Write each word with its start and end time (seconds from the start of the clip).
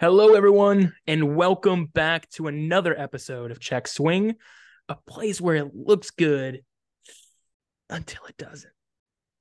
Hello, 0.00 0.32
everyone, 0.34 0.94
and 1.06 1.36
welcome 1.36 1.84
back 1.84 2.26
to 2.30 2.46
another 2.46 2.98
episode 2.98 3.50
of 3.50 3.60
Check 3.60 3.86
Swing, 3.86 4.36
a 4.88 4.94
place 4.94 5.42
where 5.42 5.56
it 5.56 5.74
looks 5.74 6.10
good 6.10 6.62
until 7.90 8.24
it 8.24 8.38
doesn't. 8.38 8.72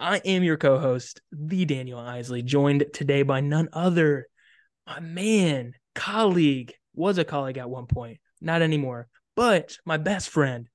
I 0.02 0.18
am 0.18 0.44
your 0.44 0.58
co 0.58 0.78
host, 0.78 1.22
the 1.32 1.64
Daniel 1.64 1.98
Isley, 1.98 2.42
joined 2.42 2.88
today 2.92 3.24
by 3.24 3.40
none 3.40 3.70
other, 3.72 4.28
my 4.86 5.00
man, 5.00 5.76
colleague, 5.96 6.74
was 6.94 7.18
a 7.18 7.24
colleague 7.24 7.58
at 7.58 7.70
one 7.70 7.86
point, 7.86 8.20
not 8.42 8.62
anymore, 8.62 9.08
but 9.38 9.78
my 9.86 9.96
best 9.96 10.28
friend, 10.28 10.68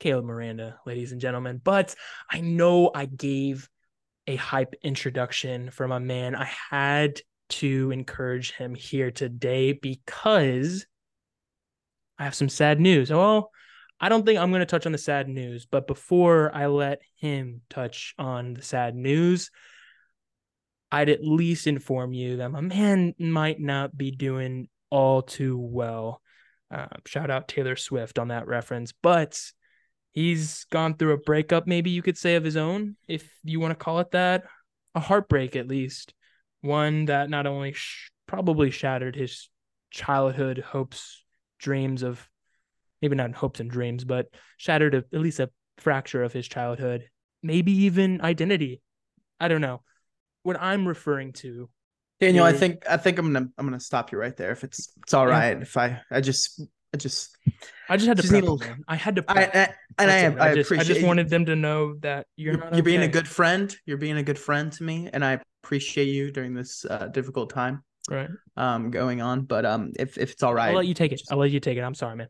Caleb 0.00 0.24
Miranda, 0.24 0.80
ladies 0.86 1.12
and 1.12 1.20
gentlemen. 1.20 1.60
But 1.62 1.94
I 2.30 2.40
know 2.40 2.90
I 2.94 3.04
gave 3.04 3.68
a 4.26 4.36
hype 4.36 4.76
introduction 4.82 5.70
for 5.70 5.86
my 5.86 5.98
man. 5.98 6.34
I 6.34 6.50
had 6.70 7.20
to 7.48 7.90
encourage 7.90 8.52
him 8.52 8.74
here 8.74 9.10
today 9.10 9.72
because 9.72 10.86
I 12.18 12.24
have 12.24 12.34
some 12.34 12.48
sad 12.48 12.80
news. 12.80 13.10
Well, 13.10 13.50
I 14.00 14.08
don't 14.08 14.24
think 14.24 14.38
I'm 14.38 14.50
going 14.50 14.60
to 14.60 14.66
touch 14.66 14.86
on 14.86 14.92
the 14.92 14.98
sad 14.98 15.28
news, 15.28 15.66
but 15.66 15.86
before 15.86 16.54
I 16.54 16.66
let 16.66 17.00
him 17.16 17.62
touch 17.70 18.14
on 18.18 18.54
the 18.54 18.62
sad 18.62 18.94
news, 18.94 19.50
I'd 20.90 21.08
at 21.08 21.24
least 21.24 21.66
inform 21.66 22.12
you 22.12 22.36
that 22.38 22.50
my 22.50 22.60
man 22.60 23.14
might 23.18 23.60
not 23.60 23.96
be 23.96 24.10
doing 24.10 24.68
all 24.90 25.22
too 25.22 25.58
well. 25.58 26.20
Uh, 26.70 26.86
shout 27.06 27.30
out 27.30 27.48
Taylor 27.48 27.76
Swift 27.76 28.18
on 28.18 28.28
that 28.28 28.46
reference, 28.46 28.92
but 29.02 29.40
he's 30.12 30.64
gone 30.66 30.94
through 30.94 31.12
a 31.12 31.18
breakup, 31.18 31.66
maybe 31.66 31.90
you 31.90 32.02
could 32.02 32.18
say, 32.18 32.36
of 32.36 32.44
his 32.44 32.56
own, 32.56 32.96
if 33.08 33.28
you 33.42 33.60
want 33.60 33.72
to 33.72 33.84
call 33.84 34.00
it 34.00 34.12
that, 34.12 34.44
a 34.94 35.00
heartbreak 35.00 35.56
at 35.56 35.68
least 35.68 36.14
one 36.64 37.04
that 37.06 37.30
not 37.30 37.46
only 37.46 37.72
sh- 37.72 38.10
probably 38.26 38.70
shattered 38.70 39.14
his 39.14 39.48
childhood 39.90 40.58
hopes, 40.58 41.22
dreams 41.58 42.02
of 42.02 42.28
maybe 43.02 43.14
not 43.14 43.34
hopes 43.34 43.60
and 43.60 43.70
dreams, 43.70 44.04
but 44.04 44.26
shattered 44.56 44.94
a, 44.94 44.98
at 45.12 45.20
least 45.20 45.40
a 45.40 45.50
fracture 45.78 46.22
of 46.22 46.32
his 46.32 46.48
childhood, 46.48 47.08
maybe 47.42 47.72
even 47.84 48.20
identity. 48.22 48.80
I 49.38 49.48
don't 49.48 49.60
know. 49.60 49.82
What 50.42 50.60
I'm 50.60 50.88
referring 50.88 51.32
to 51.34 51.68
Daniel, 52.20 52.46
is... 52.46 52.54
I 52.54 52.58
think 52.58 52.84
I 52.88 52.96
think 52.96 53.18
I'm 53.18 53.32
gonna 53.32 53.48
I'm 53.58 53.66
gonna 53.66 53.80
stop 53.80 54.12
you 54.12 54.18
right 54.18 54.36
there 54.36 54.52
if 54.52 54.64
it's 54.64 54.92
it's 55.02 55.14
all 55.14 55.26
right. 55.26 55.56
Yeah. 55.56 55.62
If 55.62 55.76
I 55.76 56.00
I 56.10 56.20
just 56.20 56.62
I 56.92 56.96
just 56.96 57.36
I 57.88 57.96
just 57.96 58.08
had 58.08 58.16
to 58.18 58.22
just 58.22 58.32
prep 58.32 58.58
them, 58.58 58.84
I 58.88 58.96
had 58.96 59.16
to. 59.16 59.24
I, 59.28 59.42
I, 59.42 59.74
and 59.98 60.10
I, 60.10 60.16
am, 60.18 60.40
I, 60.40 60.50
I, 60.50 60.54
just, 60.54 60.72
I 60.72 60.84
just 60.84 61.02
wanted 61.02 61.28
them 61.28 61.46
to 61.46 61.56
know 61.56 61.96
that 61.96 62.26
you're 62.36 62.54
you're, 62.54 62.62
you're 62.62 62.72
okay. 62.72 62.80
being 62.80 63.02
a 63.02 63.08
good 63.08 63.28
friend. 63.28 63.74
You're 63.84 63.98
being 63.98 64.16
a 64.16 64.22
good 64.22 64.38
friend 64.38 64.72
to 64.72 64.82
me, 64.82 65.10
and 65.12 65.24
I 65.24 65.40
appreciate 65.64 66.08
you 66.08 66.30
during 66.30 66.52
this 66.54 66.84
uh, 66.84 67.08
difficult 67.08 67.50
time. 67.50 67.82
Right. 68.10 68.28
Um, 68.56 68.90
going 68.90 69.22
on, 69.22 69.42
but 69.42 69.64
um, 69.64 69.92
if 69.98 70.18
if 70.18 70.32
it's 70.32 70.42
all 70.42 70.54
right, 70.54 70.68
I'll 70.68 70.76
let 70.76 70.86
you 70.86 70.92
take 70.92 71.12
it. 71.12 71.22
I'll 71.30 71.38
let 71.38 71.50
you 71.50 71.60
take 71.60 71.78
it. 71.78 71.80
I'm 71.80 71.94
sorry, 71.94 72.16
man. 72.16 72.28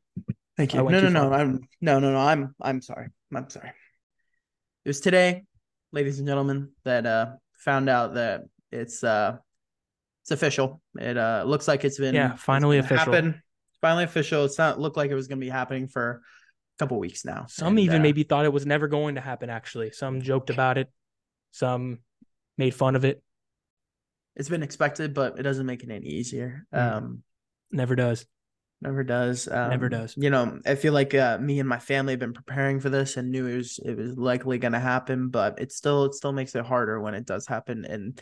Thank 0.56 0.72
you. 0.72 0.88
No, 0.88 1.00
no, 1.00 1.08
no. 1.08 1.32
I'm 1.32 1.60
no, 1.80 1.98
no, 1.98 2.12
no. 2.12 2.18
I'm 2.18 2.54
I'm 2.62 2.80
sorry. 2.80 3.08
I'm 3.34 3.50
sorry. 3.50 3.70
It 4.84 4.88
was 4.88 5.00
today, 5.00 5.42
ladies 5.90 6.20
and 6.20 6.28
gentlemen, 6.28 6.70
that 6.84 7.06
uh 7.06 7.32
found 7.56 7.88
out 7.88 8.14
that 8.14 8.42
it's 8.70 9.02
uh 9.02 9.36
it's 10.22 10.30
official. 10.30 10.80
It 10.96 11.18
uh 11.18 11.42
looks 11.44 11.66
like 11.66 11.84
it's 11.84 11.98
been 11.98 12.14
yeah 12.14 12.36
finally 12.36 12.78
official. 12.78 13.12
Happen. 13.12 13.42
Finally 13.80 14.04
official. 14.04 14.44
It's 14.44 14.58
not 14.58 14.78
looked 14.78 14.96
like 14.96 15.10
it 15.10 15.16
was 15.16 15.26
gonna 15.26 15.40
be 15.40 15.48
happening 15.50 15.88
for 15.88 16.22
a 16.22 16.78
couple 16.78 17.00
weeks 17.00 17.24
now. 17.24 17.46
Some 17.48 17.72
and, 17.72 17.80
even 17.80 17.98
uh, 17.98 18.02
maybe 18.02 18.22
thought 18.22 18.44
it 18.44 18.52
was 18.52 18.64
never 18.64 18.86
going 18.86 19.16
to 19.16 19.20
happen. 19.20 19.50
Actually, 19.50 19.90
some 19.90 20.22
joked 20.22 20.50
about 20.50 20.78
it. 20.78 20.88
Some 21.50 21.98
made 22.58 22.74
fun 22.74 22.96
of 22.96 23.04
it. 23.04 23.22
It's 24.36 24.48
been 24.48 24.62
expected, 24.62 25.14
but 25.14 25.38
it 25.38 25.42
doesn't 25.42 25.66
make 25.66 25.82
it 25.82 25.90
any 25.90 26.06
easier. 26.06 26.66
Mm. 26.74 26.92
Um, 26.96 27.22
never 27.70 27.94
does. 27.94 28.26
Never 28.80 29.04
does. 29.04 29.48
Um, 29.48 29.70
never 29.70 29.88
does. 29.88 30.14
You 30.16 30.30
know, 30.30 30.58
I 30.66 30.74
feel 30.74 30.92
like 30.92 31.14
uh, 31.14 31.38
me 31.38 31.60
and 31.60 31.68
my 31.68 31.78
family 31.78 32.12
have 32.12 32.20
been 32.20 32.34
preparing 32.34 32.80
for 32.80 32.90
this 32.90 33.16
and 33.16 33.30
knew 33.30 33.46
it 33.46 33.56
was 33.56 33.80
it 33.82 33.96
was 33.96 34.18
likely 34.18 34.58
going 34.58 34.72
to 34.72 34.80
happen, 34.80 35.28
but 35.28 35.58
it 35.58 35.72
still 35.72 36.04
it 36.04 36.14
still 36.14 36.32
makes 36.32 36.54
it 36.54 36.66
harder 36.66 37.00
when 37.00 37.14
it 37.14 37.24
does 37.24 37.46
happen. 37.46 37.84
And 37.86 38.20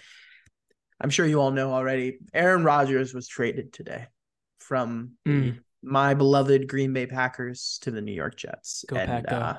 I'm 1.01 1.11
sure 1.11 1.27
you 1.27 1.41
all 1.41 1.51
know 1.51 1.73
already. 1.73 2.19
Aaron 2.33 2.63
Rodgers 2.63 3.13
was 3.13 3.27
traded 3.27 3.73
today 3.73 4.07
from 4.61 5.13
mm. 5.27 5.59
my 5.83 6.15
beloved 6.15 6.69
Green 6.69 6.93
Bay 6.93 7.07
Packers 7.07 7.81
to 7.83 7.91
the 7.91 8.01
New 8.01 8.13
York 8.13 8.37
Jets. 8.37 8.85
Go 8.87 8.97
and, 8.97 9.27
Pack. 9.27 9.33
Uh, 9.33 9.55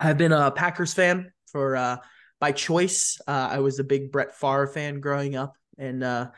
I've 0.00 0.18
been 0.18 0.32
a 0.32 0.50
Packers 0.50 0.94
fan 0.94 1.32
for 1.52 1.76
uh, 1.76 1.98
by 2.40 2.52
choice. 2.52 3.20
Uh, 3.26 3.48
I 3.52 3.58
was 3.60 3.78
a 3.78 3.84
big 3.84 4.12
Brett 4.12 4.36
Favre 4.36 4.66
fan 4.66 5.00
growing 5.00 5.36
up, 5.36 5.56
and 5.76 6.02
uh, 6.02 6.30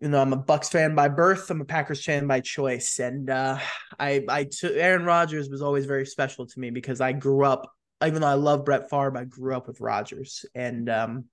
you 0.00 0.08
know 0.08 0.20
I'm 0.20 0.32
a 0.32 0.36
Bucks 0.36 0.68
fan 0.68 0.94
by 0.94 1.08
birth. 1.08 1.50
I'm 1.50 1.60
a 1.60 1.64
Packers 1.64 2.04
fan 2.04 2.26
by 2.26 2.40
choice, 2.40 2.98
and 2.98 3.30
uh, 3.30 3.58
I 3.98 4.24
I 4.28 4.44
took 4.44 4.72
Aaron 4.74 5.04
Rodgers 5.04 5.48
was 5.48 5.62
always 5.62 5.86
very 5.86 6.06
special 6.06 6.46
to 6.46 6.60
me 6.60 6.70
because 6.70 7.00
I 7.00 7.12
grew 7.12 7.44
up. 7.44 7.70
Even 8.04 8.20
though 8.20 8.28
I 8.28 8.34
love 8.34 8.64
Brett 8.64 8.90
Favre, 8.90 9.16
I 9.16 9.24
grew 9.24 9.56
up 9.56 9.68
with 9.68 9.80
Rodgers, 9.80 10.44
and 10.56 10.88
um, 10.90 11.24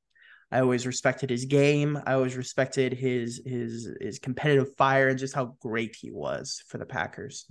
I 0.51 0.61
always 0.61 0.87
respected 0.87 1.29
his 1.29 1.45
game. 1.45 1.99
I 2.05 2.13
always 2.13 2.35
respected 2.35 2.93
his 2.93 3.41
his 3.45 3.89
his 3.99 4.19
competitive 4.19 4.75
fire 4.77 5.07
and 5.07 5.19
just 5.19 5.35
how 5.35 5.57
great 5.61 5.95
he 5.95 6.11
was 6.11 6.63
for 6.67 6.77
the 6.77 6.85
Packers. 6.85 7.45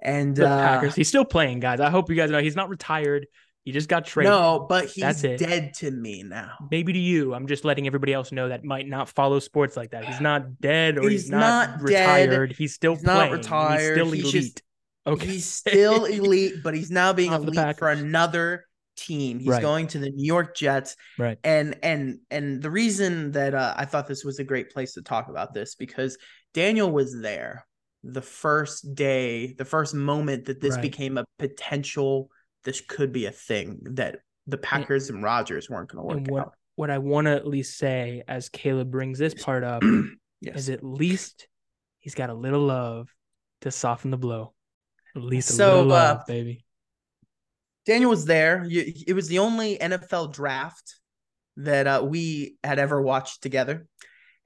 And 0.00 0.36
the 0.36 0.48
uh, 0.48 0.58
Packers, 0.58 0.94
he's 0.94 1.08
still 1.08 1.24
playing, 1.24 1.60
guys. 1.60 1.80
I 1.80 1.90
hope 1.90 2.10
you 2.10 2.16
guys 2.16 2.30
know 2.30 2.40
he's 2.40 2.56
not 2.56 2.68
retired. 2.68 3.26
He 3.66 3.72
just 3.72 3.88
got 3.88 4.06
traded. 4.06 4.30
No, 4.30 4.64
but 4.68 4.84
he's 4.84 5.02
That's 5.02 5.24
it. 5.24 5.38
dead 5.40 5.74
to 5.74 5.90
me 5.90 6.22
now. 6.22 6.52
Maybe 6.70 6.92
to 6.92 6.98
you. 7.00 7.34
I'm 7.34 7.48
just 7.48 7.64
letting 7.64 7.88
everybody 7.88 8.12
else 8.12 8.30
know 8.30 8.48
that 8.48 8.64
might 8.64 8.86
not 8.86 9.08
follow 9.08 9.40
sports 9.40 9.76
like 9.76 9.90
that. 9.90 10.04
He's 10.04 10.20
not 10.20 10.60
dead 10.60 10.98
or 10.98 11.02
he's, 11.02 11.22
he's 11.22 11.30
not, 11.32 11.70
not, 11.70 11.82
retired. 11.82 12.54
He's 12.56 12.74
still 12.74 12.94
he's 12.94 13.02
playing. 13.02 13.32
Not 13.32 13.32
retired. 13.32 13.80
He's 13.80 13.90
still 13.90 14.12
elite. 14.12 14.32
Just, 14.32 14.62
okay. 15.04 15.26
He's 15.26 15.46
still 15.46 16.04
elite, 16.04 16.62
but 16.62 16.74
he's 16.76 16.92
now 16.92 17.12
being 17.12 17.32
elite 17.32 17.76
for 17.76 17.90
another 17.90 18.66
team. 18.96 19.40
He's 19.40 19.48
right. 19.48 19.62
going 19.62 19.88
to 19.88 19.98
the 19.98 20.10
New 20.10 20.24
York 20.24 20.54
Jets. 20.54 20.94
Right. 21.18 21.36
And 21.42 21.76
and 21.82 22.20
and 22.30 22.62
the 22.62 22.70
reason 22.70 23.32
that 23.32 23.52
uh, 23.52 23.74
I 23.76 23.84
thought 23.84 24.06
this 24.06 24.22
was 24.22 24.38
a 24.38 24.44
great 24.44 24.70
place 24.70 24.92
to 24.92 25.02
talk 25.02 25.28
about 25.28 25.54
this 25.54 25.74
because 25.74 26.16
Daniel 26.54 26.92
was 26.92 27.20
there 27.20 27.66
the 28.04 28.22
first 28.22 28.94
day, 28.94 29.54
the 29.54 29.64
first 29.64 29.92
moment 29.92 30.44
that 30.44 30.60
this 30.60 30.74
right. 30.74 30.82
became 30.82 31.18
a 31.18 31.24
potential 31.40 32.30
this 32.66 32.82
could 32.82 33.12
be 33.12 33.24
a 33.24 33.30
thing 33.30 33.78
that 33.92 34.18
the 34.46 34.58
Packers 34.58 35.08
and, 35.08 35.16
and 35.16 35.24
Rodgers 35.24 35.70
weren't 35.70 35.88
going 35.88 36.02
to 36.02 36.14
work 36.14 36.26
what, 36.28 36.40
out. 36.40 36.52
What 36.74 36.90
I 36.90 36.98
want 36.98 37.26
to 37.26 37.32
at 37.32 37.46
least 37.46 37.78
say, 37.78 38.22
as 38.28 38.50
Caleb 38.50 38.90
brings 38.90 39.18
this 39.18 39.32
part 39.32 39.64
up, 39.64 39.82
yes. 40.42 40.56
is 40.56 40.68
at 40.68 40.84
least 40.84 41.48
he's 42.00 42.14
got 42.14 42.28
a 42.28 42.34
little 42.34 42.60
love 42.60 43.08
to 43.62 43.70
soften 43.70 44.10
the 44.10 44.18
blow. 44.18 44.52
At 45.14 45.22
least 45.22 45.50
a 45.50 45.52
so, 45.54 45.68
little 45.68 45.86
love, 45.86 46.18
uh, 46.18 46.24
baby. 46.26 46.64
Daniel 47.86 48.10
was 48.10 48.26
there. 48.26 48.66
It 48.68 49.14
was 49.14 49.28
the 49.28 49.38
only 49.38 49.78
NFL 49.78 50.34
draft 50.34 50.96
that 51.58 51.86
uh, 51.86 52.02
we 52.04 52.56
had 52.62 52.78
ever 52.78 53.00
watched 53.00 53.42
together. 53.42 53.86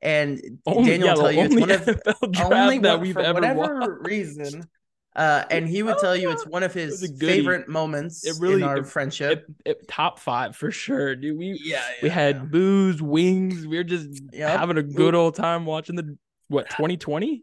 And 0.02 0.60
only, 0.66 0.90
Daniel 0.90 1.08
yeah, 1.08 1.14
will 1.14 1.22
tell 1.22 1.32
you 1.32 1.42
it's 1.42 1.56
one 1.56 1.70
of 1.70 1.84
the 1.84 2.48
only 2.52 2.78
that 2.78 3.00
we've 3.00 3.16
ever 3.16 3.34
whatever 3.34 3.80
watched. 3.80 4.06
reason 4.06 4.68
uh, 5.16 5.44
and 5.50 5.68
he 5.68 5.82
would 5.82 5.98
tell 5.98 6.14
you 6.14 6.30
it's 6.30 6.46
one 6.46 6.62
of 6.62 6.72
his 6.72 7.12
favorite 7.18 7.68
moments 7.68 8.24
it 8.24 8.36
really, 8.38 8.62
in 8.62 8.68
our 8.68 8.78
it, 8.78 8.86
friendship. 8.86 9.44
It, 9.64 9.88
top 9.88 10.20
five 10.20 10.54
for 10.54 10.70
sure, 10.70 11.16
dude. 11.16 11.36
We 11.36 11.58
yeah, 11.62 11.78
yeah 11.78 11.94
we 12.02 12.08
had 12.08 12.36
yeah. 12.36 12.42
booze, 12.44 13.02
wings. 13.02 13.66
We 13.66 13.78
are 13.78 13.84
just 13.84 14.22
yep. 14.32 14.56
having 14.56 14.78
a 14.78 14.82
good 14.82 15.16
old 15.16 15.34
time 15.34 15.66
watching 15.66 15.96
the 15.96 16.16
what 16.46 16.70
2020, 16.70 17.42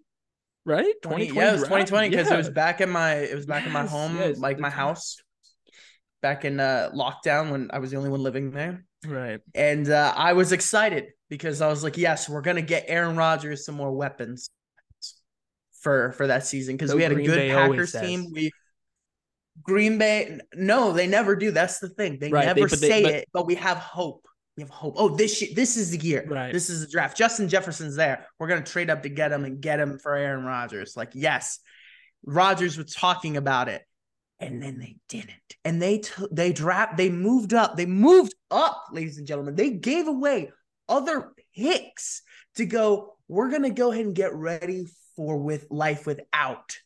right? 0.66 0.86
2020, 1.04 1.26
yeah, 1.26 1.50
it 1.50 1.52
was 1.54 1.64
2020 1.64 2.10
because 2.10 2.28
yeah. 2.28 2.34
it 2.36 2.38
was 2.38 2.50
back 2.50 2.80
in 2.80 2.90
my 2.90 3.16
it 3.16 3.36
was 3.36 3.46
back 3.46 3.64
yes, 3.64 3.68
in 3.68 3.74
my 3.74 3.86
home, 3.86 4.16
yes, 4.16 4.38
like 4.38 4.60
my 4.60 4.70
house, 4.70 5.18
back 6.22 6.46
in 6.46 6.62
uh, 6.62 6.90
lockdown 6.96 7.52
when 7.52 7.70
I 7.74 7.80
was 7.80 7.92
the 7.92 7.98
only 7.98 8.10
one 8.10 8.24
living 8.24 8.52
there. 8.52 8.86
Right. 9.06 9.42
And 9.54 9.90
uh, 9.90 10.14
I 10.16 10.34
was 10.34 10.54
excited 10.54 11.08
because 11.30 11.62
I 11.62 11.68
was 11.68 11.84
like, 11.84 11.98
yes, 11.98 12.30
we're 12.30 12.42
gonna 12.42 12.62
get 12.62 12.86
Aaron 12.88 13.18
Rodgers 13.18 13.66
some 13.66 13.76
more 13.76 13.92
weapons 13.92 14.50
for 15.88 16.12
for 16.12 16.28
that 16.28 16.46
season 16.46 16.76
because 16.76 16.94
we 16.94 17.02
had 17.02 17.14
Green 17.14 17.26
a 17.26 17.30
good 17.30 17.36
Bay 17.38 17.50
Packers 17.50 17.94
team. 17.94 18.28
We 18.34 18.52
Green 19.64 19.98
Bay, 19.98 20.40
no, 20.54 20.92
they 20.92 21.08
never 21.08 21.36
do. 21.36 21.52
That's 21.52 21.80
the 21.80 21.88
thing. 21.88 22.20
They 22.20 22.30
right, 22.30 22.46
never 22.46 22.68
they, 22.68 22.76
say 22.76 22.90
they, 22.90 23.04
but, 23.04 23.14
it, 23.14 23.30
but 23.34 23.46
we 23.46 23.56
have 23.56 23.78
hope. 23.78 24.28
We 24.58 24.64
have 24.64 24.70
hope. 24.70 24.96
Oh, 24.98 25.16
this 25.16 25.42
this 25.56 25.78
is 25.78 25.92
the 25.92 25.98
year. 25.98 26.26
Right. 26.28 26.52
This 26.52 26.70
is 26.70 26.82
the 26.82 26.92
draft. 26.92 27.18
Justin 27.18 27.48
Jefferson's 27.48 27.96
there. 27.96 28.28
We're 28.38 28.48
gonna 28.48 28.64
trade 28.64 28.90
up 28.90 29.04
to 29.04 29.10
get 29.10 29.32
him 29.32 29.46
and 29.46 29.62
get 29.62 29.80
him 29.80 29.98
for 29.98 30.14
Aaron 30.14 30.44
Rodgers. 30.44 30.98
Like, 30.98 31.12
yes, 31.14 31.60
Rodgers 32.26 32.78
was 32.78 32.94
talking 32.94 33.38
about 33.38 33.70
it, 33.70 33.84
and 34.40 34.62
then 34.62 34.78
they 34.78 34.98
didn't. 35.08 35.32
And 35.64 35.82
they 35.82 36.00
t- 36.00 36.28
they 36.32 36.52
draft. 36.52 36.98
They 36.98 37.10
moved 37.10 37.54
up. 37.54 37.78
They 37.78 37.86
moved 37.86 38.36
up, 38.52 38.88
ladies 38.92 39.18
and 39.18 39.26
gentlemen. 39.26 39.56
They 39.56 39.70
gave 39.70 40.08
away 40.08 40.52
other 40.90 41.32
picks 41.56 42.24
to 42.56 42.66
go. 42.66 43.16
We're 43.30 43.50
gonna 43.50 43.70
go 43.70 43.94
ahead 43.94 44.06
and 44.06 44.16
get 44.16 44.36
ready 44.36 44.88
for 45.18 45.38
with 45.38 45.68
life 45.70 46.06
without 46.06 46.78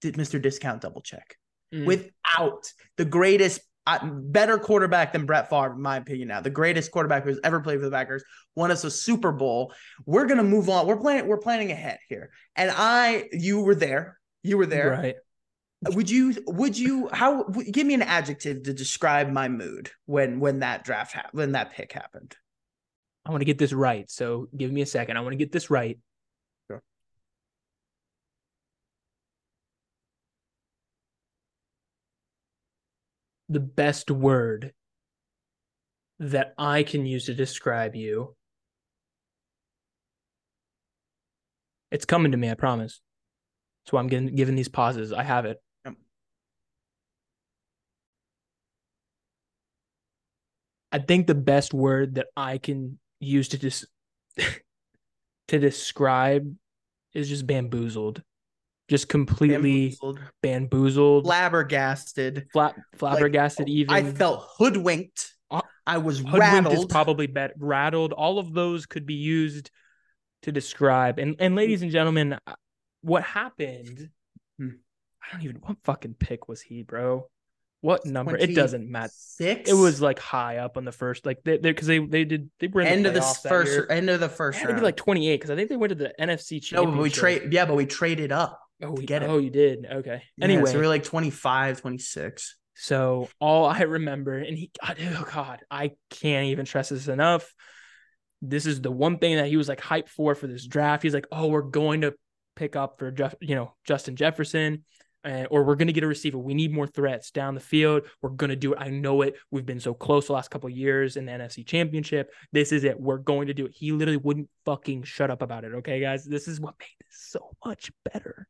did 0.00 0.14
Mr. 0.14 0.40
Discount 0.40 0.82
double 0.82 1.00
check. 1.00 1.36
Mm. 1.74 1.86
Without 1.86 2.72
the 2.96 3.04
greatest 3.04 3.60
I, 3.86 3.98
better 4.04 4.58
quarterback 4.58 5.12
than 5.12 5.26
Brett 5.26 5.50
Favre, 5.50 5.72
in 5.72 5.80
my 5.80 5.96
opinion. 5.96 6.28
Now, 6.28 6.40
the 6.40 6.50
greatest 6.50 6.92
quarterback 6.92 7.24
who's 7.24 7.40
ever 7.42 7.60
played 7.60 7.80
for 7.80 7.86
the 7.86 7.90
Packers, 7.90 8.22
won 8.54 8.70
us 8.70 8.84
a 8.84 8.90
Super 8.90 9.32
Bowl. 9.32 9.72
We're 10.06 10.26
gonna 10.26 10.44
move 10.44 10.68
on. 10.68 10.86
We're 10.86 10.98
playing. 10.98 11.26
We're 11.26 11.38
planning 11.38 11.72
ahead 11.72 11.98
here, 12.08 12.30
and 12.54 12.70
I, 12.72 13.28
you 13.32 13.62
were 13.62 13.74
there. 13.74 14.18
You 14.42 14.58
were 14.58 14.66
there. 14.66 14.90
Right. 14.90 15.16
Would 15.88 16.10
you? 16.10 16.34
Would 16.46 16.78
you? 16.78 17.08
How? 17.10 17.44
w- 17.44 17.72
Give 17.72 17.86
me 17.86 17.94
an 17.94 18.02
adjective 18.02 18.64
to 18.64 18.74
describe 18.74 19.30
my 19.30 19.48
mood 19.48 19.90
when 20.04 20.38
when 20.38 20.60
that 20.60 20.84
draft 20.84 21.12
happened. 21.12 21.38
When 21.38 21.52
that 21.52 21.72
pick 21.72 21.92
happened. 21.92 22.36
I 23.24 23.30
want 23.30 23.40
to 23.40 23.46
get 23.46 23.58
this 23.58 23.72
right. 23.72 24.10
So 24.10 24.48
give 24.56 24.70
me 24.70 24.82
a 24.82 24.86
second. 24.86 25.16
I 25.16 25.20
want 25.20 25.32
to 25.32 25.36
get 25.36 25.52
this 25.52 25.70
right. 25.70 25.98
Sure. 26.68 26.82
The 33.50 33.60
best 33.60 34.10
word 34.10 34.72
that 36.20 36.54
I 36.56 36.84
can 36.84 37.04
use 37.04 37.26
to 37.26 37.34
describe 37.34 37.96
you. 37.96 38.36
It's 41.90 42.04
coming 42.04 42.30
to 42.30 42.38
me, 42.38 42.48
I 42.48 42.54
promise. 42.54 43.00
That's 43.84 43.92
why 43.92 44.00
I'm 44.00 44.06
getting 44.06 44.34
giving 44.34 44.54
these 44.54 44.68
pauses. 44.68 45.12
I 45.12 45.24
have 45.24 45.46
it. 45.46 45.60
Yep. 45.84 45.94
I 50.92 50.98
think 50.98 51.26
the 51.26 51.34
best 51.34 51.74
word 51.74 52.14
that 52.14 52.28
I 52.36 52.58
can 52.58 52.98
use 53.18 53.48
to 53.48 53.58
just 53.58 53.86
to 55.48 55.58
describe 55.58 56.54
is 57.14 57.28
just 57.28 57.46
bamboozled. 57.46 58.22
Just 58.90 59.08
completely 59.08 59.90
Bamboozled, 59.90 60.20
bamboozled, 60.42 61.24
flabbergasted. 61.24 62.48
flat, 62.52 62.74
flabbergasted. 62.96 63.68
even 63.68 63.94
I 63.94 64.02
felt 64.02 64.48
hoodwinked. 64.58 65.32
Uh, 65.48 65.60
I 65.86 65.98
was 65.98 66.18
hoodwinked 66.18 66.40
rattled. 66.40 66.74
is 66.74 66.86
probably 66.86 67.28
better. 67.28 67.54
Rattled. 67.56 68.12
All 68.12 68.40
of 68.40 68.52
those 68.52 68.86
could 68.86 69.06
be 69.06 69.14
used 69.14 69.70
to 70.42 70.50
describe. 70.50 71.20
And 71.20 71.36
and 71.38 71.54
ladies 71.54 71.82
and 71.82 71.92
gentlemen, 71.92 72.36
uh, 72.44 72.54
what 73.02 73.22
happened? 73.22 74.10
Hmm. 74.58 74.70
I 75.22 75.34
don't 75.34 75.42
even. 75.44 75.58
What 75.58 75.76
fucking 75.84 76.14
pick 76.14 76.48
was 76.48 76.60
he, 76.60 76.82
bro? 76.82 77.28
What 77.82 78.04
number? 78.04 78.36
It 78.36 78.56
doesn't 78.56 78.90
matter. 78.90 79.12
Six. 79.14 79.70
It 79.70 79.74
was 79.74 80.02
like 80.02 80.18
high 80.18 80.56
up 80.56 80.76
on 80.76 80.84
the 80.84 80.90
first, 80.90 81.24
like 81.24 81.44
they 81.44 81.58
because 81.58 81.86
they, 81.86 82.00
they 82.00 82.24
did 82.24 82.50
they 82.58 82.66
were 82.66 82.80
in 82.80 82.88
end 82.88 83.06
of 83.06 83.14
the 83.14 83.22
first. 83.22 83.88
End 83.88 84.10
of 84.10 84.18
the 84.18 84.26
It 84.26 84.32
first 84.32 84.58
had 84.58 84.66
to 84.66 84.74
be 84.74 84.80
like 84.80 84.96
twenty 84.96 85.28
eight 85.28 85.36
because 85.36 85.50
I 85.50 85.54
think 85.54 85.68
they 85.68 85.76
went 85.76 85.90
to 85.90 85.94
the 85.94 86.12
NFC 86.20 86.72
no, 86.72 86.86
but 86.86 86.98
we 86.98 87.08
trade. 87.08 87.52
Yeah, 87.52 87.66
but 87.66 87.76
we 87.76 87.86
traded 87.86 88.32
up. 88.32 88.60
Oh, 88.82 88.92
we, 88.92 89.04
get 89.04 89.22
it. 89.22 89.28
oh, 89.28 89.38
you 89.38 89.50
did. 89.50 89.86
Okay. 89.90 90.22
Yeah, 90.36 90.44
Anyway, 90.44 90.66
so 90.66 90.74
we 90.74 90.80
were 90.80 90.88
like 90.88 91.04
25, 91.04 91.80
26. 91.80 92.56
So 92.74 93.28
all 93.40 93.66
I 93.66 93.82
remember, 93.82 94.38
and 94.38 94.56
he, 94.56 94.70
God, 94.82 94.96
oh 95.00 95.26
God, 95.30 95.60
I 95.70 95.92
can't 96.08 96.46
even 96.46 96.64
stress 96.64 96.88
this 96.88 97.08
enough. 97.08 97.52
This 98.40 98.64
is 98.64 98.80
the 98.80 98.90
one 98.90 99.18
thing 99.18 99.36
that 99.36 99.48
he 99.48 99.58
was 99.58 99.68
like 99.68 99.80
hyped 99.82 100.08
for 100.08 100.34
for 100.34 100.46
this 100.46 100.66
draft. 100.66 101.02
He's 101.02 101.12
like, 101.12 101.26
oh, 101.30 101.48
we're 101.48 101.60
going 101.60 102.00
to 102.02 102.14
pick 102.56 102.76
up 102.76 102.98
for 102.98 103.10
Jeff, 103.10 103.34
you 103.40 103.54
know, 103.54 103.74
Justin 103.84 104.16
Jefferson, 104.16 104.84
and 105.24 105.46
or 105.50 105.64
we're 105.64 105.74
going 105.74 105.88
to 105.88 105.92
get 105.92 106.04
a 106.04 106.06
receiver. 106.06 106.38
We 106.38 106.54
need 106.54 106.72
more 106.72 106.86
threats 106.86 107.30
down 107.30 107.54
the 107.54 107.60
field. 107.60 108.04
We're 108.22 108.30
going 108.30 108.48
to 108.48 108.56
do 108.56 108.72
it. 108.72 108.78
I 108.80 108.88
know 108.88 109.20
it. 109.20 109.34
We've 109.50 109.66
been 109.66 109.80
so 109.80 109.92
close 109.92 110.28
the 110.28 110.32
last 110.32 110.50
couple 110.50 110.70
of 110.70 110.74
years 110.76 111.18
in 111.18 111.26
the 111.26 111.32
NFC 111.32 111.66
Championship. 111.66 112.32
This 112.52 112.72
is 112.72 112.84
it. 112.84 112.98
We're 112.98 113.18
going 113.18 113.48
to 113.48 113.54
do 113.54 113.66
it. 113.66 113.72
He 113.74 113.92
literally 113.92 114.16
wouldn't 114.16 114.48
fucking 114.64 115.02
shut 115.02 115.30
up 115.30 115.42
about 115.42 115.64
it. 115.64 115.74
Okay, 115.74 116.00
guys, 116.00 116.24
this 116.24 116.48
is 116.48 116.58
what 116.58 116.76
made 116.80 116.86
this 117.00 117.26
so 117.28 117.50
much 117.62 117.90
better, 118.10 118.48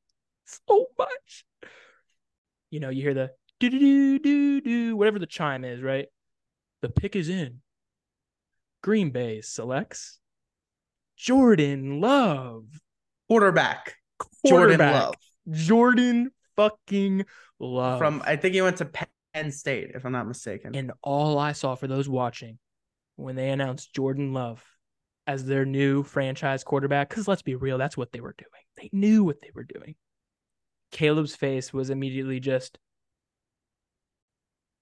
so 0.68 0.86
much. 0.98 1.44
You 2.70 2.80
know, 2.80 2.90
you 2.90 3.02
hear 3.02 3.14
the 3.14 3.30
do 3.58 3.70
do 3.70 3.78
do 3.78 4.18
do 4.18 4.60
do 4.60 4.96
whatever 4.96 5.18
the 5.18 5.26
chime 5.26 5.64
is, 5.64 5.82
right? 5.82 6.06
The 6.82 6.88
pick 6.88 7.16
is 7.16 7.28
in. 7.28 7.60
Green 8.82 9.10
Bay 9.10 9.42
selects 9.42 10.18
Jordan 11.16 12.00
Love, 12.00 12.64
Quarterback. 13.28 13.96
Jordan. 14.46 14.78
Love. 14.78 15.14
Jordan 15.50 16.30
fucking 16.56 17.26
Love. 17.58 17.98
From 17.98 18.22
I 18.24 18.36
think 18.36 18.54
he 18.54 18.62
went 18.62 18.78
to 18.78 18.86
Penn 19.34 19.52
State, 19.52 19.90
if 19.94 20.04
I'm 20.04 20.12
not 20.12 20.26
mistaken. 20.26 20.74
and 20.74 20.92
all 21.02 21.38
I 21.38 21.52
saw 21.52 21.74
for 21.74 21.86
those 21.86 22.08
watching 22.08 22.58
when 23.16 23.36
they 23.36 23.50
announced 23.50 23.94
Jordan 23.94 24.32
Love 24.32 24.64
as 25.26 25.44
their 25.44 25.66
new 25.66 26.02
franchise 26.02 26.64
quarterback, 26.64 27.10
because 27.10 27.28
let's 27.28 27.42
be 27.42 27.54
real, 27.54 27.76
that's 27.76 27.96
what 27.96 28.12
they 28.12 28.20
were 28.20 28.34
doing. 28.38 28.48
They 28.76 28.88
knew 28.92 29.24
what 29.24 29.40
they 29.42 29.50
were 29.54 29.64
doing. 29.64 29.94
Caleb's 30.90 31.36
face 31.36 31.72
was 31.72 31.90
immediately 31.90 32.40
just 32.40 32.78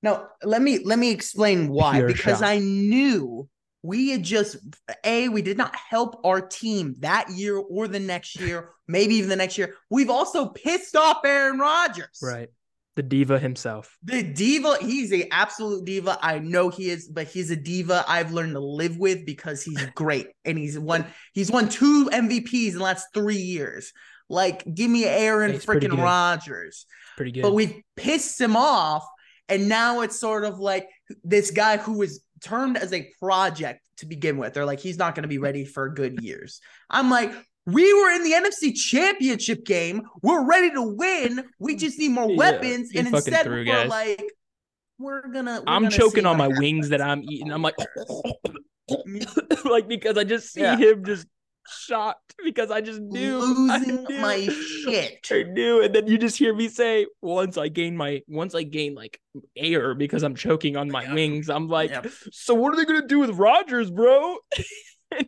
No, 0.02 0.26
let 0.42 0.62
me 0.62 0.78
let 0.84 0.98
me 0.98 1.10
explain 1.10 1.68
why. 1.68 2.02
Because 2.02 2.38
shock. 2.38 2.48
I 2.48 2.58
knew 2.58 3.48
we 3.82 4.10
had 4.10 4.22
just 4.22 4.56
a 5.04 5.28
we 5.28 5.42
did 5.42 5.56
not 5.56 5.74
help 5.74 6.20
our 6.24 6.40
team 6.40 6.96
that 7.00 7.30
year 7.30 7.56
or 7.56 7.88
the 7.88 8.00
next 8.00 8.38
year, 8.40 8.70
maybe 8.88 9.16
even 9.16 9.28
the 9.28 9.36
next 9.36 9.58
year. 9.58 9.74
We've 9.90 10.10
also 10.10 10.48
pissed 10.48 10.96
off 10.96 11.18
Aaron 11.24 11.58
Rodgers. 11.58 12.18
right. 12.22 12.48
The 12.96 13.02
diva 13.04 13.38
himself. 13.38 13.96
The 14.02 14.24
diva, 14.24 14.78
he's 14.80 15.12
a 15.12 15.32
absolute 15.32 15.84
diva. 15.84 16.18
I 16.20 16.40
know 16.40 16.68
he 16.68 16.90
is, 16.90 17.06
but 17.06 17.28
he's 17.28 17.48
a 17.52 17.54
diva 17.54 18.04
I've 18.08 18.32
learned 18.32 18.54
to 18.54 18.60
live 18.60 18.98
with 18.98 19.24
because 19.24 19.62
he's 19.62 19.86
great 19.94 20.26
and 20.44 20.58
he's 20.58 20.76
won 20.76 21.06
he's 21.32 21.48
won 21.48 21.68
two 21.68 22.10
MVPs 22.12 22.72
in 22.72 22.78
the 22.78 22.82
last 22.82 23.06
three 23.14 23.36
years. 23.36 23.92
Like, 24.28 24.64
give 24.74 24.90
me 24.90 25.04
Aaron 25.04 25.58
pretty 25.60 25.86
freaking. 25.88 26.02
Rodgers. 26.02 26.86
Pretty 27.16 27.32
good. 27.32 27.42
But 27.42 27.54
we've 27.54 27.80
pissed 27.96 28.40
him 28.40 28.56
off, 28.56 29.06
and 29.48 29.68
now 29.68 30.02
it's 30.02 30.18
sort 30.20 30.44
of 30.44 30.58
like 30.58 30.88
this 31.24 31.50
guy 31.50 31.76
who 31.78 31.94
was 31.98 32.22
termed 32.42 32.76
as 32.76 32.92
a 32.92 33.10
project 33.20 33.80
to 33.98 34.06
begin 34.06 34.36
with. 34.38 34.54
They're 34.54 34.64
like, 34.66 34.80
he's 34.80 34.98
not 34.98 35.14
going 35.14 35.22
to 35.22 35.28
be 35.28 35.38
ready 35.38 35.64
for 35.64 35.88
good 35.88 36.22
years. 36.22 36.60
I'm 36.90 37.10
like, 37.10 37.32
we 37.66 37.92
were 37.92 38.10
in 38.12 38.22
the 38.22 38.32
NFC 38.32 38.74
Championship 38.74 39.64
game. 39.64 40.02
We're 40.22 40.44
ready 40.44 40.70
to 40.70 40.82
win. 40.82 41.44
We 41.58 41.76
just 41.76 41.98
need 41.98 42.10
more 42.10 42.30
Yeah, 42.30 42.36
weapons. 42.36 42.90
And 42.94 43.08
instead, 43.08 43.44
threw, 43.44 43.56
we're 43.56 43.64
guys. 43.64 43.88
like, 43.88 44.24
we're 44.98 45.26
gonna. 45.28 45.60
we're 45.66 45.72
I'm 45.72 45.82
gonna 45.84 45.96
choking 45.96 46.26
on 46.26 46.36
my 46.36 46.48
wings 46.48 46.88
that. 46.90 47.00
I'm 47.00 47.22
eating. 47.24 47.52
I'm 47.52 47.62
like, 47.62 47.76
like 49.64 49.88
because 49.88 50.16
I 50.16 50.24
just 50.24 50.52
see 50.52 50.60
Yeah. 50.62 50.76
him 50.76 51.04
just 51.04 51.26
shocked 51.70 52.34
because 52.44 52.70
I 52.70 52.80
just 52.80 53.00
knew 53.00 53.38
I 53.70 53.78
losing 53.78 54.04
knew. 54.04 54.18
my 54.20 54.38
shit. 54.84 55.26
I 55.30 55.42
knew, 55.44 55.82
and 55.82 55.94
then 55.94 56.06
you 56.06 56.18
just 56.18 56.36
hear 56.38 56.54
me 56.54 56.68
say, 56.68 57.06
"Once 57.22 57.56
I 57.58 57.68
gain 57.68 57.96
my, 57.96 58.22
once 58.28 58.54
I 58.54 58.62
gain 58.62 58.94
like 58.94 59.20
air 59.56 59.94
because 59.94 60.22
I'm 60.22 60.34
choking 60.34 60.76
on 60.76 60.90
my 60.90 61.04
Yeah. 61.04 61.14
wings." 61.14 61.48
I'm 61.50 61.68
like, 61.68 61.90
Yep. 61.90 62.06
"So 62.32 62.54
what 62.54 62.72
are 62.72 62.76
they 62.76 62.84
gonna 62.84 63.06
do 63.06 63.18
with 63.20 63.30
Rodgers, 63.30 63.90
bro?" 63.90 64.36
and 65.16 65.26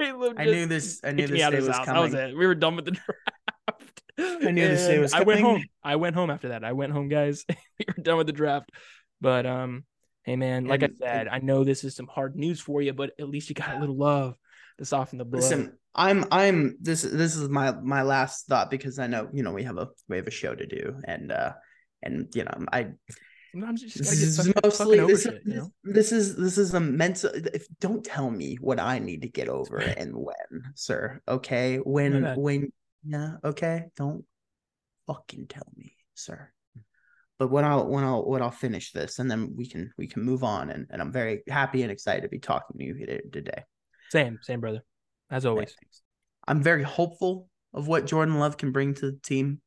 Caleb 0.00 0.34
I 0.38 0.44
knew 0.44 0.66
this. 0.66 1.00
I 1.04 1.12
knew 1.12 1.26
this 1.26 1.40
day 1.50 1.56
was 1.60 1.68
house. 1.68 1.86
coming. 1.86 2.10
That 2.12 2.22
was 2.22 2.32
it. 2.32 2.38
We 2.38 2.46
were 2.46 2.54
done 2.54 2.76
with 2.76 2.84
the 2.84 2.92
draft. 2.92 4.02
I 4.18 4.50
knew 4.50 4.66
this 4.66 4.86
day 4.86 4.98
was 4.98 5.12
coming. 5.12 5.22
I 5.22 5.26
went 5.28 5.40
home. 5.42 5.64
I 5.84 5.96
went 5.96 6.14
home 6.16 6.30
after 6.30 6.48
that. 6.48 6.64
I 6.64 6.72
went 6.72 6.92
home, 6.92 7.08
guys. 7.08 7.44
we 7.48 7.84
were 7.86 8.02
done 8.02 8.16
with 8.18 8.26
the 8.26 8.32
draft. 8.32 8.70
But 9.20 9.46
um, 9.46 9.84
hey 10.24 10.36
man, 10.36 10.66
like 10.66 10.82
And- 10.82 10.94
I 11.02 11.06
said, 11.06 11.28
I 11.28 11.38
know 11.38 11.64
this 11.64 11.84
is 11.84 11.94
some 11.96 12.06
hard 12.06 12.36
news 12.36 12.60
for 12.60 12.80
you, 12.82 12.92
but 12.92 13.10
at 13.18 13.28
least 13.28 13.48
you 13.48 13.54
got 13.54 13.76
a 13.76 13.80
little 13.80 13.96
love 13.96 14.36
to 14.78 14.84
soften 14.84 15.18
the 15.18 15.24
blow. 15.24 15.40
Listen, 15.40 15.78
I'm 15.94 16.24
I'm 16.30 16.76
this 16.80 17.02
this 17.02 17.36
is 17.36 17.48
my 17.48 17.72
my 17.72 18.02
last 18.02 18.46
thought 18.46 18.70
because 18.70 18.98
I 18.98 19.06
know 19.06 19.28
you 19.32 19.42
know 19.42 19.52
we 19.52 19.64
have 19.64 19.76
a 19.76 19.88
we 20.08 20.16
have 20.16 20.26
a 20.26 20.32
show 20.32 20.54
to 20.54 20.66
do 20.66 20.96
and 21.04 21.32
uh 21.32 21.52
and 22.02 22.28
you 22.34 22.44
know 22.44 22.64
I 22.72 22.92
Sometimes 23.52 23.82
you 23.82 23.88
just 23.88 23.98
this 23.98 24.22
is 24.22 24.36
fucking, 24.36 24.52
mostly 24.62 24.98
fucking 24.98 25.00
over 25.00 25.12
this, 25.12 25.22
shit, 25.22 25.42
you 25.44 25.54
know? 25.54 25.72
this 25.82 26.12
is 26.12 26.36
this 26.36 26.58
is 26.58 26.74
a 26.74 26.80
mental 26.80 27.30
if 27.34 27.66
don't 27.80 28.04
tell 28.04 28.30
me 28.30 28.56
what 28.60 28.78
I 28.78 28.98
need 28.98 29.22
to 29.22 29.28
get 29.28 29.48
over 29.48 29.78
and 29.98 30.14
when 30.14 30.62
sir 30.74 31.20
okay? 31.26 31.78
When 31.78 32.34
when 32.36 32.72
yeah 33.04 33.36
okay? 33.44 33.86
Don't 33.96 34.24
fucking 35.06 35.46
tell 35.48 35.66
me 35.76 35.96
sir. 36.14 36.50
But 37.38 37.50
when 37.50 37.64
I'll 37.64 37.88
when 37.88 38.04
I'll 38.04 38.24
when 38.24 38.42
I'll 38.42 38.50
finish 38.50 38.92
this 38.92 39.18
and 39.18 39.30
then 39.30 39.54
we 39.56 39.66
can 39.66 39.92
we 39.96 40.06
can 40.06 40.22
move 40.22 40.44
on 40.44 40.70
and, 40.70 40.86
and 40.90 41.00
I'm 41.00 41.12
very 41.12 41.42
happy 41.48 41.82
and 41.82 41.90
excited 41.90 42.22
to 42.22 42.28
be 42.28 42.38
talking 42.38 42.78
to 42.78 42.84
you 42.84 42.94
here 42.94 43.20
today 43.32 43.64
Same, 44.10 44.38
same, 44.42 44.60
brother. 44.60 44.82
As 45.30 45.44
always. 45.46 45.74
I'm 46.46 46.62
very 46.62 46.82
hopeful 46.82 47.48
of 47.74 47.88
what 47.88 48.06
Jordan 48.06 48.38
Love 48.38 48.56
can 48.56 48.72
bring 48.72 48.94
to 48.94 49.10
the 49.10 49.18
team. 49.22 49.60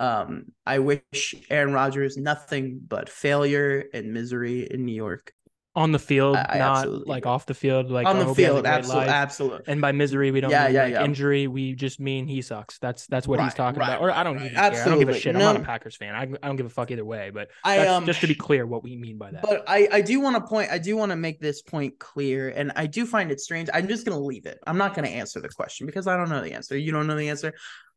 Um, 0.00 0.46
I 0.66 0.78
wish 0.78 1.34
Aaron 1.50 1.72
Rodgers 1.72 2.16
nothing 2.16 2.80
but 2.86 3.08
failure 3.08 3.84
and 3.92 4.12
misery 4.12 4.66
in 4.70 4.84
New 4.84 4.94
York. 4.94 5.32
On 5.76 5.90
the 5.90 5.98
field, 5.98 6.36
I- 6.36 6.46
I 6.50 6.58
not 6.58 7.06
like 7.08 7.24
do. 7.24 7.28
off 7.28 7.46
the 7.46 7.54
field. 7.54 7.90
Like 7.90 8.06
On 8.06 8.18
the 8.18 8.24
hope 8.24 8.36
he 8.36 8.44
has 8.44 8.52
a 8.52 8.54
field, 8.54 8.66
absolutely, 8.66 9.08
absolutely. 9.08 9.62
And 9.66 9.80
by 9.80 9.90
misery, 9.90 10.30
we 10.30 10.40
don't 10.40 10.52
Yeah, 10.52 10.66
mean 10.66 10.74
yeah, 10.74 10.82
like 10.84 10.92
yeah. 10.92 11.04
injury. 11.04 11.48
We 11.48 11.74
just 11.74 11.98
mean 11.98 12.28
he 12.28 12.42
sucks. 12.42 12.78
That's 12.78 13.08
that's 13.08 13.26
what 13.26 13.40
he's 13.40 13.54
talking 13.54 13.80
right, 13.80 13.88
about. 13.88 14.00
Or 14.00 14.12
I 14.12 14.22
don't 14.22 14.36
right, 14.36 14.44
even 14.44 14.54
care. 14.54 14.64
I 14.64 14.70
don't 14.70 14.98
give 15.00 15.08
a 15.08 15.12
absolutely. 15.12 15.20
shit. 15.20 15.34
I'm 15.34 15.42
not 15.42 15.56
a 15.56 15.60
Packers 15.60 15.96
fan. 15.96 16.14
I, 16.14 16.22
I 16.22 16.46
don't 16.46 16.54
give 16.54 16.66
a 16.66 16.70
fuck 16.70 16.92
either 16.92 17.04
way. 17.04 17.30
But 17.34 17.48
I 17.64 17.86
um 17.88 18.06
just 18.06 18.20
to 18.20 18.28
be 18.28 18.36
clear, 18.36 18.66
what 18.66 18.84
we 18.84 18.96
mean 18.96 19.18
by 19.18 19.32
that. 19.32 19.42
But 19.42 19.64
I, 19.66 19.88
I 19.90 20.00
do 20.00 20.20
want 20.20 20.36
to 20.36 20.42
point, 20.42 20.70
I 20.70 20.78
do 20.78 20.96
want 20.96 21.10
to 21.10 21.16
make 21.16 21.40
this 21.40 21.60
point 21.60 21.98
clear, 21.98 22.50
and 22.50 22.70
I 22.76 22.86
do 22.86 23.04
find 23.04 23.32
it 23.32 23.40
strange. 23.40 23.68
I'm 23.74 23.88
just 23.88 24.06
going 24.06 24.16
to 24.16 24.24
leave 24.24 24.46
it. 24.46 24.58
I'm 24.68 24.78
not 24.78 24.94
going 24.94 25.06
to 25.08 25.12
answer 25.12 25.40
the 25.40 25.48
question 25.48 25.86
because 25.86 26.06
I 26.06 26.16
don't 26.16 26.28
know 26.28 26.40
the 26.40 26.52
answer. 26.52 26.76
You 26.78 26.92
don't 26.92 27.08
know 27.08 27.16
the 27.16 27.30
answer. 27.30 27.52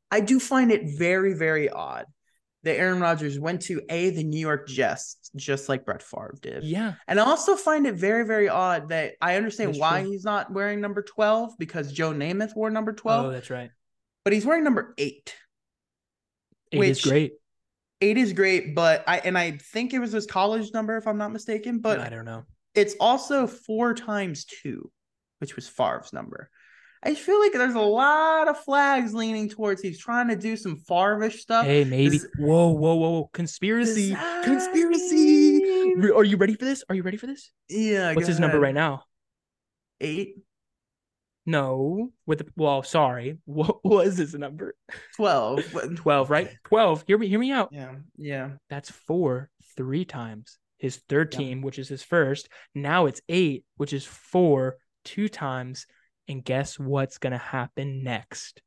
I 0.10 0.22
do 0.22 0.40
find 0.40 0.72
it 0.72 0.98
very, 0.98 1.34
very 1.34 1.70
odd 1.70 2.06
that 2.64 2.78
Aaron 2.78 3.00
Rodgers 3.00 3.40
went 3.40 3.62
to 3.64 3.82
a 3.90 4.10
the 4.10 4.24
New 4.24 4.40
York 4.40 4.68
Jets, 4.68 5.18
just 5.36 5.70
like 5.70 5.86
Brett 5.86 6.02
Favre 6.02 6.36
did. 6.42 6.64
Yeah. 6.64 6.96
And 7.08 7.20
I 7.20 7.24
also 7.24 7.56
find 7.56 7.86
it 7.88 7.96
very, 7.96 8.26
very 8.26 8.50
odd 8.50 8.90
that 8.90 9.14
I 9.22 9.36
understand 9.36 9.70
That's 9.72 9.80
why 9.80 10.02
true. 10.02 10.12
he's 10.12 10.24
not 10.26 10.52
wearing 10.52 10.82
number 10.82 11.02
12 11.02 11.58
because 11.60 11.92
Joe 11.92 12.12
Namath 12.12 12.56
wore 12.56 12.70
number 12.70 12.94
12, 12.94 13.26
Oh, 13.26 13.30
that's 13.32 13.50
right. 13.50 13.70
but 14.24 14.34
he's 14.34 14.46
wearing 14.46 14.64
number 14.64 14.94
eight. 14.98 15.36
It 16.72 16.80
is 16.80 16.80
Which- 16.98 17.04
great. 17.04 17.34
Eight 18.00 18.18
is 18.18 18.34
great, 18.34 18.76
but 18.76 19.04
I 19.08 19.18
and 19.20 19.36
I 19.36 19.52
think 19.58 19.92
it 19.92 19.98
was 19.98 20.12
his 20.12 20.28
college 20.28 20.72
number, 20.72 20.98
if 20.98 21.08
I'm 21.08 21.18
not 21.18 21.32
mistaken. 21.34 21.80
But 21.80 22.00
I 22.00 22.10
don't 22.10 22.26
know. 22.26 22.44
it's 22.76 22.94
also 23.00 23.48
four 23.48 23.96
times 23.96 24.46
two, 24.46 24.92
which 25.40 25.56
was 25.56 25.68
Favre's 25.68 26.14
number. 26.14 26.52
I 27.04 27.14
feel 27.14 27.40
like 27.40 27.54
there's 27.54 27.76
a 27.76 27.80
lot 27.80 28.48
of 28.48 28.58
flags 28.60 29.14
leaning 29.14 29.50
towards 29.50 29.82
he's 29.82 30.00
trying 30.00 30.28
to 30.30 30.36
do 30.36 30.58
some 30.58 30.78
Favre-ish 30.78 31.42
stuff. 31.42 31.66
Hey, 31.66 31.84
maybe. 31.84 32.18
Does- 32.18 32.28
whoa, 32.40 32.70
whoa, 32.70 32.96
whoa! 32.96 33.30
Conspiracy, 33.34 34.12
Does 34.14 34.46
conspiracy. 34.46 35.60
mean- 35.62 36.00
Re- 36.00 36.12
Are 36.12 36.24
you 36.24 36.38
ready 36.38 36.56
for 36.56 36.66
this? 36.66 36.84
Are 36.90 36.96
you 36.96 37.04
ready 37.04 37.18
for 37.18 37.28
this? 37.28 37.52
Yeah. 37.70 38.14
What's 38.14 38.28
his 38.28 38.40
number 38.40 38.60
right 38.60 38.74
now? 38.76 39.04
Eight, 40.02 40.36
No, 41.46 42.12
with 42.26 42.40
the 42.40 42.48
well, 42.56 42.84
sorry. 42.84 43.38
What 43.46 43.84
was 43.86 44.18
his 44.18 44.34
number? 44.34 44.76
12. 45.16 45.64
Twelve, 45.96 46.30
right? 46.30 46.50
Twelve. 46.66 47.04
Hear 47.08 47.18
me, 47.18 47.28
hear 47.28 47.40
me 47.40 47.52
out. 47.52 47.70
Yeah. 47.72 47.96
Yeah. 48.18 48.52
That's 48.70 48.92
four 48.92 49.50
three 49.76 50.06
times. 50.06 50.58
His 50.78 50.98
third 51.10 51.34
Yeah. 51.34 51.40
team, 51.40 51.62
which 51.62 51.80
is 51.80 51.88
his 51.90 52.04
first. 52.04 52.50
Now 52.76 53.06
it's 53.06 53.22
eight, 53.30 53.66
which 53.78 53.94
is 53.94 54.06
four 54.06 54.78
two 55.06 55.30
times. 55.30 55.86
And 56.28 56.44
guess 56.44 56.78
what's 56.78 57.18
gonna 57.18 57.38
happen 57.38 58.04
next? 58.04 58.62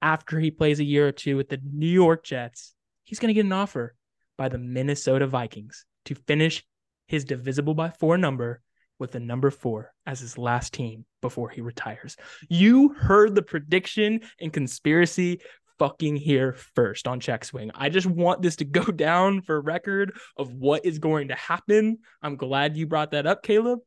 After 0.00 0.38
he 0.38 0.50
plays 0.50 0.80
a 0.80 0.84
year 0.84 1.08
or 1.08 1.12
two 1.12 1.36
with 1.36 1.48
the 1.48 1.60
New 1.62 1.86
York 1.86 2.24
Jets, 2.24 2.74
he's 3.02 3.18
gonna 3.18 3.32
get 3.32 3.46
an 3.46 3.52
offer 3.52 3.94
by 4.36 4.48
the 4.48 4.58
Minnesota 4.58 5.26
Vikings 5.26 5.84
to 6.06 6.14
finish 6.14 6.64
his 7.06 7.24
divisible 7.24 7.74
by 7.74 7.90
four 7.90 8.18
number 8.18 8.60
with 8.98 9.12
the 9.12 9.20
number 9.20 9.50
four 9.50 9.92
as 10.06 10.20
his 10.20 10.38
last 10.38 10.72
team 10.72 11.04
before 11.20 11.48
he 11.48 11.60
retires. 11.60 12.16
You 12.48 12.90
heard 12.90 13.34
the 13.34 13.42
prediction 13.42 14.20
and 14.40 14.52
conspiracy 14.52 15.40
fucking 15.78 16.16
here 16.16 16.54
first 16.74 17.08
on 17.08 17.20
check 17.20 17.44
swing. 17.44 17.70
I 17.74 17.88
just 17.88 18.06
want 18.06 18.42
this 18.42 18.56
to 18.56 18.64
go 18.64 18.84
down 18.84 19.42
for 19.42 19.60
record 19.60 20.16
of 20.36 20.52
what 20.52 20.84
is 20.84 20.98
going 20.98 21.28
to 21.28 21.34
happen. 21.34 21.98
I'm 22.22 22.36
glad 22.36 22.76
you 22.76 22.86
brought 22.86 23.10
that 23.12 23.26
up, 23.26 23.42
Caleb. 23.42 23.80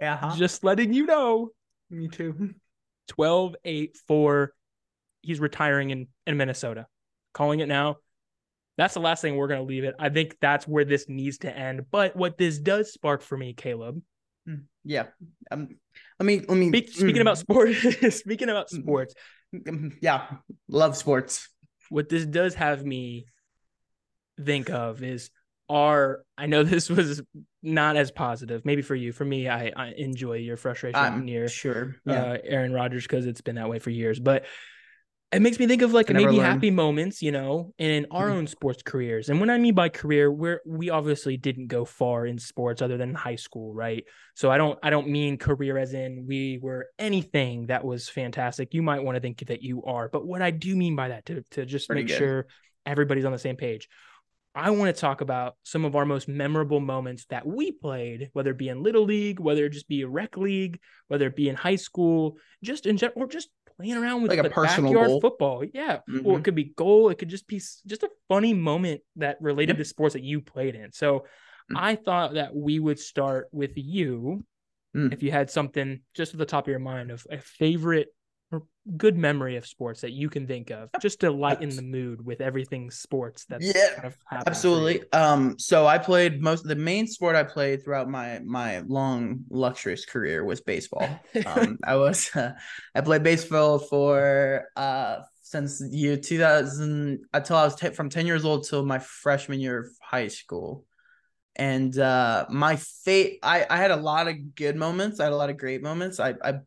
Yeah. 0.00 0.34
Just 0.36 0.64
letting 0.64 0.92
you 0.92 1.06
know. 1.06 1.50
Me 1.94 2.08
too. 2.08 2.54
12 3.08 3.56
8 3.64 3.96
4. 4.06 4.52
He's 5.22 5.40
retiring 5.40 5.90
in, 5.90 6.08
in 6.26 6.36
Minnesota. 6.36 6.86
Calling 7.32 7.60
it 7.60 7.68
now. 7.68 7.96
That's 8.76 8.94
the 8.94 9.00
last 9.00 9.22
thing 9.22 9.36
we're 9.36 9.48
going 9.48 9.60
to 9.60 9.66
leave 9.66 9.84
it. 9.84 9.94
I 9.98 10.08
think 10.08 10.36
that's 10.40 10.66
where 10.66 10.84
this 10.84 11.08
needs 11.08 11.38
to 11.38 11.56
end. 11.56 11.86
But 11.90 12.16
what 12.16 12.36
this 12.36 12.58
does 12.58 12.92
spark 12.92 13.22
for 13.22 13.36
me, 13.36 13.52
Caleb, 13.54 14.02
Yeah. 14.84 15.06
Um, 15.50 15.68
let 16.18 16.26
me 16.26 16.40
let 16.40 16.56
me 16.58 16.68
speak, 16.68 16.88
speaking 16.90 17.16
mm, 17.16 17.20
about 17.20 17.38
sports, 17.38 17.78
speaking 18.16 18.48
about 18.48 18.68
Mm. 18.72 18.82
sports, 18.82 19.14
mm, 19.54 19.96
yeah, 20.00 20.26
love 20.68 20.96
sports. 20.96 21.48
what 21.88 22.08
this 22.08 22.26
does 22.26 22.54
have 22.54 22.84
me 22.84 23.26
think 24.44 24.70
of 24.70 25.02
is 25.02 25.30
our 25.68 26.24
I 26.36 26.46
know 26.46 26.64
this 26.64 26.90
was 26.90 27.22
not 27.64 27.96
as 27.96 28.10
positive, 28.12 28.64
maybe 28.64 28.82
for 28.82 28.94
you. 28.94 29.10
For 29.12 29.24
me, 29.24 29.48
I, 29.48 29.72
I 29.74 29.94
enjoy 29.96 30.34
your 30.34 30.56
frustration 30.56 30.96
I'm 31.00 31.24
near 31.24 31.48
sure. 31.48 31.96
Yeah. 32.06 32.22
uh, 32.22 32.38
Aaron 32.44 32.72
Rodgers 32.72 33.04
because 33.04 33.26
it's 33.26 33.40
been 33.40 33.56
that 33.56 33.68
way 33.68 33.78
for 33.80 33.90
years. 33.90 34.20
But 34.20 34.44
it 35.32 35.42
makes 35.42 35.58
me 35.58 35.66
think 35.66 35.82
of 35.82 35.92
like 35.92 36.10
maybe 36.10 36.30
learn. 36.32 36.44
happy 36.44 36.70
moments, 36.70 37.20
you 37.20 37.32
know, 37.32 37.74
in 37.78 38.06
our 38.12 38.28
Mhm. 38.28 38.32
own 38.34 38.46
sports 38.46 38.84
careers. 38.84 39.30
And 39.30 39.40
when 39.40 39.50
I 39.50 39.58
mean 39.58 39.74
by 39.74 39.88
career, 39.88 40.30
we're 40.30 40.60
we 40.64 40.90
obviously 40.90 41.36
didn't 41.36 41.66
go 41.66 41.84
far 41.84 42.24
in 42.24 42.38
sports 42.38 42.80
other 42.82 42.96
than 42.96 43.14
high 43.14 43.34
school, 43.34 43.74
right? 43.74 44.04
So 44.36 44.48
I 44.50 44.58
don't 44.58 44.78
I 44.80 44.90
don't 44.90 45.08
mean 45.08 45.36
career 45.38 45.76
as 45.76 45.92
in 45.92 46.26
we 46.28 46.60
were 46.62 46.86
anything 47.00 47.66
that 47.66 47.84
was 47.84 48.08
fantastic. 48.08 48.74
You 48.74 48.82
might 48.82 49.02
want 49.02 49.16
to 49.16 49.20
think 49.20 49.38
that 49.46 49.60
you 49.62 49.82
are, 49.84 50.08
but 50.08 50.24
what 50.24 50.40
I 50.40 50.52
do 50.52 50.76
mean 50.76 50.94
by 50.94 51.08
that 51.08 51.26
to 51.26 51.42
to 51.52 51.66
just 51.66 51.88
Pretty 51.88 52.02
make 52.02 52.08
good. 52.10 52.18
sure 52.18 52.46
everybody's 52.86 53.24
on 53.24 53.32
the 53.32 53.38
same 53.38 53.56
page. 53.56 53.88
I 54.54 54.70
want 54.70 54.94
to 54.94 55.00
talk 55.00 55.20
about 55.20 55.56
some 55.64 55.84
of 55.84 55.96
our 55.96 56.06
most 56.06 56.28
memorable 56.28 56.78
moments 56.80 57.26
that 57.26 57.44
we 57.46 57.72
played, 57.72 58.30
whether 58.34 58.50
it 58.50 58.58
be 58.58 58.68
in 58.68 58.82
little 58.82 59.04
league, 59.04 59.40
whether 59.40 59.64
it 59.64 59.70
just 59.70 59.88
be 59.88 60.02
a 60.02 60.08
rec 60.08 60.36
league, 60.36 60.78
whether 61.08 61.26
it 61.26 61.34
be 61.36 61.48
in 61.48 61.56
high 61.56 61.76
school, 61.76 62.36
just 62.62 62.86
in 62.86 62.96
general, 62.96 63.24
or 63.24 63.26
just 63.26 63.48
playing 63.76 63.94
around 63.96 64.22
with 64.22 64.30
Like 64.30 64.38
a 64.46 64.50
personal 64.50 64.92
backyard 64.92 65.08
goal. 65.08 65.20
football. 65.20 65.64
Yeah, 65.74 65.96
or 66.08 66.36
Mhm. 66.36 66.38
it 66.38 66.44
could 66.44 66.54
be 66.54 66.72
goal. 66.76 67.08
It 67.08 67.18
could 67.18 67.28
just 67.28 67.48
be 67.48 67.56
just 67.56 68.04
a 68.04 68.10
funny 68.28 68.54
moment 68.54 69.00
that 69.16 69.38
related 69.40 69.76
to 69.78 69.84
sports 69.84 70.12
that 70.12 70.22
you 70.22 70.40
played 70.40 70.76
in. 70.76 70.92
So 70.92 71.24
Mm. 71.72 71.76
I 71.78 71.96
thought 71.96 72.34
that 72.34 72.54
we 72.54 72.78
would 72.78 72.98
start 73.00 73.48
with 73.50 73.72
you. 73.76 74.44
Mm. 74.94 75.12
If 75.12 75.22
you 75.22 75.32
had 75.32 75.50
something 75.50 76.02
just 76.14 76.34
at 76.34 76.38
the 76.38 76.44
top 76.46 76.64
of 76.64 76.68
your 76.70 76.78
mind 76.78 77.10
of 77.10 77.26
a 77.30 77.38
favorite 77.38 78.08
or 78.08 78.12
good 78.96 79.16
memory 79.16 79.56
of 79.56 79.66
sports 79.66 80.00
that 80.02 80.12
you 80.12 80.28
can 80.30 80.46
think 80.46 80.70
of, 80.70 80.90
just 80.98 81.20
to 81.20 81.30
lighten 81.30 81.76
the 81.76 81.82
mood 81.82 82.24
with 82.24 82.40
everything 82.40 82.90
sports 82.90 83.44
that's 83.46 83.72
Yeah, 83.72 83.88
kind 83.96 84.06
of 84.06 84.16
happened. 84.26 84.66
Absolutely. 84.72 85.10
Um, 85.12 85.58
so 85.58 85.86
I 85.86 85.98
played 85.98 86.42
most 86.42 86.64
the 86.66 86.74
main 86.74 87.06
sport 87.06 87.36
I 87.36 87.44
played 87.44 87.84
throughout 87.84 88.08
my 88.10 88.40
my 88.44 88.80
long 88.80 89.44
luxurious 89.50 90.04
career 90.04 90.44
was 90.44 90.60
baseball. 90.60 91.28
Um, 91.44 91.78
I 91.84 91.96
was 91.96 92.30
I 92.34 93.00
played 93.02 93.22
baseball 93.22 93.78
for 93.78 94.66
uh 94.76 95.20
since 95.42 95.78
the 95.78 95.88
year 95.96 96.16
2000 96.16 97.24
until 97.32 97.56
I 97.56 97.64
was 97.64 97.76
t- 97.76 97.90
from 97.90 98.10
10 98.10 98.26
years 98.26 98.44
old 98.44 98.66
till 98.68 98.84
my 98.84 98.98
freshman 98.98 99.60
year 99.60 99.78
of 99.80 99.86
high 100.02 100.28
school. 100.28 100.84
And 101.56 101.96
uh 101.98 102.46
my 102.50 102.76
fate 102.76 103.38
I 103.42 103.66
I 103.70 103.76
had 103.78 103.92
a 103.92 103.96
lot 103.96 104.28
of 104.28 104.54
good 104.56 104.76
moments. 104.76 105.20
I 105.20 105.24
had 105.24 105.32
a 105.32 105.36
lot 105.36 105.50
of 105.50 105.58
great 105.58 105.82
moments. 105.82 106.20
I 106.20 106.34
I 106.42 106.60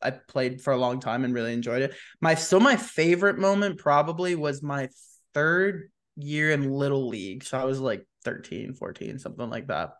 I 0.00 0.10
played 0.10 0.60
for 0.62 0.72
a 0.72 0.76
long 0.78 1.00
time 1.00 1.24
and 1.24 1.34
really 1.34 1.52
enjoyed 1.52 1.82
it. 1.82 1.94
My 2.20 2.34
so 2.34 2.60
my 2.60 2.76
favorite 2.76 3.38
moment 3.38 3.78
probably 3.78 4.34
was 4.34 4.62
my 4.62 4.88
third 5.34 5.90
year 6.16 6.50
in 6.52 6.70
little 6.70 7.08
league. 7.08 7.44
So 7.44 7.58
I 7.58 7.64
was 7.64 7.80
like 7.80 8.06
13, 8.24 8.74
14, 8.74 9.18
something 9.18 9.50
like 9.50 9.68
that. 9.68 9.90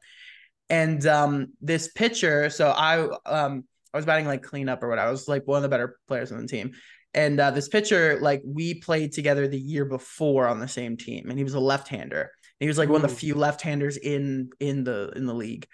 And 0.71 1.05
um 1.07 1.53
this 1.61 1.89
pitcher, 1.89 2.51
so 2.51 2.69
I 2.71 3.09
um 3.27 3.65
I 3.93 3.97
was 3.97 4.05
batting 4.07 4.27
like 4.27 4.43
cleanup 4.43 4.83
or 4.83 4.89
what. 4.89 4.99
I 4.99 5.11
was 5.11 5.29
like 5.29 5.47
one 5.47 5.57
of 5.59 5.63
the 5.63 5.69
better 5.69 5.99
players 6.09 6.31
on 6.33 6.43
the 6.43 6.49
team. 6.49 6.73
And 7.15 7.41
uh, 7.41 7.51
this 7.53 7.69
pitcher, 7.69 8.19
like 8.21 8.43
we 8.45 8.75
played 8.75 9.13
together 9.13 9.49
the 9.49 9.59
year 9.59 9.87
before 9.87 10.47
on 10.47 10.61
the 10.61 10.69
same 10.69 10.99
team, 10.99 11.31
and 11.31 11.39
he 11.39 11.43
was 11.43 11.55
a 11.55 11.61
left-hander. 11.61 12.21
And 12.21 12.31
he 12.61 12.69
was 12.69 12.77
like 12.77 12.91
one 12.91 13.03
of 13.03 13.11
the 13.11 13.17
few 13.17 13.35
left-handers 13.35 13.97
in 13.97 14.51
in 14.61 14.85
the 14.85 15.11
in 15.17 15.25
the 15.25 15.35
league. 15.35 15.67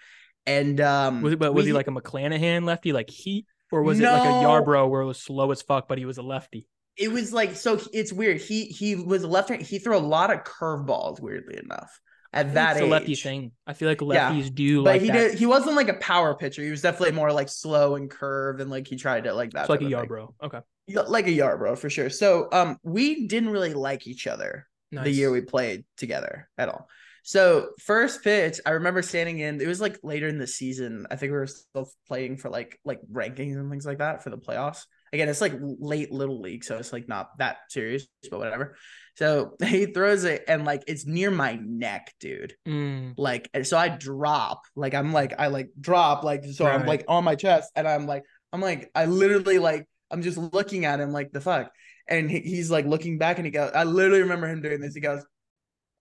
And 0.45 0.79
um, 0.79 1.21
Was 1.21 1.35
was 1.35 1.51
we- 1.51 1.65
he 1.65 1.73
like 1.73 1.87
a 1.87 1.91
McClanahan 1.91 2.63
lefty, 2.63 2.93
like 2.93 3.09
Heat, 3.09 3.47
or 3.71 3.81
was 3.83 3.99
it 3.99 4.03
like 4.03 4.21
a 4.23 4.45
Yarbrough 4.45 4.89
where 4.89 5.01
it 5.01 5.05
was 5.05 5.19
slow 5.19 5.51
as 5.51 5.61
fuck, 5.61 5.87
but 5.87 5.97
he 5.97 6.05
was 6.05 6.17
a 6.17 6.21
lefty? 6.21 6.67
It 6.97 7.11
was 7.11 7.33
like 7.33 7.55
so. 7.55 7.79
It's 7.93 8.13
weird. 8.13 8.39
He 8.39 8.65
he 8.65 8.95
was 8.95 9.23
a 9.23 9.27
left 9.27 9.49
hand. 9.49 9.61
He 9.61 9.79
threw 9.79 9.97
a 9.97 9.99
lot 9.99 10.31
of 10.31 10.43
curveballs. 10.43 11.19
Weirdly 11.19 11.59
enough, 11.61 11.99
at 12.31 12.53
that 12.53 12.77
It's 12.77 12.81
age, 12.81 12.87
a 12.87 12.91
lefty 12.91 13.15
thing. 13.15 13.51
I 13.67 13.73
feel 13.73 13.89
like 13.89 13.99
Yeah, 14.01 14.31
lefties 14.31 14.53
do 14.53 14.83
But 14.83 14.93
like 14.93 15.01
he 15.01 15.07
that. 15.07 15.13
did. 15.13 15.39
He 15.39 15.45
wasn't 15.45 15.75
like 15.75 15.89
a 15.89 15.95
power 15.95 16.35
pitcher. 16.35 16.61
He 16.63 16.69
was 16.69 16.81
definitely 16.81 17.15
more 17.15 17.31
like 17.33 17.49
slow 17.49 17.95
and 17.95 18.09
curved, 18.09 18.61
and 18.61 18.69
like 18.71 18.87
he 18.87 18.95
tried 18.95 19.25
to 19.25 19.33
like 19.33 19.51
that. 19.51 19.61
It's 19.61 19.69
like 19.69 19.81
a. 19.81 19.85
Yarbrough. 19.85 20.33
Okay, 20.43 20.59
like 21.07 21.27
a 21.27 21.31
Yarbrough 21.31 21.77
for 21.77 21.89
sure. 21.89 22.09
So 22.09 22.47
um, 22.51 22.77
we 22.83 23.27
didn't 23.27 23.49
really 23.49 23.73
like 23.73 24.07
each 24.07 24.27
other 24.27 24.67
nice. 24.91 25.03
the 25.03 25.11
year 25.11 25.31
we 25.31 25.41
played 25.41 25.83
together 25.97 26.47
at 26.57 26.69
all. 26.69 26.87
So 27.27 27.69
first 27.81 28.23
pitch, 28.23 28.59
I 28.67 28.71
remember 28.71 29.01
standing 29.01 29.39
in. 29.39 29.59
It 29.59 29.65
was 29.67 29.81
like 29.81 29.97
later 30.03 30.27
in 30.27 30.37
the 30.37 30.45
season. 30.45 31.07
I 31.09 31.15
think 31.15 31.31
we 31.31 31.37
were 31.39 31.47
still 31.47 31.89
playing 32.07 32.37
for 32.37 32.51
like 32.51 32.79
like 32.85 32.99
rankings 33.11 33.55
and 33.55 33.67
things 33.71 33.83
like 33.85 33.97
that 33.97 34.23
for 34.23 34.29
the 34.29 34.37
playoffs. 34.37 34.83
Again, 35.11 35.27
it's 35.27 35.41
like 35.41 35.53
late 35.59 36.11
little 36.11 36.39
league, 36.39 36.63
so 36.63 36.77
it's 36.77 36.93
like 36.93 37.07
not 37.07 37.35
that 37.39 37.57
serious, 37.69 38.05
but 38.29 38.37
whatever. 38.37 38.75
So 39.17 39.55
he 39.63 39.87
throws 39.87 40.23
it 40.23 40.43
and 40.47 40.65
like 40.65 40.83
it's 40.87 41.07
near 41.07 41.31
my 41.31 41.57
neck, 41.59 42.13
dude. 42.19 42.53
Mm, 42.67 43.15
Like 43.17 43.49
so 43.63 43.75
I 43.75 43.89
drop, 43.89 44.61
like 44.75 44.93
I'm 44.93 45.11
like 45.11 45.33
I 45.39 45.47
like 45.47 45.69
drop, 45.81 46.23
like 46.23 46.45
so 46.45 46.67
I'm 46.67 46.85
like 46.85 47.05
on 47.07 47.23
my 47.23 47.33
chest, 47.35 47.71
and 47.75 47.87
I'm 47.87 48.05
like 48.05 48.23
I'm 48.53 48.61
like 48.61 48.91
I 48.93 49.05
literally 49.05 49.57
like 49.57 49.87
I'm 50.11 50.21
just 50.21 50.37
looking 50.37 50.85
at 50.85 50.99
him 50.99 51.11
like 51.11 51.31
the 51.31 51.41
fuck, 51.41 51.71
and 52.07 52.29
he, 52.29 52.41
he's 52.41 52.69
like 52.69 52.85
looking 52.85 53.17
back, 53.17 53.37
and 53.39 53.47
he 53.47 53.51
goes, 53.51 53.71
I 53.73 53.83
literally 53.83 54.21
remember 54.21 54.47
him 54.47 54.61
doing 54.61 54.79
this. 54.79 54.93
He 54.93 55.01
goes, 55.01 55.23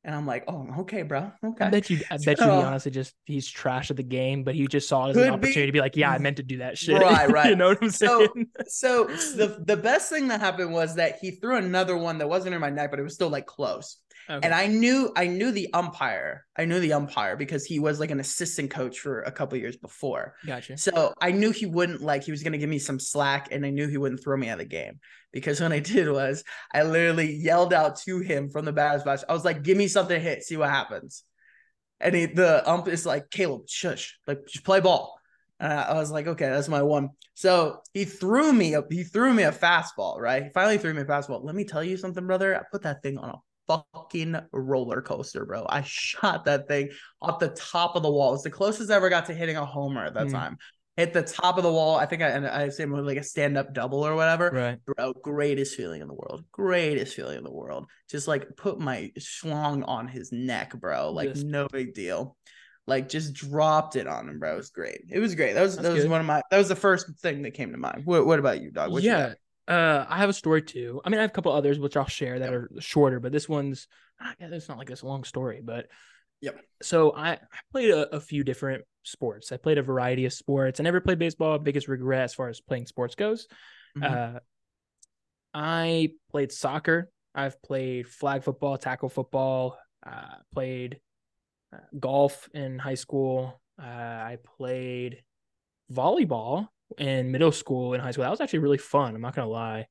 and 0.05 0.15
I'm 0.15 0.27
like, 0.27 0.45
oh, 0.49 0.67
okay, 0.81 1.03
bro, 1.03 1.33
Okay. 1.45 1.65
I 1.65 1.71
bet 1.71 1.89
you. 1.91 2.01
I 2.11 2.17
bet 2.19 2.39
you. 2.39 2.45
He 2.45 2.51
So- 2.51 2.61
honestly 2.61 2.91
just 2.91 3.15
he's 3.25 3.49
trash 3.49 3.91
at 3.91 3.97
the 3.97 4.03
game, 4.03 4.45
but 4.45 4.55
he 4.55 4.67
just 4.67 4.89
saw 4.89 5.07
it 5.07 5.11
as 5.11 5.17
an 5.17 5.23
Could 5.23 5.29
be. 5.41 5.47
opportunity 5.49 5.67
to 5.67 5.73
be 5.73 5.81
like, 5.81 5.97
yeah, 5.97 6.11
I 6.11 6.19
meant 6.19 6.37
to 6.37 6.43
do 6.43 6.59
that 6.59 6.77
shit. 6.77 7.01
Right, 7.01 7.29
right. 7.31 7.49
you 7.51 7.57
know 7.57 7.69
what 7.69 7.79
I'm 7.83 7.91
So- 7.91 8.21
saying? 8.35 8.47
So 8.67 9.05
the 9.07 9.63
the 9.67 9.77
best 9.77 10.11
thing 10.11 10.29
that 10.29 10.41
happened 10.41 10.73
was 10.73 10.95
that 10.97 11.19
he 11.21 11.31
threw 11.33 11.57
another 11.57 11.97
one 11.97 12.19
that 12.19 12.29
wasn't 12.29 12.55
in 12.55 12.61
my 12.61 12.71
neck, 12.71 12.91
but 12.91 13.01
it 13.01 13.03
was 13.03 13.15
still 13.15 13.31
like 13.31 13.47
close. 13.47 13.97
Okay. 14.29 14.41
And 14.43 14.55
I 14.55 14.67
knew 14.67 15.13
I 15.17 15.27
knew 15.27 15.51
the 15.51 15.69
umpire. 15.75 16.47
I 16.57 16.65
knew 16.65 16.81
the 16.81 16.95
umpire 16.95 17.37
because 17.37 17.65
he 17.65 17.79
was 17.79 18.01
like 18.01 18.11
an 18.11 18.21
assistant 18.21 18.71
coach 18.71 18.99
for 19.01 19.21
a 19.23 19.33
couple 19.33 19.59
years 19.59 19.77
before. 19.77 20.35
gotcha. 20.47 20.79
So 20.79 21.13
I 21.21 21.31
knew 21.33 21.51
he 21.51 21.67
wouldn't 21.67 22.01
like 22.01 22.25
he 22.25 22.31
was 22.31 22.43
gonna 22.43 22.59
give 22.59 22.71
me 22.71 22.79
some 22.79 22.99
slack, 22.99 23.49
and 23.51 23.67
I 23.67 23.71
knew 23.71 23.87
he 23.89 23.99
wouldn't 23.99 24.23
throw 24.23 24.37
me 24.37 24.49
out 24.49 24.55
of 24.55 24.59
the 24.61 24.65
game 24.65 24.99
because 25.33 25.61
what 25.61 25.73
I 25.73 25.81
did 25.81 26.11
was 26.11 26.43
I 26.73 26.85
literally 26.85 27.35
yelled 27.35 27.75
out 27.75 27.97
to 28.03 28.19
him 28.21 28.49
from 28.49 28.65
the 28.65 28.73
batter's 28.73 29.03
box. 29.03 29.25
I 29.29 29.33
was 29.35 29.45
like, 29.45 29.63
"Give 29.63 29.77
me 29.77 29.89
something 29.89 30.17
to 30.17 30.23
hit, 30.23 30.43
see 30.43 30.57
what 30.57 30.71
happens." 30.71 31.25
And 32.01 32.15
he, 32.15 32.27
the 32.27 32.69
ump 32.69 32.89
is 32.89 33.05
like, 33.05 33.31
"Caleb, 33.31 33.69
shush, 33.69 34.19
like 34.27 34.47
just 34.47 34.65
play 34.65 34.81
ball." 34.81 35.19
And 35.61 35.73
I 35.73 35.83
I 35.83 35.95
was 35.95 36.11
like, 36.11 36.27
"Okay, 36.27 36.49
that's 36.49 36.69
my 36.69 36.83
one." 36.83 37.11
So 37.35 37.81
he 37.93 38.05
threw 38.05 38.53
me 38.53 38.75
a 38.75 38.83
he 38.91 39.05
threw 39.05 39.35
me 39.35 39.43
a 39.43 39.53
fastball. 39.53 40.19
Right, 40.19 40.45
he 40.45 40.49
finally 40.51 40.79
threw 40.79 40.95
me 40.95 41.03
a 41.03 41.05
fastball. 41.05 41.45
Let 41.45 41.55
me 41.55 41.65
tell 41.65 41.85
you 41.85 41.97
something, 41.97 42.27
brother. 42.27 42.57
I 42.57 42.63
put 42.73 42.83
that 42.83 43.03
thing 43.03 43.19
on 43.19 43.31
a 43.31 43.35
fucking 43.69 44.37
roller 44.53 45.03
coaster, 45.03 45.45
bro. 45.45 45.67
I 45.69 45.83
shot 45.83 46.45
that 46.47 46.69
thing 46.69 46.91
off 47.21 47.39
the 47.39 47.49
top 47.49 47.97
of 47.97 48.03
the 48.03 48.11
wall. 48.11 48.31
It 48.31 48.33
was 48.33 48.43
the 48.43 48.51
closest 48.51 48.91
I 48.91 48.97
ever 48.97 49.09
got 49.11 49.27
to 49.27 49.35
hitting 49.35 49.57
a 49.57 49.65
homer 49.65 50.05
at 50.05 50.15
that 50.15 50.27
Mm. 50.29 50.33
time. 50.33 50.59
Hit 50.97 51.13
the 51.13 51.23
top 51.23 51.57
of 51.57 51.65
the 51.65 51.73
wall. 51.73 51.97
I 51.97 52.07
think 52.07 52.23
I 52.23 52.29
and 52.29 52.47
I 52.47 52.69
say 52.69 52.87
like 52.87 53.17
a 53.19 53.23
stand 53.25 53.59
up 53.59 53.75
double 53.75 54.07
or 54.07 54.15
whatever. 54.15 54.51
Right. 54.53 54.79
Bro, 54.87 55.15
greatest 55.15 55.77
feeling 55.77 56.01
in 56.01 56.07
the 56.07 56.15
world. 56.15 56.45
Greatest 56.53 57.17
feeling 57.17 57.39
in 57.39 57.43
the 57.43 57.51
world. 57.51 57.87
Just 58.09 58.29
like 58.29 58.47
put 58.57 58.79
my 58.79 59.11
schlong 59.19 59.83
on 59.89 60.07
his 60.07 60.31
neck, 60.31 60.73
bro. 60.79 61.11
Like 61.11 61.35
no 61.35 61.67
big 61.67 61.95
deal. 61.95 62.37
Like 62.87 63.09
just 63.09 63.33
dropped 63.35 63.97
it 63.97 64.07
on 64.07 64.29
him, 64.29 64.39
bro. 64.39 64.53
It 64.53 64.57
was 64.59 64.71
great. 64.71 65.01
It 65.11 65.19
was 65.19 65.35
great. 65.35 65.55
That 65.55 65.63
was 65.63 65.75
That's 65.75 65.89
that 65.89 65.95
was 65.95 66.03
good. 66.05 66.11
one 66.13 66.21
of 66.21 66.27
my 66.27 66.43
that 66.53 66.59
was 66.59 66.69
the 66.69 66.77
first 66.77 67.09
thing 67.19 67.43
that 67.43 67.55
came 67.55 67.73
to 67.73 67.79
mind. 67.79 68.03
What 68.05 68.25
what 68.25 68.39
about 68.39 68.61
you, 68.63 68.71
dog? 68.71 68.93
What 68.93 69.03
yeah. 69.03 69.35
Uh, 69.67 70.05
I 70.09 70.19
have 70.19 70.29
a 70.29 70.35
story 70.35 70.63
too. 70.63 71.01
I 71.05 71.09
mean, 71.09 71.19
I 71.19 71.23
have 71.23 71.31
a 71.31 71.33
couple 71.33 71.53
others 71.53 71.79
which 71.79 71.97
I'll 71.97 72.07
share 72.07 72.39
that 72.39 72.51
Yep. 72.53 72.61
are 72.61 72.71
shorter, 72.81 73.21
but 73.21 73.33
this 73.33 73.49
one's 73.49 73.89
ah, 74.21 74.35
it's 74.39 74.69
not 74.69 74.79
like 74.79 74.89
this 74.89 75.03
long 75.03 75.25
story. 75.25 75.61
But 75.63 75.87
Yep. 76.43 76.61
So 76.83 77.13
I, 77.13 77.33
I 77.33 77.39
played 77.73 77.91
a, 77.91 78.17
a 78.17 78.21
few 78.21 78.45
different 78.45 78.85
sports. 79.03 79.51
I 79.53 79.57
played 79.57 79.79
a 79.79 79.83
variety 79.83 80.27
of 80.27 80.33
sports. 80.35 80.79
I 80.79 80.83
never 80.83 81.01
played 81.01 81.19
baseball. 81.19 81.59
Biggest 81.59 81.89
regret 81.89 82.25
as 82.25 82.35
far 82.35 82.49
as 82.51 82.61
playing 82.61 82.87
sports 82.87 83.15
goes. 83.15 83.47
Mhm. 83.97 84.37
Uh, 84.37 84.41
I 85.55 86.11
played 86.31 86.53
soccer. 86.53 87.11
I've 87.35 87.61
played 87.63 88.07
flag 88.09 88.43
football, 88.43 88.77
tackle 88.77 89.09
football. 89.09 89.79
Uh, 90.07 90.37
played 90.53 91.01
uh, 91.73 91.79
golf 91.99 92.49
in 92.53 92.79
high 92.79 92.95
school. 92.95 93.61
Uh, 93.81 93.87
I 93.87 94.39
played 94.59 95.23
volleyball 95.93 96.69
in 96.99 97.31
middle 97.31 97.53
school 97.53 97.93
and 97.95 98.03
high 98.03 98.11
school. 98.11 98.25
That 98.25 98.31
was 98.31 98.41
actually 98.41 98.61
really 98.61 98.79
fun. 98.79 99.15
I'm 99.15 99.21
not 99.21 99.35
gonna 99.35 99.49
lie. 99.49 99.87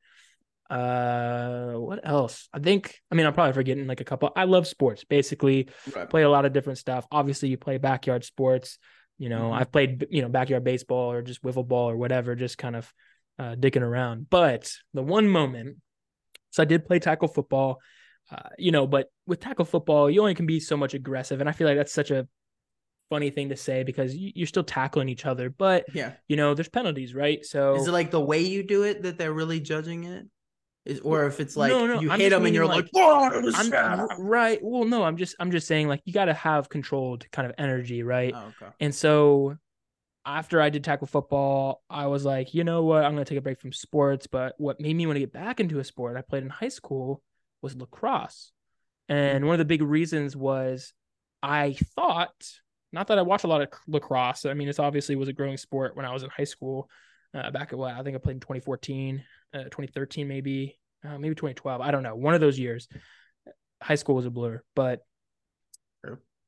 Uh, 0.70 1.74
what 1.74 2.00
else? 2.04 2.48
I 2.54 2.60
think. 2.60 3.00
I 3.12 3.16
mean, 3.16 3.26
I'm 3.26 3.34
probably 3.34 3.54
forgetting 3.54 3.86
like 3.88 4.02
a 4.02 4.06
couple. 4.06 4.32
I 4.36 4.46
love 4.46 4.66
sports. 4.68 5.04
Basically, 5.04 5.70
Right. 5.96 6.10
play 6.10 6.24
a 6.24 6.30
lot 6.30 6.46
of 6.46 6.54
different 6.54 6.80
stuff. 6.80 7.06
Obviously, 7.12 7.50
you 7.50 7.58
play 7.58 7.78
backyard 7.78 8.24
sports. 8.24 8.80
You 9.20 9.30
know, 9.30 9.52
Mhm. 9.52 9.54
I've 9.60 9.72
played 9.72 10.08
you 10.10 10.22
know 10.22 10.30
backyard 10.30 10.64
baseball 10.64 11.12
or 11.12 11.22
just 11.22 11.44
wiffle 11.44 11.68
ball 11.68 11.90
or 11.90 11.98
whatever, 11.98 12.36
just 12.36 12.58
kind 12.58 12.76
of 12.76 12.92
uh, 13.40 13.56
dicking 13.56 13.82
around. 13.82 14.30
But 14.30 14.72
the 14.94 15.04
one 15.04 15.28
moment, 15.28 15.78
so 16.52 16.64
I 16.64 16.66
did 16.66 16.86
play 16.86 17.00
tackle 17.00 17.28
football. 17.28 17.80
Uh, 18.32 18.50
you 18.58 18.72
know, 18.72 18.88
but 18.88 19.12
with 19.28 19.40
tackle 19.42 19.66
football, 19.66 20.10
you 20.10 20.22
only 20.22 20.34
can 20.36 20.46
be 20.46 20.60
so 20.60 20.78
much 20.78 20.94
aggressive, 20.94 21.40
and 21.40 21.50
I 21.50 21.52
feel 21.52 21.68
like 21.68 21.78
that's 21.78 21.92
such 21.94 22.10
a 22.10 22.28
funny 23.14 23.30
thing 23.30 23.50
to 23.50 23.56
say 23.56 23.84
because 23.84 24.16
you, 24.16 24.32
you're 24.34 24.48
still 24.48 24.64
tackling 24.64 25.08
each 25.08 25.28
other, 25.28 25.52
but 25.52 25.86
Yeah. 25.94 26.14
you 26.28 26.36
know, 26.36 26.56
there's 26.56 26.68
penalties, 26.68 27.14
right? 27.14 27.46
So 27.46 27.76
Is 27.76 27.88
it 27.88 27.92
like 27.92 28.10
the 28.10 28.20
way 28.20 28.40
you 28.40 28.64
do 28.64 28.82
it 28.82 29.04
that 29.04 29.20
they're 29.20 29.34
really 29.34 29.60
judging 29.60 30.06
it? 30.06 30.26
Is 30.86 31.00
or 31.02 31.28
if 31.28 31.40
it's 31.40 31.56
like 31.56 31.70
No, 31.70 31.86
no, 31.86 32.02
you 32.02 32.10
I'm 32.10 32.20
hit 32.20 32.32
them 32.32 32.44
and 32.48 32.56
you're 32.56 32.68
meaning, 32.68 32.84
like, 32.84 32.90
"Oh, 32.96 33.52
I'm 33.54 34.20
right. 34.20 34.60
Well, 34.64 34.86
no, 34.86 35.04
I'm 35.04 35.16
just 35.16 35.36
I'm 35.40 35.52
just 35.52 35.68
saying 35.68 35.88
like 35.88 36.02
you 36.06 36.12
got 36.12 36.26
to 36.26 36.34
have 36.34 36.70
controlled 36.70 37.30
kind 37.32 37.48
of 37.48 37.54
energy, 37.60 38.02
right? 38.02 38.34
Oh, 38.36 38.52
okay. 38.62 38.74
And 38.80 38.96
so 38.96 39.56
after 40.26 40.60
I 40.60 40.70
did 40.72 40.84
tackle 40.84 41.08
football, 41.08 41.84
I 41.90 42.08
was 42.08 42.26
like, 42.26 42.56
you 42.56 42.64
know 42.64 42.84
what? 42.84 43.06
I'm 43.06 43.14
going 43.14 43.24
to 43.24 43.30
take 43.30 43.38
a 43.38 43.42
break 43.42 43.62
from 43.62 43.74
sports. 43.74 44.26
But 44.28 44.56
what 44.58 44.82
made 44.82 44.96
me 44.96 45.06
want 45.06 45.18
to 45.18 45.22
get 45.22 45.34
back 45.34 45.60
into 45.60 45.80
a 45.80 45.84
sport 45.84 46.18
I 46.18 46.22
played 46.22 46.44
in 46.44 46.50
high 46.50 46.70
school 46.70 47.22
was 47.62 47.76
lacrosse. 47.76 48.52
And 49.08 49.38
mm-hmm. 49.38 49.46
one 49.48 49.54
of 49.54 49.60
the 49.60 49.66
big 49.66 49.82
reasons 49.82 50.36
was 50.36 50.94
I 51.44 51.78
thought, 51.96 52.34
not 52.94 53.08
that 53.08 53.18
I 53.18 53.24
watched 53.24 53.44
a 53.44 53.48
lot 53.48 53.62
of 53.62 53.70
lacrosse. 53.88 54.46
I 54.46 54.54
mean, 54.54 54.70
it's 54.70 54.80
obviously 54.80 55.16
was 55.16 55.28
a 55.28 55.34
growing 55.34 55.58
sport 55.58 55.96
when 55.98 56.06
I 56.06 56.14
was 56.14 56.24
in 56.24 56.30
high 56.30 56.44
school. 56.46 56.90
Uh, 57.34 57.50
back 57.52 57.74
at 57.74 57.80
what 57.80 57.94
I 57.94 58.04
think 58.04 58.16
I 58.16 58.20
played 58.20 58.36
in 58.36 58.40
2014, 58.40 59.24
uh, 59.56 59.64
2013, 59.64 60.28
maybe, 60.28 60.78
uh, 61.04 61.18
maybe 61.18 61.34
2012. 61.36 61.82
I 61.82 61.90
don't 61.92 62.04
know. 62.04 62.16
One 62.16 62.36
of 62.36 62.42
those 62.42 62.60
years. 62.60 62.88
High 63.82 63.96
school 63.96 64.16
was 64.16 64.26
a 64.26 64.30
blur, 64.30 64.62
but. 64.76 65.02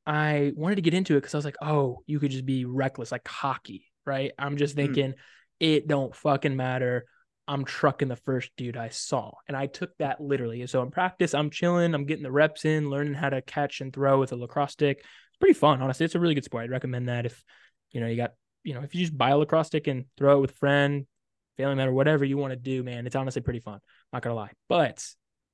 I 0.06 0.52
wanted 0.54 0.76
to 0.76 0.82
get 0.82 0.94
into 0.94 1.14
it 1.14 1.20
because 1.22 1.34
I 1.34 1.38
was 1.38 1.44
like, 1.44 1.56
oh, 1.60 1.98
you 2.06 2.20
could 2.20 2.30
just 2.30 2.46
be 2.46 2.64
reckless, 2.64 3.10
like 3.10 3.26
hockey, 3.26 3.86
right? 4.04 4.30
I'm 4.38 4.56
just 4.56 4.74
Mm. 4.74 4.76
thinking 4.76 5.14
it 5.58 5.88
don't 5.88 6.14
fucking 6.14 6.54
matter. 6.54 7.06
I'm 7.48 7.64
trucking 7.64 8.06
the 8.06 8.14
first 8.14 8.50
dude 8.56 8.76
I 8.76 8.90
saw. 8.90 9.32
And 9.48 9.56
I 9.56 9.66
took 9.66 9.96
that 9.98 10.20
literally. 10.20 10.64
So 10.68 10.82
in 10.82 10.92
practice, 10.92 11.34
I'm 11.34 11.50
chilling, 11.50 11.92
I'm 11.92 12.04
getting 12.04 12.22
the 12.22 12.30
reps 12.30 12.64
in, 12.64 12.88
learning 12.88 13.14
how 13.14 13.30
to 13.30 13.42
catch 13.42 13.80
and 13.80 13.92
throw 13.92 14.20
with 14.20 14.30
a 14.30 14.36
lacrosse 14.36 14.72
stick. 14.72 15.04
It's 15.36 15.40
pretty 15.40 15.58
fun, 15.58 15.82
honestly. 15.82 16.04
It's 16.04 16.14
a 16.14 16.20
really 16.20 16.34
good 16.34 16.44
sport. 16.44 16.64
I'd 16.64 16.70
recommend 16.70 17.08
that 17.08 17.26
if 17.26 17.44
you 17.90 18.00
know 18.00 18.06
you 18.06 18.16
got, 18.16 18.32
you 18.64 18.72
know, 18.74 18.80
if 18.80 18.94
you 18.94 19.02
just 19.02 19.16
buy 19.16 19.30
a 19.30 19.36
lacrosse 19.36 19.66
stick 19.66 19.86
and 19.86 20.06
throw 20.16 20.38
it 20.38 20.40
with 20.40 20.50
a 20.52 20.54
friend, 20.54 21.06
family 21.56 21.74
member, 21.74 21.92
whatever 21.92 22.24
you 22.24 22.36
want 22.38 22.52
to 22.52 22.56
do, 22.56 22.82
man. 22.82 23.06
It's 23.06 23.16
honestly 23.16 23.42
pretty 23.42 23.60
fun. 23.60 23.80
Not 24.12 24.22
gonna 24.22 24.34
lie. 24.34 24.52
But 24.68 25.06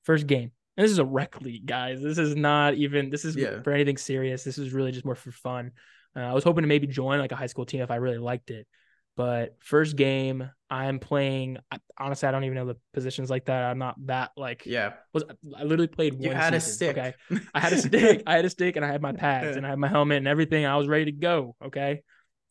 first 0.05 0.27
game. 0.27 0.53
And 0.77 0.85
this 0.85 0.90
is 0.92 0.99
a 0.99 1.05
rec 1.05 1.40
league, 1.40 1.66
guys. 1.66 2.01
This 2.01 2.18
is 2.18 2.35
not 2.37 2.75
even 2.75 3.11
this 3.11 3.25
is 3.25 3.37
Yeah. 3.37 3.61
for 3.62 3.73
anything 3.73 3.97
serious. 3.97 4.45
This 4.45 4.57
is 4.57 4.73
really 4.73 4.92
just 4.92 5.05
more 5.05 5.14
for 5.14 5.33
fun. 5.33 5.73
Uh, 6.14 6.21
I 6.21 6.33
was 6.33 6.45
hoping 6.45 6.62
to 6.62 6.68
maybe 6.68 6.87
join 6.87 7.18
like 7.18 7.33
a 7.33 7.37
high 7.37 7.47
school 7.47 7.66
team 7.66 7.81
if 7.83 7.90
I 7.90 7.97
really 7.97 8.18
liked 8.18 8.51
it. 8.51 8.66
But 9.14 9.57
first 9.61 9.96
game, 9.96 10.51
I'm 10.70 10.98
playing. 10.98 11.59
I, 11.70 11.79
honestly, 11.98 12.29
I 12.29 12.33
don't 12.33 12.44
even 12.44 12.55
know 12.55 12.64
the 12.66 12.79
positions 12.94 13.29
like 13.29 13.44
that. 13.44 13.64
I'm 13.64 13.79
not 13.79 13.94
that 14.07 14.31
like. 14.38 14.64
Yeah. 14.64 14.94
Was 15.12 15.25
I 15.57 15.64
literally 15.64 15.87
played 15.87 16.14
You 16.18 16.29
one 16.29 16.37
had 16.37 16.55
a 16.55 16.61
stick. 16.61 16.96
Okay, 16.96 17.14
I 17.55 17.61
had 17.61 17.75
a 17.75 17.79
stick. 17.79 18.22
I 18.27 18.37
had 18.37 18.44
a 18.46 18.51
stick, 18.51 18.77
and 18.77 18.85
I 18.85 18.88
had 18.90 19.03
my 19.03 19.12
pads, 19.12 19.57
and 19.57 19.66
I 19.66 19.70
had 19.70 19.79
my 19.79 19.88
helmet 19.88 20.18
and 20.18 20.29
everything. 20.29 20.64
I 20.64 20.77
was 20.77 20.88
ready 20.88 21.07
to 21.07 21.12
go. 21.12 21.57
Okay, 21.62 22.03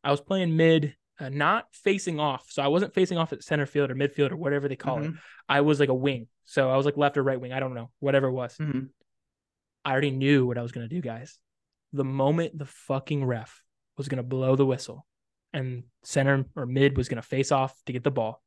I 0.04 0.12
was 0.12 0.21
playing 0.21 0.56
mid, 0.56 0.95
uh, 1.19 1.30
not 1.30 1.65
facing 1.71 2.19
off. 2.19 2.45
So 2.52 2.62
I 2.62 2.67
wasn't 2.67 2.93
facing 2.93 3.17
off 3.17 3.34
at 3.34 3.43
center 3.43 3.65
field 3.65 3.89
or 3.89 3.95
midfield 3.95 4.32
or 4.32 4.38
whatever 4.38 4.67
they 4.67 4.76
call 4.76 5.00
it. 5.04 5.12
Mhm. 5.12 5.17
I 5.50 5.62
was 5.62 5.80
like 5.80 5.89
a 5.89 5.95
wing. 5.95 6.28
So 6.45 6.69
I 6.69 6.78
was 6.78 6.86
like 6.86 6.97
left 6.97 7.17
or 7.17 7.24
right 7.24 7.41
wing. 7.41 7.54
I 7.54 7.60
don't 7.60 7.74
know, 7.74 7.89
whatever 8.00 8.28
it 8.28 8.34
was. 8.34 8.56
Mhm. 8.58 8.89
I 9.84 9.91
already 9.91 10.12
knew 10.12 10.45
what 10.45 10.60
I 10.60 10.62
was 10.62 10.71
gonna 10.71 10.88
do, 10.88 11.02
guys. 11.02 11.39
The 11.91 12.04
moment 12.04 12.56
the 12.58 12.67
fucking 12.67 13.26
ref 13.26 13.63
was 13.97 14.08
gonna 14.10 14.21
blow 14.21 14.56
the 14.56 14.65
whistle 14.65 15.08
and 15.54 15.84
center 16.04 16.46
or 16.56 16.66
mid 16.66 16.98
was 16.98 17.10
gonna 17.10 17.22
face 17.22 17.52
off 17.52 17.74
to 17.86 17.94
get 17.94 18.04
the 18.04 18.12
ball, 18.12 18.42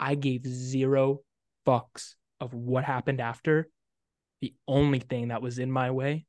I 0.00 0.14
gave 0.14 0.46
zero 0.46 1.20
fucks 1.66 2.14
of 2.40 2.54
what 2.54 2.84
happened 2.84 3.20
after. 3.20 3.68
The 4.40 4.54
only 4.66 5.00
thing 5.00 5.28
that 5.28 5.42
was 5.42 5.58
in 5.58 5.70
my 5.70 5.90
way 5.90 6.26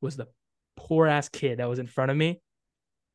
was 0.00 0.16
the 0.16 0.28
poor 0.76 1.06
ass 1.06 1.28
kid 1.28 1.58
that 1.58 1.68
was 1.68 1.78
in 1.78 1.86
front 1.86 2.10
of 2.10 2.16
me 2.16 2.40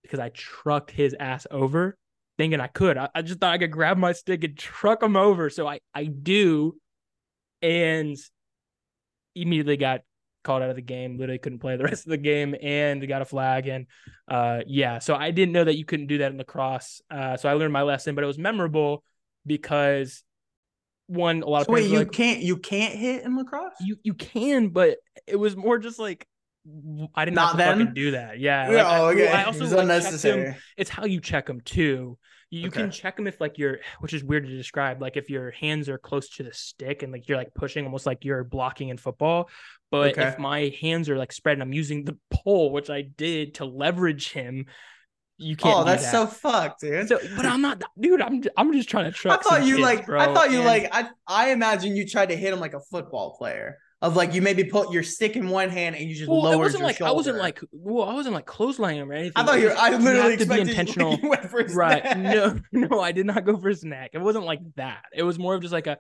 because 0.02 0.20
I 0.20 0.30
trucked 0.30 0.92
his 0.92 1.16
ass 1.20 1.46
over 1.52 1.98
thinking 2.38 2.60
I 2.60 2.68
could. 2.68 2.98
I, 2.98 3.10
I 3.14 3.22
just 3.22 3.40
thought 3.40 3.54
I 3.54 3.58
could 3.58 3.72
grab 3.72 3.98
my 3.98 4.14
stick 4.14 4.44
and 4.44 4.58
truck 4.58 5.04
him 5.04 5.16
over. 5.16 5.50
So 5.50 5.68
I, 5.68 5.80
I 5.94 6.06
do. 6.06 6.78
And 7.62 8.16
immediately 9.36 9.78
got 9.78 10.02
called 10.48 10.64
out 10.64 10.70
of 10.70 10.76
the 10.76 10.82
game. 10.82 11.18
Literally 11.18 11.38
couldn't 11.38 11.60
play 11.60 11.76
the 11.76 11.84
rest 11.92 12.06
of 12.06 12.10
the 12.10 12.18
game 12.18 12.56
and 12.62 13.06
got 13.08 13.22
a 13.22 13.26
flag. 13.26 13.68
And 13.68 13.86
uh, 14.28 14.62
yeah, 14.66 15.00
so 15.00 15.14
I 15.16 15.32
didn't 15.32 15.52
know 15.52 15.66
that 15.66 15.78
you 15.78 15.86
couldn't 15.86 16.08
do 16.08 16.20
that 16.20 16.32
in 16.32 16.38
lacrosse. 16.38 17.02
Uh, 17.12 17.38
so 17.38 17.50
I 17.50 17.54
learned 17.54 17.74
my 17.74 17.84
lesson, 17.84 18.16
but 18.16 18.24
it 18.24 18.28
was 18.28 18.40
memorable 18.40 19.04
because 19.46 20.24
one, 21.08 21.44
a 21.44 21.48
lot 21.48 21.62
of 21.62 21.66
So 21.68 21.74
wait, 21.74 21.92
you 21.92 22.00
like, 22.00 22.12
can't 22.12 22.40
you 22.40 22.58
can't 22.58 22.96
hit 22.96 23.24
in 23.24 23.38
lacrosse? 23.38 23.74
you 23.82 23.98
you 24.04 24.14
can, 24.14 24.70
but 24.70 24.98
it 25.28 25.36
was 25.36 25.56
more 25.56 25.78
just 25.78 26.00
like 26.00 26.26
I 27.16 27.26
didn't 27.26 27.36
Not 27.36 27.58
fucking 27.58 27.86
then? 27.86 27.94
do 27.94 28.12
that. 28.12 28.40
Yeah. 28.40 28.72
Yeah, 28.72 28.78
like, 28.78 28.86
I, 28.86 29.00
oh, 29.00 29.06
okay. 29.10 29.28
I 29.30 29.44
also 29.44 29.64
it's 29.64 29.74
like, 29.74 29.82
unnecessary. 29.84 30.56
it's 30.76 30.90
how 30.90 31.06
you 31.06 31.22
check 31.22 31.46
them 31.46 31.62
too. 31.62 32.18
You, 32.50 32.62
you 32.62 32.72
can 32.72 32.92
check 32.92 33.18
them 33.18 33.28
if 33.28 33.42
like 33.42 33.58
you're, 33.58 33.80
which 34.00 34.14
is 34.14 34.24
weird 34.24 34.46
to 34.46 34.56
describe, 34.56 35.02
like 35.02 35.18
if 35.18 35.30
your 35.30 35.52
hands 35.52 35.90
are 35.90 35.98
close 35.98 36.30
to 36.38 36.44
the 36.44 36.54
stick 36.54 37.04
and 37.04 37.12
like 37.12 37.28
you're 37.28 37.38
like 37.38 37.54
pushing 37.54 37.86
almost 37.86 38.06
like 38.06 38.24
you're 38.24 38.44
blocking 38.44 38.90
in 38.90 38.98
football. 38.98 39.50
But 39.92 40.18
if 40.18 40.38
my 40.38 40.74
hands 40.82 41.10
are 41.10 41.18
like 41.18 41.32
spread 41.32 41.54
and 41.54 41.62
I'm 41.64 41.74
using 41.74 42.04
the 42.04 42.18
pole, 42.30 42.72
which 42.72 42.90
I 42.90 43.04
did 43.04 43.56
to 43.56 43.66
leverage 43.66 44.32
him, 44.32 44.66
you 45.38 45.56
can't. 45.56 45.76
Oh, 45.78 45.84
that's 45.84 46.04
that. 46.04 46.12
so 46.12 46.26
fucked, 46.26 46.82
dude. 46.82 47.08
So, 47.08 47.20
but 47.36 47.46
I'm 47.46 47.62
not, 47.62 47.84
dude. 48.00 48.22
I'm 48.22 48.44
I'm 48.58 48.74
just 48.74 48.90
trying 48.90 49.12
to 49.12 49.32
I 49.32 49.38
thought 49.38 49.66
you 49.66 49.76
kids, 49.76 49.82
like 49.84 50.06
bro, 50.08 50.20
I 50.20 50.34
thought 50.34 50.52
you 50.52 50.58
and- 50.58 50.66
like 50.66 50.90
I 50.92 51.10
I 51.28 51.52
imagine 51.52 51.96
you 51.96 52.08
tried 52.08 52.30
to 52.30 52.36
hit 52.36 52.52
him 52.54 52.60
like 52.60 52.74
a 52.74 52.80
football 52.80 53.36
player. 53.38 53.78
Of 54.00 54.16
like 54.16 54.36
you 54.36 54.44
maybe 54.44 54.64
put 54.64 54.92
your 54.92 55.02
stick 55.02 55.36
in 55.36 55.50
one 55.50 55.70
hand 55.70 55.96
and 55.96 56.08
you 56.08 56.16
just 56.16 56.30
Well, 56.30 56.42
wasn't 56.60 56.82
your 56.82 56.88
like 56.88 57.02
I 57.02 57.12
wasn't 57.12 57.38
like 57.38 57.60
well, 57.72 58.08
I 58.08 58.14
wasn't 58.14 58.36
like 58.36 58.46
clotheslining 58.46 58.98
him 58.98 59.10
or 59.10 59.14
anything. 59.16 59.34
I 59.36 59.44
thought 59.44 59.60
you 59.60 59.70
was- 59.70 59.76
I 59.78 59.90
literally 59.98 60.32
have 60.32 60.40
to 60.42 60.46
be 60.46 60.56
you- 60.56 60.62
intentional. 60.62 61.18
You, 61.18 61.30
went 61.30 61.50
for 61.50 61.64
his 61.64 61.74
right 61.74 62.04
neck. 62.04 62.18
no 62.36 62.60
no 62.90 63.00
i 63.02 63.12
did 63.12 63.26
not 63.26 63.44
go 63.44 63.58
for 63.58 63.70
his 63.70 63.84
neck 63.84 64.12
it 64.14 64.20
wasn't 64.20 64.46
like 64.46 64.60
that 64.76 65.02
it 65.16 65.24
was 65.24 65.40
more 65.40 65.56
of 65.56 65.62
just 65.62 65.74
like 65.74 65.88
a 65.88 65.98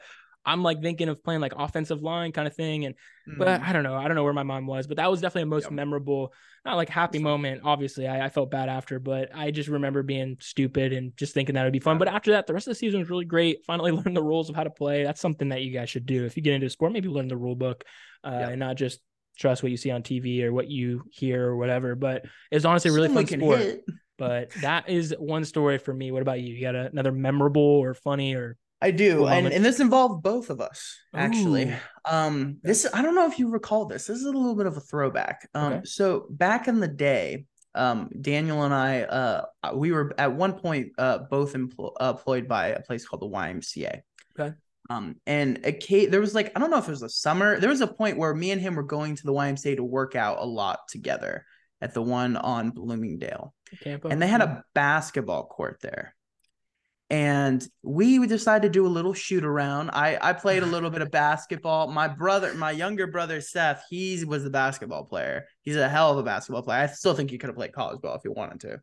I'm 0.47 0.63
like 0.63 0.81
thinking 0.81 1.09
of 1.09 1.23
playing 1.23 1.41
like 1.41 1.53
offensive 1.55 2.01
line 2.01 2.31
kind 2.31 2.47
of 2.47 2.55
thing. 2.55 2.85
And 2.85 2.95
but 3.37 3.47
Mm. 3.47 3.61
I 3.67 3.73
don't 3.73 3.83
know. 3.83 3.93
I 3.95 4.07
don't 4.07 4.15
know 4.15 4.23
where 4.23 4.31
my 4.33 4.43
mind 4.43 4.65
was, 4.67 4.87
but 4.87 4.95
that 4.97 5.11
was 5.11 5.19
definitely 5.19 5.43
a 5.43 5.45
most 5.47 5.65
Yep. 5.65 5.73
memorable, 5.73 6.33
not 6.65 6.77
like 6.77 6.87
happy 6.89 7.19
moment. 7.19 7.61
Obviously, 7.65 8.07
I, 8.07 8.25
I 8.25 8.29
felt 8.29 8.49
bad 8.49 8.69
after, 8.69 8.99
but 8.99 9.35
I 9.35 9.51
just 9.51 9.67
remember 9.67 10.01
being 10.01 10.37
stupid 10.39 10.93
and 10.93 11.15
just 11.17 11.33
thinking 11.33 11.55
that 11.55 11.65
would 11.65 11.73
be 11.73 11.79
fun. 11.79 11.97
But 11.97 12.07
after 12.07 12.31
that, 12.31 12.47
the 12.47 12.53
rest 12.53 12.67
of 12.67 12.71
the 12.71 12.75
season 12.75 13.01
was 13.01 13.09
really 13.09 13.25
great. 13.25 13.65
Finally 13.65 13.91
learned 13.99 14.15
the 14.15 14.23
rules 14.23 14.49
of 14.49 14.55
how 14.55 14.63
to 14.63 14.69
play. 14.69 15.03
That's 15.03 15.19
something 15.19 15.49
that 15.49 15.61
you 15.61 15.71
guys 15.73 15.89
should 15.89 16.05
do. 16.05 16.23
If 16.25 16.37
you 16.37 16.41
get 16.41 16.53
into 16.53 16.67
a 16.67 16.69
sport, 16.69 16.93
maybe 16.93 17.09
learn 17.09 17.27
the 17.27 17.35
rule 17.37 17.55
book 17.55 17.83
uh, 18.23 18.29
Yeah. 18.31 18.49
and 18.51 18.59
not 18.61 18.77
just 18.77 19.01
trust 19.37 19.61
what 19.61 19.71
you 19.71 19.77
see 19.77 19.91
on 19.91 20.01
TV 20.03 20.43
or 20.45 20.53
what 20.53 20.69
you 20.69 21.03
hear 21.11 21.45
or 21.47 21.57
whatever. 21.57 21.95
But 21.95 22.25
it's 22.49 22.63
honestly 22.65 22.89
a 22.89 22.93
really 22.93 23.09
Someone 23.09 23.27
fun 23.27 23.39
sport. 23.39 23.59
hit. 23.59 23.85
But 24.17 24.49
that 24.61 24.89
is 24.89 25.13
one 25.19 25.43
story 25.45 25.77
for 25.77 25.93
me. 25.93 26.11
What 26.11 26.21
about 26.23 26.39
you? 26.39 26.55
You 26.55 26.61
got 26.61 26.75
a, 26.75 26.85
another 26.87 27.11
memorable 27.11 27.61
or 27.61 27.93
funny 27.93 28.33
or 28.33 28.57
I 28.81 28.91
do, 28.91 29.17
Cool 29.17 29.29
and 29.29 29.47
and 29.47 29.65
this 29.65 29.79
involved 29.79 30.21
both 30.23 30.49
of 30.49 30.61
us 30.61 30.95
actually. 31.13 31.71
Ooh. 31.71 31.75
Um, 32.05 32.57
this 32.61 32.85
I 32.93 33.01
don't 33.01 33.15
know 33.15 33.25
if 33.27 33.39
you 33.39 33.49
recall 33.49 33.85
this. 33.85 34.05
This 34.07 34.17
is 34.17 34.25
a 34.25 34.31
little 34.31 34.55
bit 34.55 34.67
of 34.67 34.77
a 34.77 34.81
throwback. 34.81 35.49
Um, 35.55 35.73
Okay. 35.73 35.81
so 35.85 36.27
back 36.29 36.67
in 36.67 36.79
the 36.79 36.87
day, 36.87 37.45
um, 37.75 38.09
Daniel 38.21 38.63
and 38.63 38.73
I, 38.73 39.01
uh, 39.03 39.45
we 39.75 39.91
were 39.91 40.13
at 40.19 40.33
one 40.33 40.53
point 40.53 40.91
uh 40.97 41.19
both 41.29 41.53
empl- 41.53 41.93
uh, 41.99 42.13
employed 42.17 42.47
by 42.47 42.67
a 42.67 42.81
place 42.81 43.05
called 43.07 43.21
the 43.23 43.27
YMCA. 43.27 44.01
Okay. 44.39 44.55
Um, 44.89 45.15
and 45.25 45.59
a 45.65 45.73
ca- 45.73 46.05
there 46.07 46.21
was 46.21 46.33
like 46.35 46.51
I 46.55 46.59
don't 46.59 46.69
know 46.71 46.77
if 46.77 46.87
it 46.87 46.91
was 46.91 47.01
a 47.03 47.09
summer. 47.09 47.59
There 47.59 47.69
was 47.69 47.81
a 47.81 47.87
point 47.87 48.17
where 48.17 48.33
me 48.33 48.51
and 48.51 48.61
him 48.61 48.75
were 48.75 48.83
going 48.83 49.15
to 49.15 49.23
the 49.25 49.33
YMCA 49.33 49.75
to 49.77 49.83
work 49.83 50.15
out 50.15 50.37
a 50.39 50.45
lot 50.45 50.79
together 50.87 51.45
at 51.81 51.93
the 51.93 52.01
one 52.01 52.37
on 52.37 52.69
Bloomingdale 52.71 53.53
Campo? 53.81 54.09
and 54.09 54.21
they 54.21 54.27
had 54.27 54.41
a 54.41 54.63
basketball 54.73 55.45
court 55.47 55.79
there. 55.81 56.15
And 57.09 57.65
we 57.83 58.25
decided 58.27 58.63
to 58.63 58.69
do 58.69 58.85
a 58.85 58.89
little 58.89 59.13
shoot 59.13 59.45
around. 59.45 59.91
I 59.91 60.17
I 60.21 60.33
played 60.33 60.63
a 60.63 60.65
little 60.65 60.89
bit 60.89 61.01
of 61.01 61.09
basketball. 61.09 61.87
My 61.87 62.09
brother, 62.09 62.53
my 62.53 62.71
younger 62.71 63.07
brother 63.07 63.39
Seth, 63.39 63.83
he 63.89 64.25
was 64.25 64.43
the 64.43 64.49
basketball 64.49 65.05
player. 65.05 65.45
He's 65.61 65.77
a 65.77 65.87
hell 65.87 66.11
of 66.11 66.17
a 66.17 66.23
basketball 66.23 66.63
player. 66.63 66.81
I 66.81 66.87
still 66.87 67.13
think 67.13 67.31
he 67.31 67.37
could 67.37 67.47
have 67.47 67.55
played 67.55 67.71
college 67.71 68.01
ball 68.01 68.15
if 68.15 68.23
he 68.23 68.29
wanted 68.29 68.59
to. 68.61 68.81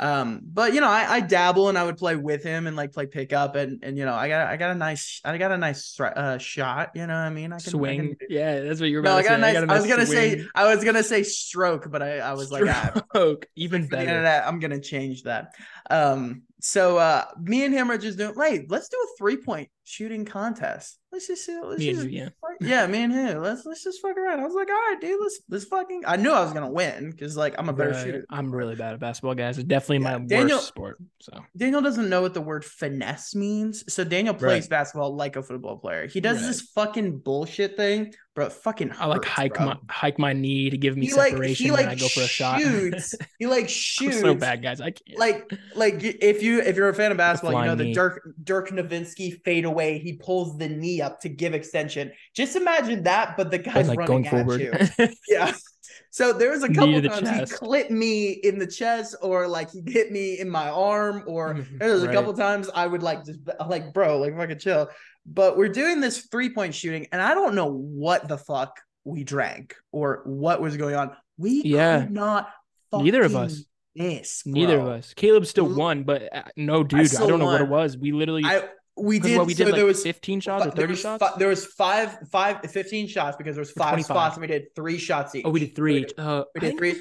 Um, 0.00 0.40
but 0.44 0.74
you 0.74 0.80
know, 0.80 0.88
I, 0.88 1.14
I 1.14 1.20
dabble 1.20 1.68
and 1.68 1.76
I 1.76 1.82
would 1.82 1.96
play 1.96 2.14
with 2.14 2.44
him 2.44 2.68
and 2.68 2.76
like 2.76 2.92
play 2.92 3.06
pickup 3.06 3.56
and 3.56 3.82
and 3.82 3.98
you 3.98 4.04
know, 4.04 4.14
I 4.14 4.28
got 4.28 4.46
I 4.46 4.56
got 4.56 4.70
a 4.70 4.74
nice 4.76 5.20
I 5.24 5.36
got 5.38 5.50
a 5.50 5.58
nice 5.58 5.98
uh, 5.98 6.38
shot. 6.38 6.90
You 6.94 7.08
know 7.08 7.14
what 7.14 7.20
I 7.20 7.30
mean? 7.30 7.52
I 7.52 7.58
can, 7.58 7.68
I 7.68 7.70
swing. 7.70 8.16
can 8.16 8.28
yeah, 8.28 8.60
that's 8.60 8.80
what 8.80 8.90
you 8.90 8.98
were 8.98 9.02
no, 9.02 9.18
about 9.18 9.24
I 9.24 9.28
got 9.28 9.40
nice. 9.40 9.56
I, 9.56 9.66
got 9.66 9.76
a 9.76 9.80
was 9.80 9.86
gonna 9.88 10.06
say. 10.06 10.46
I 10.54 10.72
was 10.72 10.84
gonna 10.84 11.02
say 11.02 11.24
stroke, 11.24 11.90
but 11.90 12.02
I, 12.02 12.18
I 12.18 12.34
was 12.34 12.52
like, 12.52 12.64
ah, 12.68 13.02
Stroke. 13.10 13.46
even 13.56 13.84
for 13.84 13.90
better. 13.90 14.08
internet, 14.08 14.46
I'm 14.46 14.60
gonna 14.60 14.80
change 14.80 15.24
that. 15.24 15.56
Um, 15.90 16.42
so 16.60 16.98
uh, 16.98 17.24
me 17.40 17.64
and 17.64 17.72
him 17.74 17.90
are 17.90 17.98
just 17.98 18.18
doing. 18.18 18.34
Wait, 18.36 18.70
let's 18.70 18.88
do 18.88 18.96
a 18.96 19.16
three 19.18 19.36
point 19.36 19.68
shooting 19.84 20.24
contest. 20.24 20.98
Let's 21.10 21.26
just 21.26 21.46
see. 21.46 21.58
Let's 21.62 21.78
Me 21.78 21.92
just, 21.94 22.06
you, 22.08 22.10
yeah. 22.10 22.28
yeah, 22.60 22.86
me 22.86 23.02
and 23.04 23.12
him. 23.12 23.42
Let's 23.42 23.64
let's 23.64 23.82
just 23.82 24.02
fuck 24.02 24.16
around. 24.18 24.40
I 24.40 24.44
was 24.44 24.54
like, 24.54 24.68
all 24.68 24.74
right, 24.74 24.98
dude, 25.00 25.18
let's 25.20 25.40
let's 25.48 25.64
fucking. 25.64 26.02
I 26.06 26.16
knew 26.16 26.30
I 26.32 26.42
was 26.42 26.52
gonna 26.52 26.70
win 26.70 27.10
because 27.10 27.36
like 27.36 27.54
I'm 27.58 27.68
a 27.68 27.72
better 27.72 27.92
Right. 27.92 28.04
shooter. 28.04 28.26
I'm 28.28 28.54
really 28.54 28.74
bad 28.74 28.92
at 28.94 29.00
basketball, 29.00 29.34
guys. 29.34 29.56
It's 29.58 29.66
definitely 29.66 30.04
Yeah, 30.04 30.18
my 30.18 30.24
Daniel- 30.26 30.58
worst 30.58 30.68
sport. 30.68 30.98
So 31.22 31.32
Daniel 31.56 31.80
doesn't 31.80 32.08
know 32.10 32.20
what 32.20 32.34
the 32.34 32.40
word 32.42 32.64
finesse 32.64 33.34
means. 33.34 33.90
So 33.92 34.04
Daniel 34.04 34.34
plays 34.34 34.68
basketball 34.68 35.16
like 35.16 35.36
a 35.36 35.42
football 35.42 35.78
player. 35.78 36.06
He 36.06 36.20
does 36.20 36.38
Right. 36.42 36.46
this 36.48 36.60
fucking 36.74 37.18
bullshit 37.20 37.76
thing, 37.76 38.12
bro. 38.38 38.48
Fucking 38.50 38.92
I 38.98 39.06
like 39.06 39.24
hike 39.24 39.54
bro. 39.54 39.66
my 39.66 39.76
hike 39.90 40.18
my 40.18 40.32
knee 40.32 40.70
to 40.70 40.76
give 40.78 40.96
me 40.96 41.06
He 41.06 41.14
like 41.14 41.30
separation 41.32 41.64
he 41.66 41.70
when 41.72 41.86
like 41.86 41.96
I 41.96 42.00
go 42.00 42.08
for 42.08 42.20
a 42.20 42.26
shot. 42.28 42.60
shoots. 42.60 43.14
he 43.38 43.46
like 43.46 43.62
I'm 43.64 43.68
shoots. 43.68 44.20
so 44.20 44.34
bad, 44.34 44.62
guys. 44.62 44.80
I 44.80 44.90
can't. 44.92 45.18
like 45.18 45.50
like 45.74 45.96
if 46.02 46.42
you 46.42 46.60
if 46.60 46.76
you're 46.76 46.88
a 46.88 46.94
fan 46.94 47.10
of 47.10 47.16
basketball, 47.18 47.60
you 47.60 47.66
know 47.66 47.74
the 47.74 47.84
knee. 47.84 47.94
Dirk 47.94 48.22
Dirk 48.44 48.70
Nowitzki 48.70 49.42
fade 49.44 49.64
away. 49.64 49.98
He 49.98 50.14
pulls 50.14 50.56
the 50.56 50.68
knee 50.68 51.00
up 51.00 51.20
to 51.22 51.28
give 51.28 51.52
extension. 51.54 52.12
Just 52.34 52.54
imagine 52.56 53.02
that, 53.02 53.36
but 53.36 53.50
the 53.50 53.58
guy's 53.58 53.88
like 53.88 53.98
running 53.98 54.22
going 54.22 54.26
at 54.26 54.30
forward. 54.30 54.60
you. 54.60 55.08
Yeah. 55.28 55.52
So 56.10 56.32
there 56.32 56.50
was 56.50 56.62
a 56.62 56.72
couple 56.72 57.00
times 57.02 57.20
chest. 57.28 57.52
he 57.52 57.58
clipped 57.58 57.90
me 57.90 58.30
in 58.30 58.58
the 58.58 58.66
chest, 58.66 59.14
or 59.22 59.46
like 59.46 59.70
he 59.70 59.82
hit 59.86 60.10
me 60.10 60.38
in 60.38 60.48
my 60.48 60.68
arm, 60.70 61.22
or 61.26 61.54
Mhm, 61.54 61.78
there 61.78 61.92
was 61.92 62.02
a 62.02 62.06
right. 62.06 62.14
couple 62.14 62.32
times 62.34 62.70
I 62.74 62.86
would 62.86 63.02
like 63.02 63.24
just 63.24 63.40
like 63.68 63.92
bro, 63.92 64.18
like 64.18 64.36
fucking 64.36 64.58
chill. 64.58 64.88
But 65.26 65.56
we're 65.58 65.68
doing 65.68 66.00
this 66.00 66.26
three 66.30 66.52
point 66.54 66.74
shooting, 66.74 67.06
and 67.12 67.20
I 67.20 67.34
don't 67.34 67.54
know 67.54 67.70
what 67.70 68.26
the 68.28 68.38
fuck 68.38 68.80
we 69.04 69.24
drank 69.24 69.74
or 69.92 70.22
what 70.24 70.60
was 70.60 70.76
going 70.76 70.94
on. 70.94 71.10
We 71.36 71.62
Yeah. 71.64 72.00
could 72.00 72.10
not. 72.12 72.48
Neither 72.92 73.22
of 73.22 73.36
us. 73.36 73.64
Miss 73.94 74.46
Neither 74.46 74.78
of 74.78 74.86
us. 74.86 75.12
Caleb 75.14 75.44
still 75.44 75.74
won, 75.74 76.04
but 76.04 76.34
uh, 76.34 76.42
no, 76.56 76.84
dude. 76.84 77.00
I, 77.00 77.04
still 77.04 77.26
don't 77.26 77.40
know 77.40 77.46
what 77.46 77.60
it 77.60 77.68
was. 77.68 77.98
We 77.98 78.12
literally 78.12 78.44
I 78.44 78.62
we 79.00 79.18
did. 79.18 79.38
what 79.38 79.46
we 79.46 79.54
so 79.54 79.64
did 79.64 79.70
like 79.72 79.78
there 79.78 79.86
was 79.86 80.02
15 80.02 80.40
shots 80.40 80.66
or 80.66 80.70
fi- 80.70 80.76
there 80.76 80.82
30 80.86 80.90
was 80.92 81.00
shots. 81.00 81.24
fi- 81.24 81.38
there 81.38 81.48
was 81.48 81.66
five, 81.66 82.18
five, 82.30 82.60
15 82.70 83.08
shots 83.08 83.36
because 83.36 83.54
there 83.56 83.60
was 83.62 83.70
five 83.70 83.90
25. 83.90 84.04
spots 84.04 84.36
and 84.36 84.40
we 84.42 84.46
did 84.46 84.74
three 84.74 84.98
shots 84.98 85.34
each. 85.34 85.44
oh, 85.44 85.50
we 85.50 85.60
did 85.60 85.74
three. 85.76 85.94
We 85.94 86.00
did, 86.06 86.18
Uh, 86.18 86.44
we 86.54 86.60
did 86.60 86.78
three. 86.78 87.00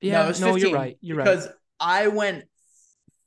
Yeah, 0.00 0.32
no, 0.40 0.50
no, 0.50 0.56
you're 0.56 0.72
right. 0.72 0.96
You're 1.00 1.16
right. 1.16 1.24
because 1.24 1.48
I 1.80 2.08
went 2.08 2.44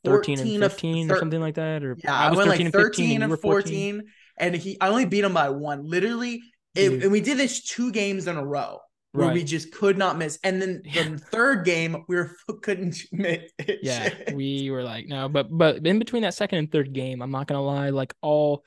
13 0.06 0.40
and 0.40 0.48
14 0.48 0.64
of 0.64 0.72
15 0.74 1.08
thir- 1.08 1.16
or 1.16 1.20
something 1.20 1.42
like 1.42 1.56
that. 1.56 1.84
Or 1.84 1.98
Yeah, 2.04 2.14
I 2.16 2.28
I, 2.28 2.30
was 2.30 2.38
went 2.38 2.50
13 2.52 2.66
like 2.68 2.74
13 2.74 3.06
and 3.06 3.14
you 3.14 3.22
and 3.24 3.32
were 3.32 3.38
14, 3.38 4.04
and 4.38 4.56
he 4.56 4.78
I 4.80 4.88
only 4.90 5.06
beat 5.06 5.24
him 5.24 5.34
by 5.34 5.50
one. 5.50 5.84
Literally, 5.86 6.42
it, 6.76 7.04
and 7.04 7.12
we 7.12 7.20
did 7.22 7.38
this 7.38 7.62
two 7.64 7.92
games 7.92 8.28
in 8.28 8.38
a 8.38 8.46
row 8.46 8.80
where 9.12 9.28
Right. 9.28 9.34
we 9.34 9.44
just 9.44 9.72
could 9.72 9.98
not 9.98 10.18
miss. 10.18 10.38
And 10.44 10.62
then 10.62 10.82
Yeah. 10.86 11.04
the 11.10 11.18
third 11.18 11.66
game, 11.66 12.04
we 12.08 12.16
were 12.16 12.32
couldn't 12.62 12.98
miss. 13.12 13.52
yeah 13.82 14.10
we 14.34 14.70
were 14.70 14.84
like 14.84 15.08
no 15.08 15.28
but 15.30 15.48
but 15.50 15.86
in 15.86 16.00
between 16.00 16.24
that 16.24 16.34
second 16.34 16.60
and 16.60 16.72
third 16.72 16.94
game 16.94 17.22
i'm 17.22 17.32
not 17.32 17.48
gonna 17.48 17.62
lie 17.64 17.90
like 17.90 18.14
all 18.22 18.64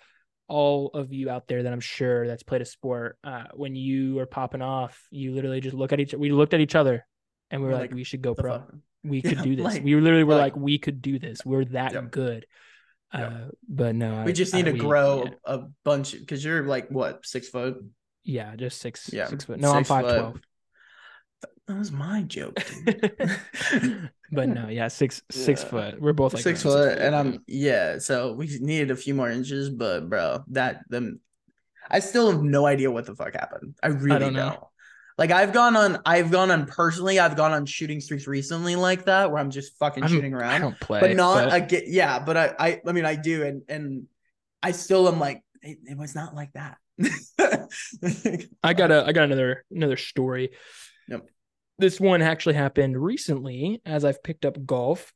all 0.49 0.89
of 0.95 1.13
you 1.13 1.31
out 1.31 1.47
there 1.49 1.63
that 1.63 1.73
i'm 1.73 1.81
sure 1.81 2.27
that's 2.27 2.43
played 2.43 2.61
a 2.63 2.65
sport 2.65 3.17
uh 3.25 3.45
when 3.55 3.75
you 3.77 4.19
are 4.19 4.27
popping 4.27 4.63
off 4.63 5.07
you 5.11 5.33
literally 5.33 5.61
just 5.61 5.75
look 5.75 5.93
at 5.93 6.01
each 6.01 6.13
we 6.15 6.31
looked 6.33 6.55
at 6.55 6.61
each 6.61 6.75
other 6.75 7.07
and 7.51 7.61
we 7.61 7.67
were 7.67 7.73
We're 7.75 7.81
like, 7.81 7.91
like, 7.91 7.97
we 7.97 8.05
should 8.05 8.23
go 8.23 8.35
pro 8.35 8.59
fuck? 8.59 8.75
we 9.05 9.23
could 9.23 9.39
Yeah, 9.39 9.43
do 9.45 9.57
this 9.57 9.65
like- 9.65 9.85
we 9.85 9.95
literally 9.95 10.25
were 10.25 10.35
like- 10.35 10.55
like, 10.55 10.63
we 10.63 10.79
could 10.79 11.01
do 11.03 11.19
this 11.19 11.45
we're 11.45 11.65
that 11.67 11.93
Yep. 11.93 12.11
good 12.11 12.47
uh 13.13 13.49
but 13.69 13.95
no 13.95 14.25
We 14.25 14.31
I- 14.31 14.35
just 14.35 14.55
I- 14.55 14.59
need 14.59 14.67
to 14.67 14.73
we- 14.73 14.79
grow 14.79 15.25
yeah, 15.25 15.31
a 15.45 15.59
bunch 15.85 16.13
because 16.19 16.45
you're 16.45 16.65
like 16.67 16.89
what 16.91 17.25
six 17.27 17.49
foot. 17.49 17.77
Yeah, 18.25 18.55
just 18.57 18.81
six 18.81 19.11
Yeah, 19.13 19.27
six 19.27 19.45
foot 19.45 19.61
no 19.61 19.71
i'm 19.73 19.79
six 19.85 19.89
five 19.89 20.05
twelve 20.05 20.41
That 21.69 21.79
was 21.79 21.93
my 21.93 22.23
joke. 22.23 22.59
dude. 22.85 24.11
but 24.33 24.49
no 24.49 24.69
yeah 24.69 24.89
six 24.89 25.23
six 25.31 25.63
Yeah. 25.63 25.69
foot 25.69 26.01
we're 26.01 26.13
both 26.13 26.35
like 26.35 26.43
six 26.43 26.63
foot, 26.63 26.99
and. 26.99 27.15
I'm 27.15 27.43
yeah. 27.47 27.99
So 27.99 28.35
we 28.35 28.47
needed 28.61 28.91
a 28.91 28.97
few 28.97 29.15
more 29.15 29.31
inches, 29.31 29.71
but 29.71 30.09
bro, 30.09 30.45
that 30.49 30.81
them, 30.89 31.21
I 31.91 32.01
still 32.01 32.31
have 32.33 32.43
no 32.43 32.67
idea 32.67 32.91
what 32.91 33.07
the 33.07 33.15
fuck 33.15 33.35
happened. 33.35 33.75
I 33.83 33.89
really 33.89 34.19
don't 34.19 34.33
don't. 34.35 34.35
know. 34.35 34.69
Like 35.19 35.31
I've 35.31 35.53
gone 35.53 35.77
on, 35.77 35.99
I've 36.07 36.31
gone 36.31 36.51
on 36.51 36.67
personally. 36.67 37.19
I've 37.21 37.37
gone 37.37 37.53
on 37.53 37.67
shooting 37.67 38.01
streaks 38.01 38.27
recently 38.27 38.77
like 38.77 39.05
that, 39.05 39.31
where 39.31 39.39
I'm 39.41 39.51
just 39.51 39.79
fucking 39.79 40.03
I'm- 40.03 40.11
shooting 40.13 40.35
i 40.35 40.39
around, 40.39 40.61
don't 40.63 40.81
play 40.81 41.01
but 41.01 41.15
not 41.17 41.51
but- 41.51 41.55
again. 41.55 41.83
Yeah, 41.87 42.19
but 42.19 42.37
I, 42.37 42.55
I, 42.59 42.81
I 42.87 42.93
mean, 42.93 43.05
I 43.05 43.15
do, 43.17 43.45
and 43.45 43.63
and 43.69 44.07
I 44.63 44.73
still 44.73 45.07
am 45.09 45.21
like, 45.21 45.43
it, 45.61 45.79
it 45.85 45.99
was 45.99 46.15
not 46.15 46.35
like 46.35 46.53
that. 46.55 46.79
I 48.63 48.75
got 48.75 48.91
a 48.91 49.05
I 49.07 49.13
got 49.13 49.25
another 49.25 49.65
another 49.71 49.97
story. 49.97 50.51
Yep. 51.09 51.29
This 51.79 52.01
one 52.01 52.23
actually 52.23 52.55
happened 52.55 53.03
recently 53.03 53.81
as 53.85 54.05
I've 54.05 54.23
picked 54.23 54.45
up 54.45 54.65
golf. 54.65 55.13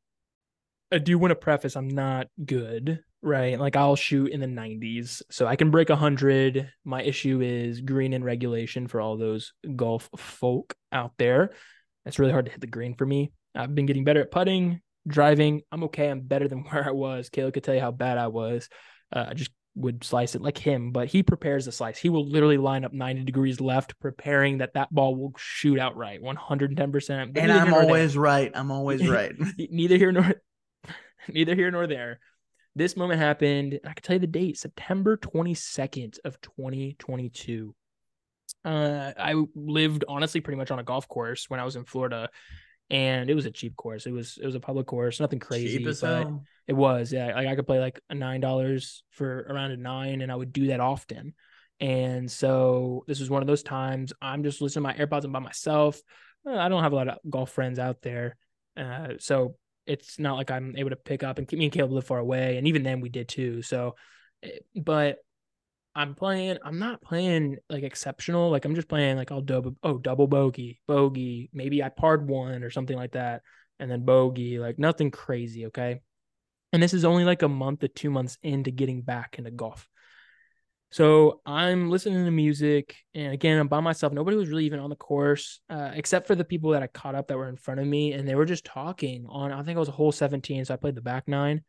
I 0.92 0.98
do 0.98 1.18
want 1.18 1.32
to 1.32 1.36
preface 1.36 1.76
I'm 1.76 1.88
not 1.88 2.28
good, 2.44 3.00
right? 3.22 3.58
Like 3.58 3.76
I'll 3.76 3.96
shoot 3.96 4.30
in 4.30 4.40
the 4.40 4.46
90s, 4.46 5.22
so 5.30 5.46
I 5.46 5.56
can 5.56 5.70
break 5.70 5.88
100. 5.88 6.70
My 6.84 7.02
issue 7.02 7.40
is 7.40 7.80
green 7.80 8.12
and 8.12 8.24
regulation 8.24 8.86
for 8.86 9.00
all 9.00 9.16
those 9.16 9.52
golf 9.74 10.08
folk 10.16 10.74
out 10.92 11.12
there. 11.18 11.50
It's 12.04 12.18
really 12.20 12.32
hard 12.32 12.46
to 12.46 12.52
hit 12.52 12.60
the 12.60 12.68
green 12.68 12.94
for 12.94 13.04
me. 13.04 13.32
I've 13.54 13.74
been 13.74 13.86
getting 13.86 14.04
better 14.04 14.20
at 14.20 14.30
putting, 14.30 14.80
driving. 15.06 15.62
I'm 15.72 15.84
okay. 15.84 16.08
I'm 16.08 16.20
better 16.20 16.48
than 16.48 16.62
where 16.64 16.86
I 16.86 16.92
was. 16.92 17.28
Caleb 17.28 17.54
could 17.54 17.64
tell 17.64 17.74
you 17.74 17.80
how 17.80 17.90
bad 17.92 18.18
I 18.18 18.28
was. 18.28 18.68
Uh, 19.12 19.26
I 19.28 19.34
just 19.34 19.50
would 19.76 20.02
slice 20.02 20.34
it 20.34 20.42
like 20.42 20.58
him, 20.58 20.90
but 20.90 21.08
he 21.08 21.22
prepares 21.22 21.66
the 21.66 21.72
slice. 21.72 21.98
He 21.98 22.08
will 22.08 22.26
literally 22.26 22.56
line 22.56 22.84
up 22.84 22.92
90 22.92 23.24
degrees 23.24 23.60
left, 23.60 23.98
preparing 24.00 24.58
that 24.58 24.74
that 24.74 24.92
ball 24.92 25.14
will 25.14 25.34
shoot 25.36 25.78
out 25.78 25.96
right, 25.96 26.20
110%. 26.20 27.34
But 27.34 27.42
and 27.42 27.52
I'm 27.52 27.70
nor 27.70 27.80
there. 27.80 27.88
always 27.88 28.16
right. 28.16 28.50
I'm 28.54 28.70
always 28.70 29.06
right. 29.08 29.34
neither 29.58 29.96
here 29.96 30.12
nor 30.12 30.34
neither 31.28 31.54
here 31.54 31.70
nor 31.70 31.86
there. 31.86 32.18
This 32.74 32.96
moment 32.96 33.20
happened. 33.20 33.78
I 33.84 33.92
can 33.92 34.02
tell 34.02 34.14
you 34.14 34.20
the 34.20 34.26
date, 34.26 34.58
September 34.58 35.16
22nd 35.16 36.18
of 36.24 36.40
2022. 36.40 37.74
Uh, 38.64 39.12
I 39.18 39.34
lived 39.54 40.04
honestly 40.08 40.40
pretty 40.40 40.58
much 40.58 40.70
on 40.70 40.78
a 40.78 40.82
golf 40.82 41.08
course 41.08 41.48
when 41.48 41.60
I 41.60 41.64
was 41.64 41.76
in 41.76 41.84
Florida, 41.84 42.28
and 42.90 43.28
it 43.28 43.34
was 43.34 43.46
a 43.46 43.50
cheap 43.50 43.76
course. 43.76 44.06
It 44.06 44.12
was 44.12 44.38
it 44.40 44.46
was 44.46 44.54
a 44.54 44.60
public 44.60 44.86
course, 44.86 45.20
nothing 45.20 45.38
crazy, 45.38 45.82
but 45.84 45.98
hell. 46.00 46.44
it 46.66 46.74
was, 46.74 47.12
yeah. 47.12 47.34
Like 47.34 47.48
I 47.48 47.56
could 47.56 47.66
play 47.66 47.80
like 47.80 48.00
a 48.10 48.14
nine 48.14 48.40
dollars 48.40 49.02
for 49.10 49.46
around 49.48 49.72
a 49.72 49.76
nine, 49.76 50.20
and 50.20 50.30
I 50.30 50.36
would 50.36 50.52
do 50.52 50.68
that 50.68 50.80
often. 50.80 51.34
And 51.80 52.30
so 52.30 53.04
this 53.06 53.20
was 53.20 53.28
one 53.28 53.42
of 53.42 53.48
those 53.48 53.62
times 53.62 54.12
I'm 54.22 54.42
just 54.42 54.62
listening 54.62 54.84
to 54.84 54.98
my 54.98 55.06
AirPods 55.06 55.24
and 55.24 55.32
by 55.32 55.40
myself. 55.40 56.00
Uh, 56.46 56.56
I 56.56 56.68
don't 56.68 56.82
have 56.82 56.92
a 56.92 56.96
lot 56.96 57.08
of 57.08 57.18
golf 57.28 57.50
friends 57.50 57.78
out 57.78 58.02
there, 58.02 58.36
uh, 58.76 59.14
so 59.18 59.56
it's 59.86 60.18
not 60.18 60.36
like 60.36 60.50
I'm 60.50 60.76
able 60.76 60.90
to 60.90 60.96
pick 60.96 61.22
up 61.22 61.38
and 61.38 61.46
keep 61.46 61.58
me 61.58 61.66
and 61.66 61.72
Caleb 61.72 61.92
live 61.92 62.06
far 62.06 62.18
away, 62.18 62.56
and 62.56 62.68
even 62.68 62.82
then 62.82 63.00
we 63.00 63.08
did 63.08 63.28
too. 63.28 63.62
So, 63.62 63.96
eh, 64.42 64.58
but 64.76 65.18
I'm 65.96 66.14
playing. 66.14 66.58
I'm 66.62 66.78
not 66.78 67.00
playing 67.00 67.56
like 67.70 67.82
exceptional. 67.82 68.50
Like 68.50 68.66
I'm 68.66 68.74
just 68.74 68.86
playing 68.86 69.16
like 69.16 69.32
I'll 69.32 69.40
double 69.40 69.76
oh 69.82 69.96
double 69.96 70.26
bogey, 70.26 70.78
bogey. 70.86 71.48
Maybe 71.54 71.82
I 71.82 71.88
parred 71.88 72.28
one 72.28 72.62
or 72.62 72.70
something 72.70 72.96
like 72.96 73.12
that, 73.12 73.40
and 73.80 73.90
then 73.90 74.04
bogey. 74.04 74.58
Like 74.58 74.78
nothing 74.78 75.10
crazy. 75.10 75.66
Okay. 75.66 76.00
And 76.74 76.82
this 76.82 76.92
is 76.92 77.06
only 77.06 77.24
like 77.24 77.40
a 77.40 77.48
month 77.48 77.80
to 77.80 77.88
two 77.88 78.10
months 78.10 78.36
into 78.42 78.70
getting 78.70 79.00
back 79.00 79.36
into 79.38 79.50
golf. 79.50 79.88
So 80.90 81.40
I'm 81.46 81.90
listening 81.90 82.26
to 82.26 82.30
music, 82.30 82.96
and 83.14 83.32
again, 83.32 83.58
I'm 83.58 83.68
by 83.68 83.80
myself. 83.80 84.12
Nobody 84.12 84.36
was 84.36 84.48
really 84.48 84.66
even 84.66 84.80
on 84.80 84.90
the 84.90 84.96
course, 84.96 85.60
uh, 85.70 85.92
except 85.94 86.26
for 86.26 86.34
the 86.34 86.44
people 86.44 86.72
that 86.72 86.82
I 86.82 86.88
caught 86.88 87.14
up 87.14 87.28
that 87.28 87.38
were 87.38 87.48
in 87.48 87.56
front 87.56 87.80
of 87.80 87.86
me, 87.86 88.12
and 88.12 88.28
they 88.28 88.34
were 88.34 88.44
just 88.44 88.66
talking 88.66 89.26
on. 89.30 89.50
I 89.50 89.62
think 89.62 89.76
it 89.76 89.80
was 89.80 89.88
a 89.88 89.92
hole 89.92 90.12
17, 90.12 90.66
so 90.66 90.74
I 90.74 90.76
played 90.76 90.94
the 90.94 91.00
back 91.00 91.26
nine, 91.26 91.62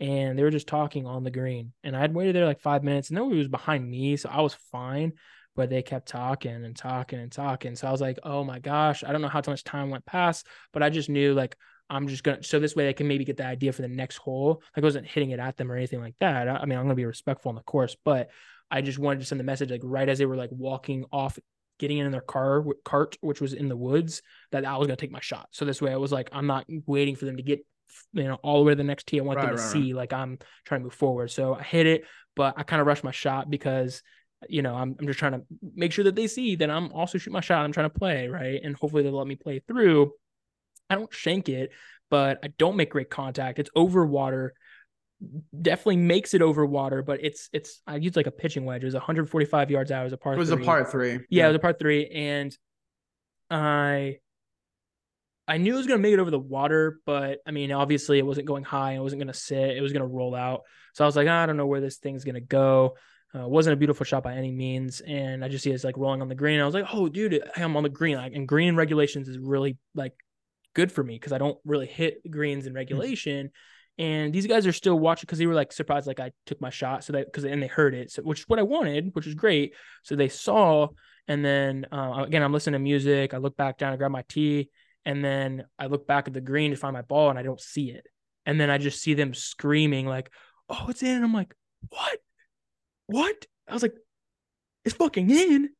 and 0.00 0.38
they 0.38 0.42
were 0.42 0.50
just 0.50 0.66
talking 0.66 1.06
on 1.06 1.24
the 1.24 1.30
green. 1.30 1.72
And 1.84 1.96
I 1.96 2.00
had 2.00 2.14
waited 2.14 2.34
there 2.34 2.46
like 2.46 2.60
five 2.60 2.82
minutes, 2.82 3.10
and 3.10 3.16
nobody 3.16 3.38
was 3.38 3.48
behind 3.48 3.88
me, 3.88 4.16
so 4.16 4.28
I 4.28 4.40
was 4.40 4.54
fine. 4.54 5.12
But 5.54 5.68
they 5.68 5.82
kept 5.82 6.08
talking 6.08 6.64
and 6.64 6.74
talking 6.74 7.18
and 7.18 7.30
talking. 7.30 7.76
So 7.76 7.86
I 7.86 7.90
was 7.90 8.00
like, 8.00 8.18
oh 8.22 8.42
my 8.42 8.58
gosh, 8.58 9.04
I 9.04 9.12
don't 9.12 9.20
know 9.20 9.28
how 9.28 9.42
much 9.46 9.64
time 9.64 9.90
went 9.90 10.06
past, 10.06 10.46
but 10.72 10.82
I 10.82 10.88
just 10.88 11.10
knew 11.10 11.34
like 11.34 11.56
I'm 11.92 12.08
just 12.08 12.24
gonna 12.24 12.42
so 12.42 12.58
this 12.58 12.74
way 12.74 12.86
they 12.86 12.94
can 12.94 13.06
maybe 13.06 13.24
get 13.24 13.36
the 13.36 13.44
idea 13.44 13.72
for 13.72 13.82
the 13.82 13.88
next 13.88 14.16
hole. 14.16 14.62
Like 14.74 14.82
I 14.82 14.86
wasn't 14.86 15.06
hitting 15.06 15.30
it 15.30 15.40
at 15.40 15.58
them 15.58 15.70
or 15.70 15.76
anything 15.76 16.00
like 16.00 16.14
that. 16.20 16.48
I, 16.48 16.56
I 16.56 16.64
mean, 16.64 16.78
I'm 16.78 16.84
gonna 16.84 16.94
be 16.94 17.04
respectful 17.04 17.50
on 17.50 17.54
the 17.54 17.62
course, 17.62 17.96
but 18.02 18.30
I 18.70 18.80
just 18.80 18.98
wanted 18.98 19.20
to 19.20 19.26
send 19.26 19.38
the 19.38 19.44
message 19.44 19.70
like 19.70 19.82
right 19.84 20.08
as 20.08 20.18
they 20.18 20.24
were 20.24 20.36
like 20.36 20.48
walking 20.50 21.04
off, 21.12 21.38
getting 21.78 21.98
in 21.98 22.10
their 22.10 22.22
car 22.22 22.64
cart, 22.84 23.18
which 23.20 23.42
was 23.42 23.52
in 23.52 23.68
the 23.68 23.76
woods, 23.76 24.22
that 24.52 24.64
I 24.64 24.78
was 24.78 24.86
gonna 24.86 24.96
take 24.96 25.10
my 25.10 25.20
shot. 25.20 25.48
So 25.50 25.66
this 25.66 25.82
way 25.82 25.92
I 25.92 25.96
was 25.96 26.12
like, 26.12 26.30
I'm 26.32 26.46
not 26.46 26.64
waiting 26.86 27.14
for 27.14 27.26
them 27.26 27.36
to 27.36 27.42
get 27.42 27.60
you 28.12 28.24
know 28.24 28.38
all 28.42 28.58
the 28.58 28.64
way 28.64 28.72
to 28.72 28.76
the 28.76 28.84
next 28.84 29.06
tee. 29.06 29.20
I 29.20 29.22
want 29.22 29.38
right, 29.38 29.46
them 29.46 29.56
to 29.56 29.62
right, 29.62 29.72
see 29.72 29.94
like 29.94 30.12
I'm 30.12 30.38
trying 30.64 30.80
to 30.80 30.84
move 30.84 30.94
forward. 30.94 31.30
So 31.30 31.54
I 31.54 31.62
hit 31.62 31.86
it, 31.86 32.04
but 32.36 32.54
I 32.56 32.62
kind 32.62 32.80
of 32.80 32.86
rushed 32.86 33.04
my 33.04 33.10
shot 33.10 33.50
because 33.50 34.02
you 34.48 34.62
know 34.62 34.74
I'm 34.74 34.96
I'm 34.98 35.06
just 35.06 35.18
trying 35.18 35.32
to 35.32 35.42
make 35.74 35.92
sure 35.92 36.04
that 36.04 36.14
they 36.14 36.26
see 36.26 36.56
that 36.56 36.70
I'm 36.70 36.92
also 36.92 37.18
shooting 37.18 37.32
my 37.32 37.40
shot. 37.40 37.64
I'm 37.64 37.72
trying 37.72 37.90
to 37.90 37.98
play 37.98 38.28
right, 38.28 38.60
and 38.62 38.76
hopefully 38.76 39.02
they'll 39.02 39.16
let 39.16 39.26
me 39.26 39.36
play 39.36 39.62
through. 39.66 40.12
I 40.90 40.94
don't 40.94 41.12
shank 41.12 41.48
it, 41.48 41.70
but 42.10 42.38
I 42.42 42.48
don't 42.58 42.76
make 42.76 42.90
great 42.90 43.10
contact. 43.10 43.58
It's 43.58 43.70
over 43.74 44.04
water. 44.04 44.54
Definitely 45.60 45.98
makes 45.98 46.34
it 46.34 46.42
over 46.42 46.66
water, 46.66 47.02
but 47.02 47.20
it's 47.22 47.48
it's 47.52 47.80
I 47.86 47.96
used 47.96 48.16
like 48.16 48.26
a 48.26 48.32
pitching 48.32 48.64
wedge. 48.64 48.82
It 48.82 48.86
was 48.86 48.94
145 48.94 49.70
yards 49.70 49.90
out. 49.90 50.02
It 50.02 50.04
was 50.04 50.12
a 50.12 50.18
par. 50.18 50.34
It 50.34 50.38
was 50.38 50.50
three. 50.50 50.62
a 50.62 50.66
par 50.66 50.84
three. 50.84 51.12
Yeah, 51.12 51.18
yeah, 51.28 51.44
it 51.44 51.48
was 51.48 51.56
a 51.56 51.60
par 51.60 51.72
three, 51.74 52.06
and 52.08 52.56
I 53.48 54.18
I 55.46 55.58
knew 55.58 55.74
it 55.74 55.78
was 55.78 55.86
gonna 55.86 55.98
make 55.98 56.14
it 56.14 56.20
over 56.20 56.30
the 56.30 56.38
water, 56.38 57.00
but 57.04 57.38
I 57.46 57.50
mean, 57.50 57.72
obviously 57.72 58.18
it 58.18 58.26
wasn't 58.26 58.46
going 58.46 58.64
high. 58.64 58.92
It 58.92 59.00
wasn't 59.00 59.20
gonna 59.20 59.34
sit. 59.34 59.76
It 59.76 59.82
was 59.82 59.92
gonna 59.92 60.06
roll 60.06 60.34
out. 60.34 60.62
So 60.94 61.04
I 61.04 61.06
was 61.06 61.16
like, 61.16 61.28
I 61.28 61.46
don't 61.46 61.56
know 61.56 61.66
where 61.66 61.80
this 61.80 61.98
thing's 61.98 62.24
gonna 62.24 62.40
go. 62.40 62.96
Uh, 63.34 63.48
wasn't 63.48 63.72
a 63.72 63.76
beautiful 63.76 64.04
shot 64.04 64.22
by 64.22 64.34
any 64.34 64.52
means, 64.52 65.00
and 65.00 65.42
I 65.42 65.48
just 65.48 65.64
see 65.64 65.70
it's 65.70 65.84
like 65.84 65.96
rolling 65.96 66.20
on 66.20 66.28
the 66.28 66.34
green. 66.34 66.60
I 66.60 66.66
was 66.66 66.74
like, 66.74 66.84
oh, 66.92 67.08
dude, 67.08 67.42
I'm 67.56 67.76
on 67.76 67.82
the 67.82 67.88
green. 67.88 68.16
Like, 68.16 68.34
and 68.34 68.46
green 68.46 68.76
regulations 68.76 69.26
is 69.26 69.38
really 69.38 69.78
like 69.94 70.12
good 70.74 70.92
for 70.92 71.02
me 71.02 71.14
because 71.14 71.32
I 71.32 71.38
don't 71.38 71.58
really 71.64 71.86
hit 71.86 72.30
greens 72.30 72.66
in 72.66 72.72
hmm. 72.72 72.76
regulation. 72.76 73.46
Mm-hmm. 73.46 74.02
And 74.04 74.32
these 74.32 74.46
guys 74.46 74.66
are 74.66 74.72
still 74.72 74.98
watching 74.98 75.22
because 75.26 75.38
they 75.38 75.46
were 75.46 75.54
like 75.54 75.72
surprised, 75.72 76.06
like 76.06 76.20
I 76.20 76.32
took 76.46 76.60
my 76.60 76.70
shot, 76.70 77.04
so 77.04 77.12
that 77.14 77.26
because 77.26 77.44
and 77.44 77.62
they 77.62 77.66
heard 77.66 77.94
it, 77.94 78.10
so 78.10 78.22
which 78.22 78.40
is 78.40 78.48
what 78.48 78.58
I 78.58 78.62
wanted, 78.62 79.14
which 79.14 79.26
is 79.26 79.34
great. 79.34 79.74
So 80.02 80.16
they 80.16 80.28
saw, 80.28 80.88
and 81.28 81.44
then 81.44 81.86
uh, 81.92 82.24
again, 82.26 82.42
I'm 82.42 82.52
listening 82.52 82.74
to 82.74 82.78
music. 82.82 83.34
I 83.34 83.36
look 83.36 83.56
back 83.56 83.76
down, 83.76 83.92
I 83.92 83.96
grab 83.96 84.10
my 84.10 84.24
tee, 84.28 84.70
and 85.04 85.24
then 85.24 85.64
I 85.78 85.86
look 85.86 86.06
back 86.06 86.28
at 86.28 86.34
the 86.34 86.40
green 86.40 86.70
to 86.70 86.76
find 86.76 86.94
my 86.94 87.02
ball, 87.02 87.30
and 87.30 87.38
I 87.38 87.42
don't 87.42 87.60
see 87.60 87.90
it. 87.90 88.06
And 88.46 88.60
then 88.60 88.70
I 88.70 88.78
just 88.78 89.00
see 89.00 89.14
them 89.14 89.34
screaming 89.34 90.06
like, 90.06 90.30
"Oh, 90.68 90.86
it's 90.88 91.02
in!" 91.02 91.16
And 91.16 91.24
I'm 91.24 91.34
like, 91.34 91.54
"What? 91.88 92.18
What?" 93.06 93.46
I 93.68 93.74
was 93.74 93.82
like, 93.82 93.94
"It's 94.84 94.94
fucking 94.94 95.30
in!" 95.30 95.70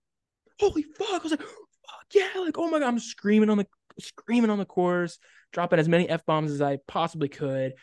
Holy 0.61 0.82
fuck! 0.82 1.20
I 1.20 1.22
was 1.22 1.32
like, 1.32 1.42
"Fuck 1.42 2.06
yeah!" 2.14 2.40
Like, 2.40 2.58
oh 2.58 2.70
my 2.70 2.78
god, 2.78 2.88
I'm 2.88 2.98
screaming 2.98 3.50
on 3.50 3.58
the 3.58 3.66
screaming 3.98 4.50
on 4.50 4.58
the 4.58 4.64
course, 4.64 5.18
dropping 5.52 5.78
as 5.78 5.88
many 5.88 6.08
f 6.08 6.24
bombs 6.24 6.50
as 6.50 6.62
I 6.62 6.78
possibly 6.87 7.28
could. 7.28 7.74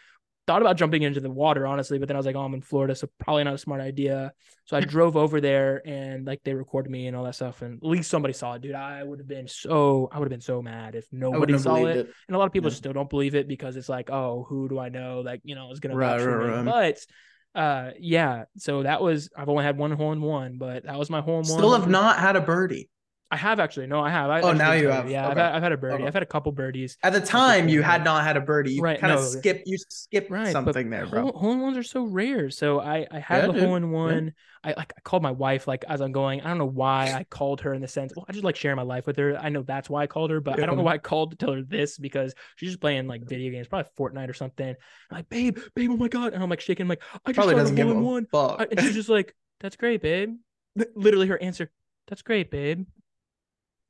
Thought 0.49 0.63
about 0.63 0.77
jumping 0.77 1.03
into 1.03 1.19
the 1.19 1.29
water, 1.29 1.67
honestly, 1.67 1.99
but 1.99 2.07
then 2.07 2.17
I 2.17 2.19
was 2.19 2.25
like, 2.25 2.35
oh, 2.35 2.41
I'm 2.41 2.55
in 2.55 2.61
Florida, 2.63 2.95
so 2.95 3.07
probably 3.19 3.43
not 3.43 3.53
a 3.53 3.57
smart 3.59 3.81
idea. 3.81 4.33
So 4.65 4.75
I 4.75 4.79
drove 4.95 5.15
over 5.15 5.39
there 5.39 5.87
and 5.87 6.25
like 6.25 6.41
they 6.43 6.55
recorded 6.55 6.89
me 6.89 7.05
and 7.05 7.15
all 7.15 7.23
that 7.25 7.35
stuff. 7.35 7.61
And 7.61 7.77
at 7.77 7.87
least 7.87 8.09
somebody 8.09 8.33
saw 8.33 8.55
it, 8.55 8.63
dude. 8.63 8.73
I 8.73 9.03
would 9.03 9.19
have 9.19 9.27
been 9.27 9.47
so 9.47 10.09
I 10.11 10.17
would 10.17 10.25
have 10.25 10.31
been 10.31 10.41
so 10.41 10.63
mad 10.63 10.95
if 10.95 11.05
nobody 11.11 11.55
saw 11.59 11.75
it. 11.85 11.97
it. 11.97 12.09
And 12.27 12.35
a 12.35 12.39
lot 12.39 12.47
of 12.47 12.51
people 12.51 12.71
yeah. 12.71 12.77
still 12.77 12.93
don't 12.93 13.11
believe 13.11 13.35
it 13.35 13.47
because 13.47 13.75
it's 13.75 13.89
like, 13.89 14.09
oh, 14.09 14.43
who 14.49 14.67
do 14.67 14.79
I 14.79 14.89
know? 14.89 15.21
Like, 15.23 15.41
you 15.43 15.53
know, 15.53 15.71
is 15.71 15.79
gonna 15.79 15.95
right, 15.95 16.19
right, 16.19 16.63
right. 16.63 16.65
But 16.65 17.05
uh 17.53 17.91
yeah, 17.99 18.45
so 18.57 18.81
that 18.81 19.03
was 19.03 19.29
I've 19.37 19.49
only 19.49 19.65
had 19.65 19.77
one 19.77 19.91
hole 19.91 20.13
in 20.13 20.19
one, 20.19 20.57
but 20.57 20.85
that 20.85 20.97
was 20.97 21.11
my 21.11 21.21
hole 21.21 21.41
in 21.41 21.47
one. 21.47 21.59
Still 21.59 21.73
have 21.73 21.87
not 21.87 22.17
had 22.17 22.35
a 22.35 22.41
birdie. 22.41 22.89
I 23.31 23.37
have 23.37 23.59
actually. 23.59 23.85
No, 23.85 23.99
I 23.99 24.09
have. 24.09 24.29
I, 24.29 24.41
oh, 24.41 24.53
now 24.53 24.71
you 24.71 24.87
have. 24.87 25.09
Yeah, 25.09 25.21
okay. 25.21 25.31
I've, 25.31 25.37
had, 25.37 25.55
I've 25.55 25.63
had 25.63 25.71
a 25.71 25.77
birdie. 25.77 25.95
Okay. 25.95 26.07
I've 26.07 26.13
had 26.13 26.23
a 26.23 26.27
couple 26.27 26.51
birdies. 26.51 26.97
At 27.03 27.13
the 27.13 27.21
time, 27.21 27.69
you 27.69 27.83
had 27.83 28.03
not 28.03 28.23
had 28.23 28.37
a 28.37 28.41
birdie. 28.41 28.73
You 28.73 28.81
right, 28.81 28.99
kind 28.99 29.13
of 29.13 29.19
no, 29.19 29.25
skip. 29.25 29.63
You 29.67 29.77
skip 29.89 30.27
right, 30.31 30.51
something 30.51 30.89
there, 30.89 31.05
bro. 31.05 31.31
Hole, 31.31 31.53
in 31.53 31.59
ones 31.59 31.77
are 31.77 31.83
so 31.83 32.05
rare. 32.05 32.49
So 32.49 32.79
I 32.79 33.05
I 33.11 33.19
had 33.19 33.41
yeah, 33.41 33.47
the 33.47 33.53
dude. 33.53 33.63
hole 33.63 33.75
in 33.75 33.91
one. 33.91 34.25
Yeah. 34.25 34.31
I 34.71 34.73
like 34.75 34.93
I 34.97 35.01
called 35.01 35.21
my 35.21 35.31
wife 35.31 35.67
like 35.67 35.85
as 35.87 36.01
I'm 36.01 36.11
going. 36.11 36.41
I 36.41 36.47
don't 36.47 36.57
know 36.57 36.65
why 36.65 37.13
I 37.13 37.23
called 37.23 37.61
her 37.61 37.73
in 37.73 37.81
the 37.81 37.87
sense. 37.87 38.13
Well, 38.15 38.25
I 38.27 38.31
just 38.31 38.43
like 38.43 38.55
sharing 38.55 38.77
my 38.77 38.83
life 38.83 39.05
with 39.05 39.17
her. 39.17 39.37
I 39.37 39.49
know 39.49 39.61
that's 39.61 39.89
why 39.91 40.03
I 40.03 40.07
called 40.07 40.31
her, 40.31 40.41
but 40.41 40.57
yeah. 40.57 40.63
I 40.63 40.65
don't 40.65 40.77
know 40.77 40.83
why 40.83 40.93
I 40.93 40.97
called 40.97 41.31
to 41.31 41.37
tell 41.37 41.53
her 41.53 41.61
this 41.61 41.99
because 41.99 42.33
she's 42.55 42.69
just 42.69 42.81
playing 42.81 43.07
like 43.07 43.23
video 43.25 43.51
games, 43.51 43.67
probably 43.67 43.89
Fortnite 43.97 44.29
or 44.29 44.33
something. 44.33 44.69
I'm 44.69 45.17
like, 45.17 45.29
babe, 45.29 45.59
babe, 45.75 45.91
oh 45.91 45.97
my 45.97 46.07
god, 46.07 46.33
and 46.33 46.41
I'm 46.41 46.49
like 46.49 46.61
shaking, 46.61 46.85
I'm 46.85 46.89
like 46.89 47.03
I 47.25 47.31
just 47.31 47.35
probably 47.35 47.55
doesn't 47.55 47.79
a 47.79 47.83
hole 47.83 47.91
in 47.91 48.03
one, 48.03 48.25
fuck. 48.25 48.67
and 48.71 48.79
she's 48.81 48.95
just 48.95 49.09
like, 49.09 49.35
that's 49.59 49.75
great, 49.75 50.01
babe. 50.01 50.35
Literally, 50.95 51.27
her 51.27 51.41
answer, 51.41 51.71
that's 52.07 52.21
great, 52.21 52.51
babe. 52.51 52.85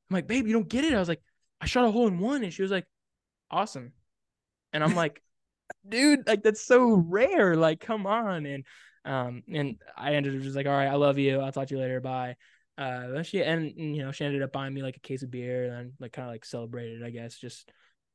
I'm 0.09 0.15
like, 0.15 0.27
babe, 0.27 0.47
you 0.47 0.53
don't 0.53 0.69
get 0.69 0.85
it. 0.85 0.93
I 0.93 0.99
was 0.99 1.09
like, 1.09 1.21
I 1.61 1.65
shot 1.65 1.85
a 1.85 1.91
hole 1.91 2.07
in 2.07 2.19
one. 2.19 2.43
And 2.43 2.53
she 2.53 2.61
was 2.61 2.71
like, 2.71 2.85
awesome. 3.51 3.93
And 4.73 4.83
I'm 4.83 4.95
like, 4.95 5.21
dude, 5.87 6.27
like 6.27 6.43
that's 6.43 6.65
so 6.65 6.93
rare. 6.93 7.55
Like, 7.55 7.79
come 7.79 8.05
on. 8.07 8.45
And 8.45 8.65
um, 9.05 9.43
and 9.51 9.77
I 9.95 10.13
ended 10.13 10.35
up 10.35 10.41
just 10.41 10.55
like, 10.55 10.65
all 10.65 10.73
right, 10.73 10.87
I 10.87 10.95
love 10.95 11.17
you. 11.17 11.39
I'll 11.39 11.51
talk 11.51 11.67
to 11.67 11.75
you 11.75 11.81
later. 11.81 12.01
Bye. 12.01 12.35
Uh, 12.77 13.23
she 13.23 13.43
and 13.43 13.73
you 13.75 14.01
know 14.03 14.11
she 14.11 14.23
ended 14.23 14.41
up 14.41 14.53
buying 14.53 14.73
me 14.73 14.81
like 14.81 14.95
a 14.95 15.01
case 15.01 15.21
of 15.21 15.29
beer 15.29 15.73
and 15.73 15.91
like 15.99 16.13
kind 16.13 16.27
of 16.27 16.31
like 16.31 16.45
celebrated, 16.45 17.03
I 17.03 17.09
guess. 17.09 17.35
Just 17.37 17.69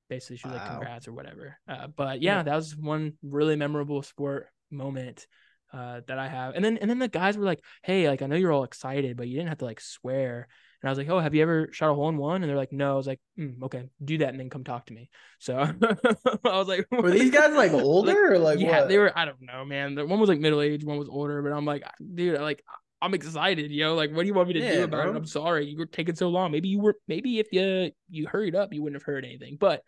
basically 0.08 0.38
she 0.38 0.48
was 0.48 0.56
wow. 0.56 0.62
like, 0.62 0.70
congrats 0.70 1.08
or 1.08 1.12
whatever. 1.12 1.58
Uh, 1.68 1.86
but 1.88 2.22
yeah, 2.22 2.38
yeah, 2.38 2.42
that 2.44 2.56
was 2.56 2.76
one 2.76 3.14
really 3.22 3.56
memorable 3.56 4.02
sport 4.02 4.48
moment 4.70 5.26
uh, 5.72 6.00
that 6.06 6.18
I 6.18 6.28
have. 6.28 6.54
And 6.54 6.64
then 6.64 6.78
and 6.78 6.88
then 6.88 6.98
the 6.98 7.08
guys 7.08 7.36
were 7.36 7.44
like, 7.44 7.62
"Hey, 7.82 8.08
like 8.08 8.22
I 8.22 8.26
know 8.26 8.36
you're 8.36 8.52
all 8.52 8.64
excited, 8.64 9.16
but 9.16 9.28
you 9.28 9.36
didn't 9.36 9.50
have 9.50 9.58
to 9.58 9.64
like 9.66 9.80
swear." 9.80 10.48
And 10.84 10.88
I 10.90 10.92
was 10.92 10.98
like, 10.98 11.08
"Oh, 11.08 11.18
have 11.18 11.34
you 11.34 11.40
ever 11.40 11.70
shot 11.72 11.90
a 11.90 11.94
hole 11.94 12.10
in 12.10 12.18
one?" 12.18 12.42
And 12.42 12.44
they're 12.50 12.58
like, 12.58 12.70
"No." 12.70 12.92
I 12.92 12.96
was 12.96 13.06
like, 13.06 13.18
mm, 13.38 13.62
"Okay, 13.62 13.84
do 14.04 14.18
that 14.18 14.28
and 14.28 14.38
then 14.38 14.50
come 14.50 14.64
talk 14.64 14.84
to 14.86 14.92
me." 14.92 15.08
So 15.38 15.56
I 16.44 16.58
was 16.58 16.68
like, 16.68 16.86
"Were 16.90 17.10
these 17.10 17.30
guys 17.30 17.56
like 17.56 17.72
older 17.72 18.12
like, 18.12 18.18
or 18.18 18.38
like 18.38 18.60
yeah?" 18.60 18.80
What? 18.80 18.88
They 18.90 18.98
were. 18.98 19.18
I 19.18 19.24
don't 19.24 19.40
know, 19.40 19.64
man. 19.64 19.94
The 19.94 20.04
One 20.04 20.20
was 20.20 20.28
like 20.28 20.40
middle 20.40 20.60
age, 20.60 20.84
one 20.84 20.98
was 20.98 21.08
older. 21.08 21.40
But 21.40 21.54
I'm 21.54 21.64
like, 21.64 21.84
dude, 22.14 22.38
like 22.38 22.62
I'm 23.00 23.14
excited, 23.14 23.70
yo. 23.70 23.94
Like, 23.94 24.12
what 24.12 24.24
do 24.24 24.26
you 24.26 24.34
want 24.34 24.48
me 24.48 24.54
to 24.54 24.60
yeah, 24.60 24.72
do 24.74 24.84
about 24.84 25.04
bro. 25.04 25.14
it? 25.14 25.16
I'm 25.16 25.26
sorry 25.26 25.68
you 25.68 25.78
were 25.78 25.86
taking 25.86 26.16
so 26.16 26.28
long. 26.28 26.52
Maybe 26.52 26.68
you 26.68 26.80
were. 26.80 26.98
Maybe 27.08 27.38
if 27.38 27.50
you 27.50 27.90
you 28.10 28.26
hurried 28.26 28.54
up, 28.54 28.74
you 28.74 28.82
wouldn't 28.82 29.00
have 29.00 29.06
heard 29.06 29.24
anything. 29.24 29.56
But 29.58 29.80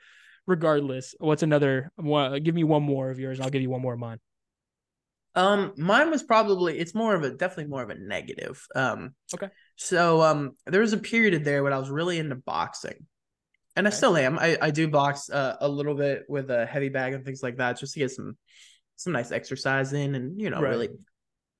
regardless, 0.46 1.14
what's 1.18 1.42
another? 1.42 1.92
One, 1.96 2.42
give 2.42 2.54
me 2.54 2.64
one 2.64 2.84
more 2.84 3.10
of 3.10 3.18
yours, 3.18 3.38
I'll 3.38 3.50
give 3.50 3.60
you 3.60 3.68
one 3.68 3.82
more 3.82 3.92
of 3.92 4.00
mine. 4.00 4.18
Um, 5.34 5.74
mine 5.76 6.10
was 6.10 6.22
probably 6.22 6.78
it's 6.78 6.94
more 6.94 7.14
of 7.14 7.22
a 7.22 7.30
definitely 7.30 7.66
more 7.66 7.82
of 7.82 7.90
a 7.90 7.94
negative. 7.94 8.66
Um, 8.74 9.14
okay. 9.34 9.50
So 9.76 10.22
um, 10.22 10.52
there 10.66 10.80
was 10.80 10.92
a 10.92 10.98
period 10.98 11.44
there 11.44 11.62
when 11.62 11.72
I 11.72 11.78
was 11.78 11.90
really 11.90 12.18
into 12.18 12.36
boxing, 12.36 13.06
and 13.76 13.86
okay. 13.86 13.94
I 13.94 13.96
still 13.96 14.16
am. 14.16 14.38
I 14.38 14.56
I 14.60 14.70
do 14.70 14.88
box 14.88 15.30
uh, 15.30 15.56
a 15.60 15.68
little 15.68 15.94
bit 15.94 16.24
with 16.28 16.50
a 16.50 16.66
heavy 16.66 16.88
bag 16.88 17.12
and 17.12 17.24
things 17.24 17.42
like 17.42 17.58
that, 17.58 17.78
just 17.78 17.94
to 17.94 18.00
get 18.00 18.10
some 18.10 18.36
some 18.96 19.12
nice 19.12 19.32
exercise 19.32 19.92
in, 19.92 20.14
and 20.14 20.40
you 20.40 20.50
know 20.50 20.60
right. 20.60 20.70
really 20.70 20.88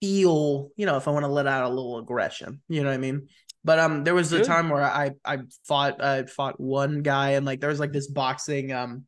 feel 0.01 0.71
you 0.77 0.87
know 0.87 0.97
if 0.97 1.09
I 1.09 1.11
want 1.11 1.25
to 1.25 1.31
let 1.31 1.47
out 1.47 1.65
a 1.65 1.69
little 1.69 1.99
aggression. 1.99 2.63
You 2.69 2.83
know 2.83 2.89
what 2.89 2.95
I 2.95 2.99
mean? 2.99 3.29
But 3.65 3.79
um, 3.79 4.05
there 4.05 4.15
was 4.15 4.33
a 4.33 4.45
time 4.45 4.71
where 4.71 4.85
I 4.85 5.13
I 5.25 5.39
fought 5.67 6.03
I 6.03 6.25
fought 6.25 6.59
one 6.59 7.03
guy, 7.03 7.31
and 7.33 7.45
like 7.45 7.61
there 7.61 7.71
was 7.71 7.81
like 7.81 7.93
this 7.93 8.09
boxing 8.09 8.73
um 8.73 9.05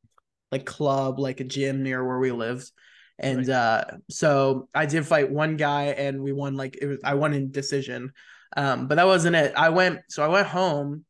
like 0.52 0.64
club 0.64 1.18
like 1.18 1.40
a 1.40 1.44
gym 1.44 1.82
near 1.82 2.04
where 2.04 2.18
we 2.18 2.32
lived 2.32 2.70
and 3.18 3.48
right. 3.48 3.54
uh, 3.54 3.84
so 4.08 4.68
I 4.74 4.86
did 4.86 5.06
fight 5.06 5.30
one 5.30 5.56
guy 5.56 5.86
and 5.86 6.22
we 6.22 6.32
won 6.32 6.56
like 6.56 6.78
it 6.80 6.86
was 6.86 6.98
I 7.02 7.14
won 7.14 7.34
in 7.34 7.50
decision. 7.50 8.12
Um, 8.56 8.88
but 8.88 8.96
that 8.96 9.06
wasn't 9.06 9.36
it. 9.36 9.54
I 9.56 9.68
went 9.68 10.00
so 10.08 10.22
I 10.22 10.28
went 10.28 10.46
home. 10.46 11.04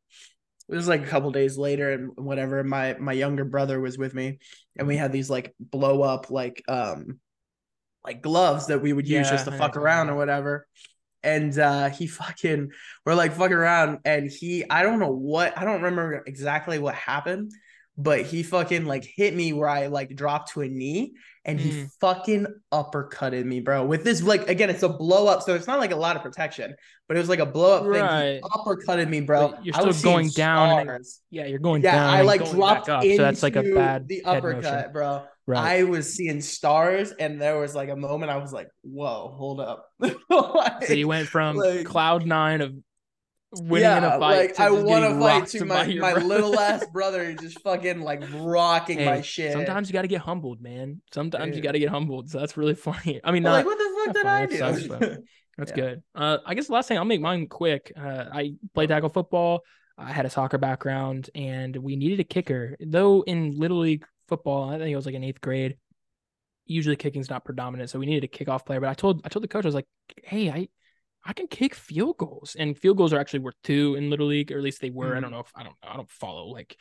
It 0.69 0.75
was 0.75 0.89
like 0.89 1.03
a 1.03 1.07
couple 1.07 1.31
days 1.31 1.57
later 1.57 1.91
and 1.93 2.11
whatever. 2.17 2.63
My 2.65 2.97
my 2.99 3.13
younger 3.13 3.45
brother 3.45 3.81
was 3.81 3.97
with 3.97 4.15
me 4.15 4.39
and 4.77 4.87
we 4.87 4.97
had 4.97 5.13
these 5.13 5.31
like 5.31 5.55
blow 5.59 6.03
up 6.03 6.31
like 6.31 6.63
um 6.69 7.21
like 8.05 8.23
gloves 8.23 8.67
that 8.67 8.83
we 8.83 8.93
would 8.93 9.09
use 9.09 9.27
yeah, 9.27 9.33
just 9.33 9.45
to 9.47 9.53
fuck 9.53 9.77
around 9.77 10.11
or 10.11 10.17
whatever. 10.17 10.67
And 11.23 11.59
uh 11.59 11.89
he 11.91 12.07
fucking 12.21 12.71
we're 13.05 13.15
like 13.15 13.33
fucking 13.33 13.57
around 13.57 14.01
and 14.05 14.31
he 14.31 14.69
I 14.69 14.83
don't 14.83 14.99
know 14.99 15.13
what 15.13 15.57
I 15.57 15.65
don't 15.65 15.83
remember 15.83 16.23
exactly 16.27 16.79
what 16.79 16.95
happened, 16.95 17.53
but 17.99 18.23
he 18.23 18.43
fucking 18.45 18.87
like 18.87 19.05
hit 19.05 19.35
me 19.35 19.53
where 19.53 19.69
I 19.69 19.89
like 19.89 20.15
dropped 20.15 20.53
to 20.53 20.61
a 20.63 20.69
knee 20.69 21.15
and 21.45 21.59
he 21.59 21.71
Mm. 21.83 21.91
fucking 22.01 22.47
uppercutted 22.73 23.45
me, 23.45 23.61
bro. 23.61 23.85
With 23.85 24.05
this, 24.05 24.23
like 24.23 24.49
again, 24.49 24.71
it's 24.71 24.83
a 24.85 24.89
blow 24.89 25.27
up, 25.27 25.43
so 25.43 25.55
it's 25.55 25.67
not 25.67 25.79
like 25.81 25.91
a 25.91 25.97
lot 25.97 26.15
of 26.15 26.23
protection, 26.23 26.75
but 27.09 27.17
it 27.17 27.21
was 27.21 27.29
like 27.29 27.41
a 27.41 27.47
blow 27.47 27.77
up 27.79 27.85
Right. 27.87 28.01
thing. 28.01 28.43
He 28.43 28.49
uppercutted 28.59 29.09
me, 29.09 29.21
bro. 29.23 29.49
But 29.49 29.65
you're 29.67 29.77
I 29.77 29.83
was 29.83 29.99
still 29.99 30.13
going 30.13 30.29
down 30.31 30.89
and. 30.89 31.05
Yeah, 31.31 31.47
you're 31.47 31.59
going 31.59 31.83
Yeah, 31.83 31.97
down. 31.97 32.15
I 32.15 32.23
like 32.23 32.49
dropped 32.51 32.89
up, 32.89 33.03
into 33.03 33.17
so 33.17 33.23
that's 33.23 33.43
like 33.43 33.57
a 33.57 33.63
bad 33.63 34.07
the 34.09 34.25
uppercut, 34.25 34.93
bro. 34.93 35.23
Right. 35.47 35.81
I 35.81 35.83
was 35.85 36.13
seeing 36.13 36.43
stars, 36.43 37.11
and 37.19 37.41
there 37.41 37.59
was 37.59 37.75
like 37.75 37.89
a 37.89 37.97
moment 37.97 38.31
I 38.31 38.37
was 38.37 38.53
like, 38.53 38.69
"Whoa, 38.83 39.35
hold 39.35 39.61
up!" 39.61 39.89
Like, 39.99 40.17
so 40.87 40.93
you 40.93 41.09
went 41.09 41.27
from 41.29 41.57
like- 41.57 41.87
cloud 41.87 42.27
nine 42.27 42.61
of 42.61 42.75
winning 43.53 43.91
in 43.91 44.05
a 44.05 44.19
fight 44.19 44.51
like 44.51 44.61
I 44.61 44.71
want 44.71 45.05
to 45.05 45.19
fight 45.21 45.47
to 45.49 45.65
my, 45.65 45.87
my 45.95 46.13
brother. 46.13 46.21
little 46.27 46.59
ass 46.61 46.85
brother 46.93 47.33
just 47.35 47.61
fucking 47.61 48.01
like 48.03 48.23
rocking 48.35 49.05
my 49.05 49.21
shit. 49.23 49.53
Sometimes 49.53 49.89
you 49.89 49.93
got 49.95 50.03
to 50.03 50.09
get 50.09 50.21
humbled, 50.21 50.61
man. 50.61 51.01
Sometimes 51.13 51.57
you 51.57 51.63
got 51.63 51.73
to 51.73 51.79
get 51.79 51.89
humbled. 51.89 52.31
So 52.31 52.39
that's 52.39 52.57
really 52.57 52.75
funny. 52.89 53.21
I 53.25 53.33
mean, 53.33 53.43
not 53.43 53.53
like, 53.53 53.67
what 53.67 53.79
the 53.79 54.05
fuck 54.05 54.15
did 54.15 54.23
funny, 54.23 54.63
I 54.63 54.73
do? 54.73 54.89
sucks, 54.89 55.19
That's 55.57 55.71
Yeah. 55.71 55.77
good. 55.77 56.03
Uh, 56.15 56.39
I 56.45 56.55
guess 56.55 56.67
the 56.67 56.73
last 56.75 56.89
thing 56.89 56.99
I'll 56.99 57.05
make 57.05 57.21
mine 57.21 57.47
quick. 57.49 57.93
Uh, 57.97 58.25
I 58.33 58.55
played 58.75 58.91
tackle 58.91 59.09
football. 59.09 59.63
I 59.97 60.13
had 60.13 60.27
a 60.27 60.31
soccer 60.31 60.59
background, 60.59 61.29
and 61.35 61.75
we 61.77 61.97
needed 61.97 62.21
a 62.21 62.25
kicker. 62.25 62.77
Though 62.79 63.23
in 63.23 63.59
little 63.59 63.79
league 63.79 64.05
football, 64.29 64.69
I 64.71 64.79
think 64.79 64.91
it 64.93 64.97
was 64.97 65.07
like 65.07 65.17
in 65.17 65.25
eighth 65.25 65.41
grade. 65.41 65.77
Usually 66.67 66.97
kicking's 66.97 67.31
not 67.31 67.45
predominant, 67.47 67.89
so 67.91 67.99
we 67.99 68.07
needed 68.07 68.25
a 68.25 68.29
kickoff 68.29 68.65
player. 68.67 68.79
But 68.79 68.91
I 68.91 68.95
told 68.95 69.23
I 69.25 69.29
told 69.31 69.43
the 69.43 69.49
coach 69.49 69.65
I 69.65 69.69
was 69.69 69.75
like, 69.75 69.87
"Hey, 70.23 70.51
I 70.51 70.69
I 71.29 71.35
can 71.35 71.47
kick 71.47 71.75
field 71.75 72.17
goals, 72.17 72.57
and 72.59 72.77
field 72.77 72.97
goals 72.97 73.13
are 73.13 73.21
actually 73.21 73.41
worth 73.41 73.55
two 73.63 73.95
in 73.95 74.11
little 74.11 74.27
league, 74.27 74.51
or 74.51 74.57
at 74.57 74.65
least 74.65 74.81
they 74.81 74.91
were. 74.91 75.15
I 75.15 75.21
don't 75.21 75.31
know 75.31 75.41
if 75.41 75.53
I 75.55 75.63
don't 75.63 75.77
I 75.83 75.95
don't 75.95 76.11
follow 76.11 76.47
like, 76.47 76.77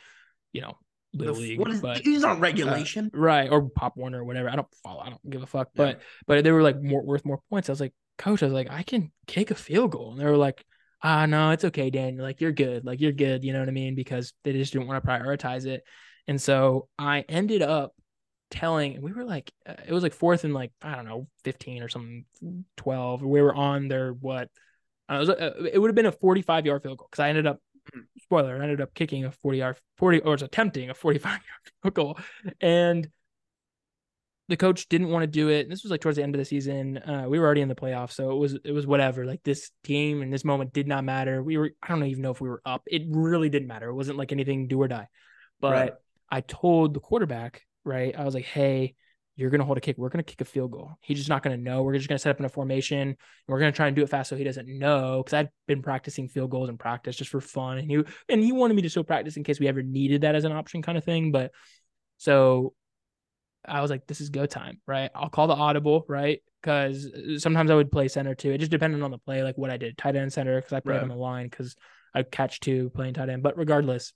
you 0.52 0.62
know, 0.62 0.78
Mm-hmm. 1.16 1.18
The 1.18 1.24
little 1.24 1.42
league, 1.42 1.58
what 1.58 1.70
is 1.70 1.80
but 1.80 2.04
these 2.04 2.22
aren't 2.22 2.40
uh, 2.40 2.42
regulation? 2.42 3.10
right 3.14 3.48
or 3.50 3.68
Pop 3.70 3.96
Warner 3.96 4.20
or 4.20 4.24
whatever. 4.24 4.50
I 4.50 4.56
don't 4.56 4.68
follow. 4.82 5.00
I 5.00 5.08
don't 5.08 5.30
give 5.30 5.42
a 5.42 5.46
fuck. 5.46 5.68
Yeah. 5.74 5.84
But 5.84 6.00
but 6.26 6.44
they 6.44 6.52
were 6.52 6.62
like 6.62 6.82
more 6.82 7.02
worth 7.02 7.24
more 7.24 7.40
points. 7.48 7.70
I 7.70 7.72
was 7.72 7.80
like, 7.80 7.94
coach, 8.18 8.42
I 8.42 8.46
was 8.46 8.52
like, 8.52 8.70
I 8.70 8.82
can 8.82 9.10
kick 9.26 9.50
a 9.50 9.54
field 9.54 9.92
goal, 9.92 10.12
and 10.12 10.20
they 10.20 10.26
were 10.26 10.36
like, 10.36 10.62
ah, 11.02 11.24
no, 11.24 11.50
it's 11.52 11.64
okay, 11.64 11.88
Dan. 11.88 12.18
Like 12.18 12.42
you're 12.42 12.52
good. 12.52 12.84
Like 12.84 13.00
you're 13.00 13.12
good. 13.12 13.42
You 13.42 13.54
know 13.54 13.60
what 13.60 13.68
I 13.68 13.72
mean? 13.72 13.94
Because 13.94 14.34
they 14.44 14.52
just 14.52 14.74
didn't 14.74 14.86
want 14.86 15.02
to 15.02 15.08
prioritize 15.08 15.64
it, 15.64 15.82
and 16.26 16.40
so 16.40 16.88
I 16.98 17.24
ended 17.26 17.62
up 17.62 17.94
telling. 18.50 19.00
We 19.02 19.12
were 19.12 19.24
like, 19.24 19.52
uh, 19.66 19.74
it 19.86 19.92
was 19.92 20.02
like 20.02 20.12
fourth 20.12 20.44
and 20.44 20.54
like 20.54 20.72
I 20.82 20.94
don't 20.94 21.06
know, 21.06 21.28
fifteen 21.44 21.82
or 21.82 21.88
something, 21.88 22.24
twelve. 22.76 23.22
We 23.22 23.42
were 23.42 23.54
on 23.54 23.88
their 23.88 24.12
what? 24.12 24.48
I 25.08 25.18
was, 25.18 25.30
uh, 25.30 25.54
it 25.72 25.78
would 25.78 25.88
have 25.88 25.94
been 25.94 26.06
a 26.06 26.12
45 26.12 26.66
yard 26.66 26.82
field 26.82 26.98
goal 26.98 27.08
because 27.10 27.22
I 27.22 27.30
ended 27.30 27.46
up, 27.46 27.60
spoiler, 28.22 28.58
I 28.58 28.62
ended 28.62 28.82
up 28.82 28.92
kicking 28.92 29.24
a 29.24 29.32
40 29.32 29.58
yard, 29.58 29.76
40 29.96 30.20
or 30.20 30.32
was 30.32 30.42
attempting 30.42 30.90
a 30.90 30.94
45 30.94 31.32
yard 31.32 31.42
field 31.82 31.94
goal. 31.94 32.18
And 32.60 33.08
the 34.48 34.56
coach 34.56 34.88
didn't 34.88 35.08
want 35.08 35.22
to 35.22 35.26
do 35.26 35.48
it. 35.48 35.62
And 35.62 35.70
this 35.70 35.82
was 35.82 35.90
like 35.90 36.00
towards 36.00 36.16
the 36.16 36.22
end 36.22 36.34
of 36.34 36.38
the 36.38 36.44
season. 36.44 36.98
Uh, 36.98 37.26
we 37.28 37.38
were 37.38 37.44
already 37.44 37.60
in 37.60 37.68
the 37.68 37.74
playoffs, 37.74 38.12
so 38.12 38.30
it 38.30 38.36
was 38.36 38.58
it 38.64 38.72
was 38.72 38.86
whatever. 38.86 39.26
Like 39.26 39.42
this 39.42 39.70
game 39.84 40.22
and 40.22 40.32
this 40.32 40.44
moment 40.44 40.72
did 40.72 40.86
not 40.88 41.04
matter. 41.04 41.42
We 41.42 41.58
were 41.58 41.70
I 41.82 41.88
don't 41.88 42.04
even 42.04 42.22
know 42.22 42.30
if 42.30 42.40
we 42.40 42.48
were 42.48 42.62
up. 42.64 42.82
It 42.86 43.02
really 43.08 43.50
didn't 43.50 43.68
matter. 43.68 43.88
It 43.88 43.94
wasn't 43.94 44.18
like 44.18 44.32
anything 44.32 44.66
do 44.68 44.80
or 44.80 44.88
die. 44.88 45.08
But 45.60 45.72
Right. 45.72 45.92
I 46.30 46.40
told 46.42 46.94
the 46.94 47.00
quarterback, 47.00 47.62
right? 47.84 48.14
I 48.16 48.24
was 48.24 48.34
like, 48.34 48.44
hey, 48.44 48.94
you're 49.36 49.50
gonna 49.50 49.64
hold 49.64 49.78
a 49.78 49.80
kick. 49.80 49.96
We're 49.98 50.08
gonna 50.08 50.24
kick 50.24 50.40
a 50.40 50.44
field 50.44 50.72
goal. 50.72 50.96
He's 51.00 51.18
just 51.18 51.28
not 51.28 51.42
gonna 51.44 51.56
know. 51.56 51.82
We're 51.82 51.94
just 51.94 52.08
gonna 52.08 52.18
set 52.18 52.30
up 52.30 52.40
in 52.40 52.44
a 52.44 52.48
formation. 52.48 52.98
And 52.98 53.16
we're 53.46 53.60
gonna 53.60 53.70
try 53.72 53.86
and 53.86 53.94
do 53.94 54.02
it 54.02 54.08
fast 54.08 54.30
so 54.30 54.36
he 54.36 54.42
doesn't 54.42 54.66
know. 54.68 55.22
Because 55.22 55.34
I'd 55.34 55.50
been 55.68 55.80
practicing 55.82 56.28
field 56.28 56.50
goals 56.50 56.68
in 56.68 56.76
practice 56.76 57.14
just 57.16 57.30
for 57.30 57.40
fun, 57.40 57.78
and 57.78 57.88
he 57.90 58.02
and 58.28 58.42
he 58.42 58.50
wanted 58.52 58.74
me 58.74 58.82
to 58.82 58.90
still 58.90 59.04
practice 59.04 59.36
in 59.36 59.44
case 59.44 59.60
we 59.60 59.68
ever 59.68 59.82
needed 59.82 60.22
that 60.22 60.34
as 60.34 60.44
an 60.44 60.52
option, 60.52 60.82
kind 60.82 60.98
of 60.98 61.04
thing. 61.04 61.30
But 61.30 61.52
so 62.16 62.74
I 63.64 63.80
was 63.80 63.90
like, 63.90 64.06
this 64.06 64.20
is 64.20 64.30
go 64.30 64.46
time, 64.46 64.80
right? 64.86 65.10
I'll 65.14 65.28
call 65.28 65.46
the 65.46 65.54
audible, 65.54 66.04
right? 66.08 66.40
Because 66.60 67.06
uh, 67.06 67.38
sometimes 67.38 67.70
I 67.70 67.74
would 67.74 67.92
play 67.92 68.08
center 68.08 68.34
too. 68.34 68.50
It 68.50 68.58
just 68.58 68.70
depended 68.70 69.02
on 69.02 69.10
the 69.12 69.18
play, 69.18 69.42
like 69.44 69.56
what 69.56 69.70
I 69.70 69.76
did, 69.76 69.96
tight 69.96 70.16
end 70.16 70.32
center, 70.32 70.56
because 70.56 70.72
I 70.72 70.80
played 70.80 70.94
Right. 70.94 71.02
on 71.02 71.08
the 71.08 71.14
line 71.14 71.46
because 71.48 71.76
I 72.12 72.24
catch 72.24 72.58
two 72.58 72.90
playing 72.90 73.14
tight 73.14 73.28
end. 73.28 73.42
But 73.44 73.56
regardless, 73.56 74.12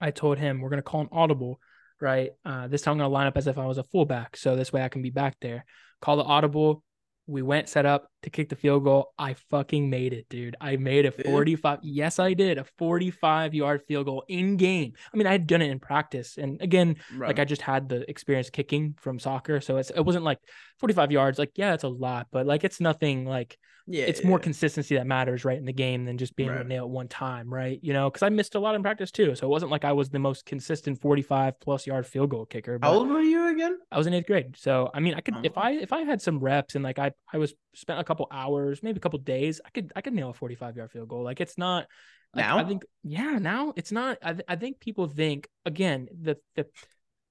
I 0.00 0.10
told 0.10 0.38
him 0.38 0.60
we're 0.60 0.70
gonna 0.70 0.80
call 0.80 1.02
an 1.02 1.08
audible, 1.12 1.60
right? 2.02 2.32
Uh, 2.44 2.68
this 2.68 2.82
time 2.82 2.92
I'm 2.92 2.98
gonna 2.98 3.08
line 3.08 3.26
up 3.26 3.36
as 3.36 3.46
if 3.46 3.56
I 3.56 3.66
was 3.66 3.78
a 3.78 3.84
fullback, 3.84 4.36
so 4.36 4.56
this 4.56 4.72
way 4.72 4.82
I 4.82 4.88
can 4.88 5.00
be 5.00 5.10
back 5.10 5.36
there. 5.40 5.64
Call 6.02 6.16
the 6.16 6.24
audible. 6.24 6.84
We 7.26 7.40
went 7.40 7.68
set 7.68 7.86
up 7.86 8.11
to 8.22 8.30
kick 8.30 8.48
the 8.48 8.56
field 8.56 8.84
goal. 8.84 9.12
I 9.18 9.34
fucking 9.50 9.90
made 9.90 10.12
it, 10.12 10.28
dude. 10.28 10.56
I 10.60 10.76
made 10.76 11.06
a 11.06 11.10
Did? 11.10 11.26
45. 11.26 11.80
Yes, 11.82 12.18
I 12.18 12.34
did. 12.34 12.58
A 12.58 12.64
45 12.78 13.54
yard 13.54 13.82
field 13.86 14.06
goal 14.06 14.24
in 14.28 14.56
game. 14.56 14.92
I 15.12 15.16
mean, 15.16 15.26
I 15.26 15.32
had 15.32 15.46
done 15.46 15.62
it 15.62 15.70
in 15.70 15.78
practice. 15.80 16.38
And 16.38 16.60
again, 16.62 16.96
like 17.16 17.38
I 17.38 17.44
just 17.44 17.62
had 17.62 17.88
the 17.88 18.08
experience 18.08 18.50
kicking 18.50 18.94
from 18.98 19.18
soccer. 19.18 19.60
So 19.60 19.76
it's, 19.76 19.90
it 19.90 20.00
wasn't 20.00 20.24
like 20.24 20.38
45 20.78 21.12
yards. 21.12 21.38
Like, 21.38 21.52
yeah, 21.56 21.74
it's 21.74 21.84
a 21.84 21.88
lot, 21.88 22.28
but 22.30 22.46
like 22.46 22.64
it's 22.64 22.80
nothing 22.80 23.24
like 23.24 23.58
yeah, 23.86 24.04
it's 24.04 24.20
yeah, 24.20 24.28
more 24.28 24.38
yeah. 24.38 24.44
consistency 24.44 24.94
that 24.96 25.08
matters, 25.08 25.44
right, 25.44 25.58
in 25.58 25.64
the 25.64 25.72
game 25.72 26.04
than 26.04 26.16
just 26.16 26.36
being 26.36 26.48
able 26.48 26.58
Right. 26.58 26.62
to 26.62 26.68
nail 26.68 26.84
it 26.84 26.90
one 26.90 27.08
time, 27.08 27.52
right? 27.52 27.80
You 27.82 27.92
know, 27.92 28.08
because 28.08 28.22
I 28.22 28.28
missed 28.28 28.54
a 28.54 28.60
lot 28.60 28.76
in 28.76 28.82
practice 28.82 29.10
too. 29.10 29.34
So 29.34 29.46
it 29.46 29.50
wasn't 29.50 29.72
like 29.72 29.84
I 29.84 29.92
was 29.92 30.08
the 30.08 30.20
most 30.20 30.46
consistent 30.46 31.00
45 31.00 31.58
plus 31.58 31.84
yard 31.86 32.06
field 32.06 32.30
goal 32.30 32.46
kicker. 32.46 32.78
How 32.80 32.92
old 32.92 33.08
were 33.08 33.20
you 33.20 33.48
again? 33.48 33.76
I 33.90 33.98
was 33.98 34.06
in 34.06 34.14
eighth 34.14 34.26
grade. 34.28 34.56
So 34.56 34.88
I 34.94 35.00
mean, 35.00 35.14
I 35.14 35.20
could 35.20 35.34
oh. 35.34 35.40
if 35.42 35.58
Oh. 35.58 35.60
I 35.62 35.72
if 35.72 35.92
I 35.92 36.02
had 36.02 36.22
some 36.22 36.38
reps 36.38 36.76
and 36.76 36.84
like 36.84 37.00
I 37.00 37.10
I 37.32 37.38
was 37.38 37.54
spent 37.74 38.00
a 38.00 38.04
couple 38.04 38.26
hours, 38.30 38.82
maybe 38.82 38.98
a 38.98 39.00
couple 39.00 39.18
days, 39.18 39.60
I 39.64 39.70
could 39.70 39.92
I 39.96 40.00
could 40.00 40.12
nail 40.12 40.30
a 40.30 40.34
45 40.34 40.76
yard 40.76 40.90
field 40.90 41.08
goal. 41.08 41.22
Like 41.22 41.40
it's 41.40 41.58
not 41.58 41.86
like, 42.34 42.46
I 42.46 42.64
think 42.64 42.84
yeah, 43.02 43.38
now 43.38 43.74
it's 43.76 43.92
not 43.92 44.18
I, 44.22 44.32
th- 44.32 44.44
I 44.48 44.56
think 44.56 44.80
people 44.80 45.06
think 45.06 45.48
again 45.66 46.08
the 46.18 46.36
the 46.56 46.66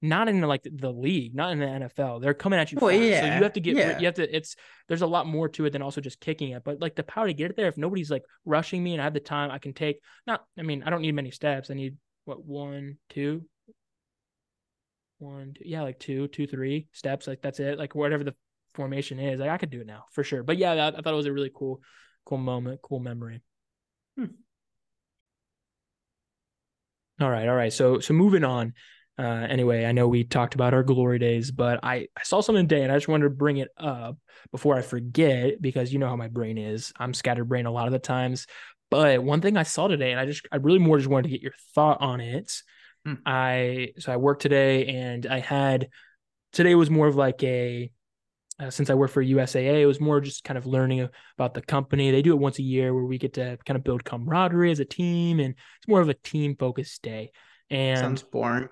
not 0.02 0.28
in 0.28 0.42
like 0.42 0.62
the 0.64 0.92
league, 0.92 1.36
not 1.36 1.52
in 1.52 1.60
the 1.60 1.66
NFL. 1.66 2.22
They're 2.22 2.34
coming 2.34 2.60
at 2.60 2.72
you 2.72 2.80
fast. 2.80 2.92
So 2.92 3.26
you 3.36 3.44
have 3.44 3.54
to 3.54 3.60
get 3.60 3.76
yeah. 3.76 4.00
you 4.00 4.06
have 4.06 4.16
to 4.16 4.36
it's 4.36 4.56
there's 4.88 5.04
a 5.04 5.08
lot 5.08 5.28
more 5.28 5.48
to 5.50 5.66
it 5.66 5.72
than 5.72 5.82
also 5.82 6.02
just 6.02 6.20
kicking 6.20 6.50
it. 6.50 6.64
But 6.64 6.82
like 6.82 6.96
the 6.96 7.04
power 7.04 7.28
to 7.28 7.34
get 7.34 7.52
it 7.52 7.58
there, 7.58 7.68
if 7.68 7.78
nobody's 7.78 8.10
like 8.10 8.24
rushing 8.46 8.84
me 8.84 8.94
and 8.94 9.02
I 9.02 9.06
have 9.06 9.14
the 9.14 9.20
time, 9.20 9.52
I 9.52 9.60
can 9.60 9.74
take 9.74 10.02
not 10.26 10.44
I 10.58 10.64
mean, 10.64 10.84
I 10.84 10.90
don't 10.90 11.02
need 11.02 11.14
many 11.14 11.32
steps. 11.32 11.70
I 11.70 11.76
need 11.76 11.98
what 12.26 12.44
one, 12.44 12.98
two, 13.10 13.44
one, 15.20 15.54
two, 15.54 15.64
yeah, 15.66 15.84
like 15.84 16.00
two, 16.00 16.28
two, 16.28 16.48
three 16.48 16.88
steps. 16.92 17.28
Like 17.28 17.42
that's 17.42 17.60
it. 17.60 17.78
Like 17.78 17.94
whatever 17.96 18.24
the 18.24 18.36
formation 18.74 19.20
is, 19.20 19.40
like 19.40 19.50
I 19.50 19.58
could 19.58 19.70
do 19.70 19.82
it 19.82 19.88
now 19.88 20.06
for 20.12 20.24
sure. 20.24 20.44
But 20.44 20.58
yeah, 20.58 20.76
that, 20.76 20.96
I 20.98 21.02
thought 21.02 21.14
it 21.14 21.18
was 21.18 21.26
a 21.26 21.34
really 21.34 21.52
cool, 21.54 21.82
cool 22.26 22.38
moment, 22.38 22.82
cool 22.82 23.00
memory. 23.00 23.42
Hmm. 24.18 24.26
All 27.20 27.30
right, 27.30 27.48
all 27.48 27.56
right. 27.56 27.74
So 27.74 28.00
so 28.00 28.14
moving 28.14 28.44
on. 28.44 28.74
Uh, 29.18 29.46
anyway, 29.50 29.86
I 29.86 29.92
know 29.92 30.08
we 30.08 30.24
talked 30.24 30.56
about 30.56 30.74
our 30.74 30.82
glory 30.84 31.20
days, 31.20 31.52
but 31.52 31.82
I, 31.84 32.08
I 32.18 32.24
saw 32.24 32.42
something 32.42 32.68
today 32.68 32.82
and 32.82 32.92
I 32.92 32.96
just 32.96 33.08
wanted 33.08 33.26
to 33.26 33.30
bring 33.30 33.58
it 33.58 33.68
up 33.78 34.18
before 34.52 34.76
I 34.76 34.82
forget 34.82 35.62
because 35.62 35.94
you 35.94 36.00
know 36.00 36.08
how 36.08 36.16
my 36.16 36.30
brain 36.30 36.58
is. 36.58 36.92
I'm 36.98 37.14
scatterbrained 37.14 37.68
a 37.68 37.72
lot 37.72 37.86
of 37.86 37.92
the 37.92 38.00
times. 38.00 38.48
But 38.90 39.24
one 39.24 39.40
thing 39.40 39.58
I 39.58 39.64
saw 39.64 39.88
today, 39.88 40.12
and 40.12 40.20
I 40.20 40.26
just 40.26 40.48
I 40.52 40.58
really 40.58 40.80
more 40.80 40.98
just 40.98 41.10
wanted 41.10 41.24
to 41.24 41.30
get 41.30 41.42
your 41.42 41.54
thought 41.76 42.02
on 42.02 42.20
it. 42.20 42.52
Hmm. 43.06 43.16
I 43.26 43.94
so 44.00 44.12
I 44.12 44.18
worked 44.18 44.42
today 44.42 44.88
and 44.88 45.26
I 45.26 45.40
had 45.40 45.90
today 46.54 46.76
was 46.76 46.90
more 46.90 47.08
of 47.08 47.16
like 47.16 47.44
a 47.44 47.92
uh, 48.62 48.70
since 48.70 48.90
I 48.90 48.94
work 48.94 49.12
for 49.12 49.24
USAA, 49.24 49.82
it 49.82 49.86
was 49.88 50.00
more 50.00 50.22
just 50.22 50.44
kind 50.44 50.58
of 50.58 50.66
learning 50.66 51.10
about 51.38 51.54
the 51.54 51.62
company. 51.62 52.12
They 52.12 52.22
do 52.22 52.34
it 52.34 52.40
once 52.40 52.60
a 52.60 52.64
year 52.64 52.94
where 52.94 53.04
we 53.04 53.18
get 53.18 53.34
to 53.34 53.58
kind 53.66 53.76
of 53.76 53.84
build 53.84 54.04
camaraderie 54.04 54.72
as 54.72 54.80
a 54.80 54.86
team, 54.86 55.40
and 55.40 55.56
it's 55.78 55.88
more 55.88 56.02
of 56.02 56.10
a 56.10 56.14
team 56.14 56.56
focused 56.56 57.02
day. 57.02 57.32
And 57.70 57.98
Sounds 57.98 58.24
boring. 58.24 58.68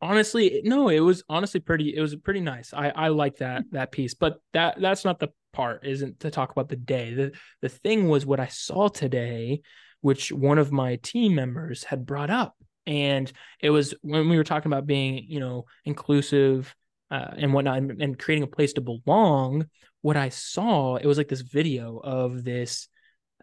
honestly 0.00 0.60
no 0.64 0.88
it 0.88 1.00
was 1.00 1.24
honestly 1.28 1.58
pretty 1.58 1.94
it 1.96 2.00
was 2.00 2.14
pretty 2.14 2.40
nice 2.40 2.72
i 2.72 2.90
i 2.90 3.08
like 3.08 3.38
that 3.38 3.64
that 3.72 3.90
piece 3.90 4.14
but 4.14 4.40
that 4.52 4.80
that's 4.80 5.04
not 5.04 5.18
the 5.18 5.28
part 5.52 5.84
isn't 5.84 6.20
to 6.20 6.30
talk 6.30 6.52
about 6.52 6.68
the 6.68 6.76
day 6.76 7.14
the 7.14 7.32
the 7.62 7.68
thing 7.68 8.08
was 8.08 8.24
what 8.24 8.38
i 8.38 8.46
saw 8.46 8.86
today 8.86 9.60
which 10.00 10.30
one 10.30 10.58
of 10.58 10.70
my 10.70 10.96
team 11.02 11.34
members 11.34 11.82
had 11.82 12.06
brought 12.06 12.30
up 12.30 12.54
and 12.86 13.32
it 13.60 13.70
was 13.70 13.92
when 14.02 14.28
we 14.28 14.36
were 14.36 14.44
talking 14.44 14.70
about 14.70 14.86
being 14.86 15.24
you 15.26 15.40
know 15.40 15.64
inclusive 15.84 16.74
uh, 17.10 17.30
and 17.36 17.52
whatnot 17.52 17.78
and, 17.78 18.02
and 18.02 18.18
creating 18.18 18.42
a 18.42 18.48
place 18.48 18.72
to 18.72 18.80
belong 18.80 19.66
what 20.02 20.16
i 20.16 20.28
saw 20.28 20.96
it 20.96 21.06
was 21.06 21.18
like 21.18 21.28
this 21.28 21.40
video 21.40 21.98
of 21.98 22.44
this 22.44 22.88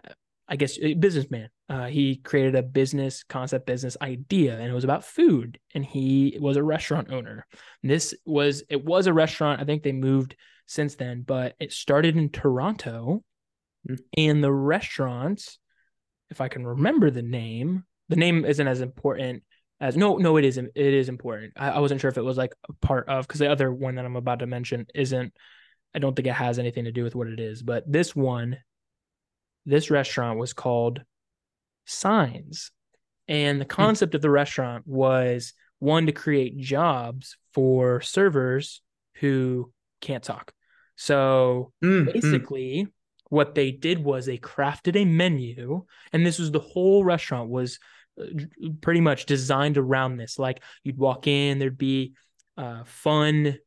uh, 0.08 0.14
i 0.48 0.56
guess 0.56 0.78
a 0.82 0.94
businessman. 0.94 1.50
Uh, 1.68 1.88
he 1.88 2.18
created 2.18 2.54
a 2.54 2.62
business 2.62 3.24
concept 3.24 3.66
business 3.66 3.98
idea 4.00 4.54
and 4.54 4.70
it 4.70 4.74
was 4.74 4.84
about 4.84 5.04
food 5.04 5.58
and 5.74 5.84
he 5.84 6.38
was 6.40 6.58
a 6.58 6.64
restaurant 6.64 7.12
owner. 7.12 7.48
This 7.82 8.14
was 8.24 8.62
it 8.70 8.86
was 8.86 9.08
a 9.08 9.14
restaurant. 9.14 9.60
I 9.60 9.64
think 9.64 9.82
they 9.82 9.92
moved 9.92 10.36
since 10.68 10.94
then 10.94 11.24
but 11.26 11.56
it 11.60 11.72
started 11.72 12.16
in 12.16 12.30
toronto 12.30 13.24
Hmm. 13.88 13.96
and 14.18 14.44
the 14.44 14.52
restaurant 14.52 15.58
if 16.30 16.42
i 16.42 16.48
can 16.48 16.66
remember 16.66 17.12
the 17.12 17.22
name 17.22 17.84
the 18.10 18.16
name 18.16 18.46
isn't 18.46 18.68
as 18.68 18.82
important 18.82 19.44
as 19.80 19.98
no 19.98 20.18
no 20.18 20.38
it 20.38 20.46
isn't 20.46 20.72
it 20.76 20.94
is 20.94 21.10
important 21.10 21.54
i, 21.56 21.72
I 21.72 21.80
wasn't 21.80 22.02
sure 22.02 22.10
if 22.10 22.18
it 22.18 22.24
was 22.24 22.38
like 22.38 22.54
a 22.70 22.74
part 22.74 23.10
of 23.10 23.28
because 23.28 23.40
the 23.40 23.52
other 23.52 23.72
one 23.72 23.96
that 23.96 24.06
i'm 24.06 24.16
about 24.16 24.40
to 24.40 24.48
mention 24.48 24.88
isn't 24.96 25.34
i 25.94 26.00
don't 26.00 26.16
think 26.16 26.28
it 26.28 26.34
has 26.34 26.60
anything 26.60 26.86
to 26.86 26.92
do 26.92 27.04
with 27.04 27.16
what 27.16 27.28
it 27.28 27.40
is 27.40 27.62
but 27.62 27.90
this 27.92 28.16
one 28.16 28.58
this 29.66 29.90
restaurant 29.92 30.40
was 30.40 30.54
called 30.54 31.02
signs 31.86 32.72
and 33.28 33.60
the 33.60 33.66
concept 33.66 34.16
of 34.16 34.22
the 34.22 34.30
restaurant 34.30 34.86
was 34.88 35.54
one 35.80 36.06
to 36.06 36.12
create 36.12 36.58
jobs 36.58 37.38
for 37.54 38.02
servers 38.02 38.82
who 39.16 39.72
can't 40.02 40.24
talk. 40.24 40.54
So 40.96 41.74
Mm, 41.84 42.06
mm. 42.06 42.14
basically 42.14 42.88
what 43.30 43.56
they 43.56 43.72
did 43.72 44.04
was 44.04 44.26
they 44.26 44.38
crafted 44.38 44.96
a 44.96 45.06
menu 45.06 45.84
and 46.14 46.26
this 46.26 46.40
was 46.40 46.52
the 46.52 46.60
whole 46.60 47.04
restaurant 47.04 47.50
was 47.50 47.80
pretty 48.82 49.02
much 49.02 49.26
designed 49.26 49.78
around 49.78 50.18
this 50.18 50.40
like 50.40 50.62
you'd 50.84 50.98
walk 50.98 51.28
in 51.28 51.60
there'd 51.60 51.78
be 51.78 52.14
uh 52.58 52.84
fun 52.86 53.58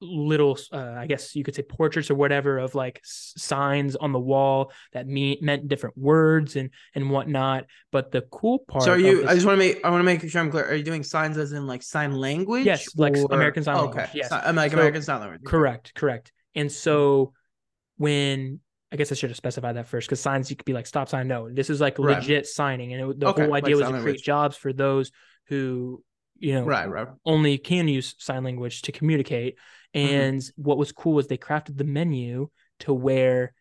little 0.00 0.58
uh, 0.72 0.94
i 0.98 1.06
guess 1.06 1.36
you 1.36 1.44
could 1.44 1.54
say 1.54 1.62
portraits 1.62 2.10
or 2.10 2.16
whatever 2.16 2.58
of 2.58 2.74
like 2.74 3.00
signs 3.04 3.94
on 3.94 4.10
the 4.10 4.18
wall 4.18 4.72
that 4.92 5.06
mean 5.06 5.36
meant 5.40 5.68
different 5.68 5.96
words 5.96 6.56
and 6.56 6.70
and 6.96 7.08
whatnot 7.08 7.66
but 7.92 8.10
the 8.10 8.22
cool 8.22 8.58
part 8.66 8.82
So 8.82 8.92
are 8.94 8.98
you? 8.98 9.20
this- 9.20 9.30
I 9.30 9.34
just 9.34 9.46
want 9.46 9.54
to 9.60 9.64
make. 9.64 9.84
I 9.84 9.90
want 9.90 10.00
to 10.00 10.04
make 10.04 10.28
sure 10.28 10.40
I'm 10.40 10.50
clear. 10.50 10.64
Are 10.64 10.74
you 10.74 10.82
doing 10.82 11.04
signs 11.04 11.36
as 11.38 11.52
in 11.52 11.68
like 11.68 11.82
sign 11.84 12.12
language? 12.14 12.64
Yes, 12.66 12.88
like 12.96 13.14
American 13.30 13.62
Sign 13.62 13.76
Oh, 13.76 13.82
Language, 13.84 14.04
Okay. 14.08 14.18
yes. 14.18 14.32
I'm 14.32 14.56
like 14.56 14.72
So- 14.72 14.78
American 14.78 15.02
Sign 15.02 15.20
Language. 15.20 15.42
Correct, 15.44 15.94
correct. 15.94 16.32
And 16.56 16.72
so 16.72 17.32
when 17.96 18.58
I 18.92 18.96
guess 18.96 19.10
I 19.10 19.14
should 19.14 19.30
have 19.30 19.36
specified 19.38 19.76
that 19.76 19.88
first 19.88 20.06
because 20.06 20.20
signs 20.20 20.50
you 20.50 20.56
could 20.56 20.66
be 20.66 20.74
like 20.74 20.86
stop 20.86 21.08
sign 21.08 21.26
no. 21.26 21.48
This 21.50 21.70
is 21.70 21.80
like 21.80 21.98
Right. 21.98 22.18
legit 22.18 22.46
signing, 22.46 22.92
and 22.92 23.10
it, 23.10 23.20
the 23.20 23.28
Okay, 23.28 23.42
whole 23.42 23.50
like 23.50 23.64
idea 23.64 23.76
was 23.76 23.86
to 23.86 23.92
create 23.92 24.04
language. 24.04 24.24
jobs 24.24 24.56
for 24.56 24.72
those 24.72 25.10
who 25.48 26.04
you 26.38 26.54
know 26.54 26.64
Right. 26.66 26.88
Right. 26.88 27.08
only 27.24 27.56
can 27.58 27.88
use 27.88 28.14
sign 28.18 28.44
language 28.44 28.82
to 28.82 28.92
communicate. 28.92 29.56
Mm-hmm. 29.94 30.06
And 30.06 30.50
what 30.56 30.76
was 30.78 30.92
cool 30.92 31.14
was 31.14 31.26
they 31.26 31.38
crafted 31.38 31.76
the 31.78 31.84
menu 31.84 32.48
to 32.80 32.92
where 32.92 33.54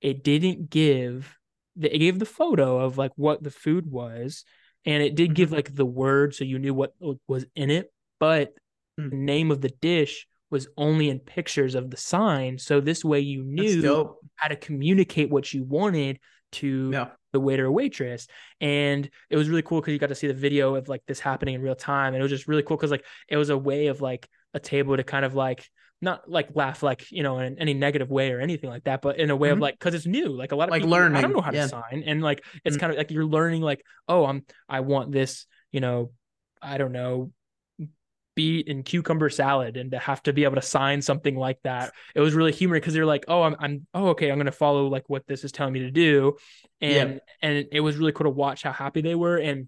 it 0.00 0.22
didn't 0.22 0.70
give 0.70 1.36
it 1.80 1.98
gave 1.98 2.18
the 2.18 2.24
photo 2.26 2.78
of 2.78 2.96
like 2.96 3.12
what 3.16 3.42
the 3.42 3.50
food 3.50 3.90
was, 3.90 4.44
and 4.84 5.02
it 5.02 5.14
did 5.14 5.30
Mm-hmm. 5.30 5.34
give 5.34 5.52
like 5.52 5.74
the 5.74 5.84
word 5.86 6.34
so 6.34 6.44
you 6.44 6.58
knew 6.58 6.74
what 6.74 6.94
was 7.26 7.44
in 7.54 7.70
it, 7.70 7.92
but 8.20 8.52
Mm. 8.98 9.10
the 9.10 9.16
name 9.16 9.50
of 9.50 9.60
the 9.60 9.68
dish 9.68 10.26
was 10.50 10.68
only 10.76 11.08
in 11.10 11.18
pictures 11.18 11.74
of 11.74 11.90
the 11.90 11.96
sign. 11.96 12.58
So 12.58 12.80
this 12.80 13.04
way 13.04 13.20
you 13.20 13.42
knew 13.42 14.14
how 14.36 14.48
to 14.48 14.56
communicate 14.56 15.30
what 15.30 15.52
you 15.52 15.64
wanted 15.64 16.20
to 16.52 16.90
Yeah. 16.92 17.08
the 17.32 17.40
waiter 17.40 17.66
or 17.66 17.72
waitress. 17.72 18.28
And 18.60 19.10
it 19.28 19.36
was 19.36 19.48
really 19.48 19.62
cool 19.62 19.80
because 19.80 19.92
you 19.92 19.98
got 19.98 20.08
to 20.08 20.14
see 20.14 20.28
the 20.28 20.34
video 20.34 20.74
of 20.76 20.88
like 20.88 21.02
this 21.06 21.20
happening 21.20 21.54
in 21.56 21.62
real 21.62 21.74
time. 21.74 22.14
And 22.14 22.20
it 22.20 22.22
was 22.22 22.30
just 22.30 22.46
really 22.48 22.62
cool 22.62 22.76
because 22.76 22.90
like 22.90 23.04
it 23.28 23.36
was 23.36 23.50
a 23.50 23.58
way 23.58 23.88
of 23.88 24.00
like 24.00 24.28
a 24.54 24.60
table 24.60 24.96
to 24.96 25.02
kind 25.04 25.24
of 25.24 25.34
like 25.34 25.68
not 26.02 26.30
like 26.30 26.48
laugh 26.54 26.82
like 26.82 27.10
you 27.10 27.22
know 27.22 27.38
in 27.38 27.58
any 27.58 27.72
negative 27.74 28.10
way 28.10 28.30
or 28.30 28.40
anything 28.40 28.70
like 28.70 28.84
that, 28.84 29.02
but 29.02 29.18
in 29.18 29.30
a 29.30 29.36
way 29.36 29.48
of 29.50 29.58
Mhm. 29.58 29.62
like 29.62 29.74
because 29.78 29.94
it's 29.94 30.06
new. 30.06 30.28
Like 30.28 30.52
a 30.52 30.56
lot 30.56 30.68
of 30.68 30.70
Like 30.70 30.82
people, 30.82 30.94
I 30.94 31.20
don't 31.20 31.32
know 31.32 31.40
how 31.40 31.50
to 31.50 31.56
yeah. 31.56 31.66
sign, 31.66 32.04
and 32.06 32.22
like 32.22 32.44
it's 32.64 32.76
Mhm. 32.76 32.80
kind 32.80 32.92
of 32.92 32.98
like 32.98 33.10
you're 33.10 33.24
learning 33.26 33.62
like 33.62 33.82
oh 34.06 34.24
I'm 34.26 34.44
I 34.68 34.80
want 34.80 35.10
this 35.10 35.46
you 35.72 35.80
know 35.80 36.12
I 36.62 36.78
don't 36.78 36.92
know 36.92 37.32
beet 38.36 38.68
and 38.68 38.84
cucumber 38.84 39.28
salad 39.28 39.76
and 39.76 39.90
to 39.90 39.98
have 39.98 40.22
to 40.22 40.32
be 40.32 40.44
able 40.44 40.54
to 40.54 40.62
sign 40.62 41.02
something 41.02 41.34
like 41.34 41.58
that. 41.64 41.92
It 42.14 42.20
was 42.20 42.34
really 42.34 42.52
humorous 42.52 42.80
because 42.80 42.94
they're 42.94 43.04
like 43.04 43.24
oh 43.26 43.42
I'm, 43.42 43.56
I'm 43.58 43.86
oh 43.94 44.08
okay 44.10 44.30
i'm 44.30 44.38
gonna 44.38 44.52
follow 44.52 44.86
like 44.86 45.08
what 45.08 45.26
this 45.26 45.42
is 45.42 45.50
telling 45.50 45.72
me 45.72 45.80
to 45.80 45.90
do. 45.90 46.36
And 46.80 47.20
and 47.42 47.66
it 47.72 47.80
was 47.80 47.96
really 47.96 48.12
cool 48.12 48.26
to 48.26 48.30
watch 48.30 48.62
how 48.62 48.72
happy 48.72 49.00
they 49.00 49.14
were. 49.14 49.38
And 49.38 49.66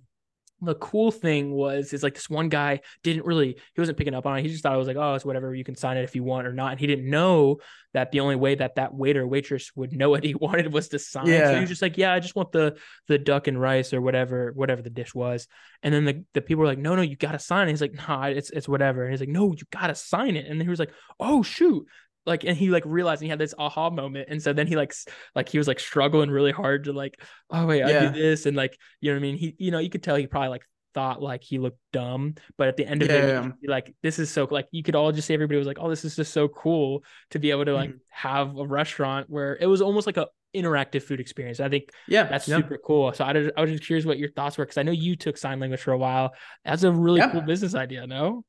the 0.60 0.74
cool 0.74 1.10
thing 1.12 1.52
was 1.52 1.92
is 1.92 2.02
like 2.02 2.14
this 2.14 2.28
one 2.28 2.48
guy 2.48 2.80
didn't 3.04 3.24
really 3.24 3.56
he 3.74 3.80
wasn't 3.80 3.96
picking 3.96 4.14
up 4.14 4.26
on 4.26 4.38
it. 4.38 4.42
He 4.42 4.48
just 4.48 4.62
thought 4.62 4.74
it 4.74 4.78
was 4.78 4.88
like 4.88 4.96
oh 4.96 5.14
it's 5.14 5.24
whatever 5.24 5.54
you 5.54 5.62
can 5.64 5.76
sign 5.76 5.96
it 5.96 6.02
if 6.04 6.16
you 6.16 6.24
want 6.24 6.46
or 6.46 6.52
not. 6.52 6.72
And 6.72 6.80
he 6.80 6.86
didn't 6.86 7.08
know 7.08 7.58
that 7.94 8.10
the 8.10 8.20
only 8.20 8.36
way 8.36 8.54
that 8.56 8.74
that 8.74 8.92
waiter 8.92 9.26
waitress 9.26 9.70
would 9.76 9.92
know 9.92 10.10
what 10.14 10.24
he 10.24 10.34
wanted 10.34 10.72
was 10.72 10.88
to 10.88 10.98
sign. 10.98 11.26
So 11.26 11.32
Yeah. 11.32 11.54
he 11.54 11.60
was 11.60 11.68
just 11.68 11.82
like 11.82 11.96
yeah 11.96 12.12
i 12.12 12.18
just 12.20 12.34
want 12.34 12.50
the 12.52 12.76
the 13.06 13.18
duck 13.18 13.46
and 13.46 13.60
rice 13.60 13.92
or 13.92 14.00
whatever 14.00 14.52
whatever 14.54 14.82
the 14.82 14.90
dish 14.90 15.14
was. 15.14 15.46
And 15.82 15.94
then 15.94 16.04
the, 16.04 16.24
the 16.34 16.40
people 16.40 16.62
were 16.62 16.66
like 16.66 16.78
no 16.78 16.96
no 16.96 17.02
you 17.02 17.14
gotta 17.16 17.38
sign 17.38 17.68
it. 17.68 17.70
He's 17.70 17.80
like 17.80 17.94
nah 17.94 18.24
it's 18.26 18.50
it's 18.50 18.68
whatever. 18.68 19.04
And 19.04 19.12
he's 19.12 19.20
like 19.20 19.28
no 19.28 19.52
you 19.52 19.64
gotta 19.70 19.94
sign 19.94 20.36
it. 20.36 20.46
And 20.46 20.58
then 20.60 20.66
he 20.66 20.70
was 20.70 20.80
like 20.80 20.92
oh 21.20 21.42
shoot 21.42 21.86
like 22.28 22.44
and 22.44 22.56
he 22.56 22.70
like 22.70 22.84
realized 22.86 23.20
and 23.22 23.26
he 23.26 23.30
had 23.30 23.38
this 23.38 23.54
aha 23.58 23.90
moment 23.90 24.28
and 24.30 24.40
so 24.42 24.52
then 24.52 24.66
he 24.66 24.76
like 24.76 24.94
like 25.34 25.48
he 25.48 25.58
was 25.58 25.66
like 25.66 25.80
struggling 25.80 26.30
really 26.30 26.52
hard 26.52 26.84
to 26.84 26.92
like 26.92 27.20
oh 27.50 27.66
wait 27.66 27.82
i 27.82 27.90
Yeah. 27.90 28.10
do 28.12 28.20
this 28.20 28.46
and 28.46 28.56
like 28.56 28.78
you 29.00 29.10
know 29.10 29.16
what 29.16 29.20
i 29.20 29.22
mean 29.22 29.36
he 29.36 29.56
you 29.58 29.70
know 29.70 29.78
you 29.80 29.90
could 29.90 30.02
tell 30.02 30.14
he 30.16 30.26
probably 30.26 30.50
like 30.50 30.62
thought 30.94 31.20
like 31.22 31.42
he 31.42 31.58
looked 31.58 31.78
dumb 31.92 32.34
but 32.56 32.68
at 32.68 32.76
the 32.76 32.86
end 32.86 33.02
of 33.02 33.10
it 33.10 33.28
Yeah. 33.28 33.50
like 33.66 33.94
this 34.02 34.18
is 34.18 34.30
so 34.30 34.46
like 34.50 34.66
you 34.70 34.82
could 34.82 34.94
all 34.96 35.12
just 35.12 35.26
say 35.28 35.34
everybody 35.34 35.58
was 35.58 35.66
like 35.66 35.78
oh 35.80 35.88
this 35.90 36.04
is 36.04 36.16
just 36.16 36.32
so 36.32 36.48
cool 36.48 37.04
to 37.30 37.38
be 37.38 37.50
able 37.50 37.64
to 37.66 37.74
like 37.74 37.90
Mhm. 37.90 37.98
have 38.10 38.56
a 38.56 38.66
restaurant 38.66 39.28
where 39.28 39.56
it 39.60 39.66
was 39.66 39.80
almost 39.82 40.06
like 40.06 40.16
a 40.16 40.26
interactive 40.56 41.02
food 41.02 41.20
experience 41.20 41.60
i 41.60 41.68
think 41.68 41.90
Yeah. 42.08 42.24
that's 42.24 42.48
yeah. 42.48 42.56
super 42.56 42.78
cool 42.78 43.12
so 43.12 43.22
I, 43.22 43.34
just, 43.34 43.50
I 43.56 43.60
was 43.60 43.70
just 43.70 43.84
curious 43.84 44.06
what 44.06 44.18
your 44.18 44.30
thoughts 44.30 44.56
were 44.56 44.64
because 44.64 44.78
i 44.78 44.82
know 44.82 44.92
you 44.92 45.14
took 45.14 45.36
sign 45.36 45.60
language 45.60 45.80
for 45.80 45.92
a 45.92 45.98
while 45.98 46.32
that's 46.64 46.82
a 46.84 46.90
really 46.90 47.18
Yeah. 47.18 47.30
cool 47.32 47.42
business 47.42 47.74
idea 47.74 48.06
no 48.06 48.44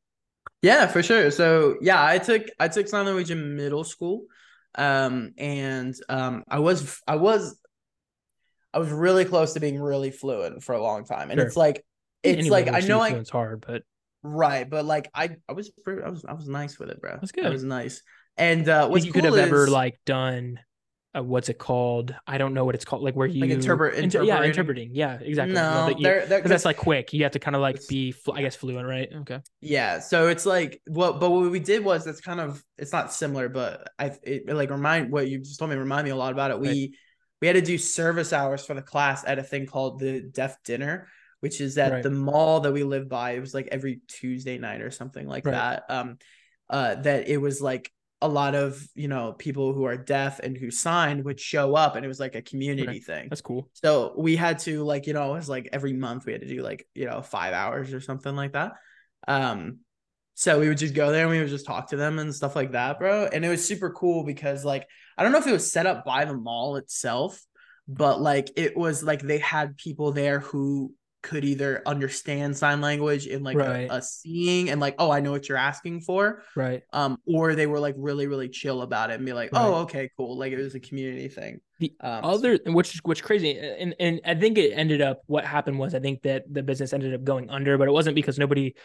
Yeah, 0.62 0.88
for 0.88 1.02
sure. 1.02 1.32
So 1.32 1.78
yeah, 1.82 2.04
I 2.04 2.18
took 2.18 2.44
I 2.60 2.68
took 2.68 2.88
sign 2.88 3.06
language 3.06 3.32
in 3.32 3.56
middle 3.56 3.84
school, 3.84 4.26
um, 4.76 5.32
and 5.38 5.96
um, 6.10 6.44
I 6.50 6.60
was 6.60 7.02
I 7.08 7.16
was 7.16 7.58
I 8.74 8.80
was 8.80 8.90
really 8.92 9.26
close 9.26 9.54
to 9.54 9.60
being 9.60 9.80
really 9.82 10.12
fluent 10.12 10.64
for 10.64 10.74
a 10.76 10.82
long 10.82 11.06
time, 11.06 11.32
and 11.32 11.40
Sure. 11.40 11.48
it's 11.48 11.56
like 11.56 11.84
it's 12.24 12.40
Any 12.40 12.50
like 12.50 12.68
I 12.68 12.82
know 12.82 13.02
I 13.02 13.10
fluent's 13.10 13.30
hard 13.30 13.64
but 13.66 13.84
right, 14.22 14.70
but 14.70 14.86
like 14.86 15.10
I 15.14 15.38
I 15.48 15.54
was 15.54 15.70
pretty, 15.70 16.04
I 16.04 16.10
was 16.10 16.26
I 16.26 16.34
was 16.34 16.48
nice 16.48 16.78
with 16.78 16.90
it, 16.90 17.02
bro. 17.02 17.12
That's 17.12 17.32
good. 17.32 17.46
I 17.46 17.50
was 17.50 17.64
nice, 17.64 18.04
and 18.38 18.68
uh, 18.68 18.90
think 18.90 19.06
you 19.06 19.14
could 19.14 19.24
cool 19.24 19.36
have 19.36 19.48
ever 19.48 19.68
like 19.68 20.00
done 20.06 20.60
uh, 21.16 21.24
what's 21.24 21.50
it 21.50 21.58
called 21.58 22.14
i 22.28 22.38
don't 22.38 22.54
know 22.54 22.66
what 22.66 22.76
it's 22.76 22.86
called 22.86 23.02
like 23.02 23.16
where 23.16 23.26
you 23.26 23.44
interpret- 23.46 23.96
inter- 23.96 24.22
yeah 24.24 24.44
interpreting? 24.44 24.92
yeah 24.94 25.18
exactly 25.20 25.56
Well, 25.56 25.88
no, 25.88 25.94
that 25.94 25.98
you- 26.00 26.04
they're, 26.04 26.26
they're 26.28 26.42
'cause 26.42 26.50
that's 26.50 26.66
like 26.66 26.78
quick. 26.78 27.14
You 27.14 27.24
have 27.24 27.32
to 27.32 27.40
kind 27.40 27.56
of 27.56 27.62
like 27.64 27.80
be, 27.88 28.12
fl- 28.12 28.34
I 28.34 28.42
guess, 28.42 28.56
fluent, 28.56 28.88
right? 28.88 29.10
Okay. 29.22 29.40
Yeah, 29.62 30.00
so 30.00 30.28
it's 30.28 30.46
like 30.46 30.82
what, 30.88 31.20
but 31.20 31.32
what 31.32 31.50
we 31.50 31.60
did 31.60 31.84
was 31.84 32.06
that's 32.06 32.22
kind 32.22 32.40
of 32.40 32.64
it's 32.78 32.92
not 32.94 33.12
similar, 33.12 33.50
but 33.50 33.90
I 33.98 34.06
it, 34.24 34.44
it, 34.48 34.54
like 34.56 34.70
remind 34.70 35.12
what 35.12 35.28
you 35.28 35.40
just 35.40 35.58
told 35.58 35.72
me 35.72 35.78
remind 35.78 36.06
me 36.06 36.12
a 36.12 36.16
lot 36.16 36.32
about 36.32 36.52
it. 36.52 36.60
We 36.60 36.68
Right. 36.68 36.90
we 37.42 37.48
had 37.48 37.54
to 37.56 37.62
do 37.62 37.78
service 37.80 38.32
hours 38.32 38.64
for 38.66 38.76
the 38.76 38.82
class 38.84 39.24
at 39.26 39.40
a 39.40 39.44
thing 39.44 39.66
called 39.66 40.00
the 40.00 40.22
Deaf 40.22 40.62
Dinner, 40.64 41.08
which 41.40 41.60
is 41.60 41.78
at 41.80 41.92
Right. 41.92 42.04
the 42.04 42.12
mall 42.12 42.60
that 42.62 42.72
we 42.72 42.84
live 42.84 43.10
by. 43.10 43.32
It 43.32 43.40
was 43.40 43.54
like 43.56 43.70
every 43.72 44.02
Tuesday 44.08 44.60
night 44.60 44.82
or 44.82 44.92
something 44.92 45.26
like 45.28 45.46
Right. 45.46 45.54
that. 45.54 45.84
Um, 45.90 46.18
uh, 46.70 46.96
that 46.96 47.28
it 47.28 47.38
was 47.38 47.62
like 47.62 47.92
a 48.22 48.28
lot 48.28 48.54
of 48.54 48.86
you 48.96 49.08
know 49.08 49.34
people 49.34 49.74
who 49.74 49.86
are 49.86 49.98
deaf 49.98 50.40
and 50.40 50.58
who 50.58 50.72
signed 50.72 51.24
would 51.26 51.40
show 51.40 51.76
up, 51.76 51.96
and 51.96 52.04
it 52.04 52.08
was 52.08 52.20
like 52.20 52.36
a 52.36 52.42
community 52.42 53.00
thing. 53.00 53.28
That's 53.30 53.42
cool. 53.42 53.70
So 53.74 54.14
we 54.18 54.36
had 54.36 54.60
to 54.60 54.84
like, 54.84 55.08
you 55.08 55.14
know, 55.14 55.34
it 55.34 55.38
was 55.38 55.50
like 55.50 55.70
every 55.72 55.94
month 55.94 56.26
we 56.26 56.34
had 56.34 56.42
to 56.42 56.48
do 56.48 56.62
like, 56.62 56.86
you 56.94 57.06
know, 57.06 57.22
five 57.22 57.54
hours 57.54 57.94
or 57.94 58.02
something 58.02 58.36
like 58.36 58.54
that. 58.54 58.74
Um, 59.28 59.80
so 60.36 60.60
we 60.60 60.70
would 60.70 60.78
just 60.78 60.94
go 60.94 61.12
there 61.12 61.24
and 61.24 61.32
we 61.32 61.40
would 61.40 61.50
just 61.50 61.66
talk 61.66 61.90
to 61.90 61.98
them 61.98 62.18
and 62.20 62.34
stuff 62.34 62.56
like 62.56 62.72
that, 62.72 63.00
bro. 63.00 63.26
And 63.32 63.44
it 63.44 63.50
was 63.50 63.68
super 63.68 63.90
cool 63.92 64.24
because 64.24 64.64
like 64.64 64.88
I 65.18 65.24
don't 65.24 65.32
know 65.32 65.40
if 65.40 65.48
it 65.48 65.52
was 65.52 65.72
set 65.72 65.86
up 65.86 66.06
by 66.06 66.26
the 66.26 66.34
mall 66.34 66.78
itself, 66.78 67.42
but 67.88 68.22
like 68.22 68.50
it 68.56 68.78
was 68.78 69.04
like 69.04 69.22
they 69.22 69.40
had 69.40 69.78
people 69.78 70.12
there 70.12 70.40
who 70.40 70.94
could 71.22 71.44
either 71.44 71.82
understand 71.86 72.56
sign 72.56 72.82
language 72.82 73.28
in 73.28 73.44
like 73.44 73.58
Right. 73.58 73.90
a, 73.90 73.96
a 73.96 74.02
seeing 74.02 74.70
and 74.70 74.80
like, 74.80 74.96
oh, 75.00 75.12
I 75.12 75.20
know 75.20 75.32
what 75.32 75.50
you're 75.50 75.58
asking 75.58 76.02
for. 76.02 76.44
Right. 76.56 76.84
Um, 76.94 77.18
or 77.26 77.56
they 77.56 77.68
were 77.68 77.80
like 77.80 77.96
really, 77.98 78.28
really 78.28 78.50
chill 78.50 78.82
about 78.82 79.10
it 79.12 79.16
and 79.16 79.26
be 79.26 79.34
like, 79.34 79.52
Right. 79.52 79.62
oh, 79.62 79.76
okay, 79.82 80.10
cool. 80.16 80.38
Like 80.38 80.54
it 80.54 80.58
was 80.58 80.76
a 80.76 80.80
community 80.80 81.28
thing. 81.28 81.60
The 81.80 81.94
Um, 82.02 82.24
other, 82.26 82.60
which 82.66 83.00
which 83.04 83.24
crazy, 83.24 83.58
and 83.58 83.96
and 84.00 84.22
I 84.26 84.36
think 84.36 84.58
it 84.58 84.72
ended 84.72 85.02
up. 85.02 85.22
What 85.28 85.46
happened 85.46 85.80
was 85.80 85.96
I 85.96 86.00
think 86.00 86.24
that 86.24 86.44
the 86.52 86.62
business 86.64 86.92
ended 86.94 87.14
up 87.14 87.24
going 87.24 87.50
under, 87.50 87.78
but 87.78 87.88
it 87.88 87.92
wasn't 87.92 88.16
because 88.16 88.38
nobody 88.38 88.76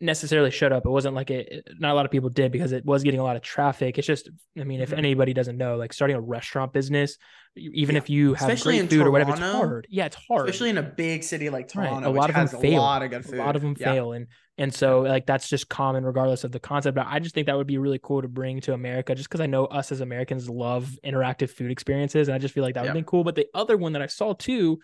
necessarily 0.00 0.50
showed 0.50 0.70
up. 0.72 0.86
It 0.86 0.90
wasn't 0.90 1.14
like 1.16 1.30
it. 1.30 1.66
Not 1.78 1.92
a 1.92 1.94
lot 1.94 2.04
of 2.04 2.12
people 2.12 2.28
did 2.30 2.52
because 2.52 2.70
it 2.72 2.84
was 2.84 3.02
getting 3.02 3.18
a 3.18 3.24
lot 3.24 3.34
of 3.36 3.42
traffic. 3.42 3.98
It's 3.98 4.06
just, 4.06 4.30
I 4.58 4.62
mean, 4.64 4.80
if 4.80 4.90
Mhm. 4.90 4.98
anybody 4.98 5.32
doesn't 5.32 5.56
know, 5.58 5.76
like 5.76 5.92
starting 5.92 6.16
a 6.16 6.20
restaurant 6.20 6.72
business, 6.72 7.18
even 7.56 7.96
Yeah. 7.96 8.02
if 8.02 8.08
you 8.10 8.34
have 8.34 8.48
Especially 8.48 8.78
great 8.78 8.90
food 8.90 9.06
or 9.06 9.10
whatever, 9.10 9.32
it's 9.32 9.40
hard. 9.40 9.86
Yeah, 9.90 10.06
it's 10.06 10.16
hard. 10.28 10.48
especially 10.48 10.70
in 10.70 10.78
a 10.78 10.82
big 10.84 11.24
city 11.24 11.50
like 11.50 11.70
Right. 11.74 11.88
Toronto, 11.88 12.08
A 12.08 12.12
lot 12.12 12.14
which 12.14 12.28
of 12.28 12.34
them 12.34 12.46
has 12.46 12.60
fail. 12.62 12.78
a 12.78 12.80
lot 12.80 13.02
of 13.02 13.10
good 13.10 13.26
a 13.32 13.36
lot 13.36 13.56
of 13.56 13.62
them 13.62 13.74
Yeah. 13.78 13.92
fail 13.92 14.12
and 14.12 14.26
and 14.60 14.74
so 14.74 15.00
like 15.02 15.24
that's 15.26 15.48
just 15.48 15.68
common 15.68 16.04
regardless 16.04 16.42
of 16.44 16.50
the 16.50 16.58
concept 16.58 16.96
but 16.96 17.06
i 17.08 17.20
just 17.20 17.32
think 17.34 17.46
that 17.46 17.56
would 17.56 17.66
be 17.68 17.78
really 17.78 18.00
cool 18.02 18.20
to 18.22 18.26
bring 18.28 18.60
to 18.60 18.72
america 18.74 19.14
just 19.14 19.28
because 19.28 19.40
i 19.40 19.46
know 19.46 19.66
us 19.66 19.92
as 19.92 20.00
americans 20.00 20.48
love 20.50 20.98
interactive 21.04 21.48
food 21.50 21.70
experiences 21.70 22.26
and 22.26 22.34
i 22.34 22.38
just 22.38 22.54
feel 22.54 22.64
like 22.64 22.74
that 22.74 22.80
would 22.82 22.88
Yeah. 22.88 22.92
been 22.94 23.04
cool 23.04 23.22
but 23.22 23.36
the 23.36 23.46
other 23.54 23.76
one 23.76 23.92
that 23.92 24.02
i 24.02 24.06
saw 24.06 24.32
too 24.32 24.80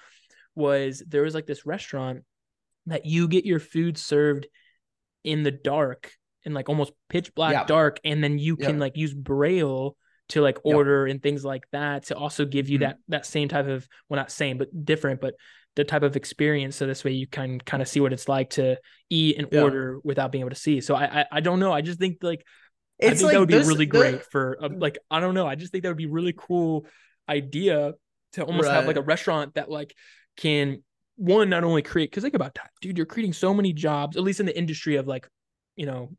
was 0.54 1.02
there 1.08 1.22
was 1.22 1.34
like 1.34 1.46
this 1.46 1.66
restaurant 1.66 2.22
that 2.86 3.04
you 3.06 3.26
get 3.28 3.44
your 3.44 3.58
food 3.58 3.98
served 3.98 4.46
in 5.24 5.42
the 5.42 5.50
dark 5.50 6.12
in 6.44 6.52
like 6.54 6.68
almost 6.68 6.92
pitch 7.08 7.34
black 7.34 7.52
Yeah. 7.52 7.64
dark 7.64 7.98
and 8.04 8.22
then 8.22 8.38
you 8.38 8.56
can 8.56 8.74
Yep. 8.74 8.80
like 8.80 8.96
use 8.96 9.14
braille 9.14 9.96
to 10.30 10.40
like 10.42 10.58
order 10.64 11.06
and 11.06 11.22
things 11.22 11.44
like 11.44 11.64
that 11.72 12.04
to 12.06 12.16
also 12.16 12.44
give 12.44 12.68
you 12.68 12.78
Mhm. 12.78 12.82
that 12.82 12.96
that 13.08 13.26
same 13.26 13.48
type 13.48 13.66
of 13.66 13.86
well 14.08 14.16
not 14.20 14.30
same 14.30 14.58
but 14.58 14.68
different 14.84 15.20
but 15.20 15.34
the 15.76 15.84
type 15.84 16.02
of 16.02 16.16
experience 16.16 16.76
so 16.76 16.86
this 16.86 17.02
way 17.04 17.12
you 17.12 17.26
can 17.26 17.58
kind 17.60 17.82
of 17.82 17.88
see 17.88 18.00
what 18.00 18.12
it's 18.12 18.28
like 18.28 18.50
to 18.50 18.76
eat 19.10 19.36
and 19.38 19.48
Yeah. 19.50 19.62
order 19.62 19.98
without 20.04 20.30
being 20.32 20.40
able 20.42 20.50
to 20.50 20.56
see 20.56 20.80
so 20.80 20.94
i 20.94 21.20
i, 21.20 21.26
I 21.32 21.40
don't 21.40 21.58
know 21.60 21.72
i 21.72 21.80
just 21.80 21.98
think 21.98 22.18
like 22.22 22.44
i 23.02 23.06
It's 23.06 23.20
think 23.20 23.24
like 23.24 23.32
that 23.34 23.40
would 23.40 23.48
be 23.48 23.54
those- 23.54 23.66
really 23.68 23.86
the- 23.86 23.90
great 23.98 24.22
for 24.30 24.56
uh, 24.62 24.68
like 24.76 24.98
i 25.10 25.20
don't 25.20 25.34
know 25.34 25.46
i 25.46 25.54
just 25.56 25.72
think 25.72 25.82
that 25.82 25.88
would 25.90 25.96
be 25.96 26.06
really 26.06 26.34
cool 26.36 26.86
idea 27.28 27.94
to 28.34 28.44
almost 28.44 28.68
have 28.68 28.86
like 28.86 28.96
a 28.96 29.02
restaurant 29.02 29.54
that 29.54 29.70
like 29.70 29.94
can 30.36 30.82
one 31.16 31.48
not 31.48 31.64
only 31.64 31.82
create 31.82 32.10
because 32.10 32.22
think 32.22 32.34
about 32.34 32.54
that, 32.54 32.70
dude. 32.80 32.96
You're 32.96 33.06
creating 33.06 33.32
so 33.34 33.54
many 33.54 33.72
jobs, 33.72 34.16
at 34.16 34.22
least 34.22 34.40
in 34.40 34.46
the 34.46 34.56
industry 34.58 34.96
of 34.96 35.06
like, 35.06 35.28
you 35.76 35.86
know, 35.86 36.10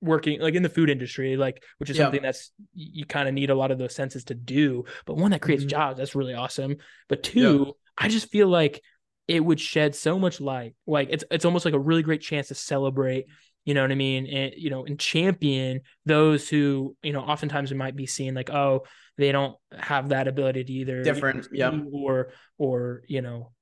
working 0.00 0.40
like 0.40 0.54
in 0.54 0.62
the 0.62 0.68
food 0.68 0.90
industry, 0.90 1.36
like 1.36 1.62
which 1.78 1.88
is 1.90 1.96
Yeah. 1.96 2.04
something 2.04 2.22
that's 2.22 2.52
you, 2.74 3.06
kind 3.06 3.26
of 3.28 3.34
need 3.34 3.50
a 3.50 3.54
lot 3.54 3.70
of 3.70 3.78
those 3.78 3.94
senses 3.94 4.24
to 4.24 4.34
do. 4.34 4.84
But 5.06 5.16
one 5.16 5.30
that 5.30 5.40
creates 5.40 5.64
Mhm. 5.64 5.68
jobs, 5.68 5.98
that's 5.98 6.14
really 6.14 6.34
awesome. 6.34 6.76
But 7.08 7.22
two, 7.22 7.74
I 7.96 8.08
just 8.08 8.30
feel 8.30 8.48
like 8.48 8.82
it 9.28 9.40
would 9.42 9.58
shed 9.58 9.94
so 9.94 10.18
much 10.18 10.40
light. 10.40 10.74
Like 10.86 11.08
it's 11.10 11.24
it's 11.30 11.46
almost 11.46 11.64
like 11.64 11.72
a 11.74 11.78
really 11.78 12.02
great 12.02 12.20
chance 12.20 12.48
to 12.48 12.54
celebrate. 12.54 13.26
You 13.64 13.72
know 13.72 13.80
what 13.80 13.92
I 13.92 13.94
mean? 13.94 14.26
And 14.26 14.52
you 14.58 14.68
know, 14.68 14.84
and 14.84 15.00
champion 15.00 15.80
those 16.04 16.50
who 16.50 16.94
you 17.02 17.14
know 17.14 17.20
oftentimes 17.20 17.72
it 17.72 17.76
might 17.76 17.96
be 17.96 18.06
seen 18.06 18.34
like 18.34 18.50
oh 18.50 18.84
they 19.16 19.32
don't 19.32 19.56
have 19.72 20.10
that 20.10 20.28
ability 20.28 20.64
to 20.64 20.72
either 20.72 21.02
Different, 21.02 21.48
yeah. 21.50 21.80
or 21.92 22.32
or 22.58 23.02
you 23.06 23.22
know 23.22 23.52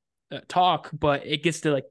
talk, 0.48 0.90
but 0.92 1.26
it 1.26 1.42
gets 1.42 1.60
to 1.62 1.70
like 1.72 1.84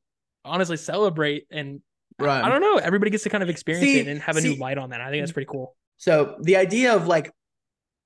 honestly 0.43 0.77
celebrate 0.77 1.45
and 1.51 1.81
I- 2.19 2.23
Right. 2.23 2.43
I, 2.43 2.49
don't 2.49 2.61
know. 2.61 2.77
Everybody 2.77 3.09
gets 3.11 3.23
to 3.23 3.29
kind 3.29 3.41
of 3.41 3.49
experience 3.49 3.83
See- 3.85 3.99
it 3.99 4.07
and 4.07 4.21
have 4.21 4.37
a 4.37 4.41
new 4.41 4.55
light 4.55 4.77
on 4.77 4.91
that. 4.91 5.01
I 5.01 5.09
think 5.09 5.21
that's 5.23 5.31
pretty 5.31 5.47
cool. 5.49 5.75
So 5.97 6.35
the 6.41 6.57
idea 6.57 6.95
of 6.95 7.07
like 7.07 7.31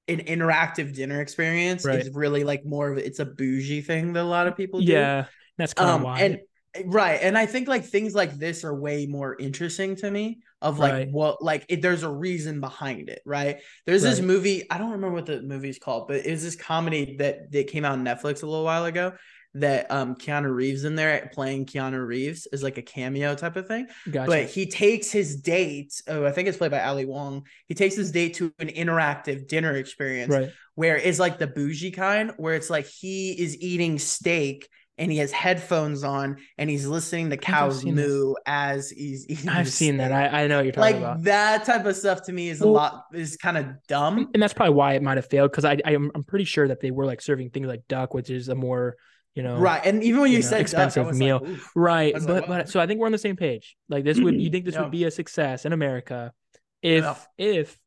an 0.07 0.19
interactive 0.19 0.93
dinner 0.93 1.19
experience 1.21 1.83
Right. 1.85 1.99
is 1.99 2.09
really 2.13 2.43
like 2.43 2.65
more 2.65 2.91
of 2.91 2.97
it's 2.97 3.19
a 3.19 3.25
bougie 3.25 3.81
thing 3.81 4.13
that 4.13 4.21
a 4.21 4.23
lot 4.23 4.47
of 4.47 4.55
people 4.55 4.79
do. 4.79 4.85
Yeah, 4.91 5.25
that's 5.57 5.73
kind 5.73 5.89
of 5.89 5.95
Um 5.97 6.03
why. 6.03 6.19
and 6.21 6.39
right. 6.85 7.19
And 7.21 7.37
I 7.37 7.45
think 7.45 7.67
like 7.67 7.83
things 7.85 8.13
like 8.13 8.33
this 8.37 8.63
are 8.63 8.73
way 8.75 9.05
more 9.05 9.35
interesting 9.37 9.95
to 9.97 10.11
me 10.11 10.39
of 10.61 10.77
like 10.79 10.93
Right. 10.93 11.11
what 11.11 11.41
like 11.41 11.65
it, 11.69 11.81
there's 11.81 12.03
a 12.03 12.09
reason 12.09 12.59
behind 12.61 13.09
it, 13.09 13.21
right? 13.25 13.59
There's 13.85 14.03
this 14.03 14.21
movie, 14.21 14.69
I 14.69 14.77
don't 14.77 14.91
remember 14.91 15.15
what 15.15 15.25
the 15.25 15.41
movie's 15.41 15.79
called, 15.79 16.07
but 16.07 16.25
it 16.25 16.31
was 16.31 16.43
this 16.43 16.55
comedy 16.55 17.15
that 17.19 17.51
that 17.51 17.67
came 17.67 17.83
out 17.85 17.93
on 17.93 18.05
Netflix 18.05 18.43
a 18.43 18.45
little 18.45 18.63
while 18.65 18.85
ago 18.85 19.13
that 19.55 19.89
um 19.89 20.15
Keanu 20.15 20.53
Reeves 20.53 20.83
in 20.83 20.95
there 20.95 21.29
playing 21.33 21.65
Keanu 21.65 22.05
Reeves 22.05 22.47
is 22.51 22.61
like 22.61 22.77
a 22.77 22.81
cameo 22.81 23.35
type 23.35 23.55
of 23.55 23.67
thing. 23.67 23.87
gotcha. 24.09 24.29
But 24.29 24.45
he 24.45 24.65
takes 24.65 25.11
his 25.11 25.37
date. 25.37 26.01
Oh, 26.07 26.25
I 26.25 26.31
think 26.31 26.47
it's 26.47 26.57
played 26.57 26.71
by 26.71 26.81
Ali 26.81 27.05
Wong. 27.05 27.45
He 27.67 27.73
takes 27.73 27.95
his 27.95 28.11
date 28.11 28.35
to 28.35 28.53
an 28.59 28.67
interactive 28.67 29.47
dinner 29.47 29.73
experience 29.73 30.31
right. 30.31 30.51
where 30.75 30.97
it's 30.97 31.19
like 31.19 31.39
the 31.39 31.47
bougie 31.47 31.91
kind, 31.91 32.31
where 32.37 32.55
it's 32.55 32.69
like 32.69 32.85
he 32.85 33.31
is 33.31 33.59
eating 33.59 33.97
steak 33.97 34.69
and 34.97 35.11
he 35.11 35.17
has 35.17 35.31
headphones 35.31 36.03
on 36.03 36.37
and 36.57 36.69
he's 36.69 36.85
listening 36.85 37.29
to 37.29 37.37
cows 37.37 37.81
seen 37.81 37.95
this. 37.95 38.07
moo 38.07 38.33
as 38.45 38.89
he's 38.89 39.27
eating. 39.29 39.49
I've 39.49 39.69
seen 39.69 39.97
that. 39.97 40.11
I, 40.11 40.43
I 40.43 40.47
know 40.47 40.57
what 40.57 40.65
you're 40.65 40.73
like 40.75 40.95
talking 40.95 41.03
about. 41.03 41.23
that 41.23 41.65
type 41.65 41.85
of 41.85 41.95
stuff 41.95 42.23
to 42.23 42.31
me 42.31 42.49
is 42.49 42.61
a 42.61 42.67
lot 42.67 43.05
is 43.13 43.37
kind 43.37 43.57
of 43.57 43.67
dumb. 43.87 44.29
and 44.33 44.41
that's 44.41 44.53
probably 44.53 44.73
why 44.73 44.93
it 44.93 45.01
might 45.01 45.17
have 45.17 45.27
failed 45.27 45.51
because 45.51 45.65
I, 45.65 45.77
I 45.85 45.93
am 45.93 46.11
I'm 46.15 46.23
pretty 46.23 46.45
sure 46.45 46.67
that 46.67 46.81
they 46.81 46.91
were 46.91 47.05
like 47.05 47.21
serving 47.21 47.49
things 47.51 47.67
like 47.67 47.87
duck, 47.87 48.13
which 48.13 48.29
is 48.29 48.49
a 48.49 48.55
more 48.55 48.95
you 49.35 49.43
know 49.43 49.57
Right. 49.57 49.85
And 49.85 50.03
even 50.03 50.21
when 50.21 50.31
you, 50.31 50.37
you 50.37 50.43
know, 50.43 50.49
said 50.49 50.61
expensive 50.61 51.05
duck, 51.05 51.15
meal. 51.15 51.41
Like, 51.43 51.59
right. 51.75 52.13
But 52.13 52.23
like, 52.27 52.47
but 52.47 52.69
so 52.69 52.79
I 52.79 52.87
think 52.87 52.99
we're 52.99 53.05
on 53.05 53.11
the 53.11 53.17
same 53.17 53.35
page. 53.35 53.75
Like 53.89 54.03
this 54.03 54.19
would 54.19 54.33
you 54.35 54.41
mm-hmm. 54.41 54.51
think 54.51 54.65
this 54.65 54.75
Yeah. 54.75 54.81
would 54.81 54.91
be 54.91 55.03
a 55.03 55.11
success 55.11 55.65
in 55.65 55.73
America 55.73 56.33
if 56.81 57.03
Yeah. 57.03 57.15
if 57.37 57.77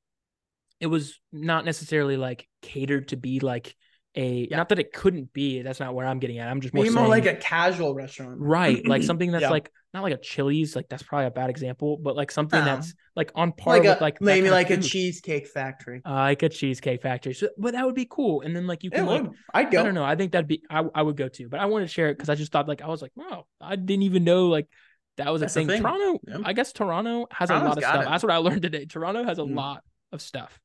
it 0.81 0.87
was 0.87 1.19
not 1.33 1.65
necessarily 1.65 2.17
like 2.17 2.47
catered 2.63 3.09
to 3.09 3.17
be 3.17 3.41
like 3.41 3.75
a 4.15 4.49
Yeah. 4.51 4.57
not 4.57 4.71
that 4.71 4.79
it 4.79 4.93
couldn't 4.93 5.33
be. 5.33 5.63
That's 5.63 5.81
not 5.81 5.95
where 5.95 6.07
I'm 6.07 6.19
getting 6.19 6.39
at. 6.39 6.49
I'm 6.49 6.61
just 6.61 6.75
more 6.75 6.85
Maybe 6.85 6.95
more 6.95 7.05
saying, 7.05 7.11
like 7.11 7.27
a 7.27 7.37
casual 7.37 7.95
restaurant. 7.95 8.37
right 8.41 8.87
like 8.87 9.03
something 9.11 9.31
that's 9.31 9.43
Yeah. 9.43 9.51
like 9.51 9.71
not 9.95 10.03
like 10.03 10.13
a 10.15 10.19
Chili's 10.19 10.75
like 10.77 10.89
that's 10.89 11.03
probably 11.03 11.27
a 11.27 11.31
bad 11.31 11.51
example, 11.51 11.97
but 11.97 12.17
like 12.17 12.31
something 12.31 12.59
No. 12.59 12.65
that's 12.65 12.95
like 13.17 13.31
on 13.35 13.53
par 13.53 13.75
Like 13.75 13.83
with 13.85 13.99
a 13.99 14.03
like 14.03 14.21
maybe 14.21 14.51
like 14.51 14.71
a 14.71 14.75
food. 14.77 14.85
cheesecake 14.85 15.47
factory. 15.47 16.01
Uh, 16.07 16.13
like 16.13 16.43
a 16.43 16.49
cheesecake 16.49 17.03
factory. 17.03 17.35
So, 17.35 17.49
but 17.59 17.73
that 17.73 17.85
would 17.87 17.95
be 17.95 18.07
cool. 18.09 18.41
And 18.43 18.55
then 18.57 18.67
like 18.67 18.83
you 18.85 18.91
It 18.93 18.97
can 18.97 19.07
like 19.07 19.23
would. 19.23 19.33
I'd 19.55 19.71
go. 19.71 19.81
I 19.81 19.83
don't 19.85 19.95
know. 19.95 20.05
I 20.05 20.17
think 20.17 20.33
that'd 20.33 20.49
be 20.49 20.63
I, 20.71 20.85
I 20.95 21.03
would 21.03 21.17
go 21.17 21.29
to, 21.29 21.49
but 21.49 21.61
I 21.61 21.67
wanted 21.67 21.87
to 21.87 21.93
share 21.93 22.09
it 22.09 22.15
because 22.15 22.29
I 22.29 22.35
just 22.35 22.51
thought 22.53 22.67
like 22.69 22.83
I 22.83 22.89
was 22.89 23.03
like, 23.03 23.13
wow, 23.15 23.47
I 23.61 23.77
didn't 23.77 24.03
even 24.03 24.25
know 24.25 24.47
like 24.49 24.69
that 25.17 25.33
was 25.33 25.43
a 25.43 25.49
thing. 25.49 25.67
thing. 25.67 25.83
Toronto, 25.83 26.21
Yeah. 26.29 26.39
I 26.45 26.53
guess 26.53 26.73
Toronto 26.73 27.27
has 27.33 27.51
a 27.51 27.55
lot 27.55 27.77
of 27.77 27.83
stuff. 27.83 28.03
it. 28.03 28.09
That's 28.09 28.23
what 28.23 28.33
I 28.33 28.37
learned 28.37 28.63
today. 28.63 28.85
Toronto 28.87 29.25
has 29.25 29.39
a 29.39 29.43
Mm. 29.43 29.55
lot 29.57 29.83
of 30.13 30.23
stuff. 30.23 30.59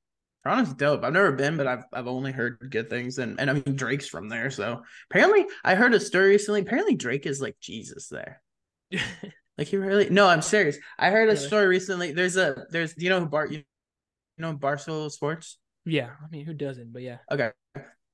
Toronto's 0.43 0.73
dope. 0.73 1.03
I've 1.03 1.13
never 1.13 1.31
been, 1.31 1.57
but 1.57 1.67
I've 1.67 1.85
I've 1.93 2.07
only 2.07 2.31
heard 2.31 2.57
good 2.69 2.89
things, 2.89 3.17
and 3.17 3.39
and 3.39 3.49
I 3.49 3.53
mean 3.53 3.75
Drake's 3.75 4.07
from 4.07 4.29
there, 4.29 4.49
so 4.51 4.83
apparently 5.09 5.45
I 5.63 5.75
heard 5.75 5.93
a 5.93 5.99
story 5.99 6.29
recently. 6.29 6.61
Apparently 6.61 6.95
Drake 6.95 7.25
is 7.25 7.41
like 7.41 7.57
Jesus 7.59 8.09
there. 8.09 8.41
Like 9.55 9.67
he 9.67 9.77
really? 9.77 10.09
No, 10.09 10.27
I'm 10.27 10.41
serious. 10.41 10.79
I 10.97 11.11
heard 11.11 11.29
a 11.29 11.37
story 11.37 11.67
recently. 11.67 12.11
There's 12.11 12.37
a 12.37 12.65
there's 12.71 12.95
do 12.95 13.03
you 13.03 13.11
know 13.11 13.19
who 13.19 13.27
Bart 13.27 13.51
you 13.51 13.63
know 14.39 14.55
Barstool 14.55 15.11
Sports? 15.11 15.59
yeah, 15.85 16.09
I 16.23 16.27
mean, 16.31 16.43
who 16.43 16.55
doesn't? 16.55 16.91
But 16.91 17.03
yeah, 17.03 17.17
Okay. 17.31 17.51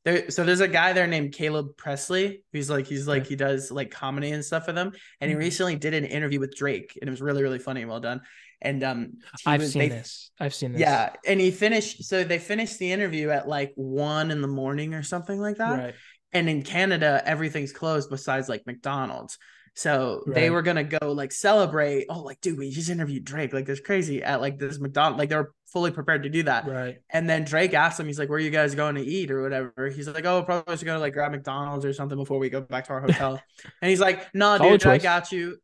There, 0.06 0.32
so 0.32 0.44
there's 0.46 0.62
a 0.62 0.68
guy 0.68 0.94
there 0.94 1.08
named 1.08 1.34
Caleb 1.34 1.76
Pressley. 1.76 2.44
He's 2.54 2.70
like 2.70 2.88
he's 2.88 3.08
like 3.08 3.28
he 3.28 3.36
does 3.36 3.70
like 3.70 3.92
comedy 3.92 4.32
and 4.32 4.44
stuff 4.44 4.66
for 4.66 4.72
them. 4.72 4.92
And 5.20 5.30
he 5.30 5.36
Mhm. 5.36 5.40
recently 5.40 5.76
did 5.76 5.94
an 5.94 6.06
interview 6.06 6.40
with 6.40 6.56
Drake, 6.56 6.98
and 7.02 7.08
it 7.08 7.12
was 7.12 7.22
really 7.22 7.44
really 7.44 7.60
funny 7.60 7.82
and 7.82 7.90
well 7.90 8.00
done. 8.00 8.22
And 8.62 8.84
um, 8.84 9.14
I've 9.46 9.62
was- 9.62 9.74
seen 9.74 9.80
they- 9.82 9.90
this. 9.90 10.32
I've 10.40 10.54
seen 10.54 10.72
this. 10.74 10.82
Yeah, 10.82 11.14
and 11.26 11.40
he 11.40 11.52
finished. 11.52 12.04
So 12.06 12.24
they 12.24 12.40
finished 12.40 12.80
the 12.80 12.92
interview 12.92 13.30
at 13.30 13.48
like 13.48 13.74
one 13.76 14.32
in 14.32 14.42
the 14.42 14.48
morning 14.48 14.94
or 14.94 15.04
something 15.04 15.40
like 15.40 15.58
that. 15.58 15.78
right. 15.80 15.96
And 16.32 16.48
in 16.48 16.62
Canada, 16.62 17.22
everything's 17.26 17.72
closed 17.74 18.10
besides 18.10 18.48
like 18.48 18.66
McDonald's. 18.68 19.38
So 19.80 20.24
they 20.28 20.50
were 20.50 20.62
gonna 20.62 20.84
go 20.84 21.14
like 21.14 21.32
celebrate. 21.32 22.08
Oh, 22.10 22.20
like 22.20 22.42
dude, 22.42 22.60
we 22.60 22.70
just 22.70 22.90
interviewed 22.90 23.24
Drake. 23.24 23.54
Like 23.54 23.66
this 23.66 23.80
crazy 23.80 24.22
at 24.22 24.42
like 24.42 24.60
this 24.60 24.78
McDonald's. 24.78 25.20
Like 25.20 25.30
they 25.30 25.38
were 25.38 25.54
fully 25.68 25.90
prepared 25.90 26.24
to 26.24 26.30
do 26.30 26.44
that. 26.44 26.68
Right. 26.68 26.98
And 27.10 27.30
then 27.30 27.46
Drake 27.46 27.74
asked 27.74 27.98
him, 27.98 28.06
he's 28.06 28.20
like, 28.20 28.28
"Where 28.28 28.36
are 28.36 28.42
you 28.42 28.50
guys 28.50 28.76
going 28.76 28.96
to 28.96 29.02
eat 29.02 29.32
or 29.32 29.42
whatever?" 29.42 29.90
He's 29.96 30.10
like, 30.10 30.26
"Oh, 30.26 30.44
probably 30.44 30.74
just 30.74 30.84
gonna 30.84 31.00
like 31.00 31.14
grab 31.14 31.32
McDonald's 31.32 31.86
or 31.86 31.94
something 31.94 32.18
before 32.18 32.40
we 32.40 32.50
go 32.50 32.60
back 32.60 32.88
to 32.88 32.92
our 32.92 33.00
hotel." 33.08 33.42
and 33.82 33.90
he's 33.90 34.02
like, 34.02 34.28
"No, 34.36 34.58
Solid 34.58 34.82
dude, 34.82 34.88
I 34.88 34.98
got 34.98 35.32
you." 35.32 35.56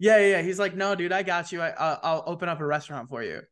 Yeah, 0.00 0.18
yeah, 0.18 0.38
yeah. 0.38 0.42
He's 0.42 0.58
like, 0.58 0.74
"No, 0.74 0.96
dude, 0.96 1.12
I 1.12 1.22
got 1.22 1.52
you. 1.52 1.62
I, 1.62 1.68
I'll, 1.68 2.00
I'll 2.02 2.24
open 2.26 2.48
up 2.48 2.58
a 2.58 2.66
restaurant 2.66 3.10
for 3.10 3.22
you." 3.22 3.42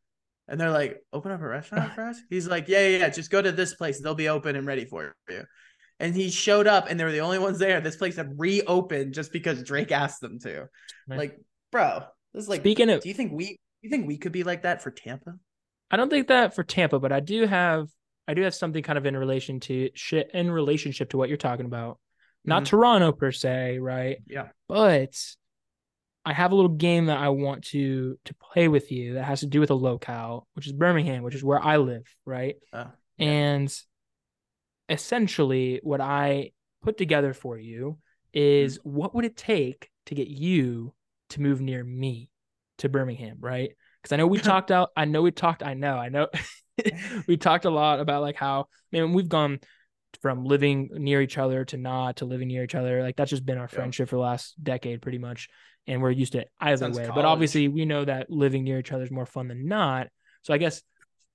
And 0.49 0.59
they're 0.59 0.71
like, 0.71 1.01
"Open 1.13 1.31
up 1.31 1.39
a 1.39 1.47
restaurant 1.47 1.93
for 1.95 2.03
us?" 2.03 2.19
He's 2.29 2.49
like, 2.49 2.67
"Yeah, 2.67 2.85
yeah, 2.85 2.97
yeah. 2.97 3.09
Just 3.09 3.31
go 3.31 3.41
to 3.41 3.53
this 3.53 3.75
place. 3.75 4.01
They'll 4.01 4.13
be 4.13 4.27
open 4.27 4.57
and 4.57 4.67
ready 4.67 4.83
for 4.83 5.15
you." 5.29 5.45
And 6.01 6.15
he 6.15 6.31
showed 6.31 6.65
up, 6.65 6.87
and 6.89 6.99
they 6.99 7.03
were 7.03 7.11
the 7.11 7.19
only 7.21 7.37
ones 7.37 7.59
there. 7.59 7.79
This 7.79 7.95
place 7.95 8.15
had 8.15 8.33
reopened 8.37 9.13
just 9.13 9.31
because 9.31 9.61
Drake 9.61 9.91
asked 9.91 10.19
them 10.19 10.39
to. 10.39 10.67
Right. 11.07 11.19
Like, 11.19 11.39
bro, 11.71 12.01
this 12.33 12.43
is 12.43 12.49
like. 12.49 12.61
Speaking 12.61 12.89
of, 12.89 13.01
do 13.01 13.09
you 13.09 13.15
think 13.15 13.31
we? 13.31 13.45
Do 13.45 13.57
you 13.83 13.89
think 13.89 14.07
we 14.07 14.17
could 14.17 14.31
be 14.31 14.43
like 14.43 14.63
that 14.63 14.81
for 14.81 14.89
Tampa? 14.91 15.35
I 15.91 15.97
don't 15.97 16.09
think 16.09 16.27
that 16.29 16.55
for 16.55 16.63
Tampa, 16.63 16.99
but 16.99 17.11
I 17.11 17.19
do 17.19 17.45
have 17.45 17.87
I 18.27 18.33
do 18.33 18.41
have 18.43 18.55
something 18.55 18.81
kind 18.81 18.97
of 18.97 19.05
in 19.05 19.15
relation 19.15 19.59
to 19.61 19.89
shit 19.93 20.31
in 20.33 20.49
relationship 20.49 21.11
to 21.11 21.17
what 21.17 21.29
you're 21.29 21.37
talking 21.37 21.65
about. 21.65 21.99
Not 22.45 22.63
Mhm. 22.63 22.67
Toronto 22.67 23.11
per 23.11 23.31
se, 23.31 23.77
right? 23.79 24.17
Yeah. 24.25 24.49
But 24.67 25.15
I 26.23 26.33
have 26.33 26.51
a 26.51 26.55
little 26.55 26.69
game 26.69 27.07
that 27.07 27.17
I 27.17 27.29
want 27.29 27.65
to 27.65 28.17
to 28.25 28.33
play 28.35 28.67
with 28.67 28.91
you 28.91 29.15
that 29.15 29.23
has 29.25 29.41
to 29.41 29.47
do 29.47 29.59
with 29.59 29.69
a 29.69 29.75
locale, 29.75 30.47
which 30.53 30.65
is 30.65 30.73
Birmingham, 30.73 31.23
which 31.23 31.35
is 31.35 31.43
where 31.43 31.59
I 31.59 31.77
live, 31.77 32.03
right? 32.25 32.55
Oh, 32.73 32.91
And 33.19 33.71
essentially 34.91 35.79
what 35.83 36.01
I 36.01 36.51
put 36.83 36.97
together 36.97 37.33
for 37.33 37.57
you 37.57 37.97
is 38.33 38.77
Mm-hmm. 38.79 38.89
what 38.97 39.15
would 39.15 39.25
it 39.25 39.37
take 39.37 39.89
to 40.07 40.15
get 40.15 40.27
you 40.27 40.93
to 41.29 41.41
move 41.41 41.61
near 41.61 41.83
me 41.83 42.29
to 42.79 42.89
Birmingham, 42.89 43.37
right? 43.39 43.71
Because 44.01 44.13
I 44.13 44.17
know 44.17 44.27
we 44.27 44.39
talked 44.39 44.71
out, 44.71 44.89
I 44.95 45.05
know 45.05 45.21
we 45.21 45.31
talked, 45.31 45.63
I 45.63 45.73
know, 45.75 45.97
I 45.97 46.09
know 46.09 46.27
we 47.27 47.37
talked 47.37 47.65
a 47.65 47.69
lot 47.69 47.99
about 47.99 48.21
like 48.21 48.35
how 48.35 48.65
man, 48.91 49.13
we've 49.13 49.29
gone 49.29 49.59
from 50.21 50.43
living 50.45 50.89
near 50.93 51.21
each 51.21 51.37
other 51.37 51.63
to 51.65 51.77
not 51.77 52.17
to 52.17 52.25
living 52.25 52.47
near 52.49 52.63
each 52.63 52.75
other. 52.75 53.01
Like 53.01 53.15
that's 53.15 53.29
just 53.29 53.45
been 53.45 53.57
our 53.57 53.63
Yeah. 53.71 53.75
friendship 53.77 54.09
for 54.09 54.15
the 54.17 54.21
last 54.21 54.61
decade, 54.61 55.01
pretty 55.01 55.19
much. 55.19 55.47
And 55.87 56.01
we're 56.01 56.11
used 56.11 56.33
to 56.33 56.39
it 56.41 56.49
either 56.59 56.89
way. 56.91 57.09
But 57.13 57.25
obviously, 57.25 57.67
we 57.67 57.85
know 57.85 58.05
that 58.05 58.29
living 58.29 58.63
near 58.63 58.79
each 58.79 58.91
other 58.91 59.03
is 59.03 59.11
more 59.11 59.25
fun 59.25 59.47
than 59.47 59.67
not. 59.67 60.07
So 60.43 60.53
I 60.53 60.57
guess 60.57 60.81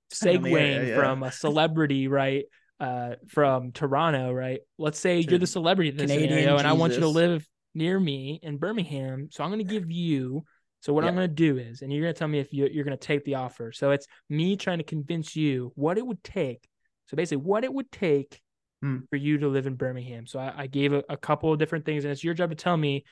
Depending 0.09 0.37
on 0.37 0.43
the 0.43 0.49
segueing 0.57 0.87
yeah. 0.89 0.95
from 0.95 1.23
a 1.23 1.31
celebrity, 1.31 2.07
right? 2.07 2.45
Uh, 2.79 3.15
from 3.27 3.71
Toronto, 3.71 4.31
right? 4.31 4.59
Let's 4.77 4.99
say 4.99 5.19
you're 5.19 5.39
the 5.39 5.47
celebrity 5.47 5.89
in 5.89 5.97
this 5.97 6.11
Canadian 6.11 6.29
scenario, 6.29 6.57
and 6.57 6.67
I 6.67 6.73
want 6.73 6.93
you 6.93 6.99
to 6.99 7.07
live 7.07 7.47
near 7.73 7.99
me 7.99 8.39
in 8.43 8.57
Birmingham. 8.57 9.29
So 9.31 9.43
I'm 9.43 9.49
going 9.49 9.65
to 9.65 9.73
give 9.73 9.91
you. 9.91 10.43
So 10.81 10.93
what 10.93 11.03
I'm 11.03 11.15
going 11.15 11.27
to 11.27 11.33
do 11.33 11.57
is, 11.57 11.81
and 11.81 11.91
you're 11.91 12.03
going 12.03 12.13
to 12.13 12.19
tell 12.19 12.27
me 12.27 12.37
if 12.37 12.53
you, 12.53 12.69
you're 12.71 12.83
going 12.83 12.95
to 12.95 13.03
take 13.03 13.25
the 13.25 13.35
offer. 13.35 13.71
So 13.71 13.89
it's 13.91 14.05
me 14.29 14.55
trying 14.55 14.77
to 14.77 14.83
convince 14.83 15.35
you 15.35 15.71
what 15.73 15.97
it 15.97 16.05
would 16.05 16.23
take. 16.23 16.67
So 17.07 17.17
basically, 17.17 17.43
what 17.43 17.63
it 17.63 17.73
would 17.73 17.91
take 17.91 18.41
Hmm. 18.81 18.97
for 19.09 19.15
you 19.15 19.39
to 19.39 19.47
live 19.47 19.65
in 19.65 19.73
Birmingham. 19.73 20.27
So 20.27 20.37
I, 20.37 20.53
I 20.55 20.67
gave 20.67 20.93
a, 20.93 21.03
a 21.09 21.17
couple 21.17 21.51
of 21.51 21.57
different 21.57 21.83
things, 21.83 22.05
and 22.05 22.11
it's 22.11 22.23
your 22.23 22.35
job 22.35 22.51
to 22.51 22.55
tell 22.55 22.77
me 22.77 23.05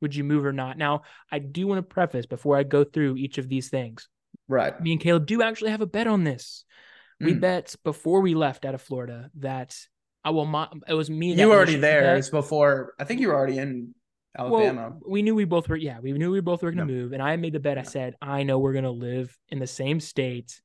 would 0.00 0.16
you 0.16 0.24
move 0.24 0.44
or 0.44 0.52
not. 0.52 0.76
Now, 0.76 1.02
I 1.30 1.38
do 1.38 1.68
want 1.68 1.78
to 1.78 1.82
preface 1.82 2.26
before 2.26 2.56
I 2.56 2.64
go 2.64 2.82
through 2.82 3.16
each 3.16 3.38
of 3.38 3.48
these 3.48 3.68
things. 3.68 4.08
Right. 4.48 4.78
Me 4.80 4.90
and 4.90 5.00
Caleb 5.00 5.26
do 5.26 5.40
actually 5.40 5.70
have 5.70 5.80
a 5.80 5.86
bet 5.86 6.08
on 6.08 6.24
this. 6.24 6.64
We 7.22 7.34
Mm. 7.34 7.40
bet 7.40 7.74
before 7.84 8.20
we 8.20 8.34
left 8.34 8.64
out 8.64 8.74
of 8.74 8.82
Florida 8.82 9.30
that 9.38 9.76
I 10.24 10.30
will. 10.30 10.44
Mo- 10.46 10.68
it 10.88 10.94
was 10.94 11.08
me. 11.10 11.32
You 11.34 11.48
were 11.48 11.56
already 11.56 11.76
there. 11.76 12.16
It's 12.16 12.30
before. 12.30 12.94
I 12.98 13.04
think 13.04 13.20
you 13.20 13.28
were 13.28 13.34
already 13.34 13.58
in 13.58 13.94
Alabama. 14.36 14.90
Well, 14.90 15.00
we 15.06 15.22
knew 15.22 15.34
we 15.34 15.44
both 15.44 15.68
were. 15.68 15.76
Yeah, 15.76 16.00
we 16.00 16.12
knew 16.12 16.30
we 16.32 16.40
both 16.40 16.62
were 16.62 16.70
going 16.72 16.86
to 16.86 16.92
Yeah. 16.92 17.00
move, 17.00 17.12
and 17.12 17.22
I 17.22 17.36
made 17.36 17.52
the 17.52 17.60
bet. 17.60 17.78
I 17.78 17.82
said, 17.82 18.14
I 18.20 18.42
know 18.42 18.58
we're 18.58 18.72
going 18.72 18.84
to 18.84 18.90
live 18.90 19.36
in 19.50 19.58
the 19.58 19.66
same 19.66 20.00
state 20.00 20.60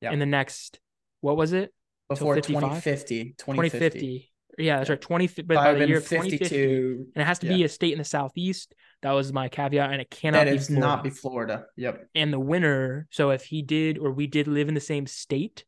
Yeah. 0.00 0.12
in 0.12 0.18
the 0.18 0.26
next. 0.26 0.80
What 1.20 1.36
was 1.36 1.52
it? 1.52 1.72
before 2.08 2.36
2050. 2.36 3.34
2050. 3.34 3.34
2050. 3.36 4.32
Yeah, 4.58 4.76
that's 4.76 4.88
Yeah. 4.88 4.92
right. 4.92 5.00
Twenty 5.00 5.26
by 5.42 5.54
Five 5.56 5.78
the 5.80 5.88
year 5.88 5.96
of 5.98 6.04
2050, 6.08 6.38
52. 6.38 7.06
and 7.16 7.22
it 7.22 7.26
has 7.26 7.40
to 7.40 7.48
be 7.48 7.64
a 7.64 7.68
state 7.68 7.90
in 7.92 7.98
the 7.98 8.04
southeast. 8.04 8.74
That 9.02 9.10
was 9.10 9.32
my 9.32 9.48
caveat, 9.48 9.90
and 9.90 10.00
it 10.00 10.08
cannot 10.08 10.44
That 10.46 10.52
be 10.52 10.58
Florida. 10.58 10.80
not 10.86 11.02
be 11.02 11.10
Florida. 11.10 11.66
Yep. 11.76 12.08
and 12.14 12.32
the 12.32 12.38
winner. 12.38 13.08
So 13.10 13.30
if 13.30 13.42
he 13.46 13.60
did 13.62 13.98
or 13.98 14.12
we 14.12 14.28
did 14.28 14.46
live 14.46 14.68
in 14.68 14.74
the 14.74 14.80
same 14.80 15.06
state, 15.08 15.64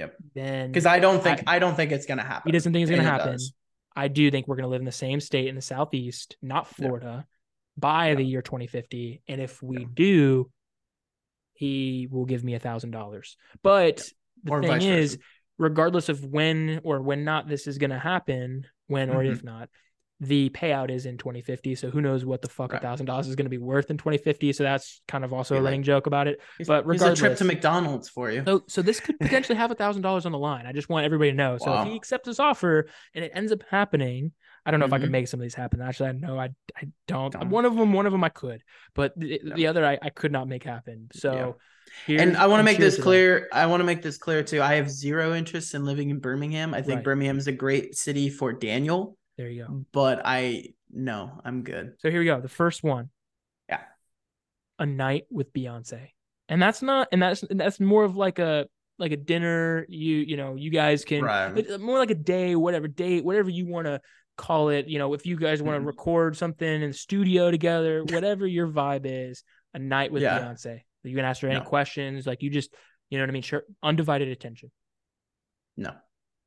Yep. 0.00 0.16
then 0.34 0.68
Because 0.72 0.86
I 0.86 0.98
don't 0.98 1.22
think 1.22 1.42
I, 1.46 1.58
don't 1.58 1.74
think 1.76 1.92
it's 1.92 2.06
gonna 2.06 2.24
happen. 2.24 2.48
he 2.48 2.52
doesn't 2.52 2.72
think 2.72 2.82
it's 2.82 2.90
going 2.90 3.02
to 3.02 3.08
And 3.10 3.20
happen. 3.20 3.38
I 3.94 4.08
do 4.08 4.30
think 4.30 4.46
we're 4.48 4.56
going 4.56 4.64
to 4.64 4.68
live 4.68 4.80
in 4.80 4.86
the 4.86 4.92
same 4.92 5.20
state 5.20 5.48
in 5.48 5.56
the 5.56 5.60
southeast, 5.62 6.36
not 6.40 6.66
Yeah. 6.66 6.72
Florida, 6.86 7.26
by 7.76 8.08
Yeah. 8.10 8.14
the 8.16 8.24
year 8.24 8.40
2050. 8.42 9.20
And 9.28 9.40
if 9.40 9.62
we 9.62 9.80
Yeah. 9.80 9.86
do, 9.92 10.50
he 11.54 12.08
will 12.10 12.24
give 12.24 12.42
me 12.44 12.54
a 12.54 12.58
thousand 12.60 12.92
dollars. 12.92 13.36
But 13.62 13.96
the 14.44 14.52
Or 14.52 14.62
thing 14.62 14.82
is, 14.82 15.18
regardless 15.58 16.08
of 16.08 16.24
when 16.24 16.80
or 16.84 17.02
when 17.02 17.24
not 17.24 17.48
this 17.48 17.66
is 17.66 17.78
going 17.78 17.90
to 17.90 17.98
happen, 17.98 18.66
when 18.86 19.10
or 19.10 19.22
Mhm. 19.22 19.32
if 19.32 19.44
not, 19.44 19.68
the 20.20 20.50
payout 20.50 20.90
is 20.90 21.06
in 21.06 21.16
2050. 21.16 21.74
So 21.74 21.90
who 21.90 22.02
knows 22.02 22.26
what 22.26 22.42
the 22.42 22.48
fuck 22.48 22.74
a 22.74 22.78
thousand 22.78 23.06
dollars 23.06 23.26
is 23.26 23.36
going 23.36 23.46
to 23.46 23.50
be 23.50 23.58
worth 23.58 23.90
in 23.90 23.96
2050. 23.96 24.52
So 24.52 24.64
that's 24.64 25.00
kind 25.08 25.24
of 25.24 25.32
also 25.32 25.54
Be 25.54 25.58
a 25.58 25.60
like- 25.62 25.64
running 25.70 25.82
joke 25.82 26.06
about 26.06 26.28
it. 26.28 26.40
But 26.66 26.84
here's 26.84 27.02
a 27.02 27.16
trip 27.16 27.38
to 27.38 27.44
McDonald's 27.44 28.08
for 28.08 28.30
you. 28.30 28.42
So, 28.44 28.62
so 28.68 28.82
this 28.82 29.00
could 29.00 29.18
potentially 29.18 29.56
have 29.56 29.70
a 29.70 29.74
thousand 29.74 30.02
dollars 30.02 30.26
on 30.26 30.32
the 30.32 30.38
line. 30.38 30.66
I 30.66 30.72
just 30.72 30.90
want 30.90 31.06
everybody 31.06 31.30
to 31.30 31.36
know. 31.36 31.56
So 31.58 31.72
if 31.72 31.84
he 31.84 31.90
Wow. 31.90 31.96
accepts 31.96 32.26
this 32.26 32.38
offer 32.38 32.86
and 33.14 33.24
it 33.24 33.32
ends 33.34 33.50
up 33.50 33.62
happening, 33.70 34.32
I 34.66 34.70
don't 34.70 34.78
know 34.78 34.86
if 34.86 34.92
I 34.92 34.98
can 34.98 35.06
mm-hmm. 35.06 35.12
make 35.12 35.28
some 35.28 35.40
of 35.40 35.42
these 35.42 35.54
happen. 35.54 35.80
Actually, 35.80 36.10
I 36.10 36.12
know 36.12 36.38
I, 36.38 36.50
I 36.76 36.88
don't. 37.08 37.32
Don't. 37.32 37.48
One 37.48 37.64
of 37.64 37.74
them, 37.74 37.94
one 37.94 38.04
of 38.04 38.12
them 38.12 38.22
I 38.22 38.28
could, 38.28 38.62
but 38.94 39.18
the, 39.18 39.40
No. 39.42 39.56
the 39.56 39.66
other 39.68 39.86
I, 39.86 39.98
I 40.02 40.10
could 40.10 40.32
not 40.32 40.48
make 40.48 40.64
happen. 40.64 41.08
So, 41.14 41.56
and 42.06 42.18
here's- 42.20 42.36
I 42.36 42.46
want 42.46 42.60
to 42.60 42.64
make 42.64 42.76
this 42.76 43.00
clear. 43.00 43.48
I 43.54 43.64
want 43.66 43.80
to 43.80 43.84
make 43.84 44.02
this 44.02 44.18
clear 44.18 44.42
too. 44.42 44.60
I 44.60 44.74
have 44.74 44.90
zero 44.90 45.34
interest 45.34 45.74
in 45.74 45.86
living 45.86 46.10
in 46.10 46.18
Birmingham. 46.18 46.74
I 46.74 46.82
think 46.82 46.96
Right. 46.96 47.04
Birmingham 47.04 47.38
is 47.38 47.46
a 47.46 47.52
great 47.52 47.96
city 47.96 48.28
for 48.28 48.52
Daniel, 48.52 49.16
There 49.40 49.48
you 49.48 49.64
go. 49.66 49.84
but 49.92 50.20
I 50.22 50.74
no, 50.92 51.40
I'm 51.46 51.62
good. 51.62 51.94
So 52.00 52.10
here 52.10 52.20
we 52.20 52.26
go. 52.26 52.40
The 52.42 52.48
first 52.48 52.82
one. 52.84 53.08
Yeah. 53.70 53.80
A 54.78 54.84
night 54.84 55.24
with 55.30 55.50
Beyonce. 55.54 56.08
And 56.50 56.60
that's 56.60 56.82
not 56.82 57.08
and 57.10 57.22
that's 57.22 57.42
and 57.42 57.58
that's 57.58 57.80
more 57.80 58.04
of 58.04 58.16
like 58.16 58.38
a 58.38 58.66
like 58.98 59.12
a 59.12 59.16
dinner. 59.16 59.86
You 59.88 60.16
you 60.16 60.36
know, 60.36 60.56
you 60.56 60.68
guys 60.70 61.06
can 61.06 61.24
Right. 61.24 61.80
more 61.80 61.98
like 61.98 62.10
a 62.10 62.14
day, 62.14 62.54
whatever 62.54 62.86
date, 62.86 63.24
whatever 63.24 63.48
you 63.48 63.66
want 63.66 63.86
to 63.86 64.02
call 64.36 64.68
it. 64.68 64.88
You 64.88 64.98
know, 64.98 65.14
if 65.14 65.24
you 65.24 65.36
guys 65.36 65.62
want 65.62 65.76
to 65.76 65.80
Mhm. 65.82 65.86
record 65.86 66.36
something 66.36 66.68
in 66.82 66.90
the 66.90 66.92
studio 66.92 67.50
together, 67.50 68.04
whatever 68.10 68.46
your 68.46 68.68
vibe 68.68 69.06
is, 69.06 69.42
a 69.72 69.78
night 69.78 70.12
with 70.12 70.22
Yeah. 70.22 70.38
Beyonce. 70.38 70.82
You 71.02 71.16
can 71.16 71.24
ask 71.24 71.40
her 71.40 71.48
any 71.48 71.60
No. 71.60 71.64
questions. 71.64 72.26
Like 72.26 72.42
you 72.42 72.50
just, 72.50 72.74
you 73.08 73.16
know 73.16 73.22
what 73.22 73.30
I 73.30 73.32
mean? 73.32 73.42
Sure. 73.42 73.62
Undivided 73.82 74.28
attention. 74.28 74.70
No, 75.78 75.94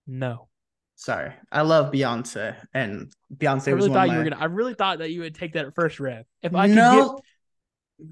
No. 0.05 0.49
Sorry. 0.95 1.33
I 1.51 1.61
love 1.61 1.91
Beyonce, 1.91 2.55
and 2.73 3.11
Beyonce 3.35 3.71
I 3.71 3.73
was 3.73 3.85
really 3.85 3.89
one 3.89 3.93
thought 3.93 4.09
you 4.11 4.17
were 4.17 4.23
gonna 4.23 4.39
I 4.39 4.45
really 4.45 4.73
thought 4.73 4.99
that 4.99 5.11
you 5.11 5.21
would 5.21 5.35
take 5.35 5.53
that 5.53 5.65
at 5.65 5.75
first 5.75 5.99
rep. 5.99 6.25
If 6.41 6.55
I 6.55 6.67
could 6.67 6.75
no, 6.75 7.19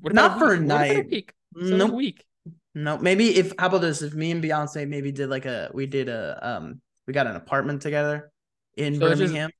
get 0.03 0.13
not 0.13 0.39
for 0.39 0.53
a 0.53 0.59
week? 0.59 0.59
What 0.59 0.67
night. 0.67 1.09
week? 1.09 1.33
So 1.59 1.61
a 1.61 1.77
Nope. 1.77 1.91
week. 1.93 2.25
No, 2.73 2.97
maybe 2.97 3.35
if 3.37 3.53
how 3.59 3.67
about 3.67 3.81
this? 3.81 4.01
If 4.01 4.13
me 4.13 4.31
and 4.31 4.43
Beyonce 4.43 4.87
maybe 4.87 5.11
did 5.11 5.29
like 5.29 5.45
a 5.45 5.69
we 5.73 5.85
did 5.85 6.07
a 6.09 6.39
um 6.41 6.81
we 7.07 7.13
got 7.13 7.27
an 7.27 7.35
apartment 7.35 7.81
together 7.81 8.31
in 8.77 8.95
So 8.95 9.09
just- 9.09 9.19
Birmingham. 9.21 9.51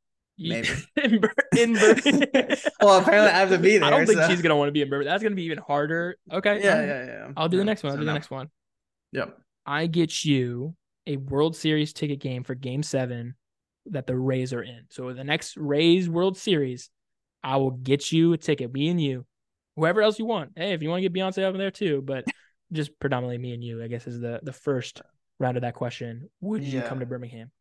Maybe. 0.44 0.70
in, 1.04 1.20
Bir- 1.20 1.34
in 1.56 1.74
Bir- 1.74 2.58
well, 2.82 3.00
apparently 3.00 3.30
I 3.30 3.40
have 3.40 3.50
to 3.50 3.60
be 3.60 3.78
there. 3.78 3.84
I 3.88 3.90
don't 3.92 4.08
think 4.08 4.20
so- 4.20 4.30
she's 4.30 4.42
gonna 4.42 4.56
want 4.56 4.70
to 4.70 4.72
be 4.72 4.82
in 4.82 4.90
Birmingham. 4.90 5.12
That's 5.14 5.22
gonna 5.22 5.36
be 5.36 5.44
even 5.44 5.60
harder. 5.60 6.16
Okay. 6.32 6.62
Yeah, 6.64 6.82
yeah, 6.86 7.06
yeah. 7.06 7.28
I'll 7.38 7.50
do 7.50 7.58
the 7.58 7.66
next 7.66 7.84
one. 7.84 7.92
I'll 7.92 7.98
so 7.98 8.00
do 8.00 8.06
the 8.06 8.12
no. 8.12 8.16
next 8.16 8.32
one. 8.32 8.50
Yep. 9.12 9.38
I 9.66 9.88
get 9.88 10.26
you 10.26 10.76
a 11.08 11.18
World 11.18 11.56
Series 11.56 11.94
ticket 11.94 12.20
game 12.20 12.44
for 12.44 12.56
Game 12.56 12.84
Seven 12.84 13.36
that 13.88 14.08
the 14.08 14.18
Rays 14.18 14.54
are 14.54 14.62
in. 14.62 14.86
So 14.90 15.12
the 15.14 15.24
next 15.24 15.58
Rays 15.58 16.10
World 16.10 16.38
Series, 16.38 16.90
I 17.44 17.58
will 17.58 17.72
get 17.72 18.12
you 18.12 18.34
a 18.34 18.38
ticket. 18.38 18.74
Me 18.74 18.90
and 18.90 19.02
you, 19.02 19.26
whoever 19.76 20.02
else 20.02 20.20
you 20.20 20.26
want. 20.26 20.52
Hey, 20.56 20.74
if 20.74 20.84
you 20.84 20.90
want 20.90 21.04
to 21.04 21.10
get 21.10 21.14
Beyonce 21.14 21.44
over 21.44 21.58
there 21.58 21.72
too, 21.72 22.02
but 22.02 22.26
just 22.72 22.98
predominantly 23.00 23.38
me 23.38 23.54
and 23.54 23.64
you. 23.64 23.84
I 23.84 23.88
guess 23.88 24.08
is 24.08 24.20
the 24.20 24.40
the 24.44 24.54
first 24.54 25.02
round 25.40 25.58
of 25.58 25.62
that 25.62 25.76
question. 25.76 26.30
Would 26.42 26.64
you 26.64 26.82
come 26.82 27.00
to 27.00 27.06
Birmingham? 27.06 27.52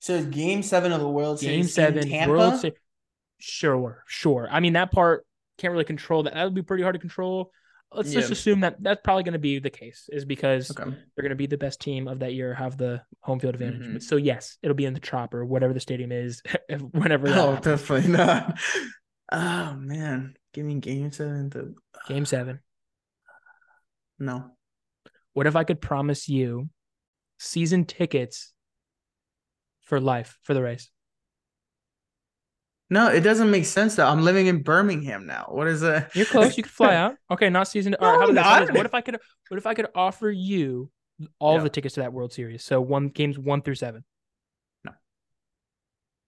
So 0.00 0.14
it's 0.14 0.26
game 0.26 0.62
seven 0.62 0.92
of 0.92 1.00
the 1.00 1.08
World 1.08 1.40
Game 1.40 1.64
Series 1.64 1.74
Seven 1.74 2.02
in 2.04 2.08
Tampa. 2.08 2.32
World 2.32 2.60
Series. 2.60 2.78
Sure, 3.38 4.02
sure. 4.06 4.48
I 4.50 4.60
mean 4.60 4.72
that 4.74 4.90
part 4.90 5.26
can't 5.58 5.72
really 5.72 5.84
control 5.84 6.22
that. 6.22 6.34
That 6.34 6.44
would 6.44 6.54
be 6.54 6.62
pretty 6.62 6.82
hard 6.82 6.94
to 6.94 6.98
control. 6.98 7.52
Let's 7.92 8.12
just 8.12 8.30
assume 8.30 8.60
that 8.60 8.76
that's 8.80 9.00
probably 9.02 9.24
going 9.24 9.32
to 9.32 9.38
be 9.40 9.58
the 9.58 9.68
case, 9.70 10.08
is 10.12 10.24
because 10.24 10.70
Okay. 10.70 10.84
they're 10.84 11.22
going 11.22 11.30
to 11.30 11.34
be 11.36 11.46
the 11.46 11.58
best 11.58 11.80
team 11.80 12.06
of 12.06 12.20
that 12.20 12.34
year, 12.34 12.54
have 12.54 12.76
the 12.76 13.02
home 13.20 13.40
field 13.40 13.54
advantage. 13.54 13.82
Mhm. 13.82 14.02
So 14.02 14.14
yes, 14.16 14.58
it'll 14.62 14.76
be 14.76 14.84
in 14.84 14.94
the 14.94 15.00
Trop 15.00 15.34
or 15.34 15.44
whatever 15.44 15.72
the 15.74 15.80
stadium 15.80 16.12
is, 16.12 16.40
whenever 16.92 17.26
Oh, 17.28 17.54
happens. 17.54 17.64
definitely 17.64 18.12
not. 18.12 18.58
Oh 19.32 19.74
man, 19.74 20.34
give 20.52 20.66
me 20.66 20.80
game 20.80 21.12
seven. 21.12 21.50
To... 21.50 21.74
Game 22.08 22.24
seven. 22.26 22.58
No. 24.18 24.50
What 25.34 25.46
if 25.46 25.54
I 25.56 25.62
could 25.64 25.80
promise 25.80 26.28
you 26.28 26.68
season 27.38 27.84
tickets 27.84 28.52
for 29.82 30.00
life 30.00 30.36
for 30.42 30.52
the 30.54 30.62
Rays? 30.62 30.90
No, 32.90 33.06
it 33.08 33.20
doesn't 33.20 33.50
make 33.50 33.64
sense 33.66 33.94
though. 33.94 34.06
I'm 34.06 34.22
living 34.22 34.48
in 34.48 34.62
Birmingham 34.62 35.24
now. 35.24 35.46
What 35.48 35.68
is 35.68 35.82
it? 35.82 36.08
You're 36.14 36.26
close. 36.26 36.56
You 36.56 36.64
could 36.64 36.72
fly 36.72 36.96
out. 36.96 37.14
Okay, 37.30 37.48
not 37.48 37.68
season. 37.68 37.94
All 37.94 38.10
right, 38.10 38.20
how 38.20 38.26
No, 38.26 38.32
about 38.32 38.34
this? 38.34 38.42
How 38.42 38.56
about 38.56 38.68
not. 38.68 38.76
What 38.76 38.86
if 38.86 38.94
I 38.94 39.00
could? 39.00 39.18
What 39.48 39.58
if 39.58 39.66
I 39.66 39.74
could 39.74 39.86
offer 39.94 40.28
you 40.28 40.90
all 41.38 41.60
the 41.60 41.70
tickets 41.70 41.94
to 41.94 42.00
that 42.00 42.12
World 42.12 42.32
Series? 42.32 42.64
So 42.64 42.80
one 42.80 43.08
games 43.08 43.38
one 43.38 43.62
through 43.62 43.76
seven. 43.76 44.04
No. 44.84 44.92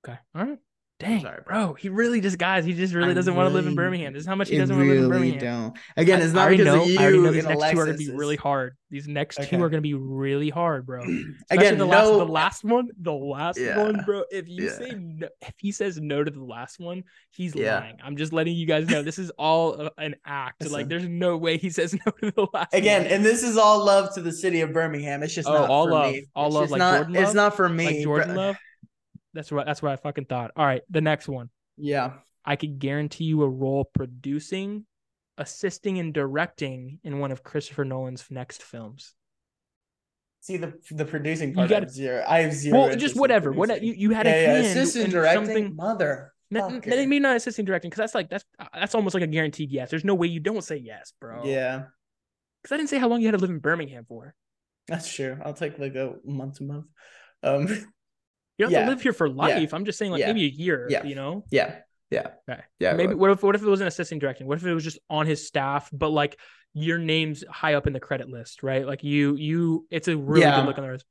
Okay. 0.07 0.19
All 0.37 0.45
right. 0.45 0.59
Dang, 1.03 1.21
sorry, 1.23 1.41
bro. 1.47 1.67
bro. 1.67 1.75
He 1.75 1.89
really 1.89 2.21
just 2.21 2.39
guys. 2.39 2.65
He 2.65 2.73
just 2.73 2.95
really 2.95 3.11
I 3.11 3.15
doesn't 3.15 3.35
want 3.35 3.49
to 3.49 3.55
live 3.55 3.67
in 3.67 3.75
Birmingham. 3.75 4.13
This 4.13 4.21
is 4.23 4.27
how 4.27 4.35
much 4.35 4.49
he 4.49 4.57
doesn't 4.59 4.75
want 4.77 4.89
to 4.89 4.95
live 4.95 5.03
in 5.05 5.09
Birmingham. 5.11 5.39
don't. 5.41 5.79
Again, 5.97 6.23
it's 6.23 6.33
not 6.33 6.43
already 6.49 6.59
because 6.59 6.75
know, 6.77 6.83
of 6.83 6.89
you. 6.89 6.99
I 6.99 7.03
already 7.03 7.19
know 7.19 7.33
these 7.33 7.45
next 7.45 7.71
two 7.73 7.79
are 7.81 7.87
gonna 7.87 7.99
be 7.99 8.11
really 8.11 8.37
hard. 8.37 8.77
These 8.91 9.09
next 9.09 9.43
two 9.49 9.63
are 9.63 9.69
gonna 9.71 9.81
be 9.81 9.95
really 9.95 10.51
hard, 10.51 10.85
bro. 10.87 11.01
Especially 11.03 11.35
Again, 11.51 11.79
the 11.79 11.87
last, 11.87 12.09
no. 12.09 12.19
the 12.19 12.25
last 12.27 12.65
one, 12.65 12.89
the 13.01 13.13
last 13.13 13.59
Yeah. 13.59 13.79
one, 13.83 14.03
bro. 14.05 14.25
If 14.31 14.49
you 14.49 14.65
Yeah. 14.67 14.71
say 14.79 14.91
no, 14.97 15.29
if 15.41 15.55
he 15.59 15.73
says 15.73 15.99
no 15.99 16.23
to 16.23 16.31
the 16.31 16.43
last 16.45 16.79
one, 16.79 17.05
he's 17.31 17.55
Yeah. 17.55 17.79
lying. 17.81 17.97
I'm 18.05 18.17
just 18.17 18.33
letting 18.33 18.55
you 18.55 18.67
guys 18.67 18.87
know 18.89 19.03
this 19.03 19.19
is 19.19 19.31
all 19.39 19.89
an 19.99 20.15
act. 20.27 20.61
Listen. 20.63 20.73
Like, 20.77 20.89
there's 20.89 21.09
no 21.09 21.37
way 21.39 21.57
he 21.57 21.71
says 21.71 21.95
no 22.07 22.13
to 22.21 22.31
the 22.31 22.47
last. 22.53 22.75
Again, 22.75 23.05
one. 23.05 23.13
and 23.13 23.25
this 23.25 23.43
is 23.43 23.57
all 23.57 23.85
love 23.85 24.15
to 24.15 24.21
the 24.21 24.33
city 24.33 24.61
of 24.61 24.73
Birmingham. 24.73 25.23
It's 25.23 25.35
just 25.35 25.49
Oh, 25.49 25.53
not 25.55 25.71
all 25.71 25.87
for 25.87 25.93
love. 25.93 26.13
me. 26.13 26.27
All 26.37 26.47
It's 26.49 26.55
love, 26.55 26.71
like 26.71 26.79
not, 26.79 26.97
Jordan 26.99 27.17
It's 27.17 27.25
love? 27.29 27.35
not 27.35 27.57
for 27.57 27.69
me. 27.69 27.87
like 27.87 28.03
Jordan 28.03 28.35
bro- 28.35 28.43
Love. 28.43 28.57
That's 29.35 29.51
what 29.51 29.67
that's 29.67 29.83
what 29.83 29.93
I 29.93 29.97
fucking 29.97 30.27
thought. 30.27 30.51
All 30.57 30.67
right, 30.67 30.83
the 30.91 31.01
next 31.01 31.29
one. 31.29 31.51
Yeah. 31.77 32.15
I 32.45 32.57
could 32.57 32.79
guarantee 32.79 33.25
you 33.25 33.43
a 33.43 33.49
role 33.49 33.85
producing, 33.85 34.85
assisting, 35.39 35.99
and 35.99 36.13
directing 36.13 36.99
in 37.05 37.19
one 37.21 37.31
of 37.33 37.43
Christopher 37.45 37.85
Nolan's 37.85 38.25
next 38.31 38.63
films. 38.63 39.15
See 40.41 40.57
the 40.57 40.75
the 40.91 41.05
producing 41.05 41.55
part. 41.55 41.71
I 41.71 41.75
have 41.77 41.91
zero. 41.91 42.25
I 42.27 42.41
have 42.41 42.53
zero. 42.53 42.79
Well, 42.89 42.97
just 42.97 43.15
whatever. 43.17 43.53
What 43.53 43.81
you, 43.83 43.95
you 43.97 44.11
had 44.11 44.27
yeah, 44.27 44.33
a 44.33 44.43
yeah. 44.43 44.53
hand 44.55 44.67
Assistant 44.67 45.11
directing, 45.11 45.45
something. 45.47 45.77
mother. 45.77 46.33
N- 46.53 46.61
n- 46.61 46.83
maybe 46.85 47.21
not 47.21 47.37
assisting 47.37 47.65
directing 47.65 47.91
because 47.91 47.99
that's 48.03 48.15
like 48.15 48.29
that's 48.29 48.45
that's 48.75 48.95
almost 48.97 49.15
like 49.15 49.23
a 49.23 49.29
guaranteed 49.29 49.71
yes. 49.71 49.89
There's 49.89 50.05
no 50.05 50.17
way 50.17 50.27
you 50.27 50.41
don't 50.41 50.63
say 50.65 50.77
yes, 50.77 51.13
bro. 51.21 51.45
Yeah, 51.45 51.85
Because 52.61 52.75
I 52.75 52.77
didn't 52.77 52.91
say 52.91 52.99
how 52.99 53.09
long 53.09 53.21
you 53.21 53.29
had 53.29 53.33
to 53.33 53.39
live 53.39 53.51
in 53.51 53.61
Birmingham 53.61 54.05
for. 54.07 54.35
that's 54.89 55.11
true. 55.15 55.39
I'll 55.45 55.55
take 55.55 55.79
like 55.79 55.95
a 55.95 56.15
month 56.25 56.59
to 56.59 56.65
month. 56.65 56.87
Um. 57.43 57.69
You 58.63 58.67
don't 58.69 58.73
have 58.75 58.81
Yeah. 58.83 58.85
to 58.87 58.91
live 58.93 59.03
here 59.03 59.13
for 59.13 59.29
life. 59.29 59.73
I'm 59.75 59.85
just 59.85 59.99
saying 59.99 60.13
like 60.13 60.21
Yeah. 60.21 60.29
maybe 60.33 60.45
a 60.45 60.49
year. 60.51 60.87
Yeah. 60.89 61.05
You 61.05 61.15
know. 61.15 61.45
Yeah. 61.51 61.79
Yeah. 62.11 62.29
Okay. 62.49 62.63
Yeah. 62.79 62.93
maybe 62.93 63.15
what 63.15 63.31
if 63.31 63.43
what 63.43 63.55
if 63.55 63.63
it 63.63 63.69
wasn't 63.69 63.89
assisting 63.89 64.19
directing? 64.19 64.47
What 64.47 64.59
if 64.59 64.65
it 64.67 64.75
was 64.75 64.85
just 64.85 64.99
on 65.11 65.27
his 65.27 65.47
staff, 65.47 65.89
but 65.93 66.11
like 66.11 66.39
your 66.75 66.99
name's 66.99 67.43
high 67.51 67.75
up 67.75 67.87
in 67.87 67.93
the 67.93 68.01
credit 68.01 68.29
list, 68.29 68.63
right? 68.63 68.87
Like 68.87 69.03
you 69.03 69.35
you 69.37 69.87
it's 69.91 70.09
a 70.09 70.17
really 70.17 70.43
Yeah. 70.43 70.61
good 70.61 70.67
look 70.67 70.79
on 70.79 70.85
the 70.85 70.91
resume. 70.91 71.07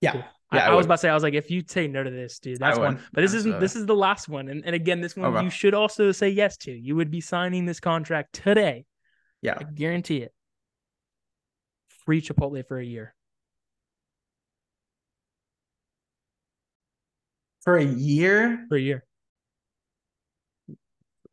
Yeah. 0.00 0.12
Cool. 0.12 0.20
Yeah, 0.52 0.64
I, 0.66 0.68
I 0.68 0.72
I 0.72 0.74
was 0.74 0.86
about 0.86 0.96
to 0.96 0.98
say, 0.98 1.08
I 1.08 1.14
was 1.14 1.22
like, 1.24 1.34
if 1.34 1.50
you 1.50 1.62
say 1.66 1.88
no 1.88 2.04
to 2.04 2.10
this, 2.10 2.38
dude, 2.38 2.58
that's 2.60 2.78
one. 2.78 3.02
But 3.12 3.22
this 3.22 3.34
isn't 3.34 3.58
this 3.58 3.74
is 3.74 3.84
the 3.86 3.96
last 3.96 4.28
one. 4.28 4.48
And, 4.48 4.64
and 4.64 4.74
again, 4.76 5.00
this 5.00 5.16
one 5.16 5.34
Okay. 5.34 5.42
you 5.44 5.50
should 5.50 5.74
also 5.74 6.12
say 6.12 6.28
yes 6.28 6.56
to. 6.58 6.70
You 6.70 6.94
would 6.96 7.10
be 7.10 7.20
signing 7.20 7.64
this 7.64 7.80
contract 7.80 8.34
today. 8.34 8.84
Yeah. 9.42 9.56
I 9.58 9.64
guarantee 9.64 10.18
it. 10.18 10.32
Free 12.04 12.20
Chipotle 12.20 12.64
for 12.68 12.78
a 12.78 12.84
year. 12.84 13.14
For 17.66 17.76
a 17.76 17.84
year. 17.84 18.64
For 18.68 18.76
a 18.76 18.80
year. 18.80 19.04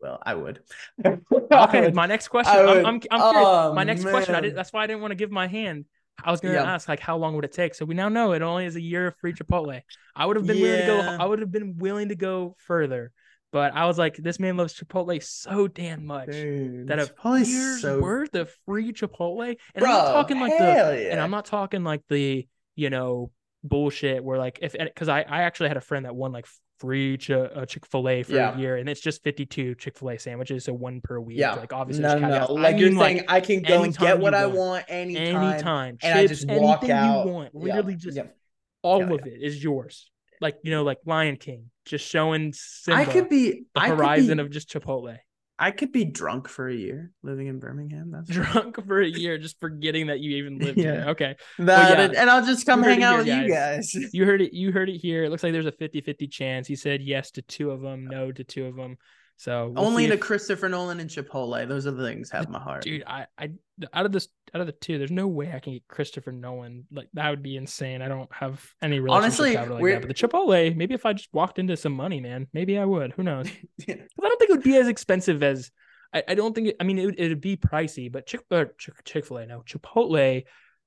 Well, 0.01 0.19
I 0.25 0.33
would. 0.33 0.61
Okay, 1.53 1.91
my 1.91 2.07
next 2.07 2.29
question. 2.29 2.55
I 2.55 2.63
I'm, 2.63 2.85
I'm, 2.85 3.01
I'm 3.11 3.31
curious. 3.31 3.47
Oh, 3.47 3.73
my 3.73 3.83
next 3.83 4.01
question. 4.01 4.33
I 4.33 4.41
didn't. 4.41 4.55
That's 4.55 4.73
why 4.73 4.83
I 4.83 4.87
didn't 4.87 5.01
want 5.01 5.11
to 5.11 5.15
give 5.15 5.29
my 5.29 5.45
hand. 5.47 5.85
I 6.23 6.31
was 6.31 6.41
gonna 6.41 6.55
Yeah. 6.55 6.63
ask 6.63 6.89
like 6.89 6.99
how 6.99 7.17
long 7.17 7.35
would 7.35 7.45
it 7.45 7.51
take? 7.51 7.75
So 7.75 7.85
we 7.85 7.93
now 7.93 8.09
know 8.09 8.33
it 8.33 8.41
only 8.41 8.65
is 8.65 8.75
a 8.75 8.81
year 8.81 9.07
of 9.07 9.15
free 9.17 9.33
Chipotle. 9.33 9.81
I 10.15 10.25
would 10.25 10.35
have 10.35 10.47
been 10.47 10.59
willing 10.59 10.81
to 10.81 10.87
go. 10.87 10.99
I 10.99 11.25
would 11.25 11.39
have 11.39 11.51
been 11.51 11.77
willing 11.77 12.09
to 12.09 12.15
go 12.15 12.55
further, 12.57 13.11
but 13.51 13.75
I 13.75 13.85
was 13.85 13.99
like, 13.99 14.15
this 14.17 14.39
man 14.39 14.57
loves 14.57 14.73
Chipotle 14.73 15.21
so 15.23 15.67
damn 15.67 16.05
much 16.07 16.31
Dude, 16.31 16.87
that 16.87 16.97
a 16.99 17.03
Chipotle's 17.03 17.49
year's 17.49 17.81
so 17.81 17.99
worth 17.99 18.33
of 18.33 18.51
free 18.65 18.91
Chipotle, 18.91 19.55
and 19.75 19.83
Bro, 19.83 19.91
I'm 19.91 19.97
not 19.97 20.11
talking 20.13 20.39
like 20.39 20.57
the, 20.57 20.73
hell 20.73 20.89
and. 20.91 21.19
I'm 21.19 21.31
not 21.31 21.45
talking 21.45 21.83
like 21.83 22.01
the, 22.09 22.47
you 22.75 22.89
know, 22.89 23.29
bullshit 23.63 24.23
where 24.23 24.37
like 24.37 24.59
if 24.61 24.73
because 24.73 25.09
I 25.09 25.21
I 25.21 25.43
actually 25.43 25.69
had 25.69 25.77
a 25.77 25.81
friend 25.81 26.05
that 26.05 26.15
won 26.15 26.31
like 26.31 26.45
free 26.79 27.17
ch- 27.17 27.29
uh, 27.31 27.65
Chick 27.65 27.85
Fil 27.85 28.09
A 28.09 28.23
for 28.23 28.33
Yeah. 28.33 28.55
a 28.55 28.59
year, 28.59 28.75
and 28.77 28.89
it's 28.89 28.99
just 28.99 29.23
fifty 29.23 29.45
two 29.45 29.73
Chick 29.75 29.97
Fil 29.97 30.09
A 30.09 30.17
sandwiches, 30.19 30.65
so 30.65 30.73
one 30.73 30.99
per 31.01 31.19
week. 31.19 31.37
Yeah. 31.37 31.53
like 31.55 31.71
obviously 31.71 32.03
No, 32.03 32.19
no. 32.19 32.27
I 32.27 32.51
Like 32.51 32.77
you're 32.77 32.89
mean, 32.89 32.99
saying, 32.99 33.25
I 33.27 33.39
can 33.39 33.61
go 33.61 33.83
and 33.83 33.97
get 33.97 34.19
what 34.19 34.33
I 34.33 34.45
want. 34.47 34.57
want 34.57 34.85
anytime, 34.89 35.43
anytime, 35.53 35.97
and 36.03 36.19
I 36.19 36.27
chips, 36.27 36.41
just 36.41 36.51
walk 36.51 36.79
anything 36.83 36.91
out. 36.97 37.25
you 37.25 37.31
want, 37.31 37.51
Yeah, 37.53 37.59
literally 37.75 37.95
just 37.95 38.17
yeah. 38.17 38.23
all 38.81 38.99
Yeah, 38.99 39.13
of 39.13 39.25
it 39.27 39.41
is 39.41 39.63
yours. 39.63 40.09
Like 40.41 40.57
you 40.63 40.71
know, 40.71 40.83
like 40.83 40.97
Lion 41.05 41.37
King, 41.37 41.69
just 41.85 42.05
showing 42.05 42.51
Simba 42.53 42.99
I 43.01 43.05
could 43.05 43.29
be. 43.29 43.63
the 43.73 43.81
I 43.81 43.89
horizon 43.89 44.37
be, 44.37 44.43
of 44.43 44.49
just 44.51 44.69
Chipotle. 44.69 45.17
I 45.63 45.71
could 45.71 45.91
be 45.93 46.03
drunk 46.03 46.49
for 46.49 46.67
a 46.67 46.73
year 46.75 47.11
living 47.23 47.47
in 47.47 47.59
Birmingham. 47.59 48.11
That's 48.11 48.29
Drunk 48.29 48.85
for 48.85 49.01
a 49.01 49.07
year, 49.07 49.37
just 49.37 49.59
forgetting 49.61 50.07
that 50.07 50.19
you 50.19 50.35
even 50.37 50.57
lived 50.59 50.77
Yeah. 50.77 50.83
here. 50.95 51.05
Okay. 51.09 51.35
that, 51.59 52.11
yeah. 52.13 52.19
and 52.21 52.29
I'll 52.29 52.45
just 52.45 52.65
come 52.65 52.83
You 52.83 52.89
hang 52.89 53.03
out 53.03 53.25
here, 53.25 53.37
with 53.37 53.47
you 53.47 53.53
guys. 53.53 53.95
You 54.13 54.25
heard 54.25 54.41
it. 54.41 54.53
You 54.53 54.73
heard 54.73 54.89
it 54.89 54.97
here. 54.97 55.23
It 55.23 55.29
looks 55.29 55.41
like 55.41 55.53
there's 55.53 55.65
a 55.65 55.71
50-50 55.71 56.29
chance. 56.29 56.67
He 56.67 56.75
said 56.75 57.01
yes 57.01 57.31
to 57.31 57.41
two 57.41 57.71
of 57.71 57.79
them, 57.81 58.07
uh, 58.09 58.11
no 58.11 58.31
to 58.33 58.43
two 58.43 58.65
of 58.65 58.75
them. 58.75 58.97
So 59.37 59.73
we'll 59.75 59.85
Only 59.85 60.07
to 60.07 60.13
if- 60.13 60.19
Christopher 60.19 60.69
Nolan 60.69 60.99
and 60.99 61.09
Chipotle. 61.09 61.67
Those 61.67 61.85
are 61.87 61.91
the 61.91 62.03
things 62.03 62.29
have 62.31 62.49
my 62.49 62.59
heart. 62.59 62.83
dude. 62.83 63.03
I, 63.05 63.25
I, 63.37 63.49
out 63.93 64.05
of 64.05 64.11
this, 64.11 64.27
out 64.53 64.61
of 64.61 64.67
the 64.67 64.73
two, 64.73 64.97
there's 64.97 65.11
no 65.11 65.27
way 65.27 65.51
I 65.51 65.59
can 65.59 65.73
get 65.73 65.87
Christopher 65.87 66.31
Nolan. 66.31 66.85
Like 66.91 67.09
that 67.13 67.29
would 67.29 67.43
be 67.43 67.57
insane. 67.57 68.01
I 68.01 68.07
don't 68.07 68.31
have 68.33 68.63
any 68.81 68.99
relationship 68.99 69.23
Honestly, 69.41 69.57
like 69.57 69.81
we're- 69.81 69.93
that. 69.95 70.07
But 70.07 70.15
the 70.15 70.27
Chipotle, 70.27 70.75
maybe 70.75 70.93
if 70.93 71.05
I 71.05 71.13
just 71.13 71.29
walked 71.33 71.59
into 71.59 71.75
some 71.75 71.93
money, 71.93 72.21
man, 72.21 72.47
maybe 72.53 72.77
I 72.77 72.85
would. 72.85 73.11
Who 73.13 73.23
knows? 73.23 73.47
Yeah. 73.87 73.95
'Cause 73.95 74.07
I 74.23 74.27
don't 74.29 74.39
think 74.39 74.49
it 74.51 74.53
would 74.53 74.63
be 74.63 74.77
as 74.77 74.87
expensive 74.87 75.43
as. 75.43 75.71
I, 76.13 76.23
I 76.29 76.35
don't 76.35 76.53
think. 76.53 76.67
It, 76.69 76.75
I 76.79 76.83
mean, 76.83 76.99
it 76.99 77.05
would, 77.29 77.41
be 77.41 77.57
pricey, 77.57 78.11
but 78.11 78.27
Chick 78.27 78.41
Chick 79.03 79.25
Fil 79.25 79.37
A, 79.37 79.45
no 79.47 79.63
Chipotle, 79.67 80.43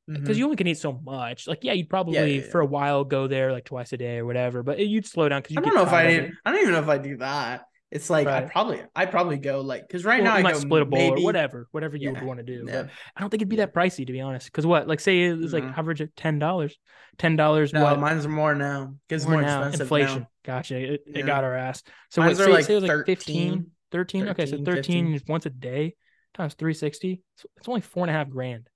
because 0.06 0.36
Mhm. 0.36 0.38
you 0.38 0.44
only 0.44 0.56
can 0.56 0.68
eat 0.68 0.78
so 0.78 0.92
much. 0.92 1.48
Like, 1.48 1.64
yeah, 1.64 1.72
you'd 1.72 1.90
probably 1.90 2.36
yeah, 2.36 2.42
for 2.52 2.60
a 2.60 2.66
while 2.66 3.02
go 3.02 3.26
there 3.26 3.50
like 3.50 3.64
twice 3.64 3.92
a 3.92 3.96
day 3.96 4.18
or 4.18 4.24
whatever, 4.24 4.62
but 4.62 4.78
you'd 4.78 5.04
slow 5.04 5.28
down 5.28 5.42
because 5.42 5.56
you 5.56 5.60
I 5.60 5.64
don't 5.64 5.74
know 5.74 5.82
if 5.82 5.88
I 5.88 6.04
tired 6.04 6.14
of 6.14 6.20
did. 6.22 6.30
it. 6.30 6.36
I 6.44 6.52
don't 6.52 6.60
even 6.60 6.72
know 6.74 6.80
if 6.80 6.88
I 6.88 6.98
do 6.98 7.16
that. 7.16 7.64
It's 7.96 8.10
like 8.10 8.26
I 8.26 8.42
probably 8.42 8.82
I 8.94 9.06
probably 9.06 9.38
go 9.38 9.62
like 9.62 9.88
because 9.88 10.04
right 10.04 10.22
Well, 10.22 10.32
now 10.32 10.38
I 10.38 10.42
might 10.42 10.52
go 10.54 10.60
split 10.60 10.82
a 10.82 10.84
bowl 10.84 10.98
maybe, 10.98 11.22
or 11.22 11.24
whatever, 11.24 11.66
whatever 11.72 11.96
you 11.96 12.10
Yeah, 12.12 12.20
would 12.20 12.28
want 12.28 12.38
to 12.38 12.44
do. 12.44 12.66
yeah. 12.68 12.88
I 13.16 13.20
don't 13.20 13.30
think 13.30 13.40
it'd 13.40 13.48
be 13.48 13.56
that 13.56 13.72
pricey 13.74 14.06
to 14.06 14.12
be 14.12 14.20
honest. 14.20 14.46
Because 14.46 14.66
what, 14.66 14.86
like, 14.86 15.00
say 15.00 15.24
it 15.24 15.38
was 15.38 15.52
like 15.54 15.64
mm-hmm. 15.64 15.78
average 15.80 16.02
of 16.02 16.14
ten 16.14 16.38
dollars, 16.38 16.76
ten 17.18 17.36
dollars. 17.36 17.72
No, 17.72 17.82
what 17.82 17.98
mine's 17.98 18.28
more 18.28 18.54
now. 18.54 18.94
It's 19.08 19.24
more 19.24 19.34
more, 19.34 19.42
now? 19.42 19.60
expensive 19.60 19.80
Inflation. 19.82 20.18
now. 20.20 20.28
Gotcha. 20.44 20.76
It, 20.76 21.02
Yeah. 21.06 21.18
it 21.20 21.26
got 21.26 21.42
our 21.42 21.54
ass. 21.54 21.82
So 22.10 22.20
Mine's 22.20 22.38
what, 22.38 22.44
say, 22.44 22.52
like 22.52 22.64
say 22.66 22.72
it 22.74 22.82
was 22.82 22.90
like 22.90 23.06
15, 23.06 23.70
13, 23.90 24.26
13? 24.26 24.28
Okay, 24.28 24.46
so 24.46 24.56
13, 24.58 24.64
13 24.64 25.12
15. 25.14 25.32
once 25.32 25.46
a 25.46 25.50
day 25.50 25.96
times 26.34 26.54
three 26.54 26.74
sixty. 26.74 27.22
So 27.36 27.48
it's 27.56 27.68
only 27.68 27.80
four 27.80 28.04
and 28.04 28.10
a 28.10 28.12
half 28.12 28.28
grand. 28.28 28.68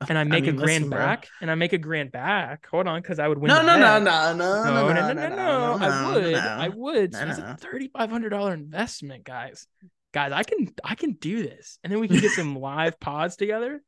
And 0.08 0.18
I 0.18 0.24
make 0.24 0.44
mean, 0.44 0.54
a 0.54 0.58
grand 0.58 0.84
listen, 0.84 0.90
bro. 0.90 0.98
back, 0.98 1.28
and 1.40 1.50
I 1.50 1.54
make 1.54 1.72
a 1.72 1.78
grand 1.78 2.12
back. 2.12 2.66
Hold 2.70 2.86
on, 2.86 3.00
because 3.00 3.18
I 3.18 3.28
would 3.28 3.38
win. 3.38 3.48
No, 3.48 3.62
no, 3.62 3.78
no, 3.78 3.80
bet. 3.80 4.02
no, 4.02 4.34
no, 4.34 4.64
No, 4.64 4.92
no, 4.92 5.12
no, 5.12 5.12
no, 5.14 5.36
no. 5.36 5.78
I 5.80 6.12
would. 6.14 6.32
no. 6.32 6.38
I 6.38 6.68
would. 6.68 7.14
So 7.14 7.24
No, 7.24 7.30
it's 7.30 7.38
a 7.38 7.56
thirty-five 7.58 8.10
hundred 8.10 8.28
dollar 8.30 8.52
investment, 8.52 9.24
guys. 9.24 9.66
Guys, 10.12 10.32
I 10.32 10.42
can 10.42 10.68
I 10.84 10.96
can 10.96 11.12
do 11.12 11.42
this. 11.42 11.78
And 11.82 11.90
then 11.92 12.00
we 12.00 12.08
can 12.08 12.18
get 12.20 12.32
some 12.32 12.56
live 12.60 13.00
pods 13.00 13.36
together. 13.36 13.82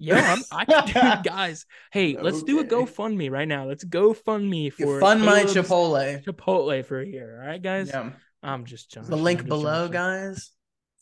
Yo, 0.00 0.14
I'm, 0.14 0.38
I 0.52 0.64
can 0.64 0.86
do 0.86 1.22
guys. 1.28 1.66
Hey, 1.90 2.16
let's 2.20 2.44
do 2.44 2.60
a 2.60 2.64
GoFundMe 2.64 3.28
right 3.30 3.48
now. 3.48 3.66
Let's 3.66 3.84
GoFundMe 3.84 4.72
for 4.72 5.00
Fund 5.00 5.24
my 5.24 5.42
Chipotle. 5.42 6.22
Chipotle 6.24 6.84
for 6.84 7.00
a 7.00 7.06
year. 7.06 7.40
All 7.42 7.48
right, 7.48 7.60
guys. 7.60 7.88
Yeah. 7.88 8.10
I'm 8.44 8.64
just 8.64 8.92
John. 8.92 9.04
The 9.04 9.16
link 9.16 9.44
below, 9.44 9.88
guys. 9.88 10.52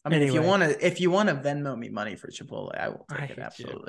I 0.02 0.08
mean, 0.08 0.22
if 0.22 0.32
you 0.32 0.40
want 0.40 0.62
to, 0.62 0.86
if 0.86 1.00
you 1.00 1.10
want 1.10 1.28
to 1.28 1.34
Venmo 1.34 1.76
me 1.76 1.90
money 1.90 2.16
for 2.16 2.28
Chipotle, 2.28 2.74
I 2.74 2.88
will 2.88 3.04
I 3.10 3.26
take 3.26 3.28
hate 3.36 3.38
it 3.38 3.58
you. 3.58 3.82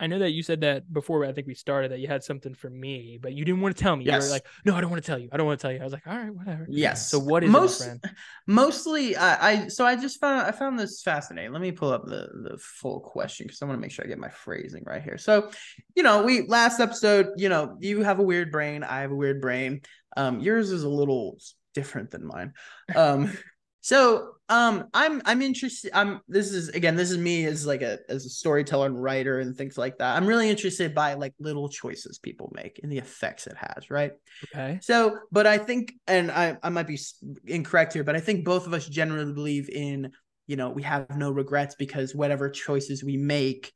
I 0.00 0.08
know 0.08 0.18
that 0.18 0.30
you 0.30 0.42
said 0.42 0.62
that 0.62 0.92
before 0.92 1.24
I 1.24 1.32
think 1.32 1.46
we 1.46 1.54
started 1.54 1.92
that 1.92 2.00
you 2.00 2.08
had 2.08 2.24
something 2.24 2.52
for 2.52 2.68
me, 2.68 3.18
but 3.22 3.32
you 3.32 3.44
didn't 3.44 3.60
want 3.60 3.76
to 3.76 3.82
tell 3.82 3.94
me. 3.94 4.04
You 4.04 4.12
were 4.12 4.28
like, 4.28 4.44
no, 4.64 4.74
I 4.74 4.80
don't 4.80 4.90
want 4.90 5.02
to 5.02 5.06
tell 5.06 5.18
you. 5.18 5.28
I 5.30 5.36
don't 5.36 5.46
want 5.46 5.60
to 5.60 5.62
tell 5.62 5.72
you. 5.72 5.80
I 5.80 5.84
was 5.84 5.92
like, 5.92 6.06
all 6.06 6.18
right, 6.18 6.34
whatever. 6.34 6.66
Yes. 6.68 7.10
So 7.10 7.20
what 7.20 7.44
is 7.44 7.48
it, 7.48 7.52
most 7.52 7.84
friend? 7.84 8.04
mostly 8.46 9.16
I, 9.16 9.50
I 9.50 9.68
so 9.68 9.86
I 9.86 9.94
just 9.94 10.18
found 10.20 10.42
I 10.42 10.50
found 10.50 10.78
this 10.78 11.00
fascinating. 11.00 11.52
Let 11.52 11.62
me 11.62 11.70
pull 11.70 11.92
up 11.92 12.06
the 12.06 12.28
the 12.50 12.58
full 12.58 13.00
question 13.00 13.46
because 13.46 13.62
I 13.62 13.66
want 13.66 13.78
to 13.78 13.80
make 13.80 13.92
sure 13.92 14.04
I 14.04 14.08
get 14.08 14.18
my 14.18 14.30
phrasing 14.30 14.82
right 14.84 15.02
here. 15.02 15.16
So, 15.16 15.50
you 15.94 16.02
know, 16.02 16.24
we 16.24 16.42
last 16.42 16.80
episode, 16.80 17.28
you 17.36 17.48
know, 17.48 17.76
you 17.80 18.02
have 18.02 18.18
a 18.18 18.24
weird 18.24 18.50
brain, 18.50 18.82
I 18.82 19.00
have 19.00 19.12
a 19.12 19.16
weird 19.16 19.40
brain. 19.40 19.82
Um, 20.16 20.40
yours 20.40 20.70
is 20.70 20.82
a 20.82 20.88
little 20.88 21.38
different 21.72 22.10
than 22.10 22.26
mine. 22.26 22.52
Um, 22.96 23.36
so 23.80 24.33
um, 24.48 24.88
I'm 24.92 25.22
I'm 25.24 25.40
interested. 25.40 25.90
I'm 25.94 26.20
this 26.28 26.52
is 26.52 26.68
again, 26.68 26.96
this 26.96 27.10
is 27.10 27.16
me 27.16 27.46
as 27.46 27.66
like 27.66 27.80
a 27.80 27.98
as 28.10 28.26
a 28.26 28.28
storyteller 28.28 28.86
and 28.86 29.02
writer 29.02 29.40
and 29.40 29.56
things 29.56 29.78
like 29.78 29.98
that. 29.98 30.16
I'm 30.16 30.26
really 30.26 30.50
interested 30.50 30.94
by 30.94 31.14
like 31.14 31.32
little 31.38 31.68
choices 31.68 32.18
people 32.18 32.52
make 32.54 32.78
and 32.82 32.92
the 32.92 32.98
effects 32.98 33.46
it 33.46 33.56
has, 33.56 33.90
right? 33.90 34.12
Okay. 34.54 34.78
So, 34.82 35.18
but 35.32 35.46
I 35.46 35.56
think, 35.56 35.94
and 36.06 36.30
I, 36.30 36.58
I 36.62 36.68
might 36.68 36.86
be 36.86 36.98
incorrect 37.46 37.94
here, 37.94 38.04
but 38.04 38.16
I 38.16 38.20
think 38.20 38.44
both 38.44 38.66
of 38.66 38.74
us 38.74 38.86
generally 38.86 39.32
believe 39.32 39.70
in, 39.70 40.12
you 40.46 40.56
know, 40.56 40.68
we 40.68 40.82
have 40.82 41.16
no 41.16 41.30
regrets 41.30 41.74
because 41.76 42.14
whatever 42.14 42.50
choices 42.50 43.02
we 43.02 43.16
make, 43.16 43.72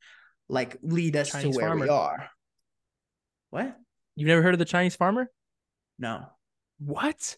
like, 0.49 0.77
lead 0.83 1.15
us 1.15 1.31
Chinese 1.31 1.55
to 1.55 1.61
where 1.61 1.75
we 1.75 1.89
are. 1.89 2.29
What? 3.49 3.75
You've 4.15 4.27
never 4.27 4.43
heard 4.43 4.53
of 4.53 4.59
the 4.59 4.65
Chinese 4.65 4.95
farmer? 4.95 5.31
No. 5.97 6.27
What? 6.77 7.37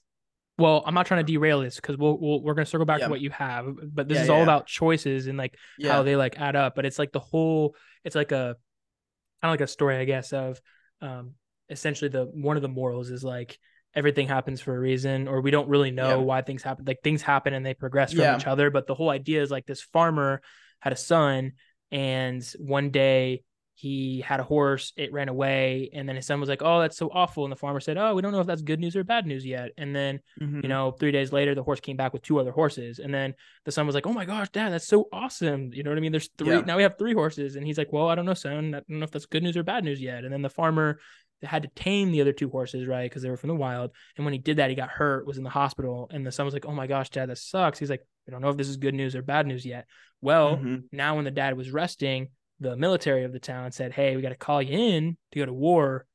Well, 0.57 0.83
I'm 0.85 0.93
not 0.93 1.05
trying 1.05 1.25
to 1.25 1.31
derail 1.31 1.61
this 1.61 1.77
because 1.77 1.97
we'll, 1.97 2.17
we'll 2.19 2.41
we're 2.43 2.53
gonna 2.53 2.65
circle 2.65 2.85
back 2.85 2.99
Yeah. 2.99 3.05
to 3.05 3.11
what 3.11 3.21
you 3.21 3.29
have, 3.31 3.65
but 3.93 4.07
this 4.07 4.17
Yeah, 4.17 4.23
is 4.25 4.29
all 4.29 4.43
about 4.43 4.67
choices 4.67 5.27
and 5.27 5.37
like 5.37 5.55
how 5.87 6.03
they 6.03 6.15
like 6.15 6.39
add 6.39 6.55
up. 6.55 6.75
But 6.75 6.85
it's 6.85 6.99
like 6.99 7.11
the 7.11 7.19
whole. 7.19 7.75
It's 8.03 8.15
like 8.15 8.31
a 8.31 8.55
kind 9.41 9.49
of 9.49 9.51
like 9.51 9.61
a 9.61 9.67
story, 9.67 9.97
I 9.97 10.05
guess, 10.05 10.33
of 10.33 10.61
um 11.01 11.33
essentially 11.69 12.09
the 12.09 12.25
one 12.25 12.57
of 12.57 12.61
the 12.61 12.67
morals 12.69 13.09
is 13.09 13.23
like 13.23 13.57
everything 13.95 14.27
happens 14.27 14.61
for 14.61 14.75
a 14.75 14.79
reason, 14.79 15.27
or 15.27 15.41
we 15.41 15.51
don't 15.51 15.67
really 15.69 15.91
know 15.91 16.19
Yeah. 16.19 16.25
why 16.25 16.41
things 16.41 16.63
happen. 16.63 16.85
Like 16.85 16.99
things 17.03 17.21
happen 17.21 17.53
and 17.53 17.65
they 17.65 17.73
progress 17.73 18.13
from 18.13 18.21
Yeah. 18.23 18.37
each 18.37 18.47
other. 18.47 18.69
But 18.69 18.87
the 18.87 18.95
whole 18.95 19.09
idea 19.09 19.41
is 19.41 19.51
like 19.51 19.65
this 19.65 19.81
farmer 19.81 20.41
had 20.79 20.93
a 20.93 20.97
son, 20.97 21.53
and 21.91 22.43
one 22.59 22.89
day 22.91 23.43
he 23.73 24.21
had 24.21 24.39
a 24.39 24.43
horse, 24.43 24.93
it 24.95 25.11
ran 25.11 25.29
away, 25.29 25.89
and 25.93 26.07
then 26.07 26.15
his 26.15 26.25
son 26.25 26.39
was 26.39 26.49
like, 26.49 26.61
"Oh, 26.61 26.81
that's 26.81 26.97
so 26.97 27.09
awful," 27.13 27.45
and 27.45 27.51
the 27.51 27.55
farmer 27.55 27.79
said, 27.79 27.97
"Oh, 27.97 28.13
we 28.13 28.21
don't 28.21 28.31
know 28.31 28.39
if 28.41 28.45
that's 28.47 28.61
good 28.61 28.79
news 28.79 28.95
or 28.95 29.03
bad 29.03 29.25
news 29.25 29.45
yet." 29.45 29.71
And 29.77 29.95
then 29.95 30.19
Mhm. 30.39 30.61
you 30.63 30.69
know, 30.69 30.91
three 30.91 31.11
days 31.11 31.31
later, 31.33 31.55
the 31.55 31.63
horse 31.63 31.79
came 31.79 31.97
back 31.97 32.13
with 32.13 32.21
two 32.21 32.39
other 32.39 32.51
horses. 32.51 32.99
And 32.99 33.11
then 33.13 33.33
the 33.65 33.71
son 33.71 33.85
was 33.87 33.95
like, 33.95 34.05
Oh 34.05 34.13
my 34.13 34.25
gosh, 34.25 34.49
dad, 34.49 34.69
that's 34.69 34.87
so 34.87 35.07
awesome. 35.11 35.71
You 35.73 35.81
know 35.83 35.89
what 35.89 35.97
I 35.97 36.01
mean? 36.01 36.11
There's 36.11 36.29
three, 36.37 36.49
Yeah. 36.49 36.61
now 36.61 36.77
we 36.77 36.83
have 36.83 36.97
three 36.99 37.13
horses. 37.13 37.55
And 37.55 37.65
he's 37.65 37.77
like, 37.77 37.91
Well, 37.91 38.07
I 38.09 38.15
don't 38.15 38.25
know, 38.25 38.33
son. 38.35 38.75
I 38.75 38.79
don't 38.79 38.89
know 38.89 39.03
if 39.03 39.11
that's 39.11 39.25
good 39.25 39.41
news 39.43 39.57
or 39.57 39.63
bad 39.63 39.83
news 39.83 39.99
yet. 40.01 40.23
And 40.23 40.31
then 40.33 40.41
the 40.43 40.49
farmer 40.49 40.99
had 41.41 41.63
to 41.63 41.69
tame 41.69 42.11
the 42.11 42.21
other 42.21 42.33
two 42.33 42.49
horses, 42.49 42.87
right? 42.87 43.09
Because 43.09 43.23
they 43.23 43.29
were 43.31 43.37
from 43.37 43.47
the 43.47 43.55
wild. 43.55 43.91
And 44.15 44.25
when 44.25 44.33
he 44.33 44.37
did 44.37 44.57
that, 44.57 44.69
he 44.69 44.75
got 44.75 44.89
hurt, 44.89 45.25
was 45.25 45.37
in 45.39 45.43
the 45.43 45.49
hospital. 45.49 46.07
And 46.11 46.23
the 46.27 46.31
son 46.31 46.45
was 46.45 46.53
like, 46.53 46.65
Oh 46.67 46.73
my 46.73 46.85
gosh, 46.85 47.09
dad, 47.09 47.29
that 47.29 47.37
sucks. 47.39 47.79
He's 47.79 47.89
like, 47.89 48.05
I 48.27 48.31
don't 48.31 48.41
know 48.41 48.49
if 48.49 48.57
this 48.57 48.69
is 48.69 48.77
good 48.77 48.93
news 48.93 49.15
or 49.15 49.23
bad 49.23 49.47
news 49.47 49.65
yet. 49.65 49.87
Well, 50.21 50.57
Mhm. 50.57 50.83
now 50.91 51.15
when 51.15 51.25
the 51.25 51.31
dad 51.31 51.57
was 51.57 51.71
resting, 51.71 52.29
the 52.61 52.77
military 52.77 53.23
of 53.23 53.33
the 53.33 53.39
town 53.39 53.71
said, 53.71 53.91
Hey, 53.91 54.15
we 54.15 54.21
got 54.21 54.29
to 54.29 54.35
call 54.35 54.61
you 54.61 54.77
in 54.77 55.17
to 55.31 55.39
go 55.39 55.45
to 55.45 55.53
war. 55.53 56.05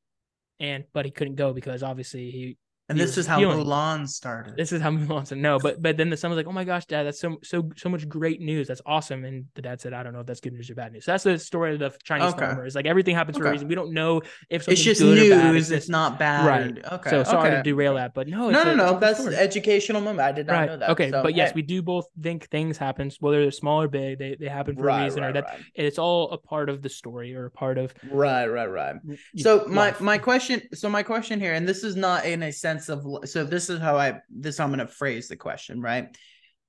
And 0.59 0.85
but 0.93 1.05
he 1.05 1.11
couldn't 1.11 1.35
go 1.35 1.53
because 1.53 1.83
obviously 1.83 2.31
he 2.31 2.57
and 2.89 2.97
this 2.99 3.17
is 3.17 3.27
how 3.27 3.39
healing. 3.39 3.59
Mulan 3.65 4.07
started. 4.07 4.55
this 4.55 4.71
is 4.71 4.81
how 4.81 4.89
Mulan 4.91 5.27
said 5.27 5.37
no. 5.39 5.59
But 5.59 5.81
but 5.81 5.97
then 5.97 6.09
the 6.09 6.17
son 6.17 6.31
was 6.31 6.37
like, 6.37 6.47
"Oh 6.47 6.51
my 6.51 6.63
gosh, 6.63 6.85
dad, 6.85 7.03
that's 7.03 7.19
so 7.19 7.37
so 7.43 7.69
so 7.75 7.89
much 7.89 8.07
great 8.07 8.39
news. 8.41 8.67
That's 8.67 8.81
awesome." 8.85 9.25
And 9.25 9.45
the 9.55 9.61
dad 9.61 9.81
said, 9.81 9.93
"I 9.93 10.03
don't 10.03 10.13
know 10.13 10.21
if 10.21 10.25
that's 10.25 10.39
good 10.39 10.53
news 10.53 10.69
or 10.69 10.75
bad 10.75 10.93
news." 10.93 11.05
So 11.05 11.11
that's 11.11 11.23
the 11.23 11.37
story 11.37 11.73
of 11.73 11.79
the 11.79 11.91
Chinese 12.03 12.33
Okay. 12.33 12.45
farmer. 12.45 12.65
It's 12.65 12.75
like 12.75 12.85
everything 12.85 13.15
happens 13.15 13.37
for 13.37 13.45
a 13.45 13.51
reason. 13.51 13.67
We 13.67 13.75
don't 13.75 13.93
know 13.93 14.21
if 14.49 14.67
it's 14.67 14.81
just 14.81 15.01
good 15.01 15.17
or 15.31 15.35
bad. 15.35 15.53
news. 15.53 15.71
It's 15.71 15.83
It's 15.85 15.89
not 15.89 16.17
bad. 16.19 16.45
Right. 16.45 16.85
Okay. 16.93 17.09
So 17.09 17.23
sorry 17.23 17.49
okay. 17.49 17.57
to 17.57 17.63
derail 17.63 17.95
that, 17.95 18.13
but 18.13 18.27
no, 18.27 18.49
No, 18.49 18.59
it's 18.59 18.65
no, 18.65 18.71
a- 18.71 18.75
no. 18.75 18.99
That's 18.99 19.19
story. 19.19 19.35
educational 19.35 20.01
moment. 20.01 20.21
I 20.21 20.31
did 20.31 20.47
not 20.47 20.53
right. 20.53 20.65
know 20.69 20.77
that. 20.77 20.89
Okay, 20.91 21.11
So, 21.11 21.23
but 21.23 21.35
yes, 21.35 21.49
hey, 21.49 21.55
we 21.55 21.61
do 21.63 21.81
both 21.81 22.05
think 22.21 22.47
things 22.49 22.77
happen, 22.77 23.11
whether 23.19 23.41
they're 23.41 23.51
small 23.51 23.81
or 23.81 23.87
big. 23.87 24.17
They 24.19 24.35
they 24.39 24.47
happen 24.47 24.75
for 24.77 24.87
a 24.89 25.03
reason, 25.03 25.23
right, 25.23 25.29
or 25.29 25.33
that 25.33 25.45
right. 25.45 25.59
it's 25.75 25.99
all 25.99 26.31
a 26.31 26.37
part 26.37 26.69
of 26.69 26.81
the 26.81 26.89
story 26.89 27.35
or 27.35 27.45
a 27.47 27.51
part 27.51 27.77
of 27.77 27.93
Right, 28.11 28.47
right, 28.47 28.71
right. 28.81 28.95
So 29.35 29.65
my 29.67 29.87
life. 29.87 30.01
my 30.01 30.17
question, 30.17 30.61
so 30.73 30.89
my 30.89 31.03
question 31.03 31.39
here, 31.39 31.53
and 31.53 31.67
this 31.67 31.83
is 31.83 31.95
not 31.95 32.25
in 32.25 32.43
a 32.43 32.51
sense 32.51 32.76
of, 32.89 33.05
so 33.25 33.43
this 33.43 33.69
is 33.69 33.79
how 33.79 33.97
I 33.97 34.19
this 34.29 34.55
is 34.55 34.59
how 34.59 34.65
I'm 34.65 34.71
gonna 34.71 34.87
phrase 34.87 35.27
the 35.27 35.35
question, 35.35 35.81
right? 35.81 36.15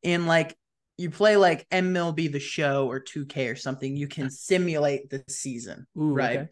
In 0.02 0.26
like 0.26 0.56
you 0.96 1.11
play 1.11 1.36
like 1.36 1.66
MLB 1.70 2.32
the 2.32 2.40
Show 2.40 2.88
or 2.88 3.00
2K 3.00 3.48
or 3.48 3.56
something, 3.56 3.96
you 3.96 4.09
can 4.09 4.30
simulate 4.30 5.11
the 5.11 5.22
season, 5.28 5.86
Ooh, 5.96 6.14
right? 6.14 6.40
okay. 6.40 6.48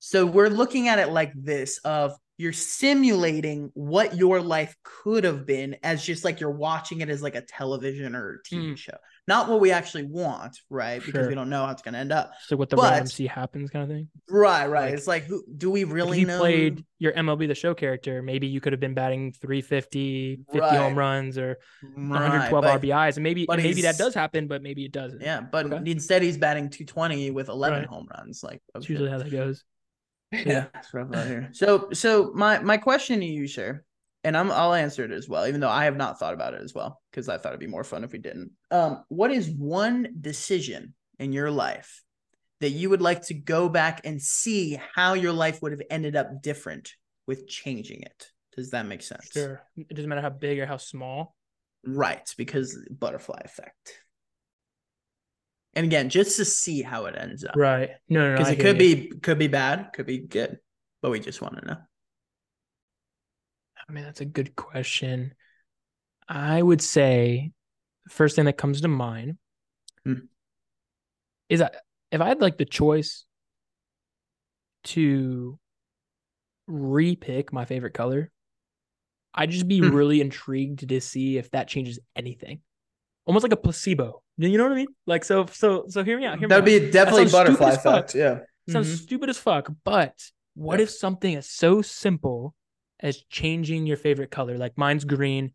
So 0.00 0.26
we're 0.26 0.48
looking 0.50 0.88
at 0.88 0.98
it 0.98 1.08
like 1.10 1.32
this: 1.34 1.78
of 1.78 2.12
you're 2.36 2.52
simulating 2.52 3.70
what 3.74 4.16
your 4.16 4.40
life 4.40 4.76
could 4.84 5.24
have 5.24 5.44
been 5.46 5.76
as 5.82 6.04
just 6.04 6.24
like 6.24 6.38
you're 6.40 6.50
watching 6.50 7.00
it 7.00 7.08
as 7.08 7.22
like 7.22 7.34
a 7.34 7.40
television 7.42 8.14
or 8.14 8.34
a 8.34 8.48
TV 8.48 8.72
Mm. 8.72 8.78
show, 8.78 8.96
not 9.28 9.48
what 9.48 9.60
we 9.60 9.70
actually 9.70 10.04
want, 10.04 10.58
right? 10.70 10.98
Because 11.04 11.20
Sure. 11.20 11.28
we 11.28 11.34
don't 11.34 11.50
know 11.50 11.66
how 11.66 11.70
it's 11.72 11.82
gonna 11.82 11.98
end 11.98 12.10
up. 12.10 12.32
So 12.46 12.56
what 12.56 12.70
the 12.70 12.76
But- 12.76 12.90
random 12.90 13.06
see 13.06 13.26
happens 13.26 13.70
kind 13.70 13.82
of 13.84 13.88
thing. 13.88 14.08
Right, 14.28 14.66
right. 14.66 14.86
Like- 14.86 14.94
it's 14.94 15.06
like, 15.06 15.24
who 15.24 15.44
do 15.56 15.70
we 15.70 15.84
really 15.84 16.16
if 16.16 16.20
you 16.22 16.26
know? 16.26 16.38
played 16.40 16.84
your 16.98 17.12
MLB 17.12 17.46
the 17.46 17.54
Show 17.54 17.74
character, 17.74 18.22
maybe 18.22 18.46
you 18.48 18.60
could 18.60 18.72
have 18.72 18.80
been 18.80 18.94
batting 18.94 19.32
350, 19.32 20.36
50 20.50 20.58
Right. 20.58 20.76
home 20.78 20.96
runs 20.98 21.36
or 21.38 21.58
Right, 21.82 22.20
112 22.20 22.64
but- 22.64 22.70
RBIs, 22.80 23.16
and 23.18 23.22
maybe 23.22 23.46
and 23.48 23.62
maybe 23.62 23.82
that 23.82 23.98
does 23.98 24.14
happen, 24.14 24.48
but 24.48 24.62
maybe 24.62 24.84
it 24.86 24.92
doesn't. 24.92 25.20
Yeah, 25.20 25.42
but 25.42 25.66
Okay. 25.72 25.90
instead 25.90 26.22
he's 26.22 26.38
batting 26.38 26.70
220 26.70 27.30
with 27.30 27.48
11 27.48 27.80
Right. 27.80 27.88
home 27.88 28.08
runs. 28.16 28.42
Like 28.42 28.62
That's 28.74 28.88
usually 28.88 29.10
how 29.10 29.18
that 29.18 29.30
goes. 29.30 29.62
Yeah, 30.32 30.66
rough 30.92 31.14
out 31.14 31.26
here. 31.26 31.48
So, 31.52 31.88
so 31.92 32.32
my 32.34 32.58
my 32.60 32.76
question 32.78 33.20
to 33.20 33.26
you, 33.26 33.46
sir, 33.46 33.82
and 34.24 34.36
I'm 34.36 34.50
I'll 34.50 34.74
answer 34.74 35.04
it 35.04 35.12
as 35.12 35.28
well, 35.28 35.46
even 35.46 35.60
though 35.60 35.68
I 35.68 35.84
have 35.84 35.96
not 35.96 36.18
thought 36.18 36.34
about 36.34 36.54
it 36.54 36.62
as 36.62 36.74
well 36.74 37.00
because 37.10 37.28
I 37.28 37.38
thought 37.38 37.50
it'd 37.50 37.60
be 37.60 37.66
more 37.66 37.84
fun 37.84 38.04
if 38.04 38.12
we 38.12 38.18
didn't. 38.18 38.50
Um, 38.70 39.04
what 39.08 39.30
is 39.30 39.48
one 39.48 40.08
decision 40.20 40.94
in 41.18 41.32
your 41.32 41.50
life 41.50 42.02
that 42.60 42.70
you 42.70 42.90
would 42.90 43.02
like 43.02 43.22
to 43.26 43.34
go 43.34 43.68
back 43.68 44.00
and 44.04 44.20
see 44.20 44.80
how 44.94 45.14
your 45.14 45.32
life 45.32 45.62
would 45.62 45.72
have 45.72 45.82
ended 45.90 46.16
up 46.16 46.42
different 46.42 46.92
with 47.26 47.48
changing 47.48 48.02
it? 48.02 48.26
Does 48.56 48.70
that 48.70 48.86
make 48.86 49.02
sense? 49.02 49.30
Sure. 49.32 49.62
It 49.76 49.94
doesn't 49.94 50.08
matter 50.08 50.20
how 50.20 50.30
big 50.30 50.58
or 50.58 50.66
how 50.66 50.78
small. 50.78 51.36
Right, 51.86 52.28
because 52.36 52.76
butterfly 52.90 53.40
effect. 53.44 54.00
And 55.74 55.86
again, 55.86 56.08
just 56.08 56.36
to 56.38 56.44
see 56.44 56.82
how 56.82 57.06
it 57.06 57.14
ends 57.16 57.44
up. 57.44 57.54
Right. 57.54 57.90
No, 58.08 58.20
no, 58.20 58.30
no. 58.30 58.38
Because 58.38 58.52
it 58.52 58.60
could 58.60 58.80
you. 58.80 58.96
be 58.96 59.08
could 59.20 59.38
be 59.38 59.46
bad, 59.46 59.90
could 59.92 60.06
be 60.06 60.18
good, 60.18 60.58
but 61.00 61.10
we 61.10 61.20
just 61.20 61.40
want 61.40 61.56
to 61.58 61.66
know. 61.66 61.76
I 63.88 63.92
mean, 63.92 64.04
that's 64.04 64.20
a 64.20 64.24
good 64.26 64.54
question. 64.54 65.34
I 66.28 66.62
would 66.62 66.82
say 66.82 67.52
the 68.04 68.10
first 68.10 68.36
thing 68.36 68.44
that 68.44 68.58
comes 68.58 68.80
to 68.82 68.88
mind 68.88 69.38
Hmm. 70.04 70.26
is 71.48 71.60
that 71.60 71.76
if 72.10 72.20
I 72.20 72.28
had 72.28 72.40
like 72.40 72.58
the 72.58 72.64
choice 72.66 73.24
to 74.84 75.58
repick 76.68 77.52
my 77.52 77.64
favorite 77.64 77.94
color, 77.94 78.30
I'd 79.34 79.50
just 79.50 79.68
be 79.68 79.80
Hmm. 79.80 79.90
really 79.94 80.20
intrigued 80.20 80.88
to 80.88 81.00
see 81.00 81.38
if 81.38 81.50
that 81.52 81.68
changes 81.68 81.98
anything. 82.16 82.60
Almost 83.24 83.42
like 83.42 83.52
a 83.52 83.56
placebo. 83.56 84.22
You 84.36 84.56
know 84.56 84.64
what 84.64 84.72
I 84.72 84.76
mean? 84.76 84.88
Like 85.06 85.24
so 85.24 85.46
so 85.46 85.86
so 85.88 86.04
hear 86.04 86.18
me 86.18 86.24
out. 86.26 86.38
Hear 86.38 86.48
That'd 86.48 86.64
be 86.64 86.90
definitely 86.90 87.28
stupid 87.28 87.58
butterfly 87.58 87.70
effect. 87.72 88.14
Yeah. 88.14 88.40
sounds 88.68 88.88
Mhm. 88.88 89.02
stupid 89.02 89.30
as 89.30 89.38
fuck, 89.38 89.70
but 89.84 90.30
what 90.54 90.78
Yeah. 90.78 90.84
if 90.84 90.90
something 90.90 91.32
is 91.34 91.48
so 91.48 91.80
simple 91.80 92.54
as 93.00 93.22
changing 93.30 93.86
your 93.86 93.96
favorite 93.96 94.30
color? 94.30 94.56
Like 94.58 94.76
mine's 94.76 95.04
green. 95.04 95.52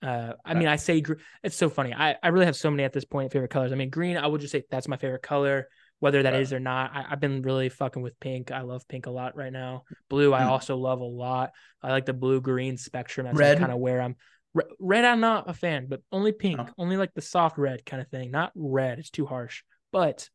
Uh, 0.00 0.34
I 0.44 0.54
mean, 0.54 0.68
I 0.68 0.76
say 0.76 1.02
it's 1.42 1.56
so 1.56 1.68
funny. 1.68 1.92
I, 1.92 2.16
I 2.22 2.28
really 2.28 2.46
have 2.46 2.54
so 2.56 2.70
many 2.70 2.84
at 2.84 2.92
this 2.92 3.04
point 3.04 3.32
favorite 3.32 3.50
colors. 3.50 3.72
I 3.72 3.74
mean, 3.74 3.90
green, 3.90 4.16
I 4.16 4.26
would 4.26 4.40
just 4.40 4.52
say 4.52 4.62
that's 4.70 4.86
my 4.86 4.96
favorite 4.96 5.22
color, 5.22 5.68
whether 5.98 6.22
that 6.22 6.34
is 6.34 6.52
Right. 6.52 6.58
or 6.58 6.60
not. 6.60 6.92
I, 6.94 7.06
I've 7.10 7.20
been 7.20 7.42
really 7.42 7.68
fucking 7.68 8.00
with 8.00 8.18
pink. 8.20 8.52
I 8.52 8.60
love 8.60 8.86
pink 8.86 9.06
a 9.06 9.10
lot 9.10 9.36
right 9.36 9.52
now. 9.52 9.82
Blue, 10.08 10.32
I 10.32 10.44
Hmm. 10.44 10.50
also 10.50 10.76
love 10.76 11.00
a 11.00 11.04
lot. 11.04 11.50
I 11.82 11.90
like 11.90 12.06
the 12.06 12.12
blue 12.12 12.40
green 12.40 12.76
spectrum. 12.76 13.26
That's 13.26 13.36
Red? 13.36 13.58
kind 13.58 13.72
of 13.72 13.78
where 13.78 14.00
I'm. 14.00 14.14
Re- 14.54 14.64
Red, 14.78 15.04
I'm 15.04 15.18
not 15.20 15.50
a 15.50 15.52
fan, 15.52 15.86
but 15.88 16.00
only 16.12 16.30
pink, 16.30 16.60
Oh. 16.60 16.68
only 16.78 16.96
like 16.96 17.12
the 17.14 17.20
soft 17.20 17.58
red 17.58 17.84
kind 17.84 18.00
of 18.00 18.08
thing. 18.08 18.30
Not 18.30 18.52
red; 18.54 19.00
it's 19.00 19.10
too 19.10 19.26
harsh. 19.26 19.62
But, 19.90 20.30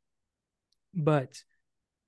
but 0.94 1.42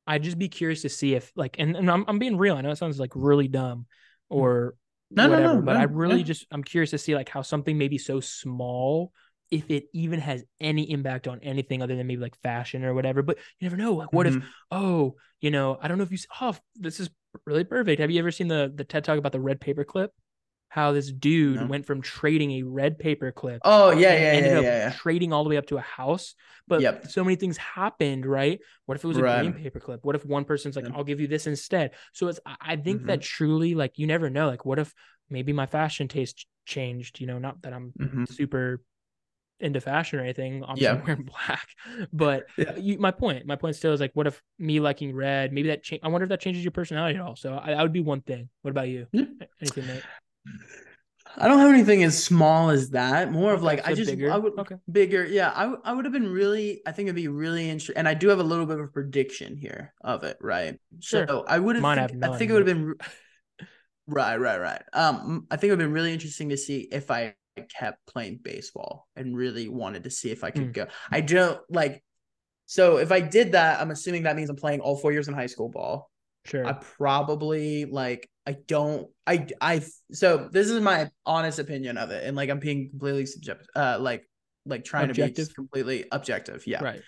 I'd 0.06 0.24
just 0.24 0.38
be 0.38 0.50
curious 0.50 0.82
to 0.84 0.90
see 0.90 1.16
if 1.16 1.32
like, 1.36 1.56
and, 1.58 1.76
and 1.76 1.90
I'm 1.90 2.06
I'm 2.08 2.20
being 2.20 2.38
real. 2.38 2.56
I 2.56 2.62
know 2.62 2.70
it 2.72 2.78
sounds 2.78 3.00
like 3.00 3.12
really 3.16 3.48
dumb 3.48 3.86
or. 4.30 4.76
No, 5.12 5.30
whatever, 5.30 5.56
no, 5.56 5.62
but 5.62 5.74
no, 5.74 5.80
I 5.80 5.84
really 5.84 6.18
yeah. 6.18 6.24
just 6.24 6.46
I'm 6.52 6.64
curious 6.64 6.90
to 6.90 6.98
see 6.98 7.16
like 7.16 7.30
how 7.30 7.42
something 7.44 7.78
maybe 7.78 7.98
so 7.98 8.20
small, 8.20 9.14
if 9.52 9.70
it 9.70 9.86
even 9.94 10.20
has 10.20 10.44
any 10.60 10.90
impact 10.90 11.28
on 11.28 11.40
anything 11.42 11.82
other 11.82 11.96
than 11.96 12.08
maybe 12.08 12.22
like 12.22 12.36
fashion 12.42 12.84
or 12.84 12.94
whatever. 12.94 13.22
But 13.22 13.38
you 13.60 13.66
never 13.66 13.78
know. 13.78 13.94
Like, 13.94 14.12
what 14.12 14.28
if 14.28 14.36
Mhm. 14.36 14.44
oh, 14.72 15.16
you 15.42 15.52
know, 15.52 15.78
I 15.80 15.88
don't 15.88 15.98
know 16.00 16.04
if 16.04 16.12
you 16.12 16.18
oh 16.42 16.56
this 16.76 17.00
is 17.00 17.10
really 17.46 17.64
perfect. 17.64 18.02
Have 18.02 18.12
you 18.12 18.20
ever 18.20 18.32
seen 18.32 18.48
the 18.48 18.72
the 18.74 18.84
TED 18.84 19.04
talk 19.04 19.18
about 19.18 19.32
the 19.32 19.40
red 19.40 19.62
paper 19.62 19.84
clip? 19.84 20.12
How 20.76 20.92
this 20.92 21.10
dude 21.10 21.56
No. 21.62 21.68
went 21.68 21.86
from 21.86 22.02
trading 22.02 22.52
a 22.52 22.64
red 22.64 23.00
paper 23.00 23.32
clip 23.32 23.62
Oh 23.64 23.92
yeah, 23.92 24.12
yeah, 24.12 24.18
ended 24.38 24.52
yeah, 24.52 24.58
up 24.58 24.64
yeah, 24.66 24.78
yeah. 24.88 24.92
trading 24.92 25.32
all 25.32 25.46
the 25.46 25.50
way 25.50 25.56
up 25.56 25.68
to 25.68 25.78
a 25.78 25.82
house. 25.82 26.36
But 26.68 26.82
Yep. 26.82 27.08
so 27.08 27.24
many 27.24 27.38
things 27.38 27.56
happened, 27.56 28.26
right? 28.26 28.60
What 28.86 28.96
if 28.98 29.04
it 29.06 29.08
was 29.08 29.16
a 29.16 29.22
green 29.22 29.32
Right. 29.32 29.56
paperclip? 29.56 30.00
What 30.02 30.18
if 30.18 30.26
one 30.26 30.44
person's 30.44 30.76
like, 30.76 30.84
Yeah. 30.84 30.92
I'll 30.94 31.06
give 31.06 31.22
you 31.22 31.28
this 31.28 31.48
instead? 31.48 31.92
So 32.12 32.28
it's 32.28 32.42
I- 32.46 32.76
think 32.76 33.06
that 33.06 33.22
truly 33.22 33.74
like 33.74 33.98
you 33.98 34.06
never 34.06 34.30
know. 34.30 34.48
Like, 34.48 34.66
what 34.66 34.78
if 34.78 34.94
maybe 35.30 35.54
my 35.54 35.66
fashion 35.66 36.10
taste 36.10 36.46
changed? 36.66 37.22
You 37.22 37.28
know, 37.28 37.40
not 37.40 37.62
that 37.62 37.72
I'm 37.72 37.94
Mhm. 37.98 38.28
super 38.28 38.84
into 39.62 39.80
fashion 39.80 40.20
or 40.20 40.24
anything. 40.24 40.62
I'm 40.68 40.76
Yeah. 40.76 41.02
wearing 41.06 41.24
black, 41.24 41.70
but 42.12 42.48
Yeah. 42.58 42.76
you, 42.76 42.98
my 43.00 43.12
point, 43.12 43.46
my 43.46 43.56
point 43.56 43.78
still 43.78 43.94
is 43.94 44.02
like, 44.02 44.12
what 44.14 44.28
if 44.28 44.44
me 44.60 44.82
liking 44.82 45.16
red? 45.16 45.54
Maybe 45.54 45.70
that 45.70 45.84
change. 45.84 46.02
I 46.04 46.10
wonder 46.10 46.26
if 46.26 46.30
that 46.32 46.42
changes 46.42 46.66
your 46.66 46.72
personality 46.72 47.16
at 47.16 47.22
all. 47.22 47.38
So 47.38 47.58
I, 47.64 47.68
that 47.74 47.82
would 47.82 47.94
be 47.94 48.02
one 48.02 48.20
thing. 48.20 48.50
What 48.62 48.72
about 48.72 48.90
you? 48.90 49.08
Yeah. 49.14 49.24
Anything 49.62 49.88
that 49.88 50.04
I 51.38 51.48
don't 51.48 51.60
have 51.60 51.70
anything 51.70 52.04
as 52.04 52.24
small 52.24 52.70
as 52.70 52.92
that. 52.92 53.32
More 53.32 53.54
of 53.54 53.62
like 53.62 53.86
I 53.86 53.94
just 53.94 54.10
bigger. 54.10 54.32
I 54.32 54.38
would 54.38 54.58
Okay. 54.58 54.76
bigger. 54.90 55.26
Yeah, 55.26 55.50
I 55.50 55.74
I 55.84 55.94
would 55.94 56.06
have 56.06 56.14
been 56.14 56.32
really. 56.32 56.82
I 56.86 56.92
think 56.92 57.08
it'd 57.08 57.16
be 57.16 57.28
really 57.28 57.70
interesting. 57.70 57.98
And 57.98 58.08
I 58.08 58.14
do 58.14 58.30
have 58.30 58.40
a 58.40 58.44
little 58.44 58.66
bit 58.66 58.80
of 58.80 58.86
a 58.86 58.88
prediction 58.88 59.58
here 59.58 59.94
of 60.02 60.24
it, 60.24 60.38
right? 60.40 60.80
Sure. 61.02 61.26
So 61.28 61.44
I 61.48 61.60
would 61.60 61.76
have. 61.76 61.84
I 61.86 61.96
think, 62.08 62.22
have 62.24 62.34
I 62.34 62.38
think 62.38 62.52
none, 62.52 62.58
it 62.58 62.66
would 62.66 62.68
have 62.68 62.78
been. 62.78 62.96
Right, 64.08 64.40
right, 64.40 64.60
right. 64.62 64.84
Um, 64.94 65.48
I 65.50 65.58
think 65.58 65.70
it 65.70 65.74
would 65.74 65.82
have 65.82 65.90
been 65.90 65.94
really 65.94 66.14
interesting 66.14 66.50
to 66.50 66.58
see 66.58 66.88
if 66.92 67.10
I 67.10 67.34
kept 67.70 68.06
playing 68.06 68.40
baseball 68.44 69.08
and 69.16 69.36
really 69.36 69.68
wanted 69.68 70.04
to 70.04 70.12
see 70.12 70.30
if 70.30 70.44
I 70.44 70.52
could 70.52 70.70
Mm. 70.70 70.74
go. 70.74 70.88
I 71.12 71.22
don't 71.22 71.60
like. 71.70 72.04
So 72.68 72.98
if 72.98 73.12
I 73.12 73.20
did 73.20 73.54
that, 73.54 73.82
I'm 73.82 73.92
assuming 73.92 74.24
that 74.24 74.36
means 74.36 74.50
I'm 74.50 74.56
playing 74.56 74.82
all 74.82 74.96
four 74.98 75.12
years 75.12 75.28
in 75.28 75.34
high 75.34 75.48
school 75.48 75.70
ball. 75.70 76.12
sure. 76.46 76.66
I 76.66 76.74
probably 76.74 77.86
like 77.86 78.30
I 78.48 78.54
don't 78.68 79.08
I 79.26 79.48
I 79.60 79.82
so 80.12 80.50
this 80.52 80.70
is 80.70 80.80
my 80.82 81.10
honest 81.26 81.60
opinion 81.60 81.98
of 81.98 82.12
it 82.12 82.24
and 82.26 82.36
like 82.38 82.50
I'm 82.50 82.60
being 82.60 82.90
completely 82.90 83.26
subjective 83.26 83.68
uh 83.76 83.98
like 84.00 84.24
like 84.66 84.84
trying 84.84 85.06
to 85.08 85.12
Objective? 85.12 85.48
be 85.50 85.54
completely 85.54 86.06
objective 86.12 86.66
yeah 86.68 86.84
Right. 86.84 87.02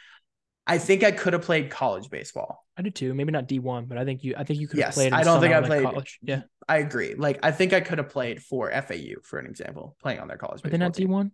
I 0.65 0.77
think 0.79 1.03
I 1.03 1.11
could 1.11 1.33
have 1.33 1.43
played 1.43 1.69
college 1.69 2.09
baseball 2.09 2.65
I 2.77 2.81
do 2.83 2.91
too. 2.91 3.13
Maybe 3.15 3.31
not 3.31 3.47
D 3.47 3.57
one, 3.57 3.85
but 3.85 3.97
I 3.97 4.05
think 4.05 4.23
you. 4.23 4.35
I 4.37 4.43
think 4.43 4.59
you 4.59 4.67
could 4.67 4.77
have 4.77 4.89
Yes, 4.89 4.93
played. 4.95 5.11
I 5.11 5.23
don't 5.23 5.39
think 5.41 5.51
I 5.51 5.61
played- 5.61 5.81
college. 5.83 6.19
Yeah, 6.21 6.41
I 6.69 6.77
agree 6.77 7.15
like 7.15 7.39
I 7.41 7.51
think 7.51 7.73
I 7.73 7.79
could 7.81 7.97
have 7.97 8.09
played 8.09 8.39
for 8.43 8.69
FAU 8.69 9.15
for 9.23 9.39
an 9.39 9.47
example 9.47 9.95
playing 9.99 10.19
on 10.19 10.27
their 10.27 10.37
college 10.37 10.61
but 10.61 10.69
they're 10.71 10.77
not 10.79 10.93
D 10.93 11.03
team. 11.03 11.11
one. 11.11 11.31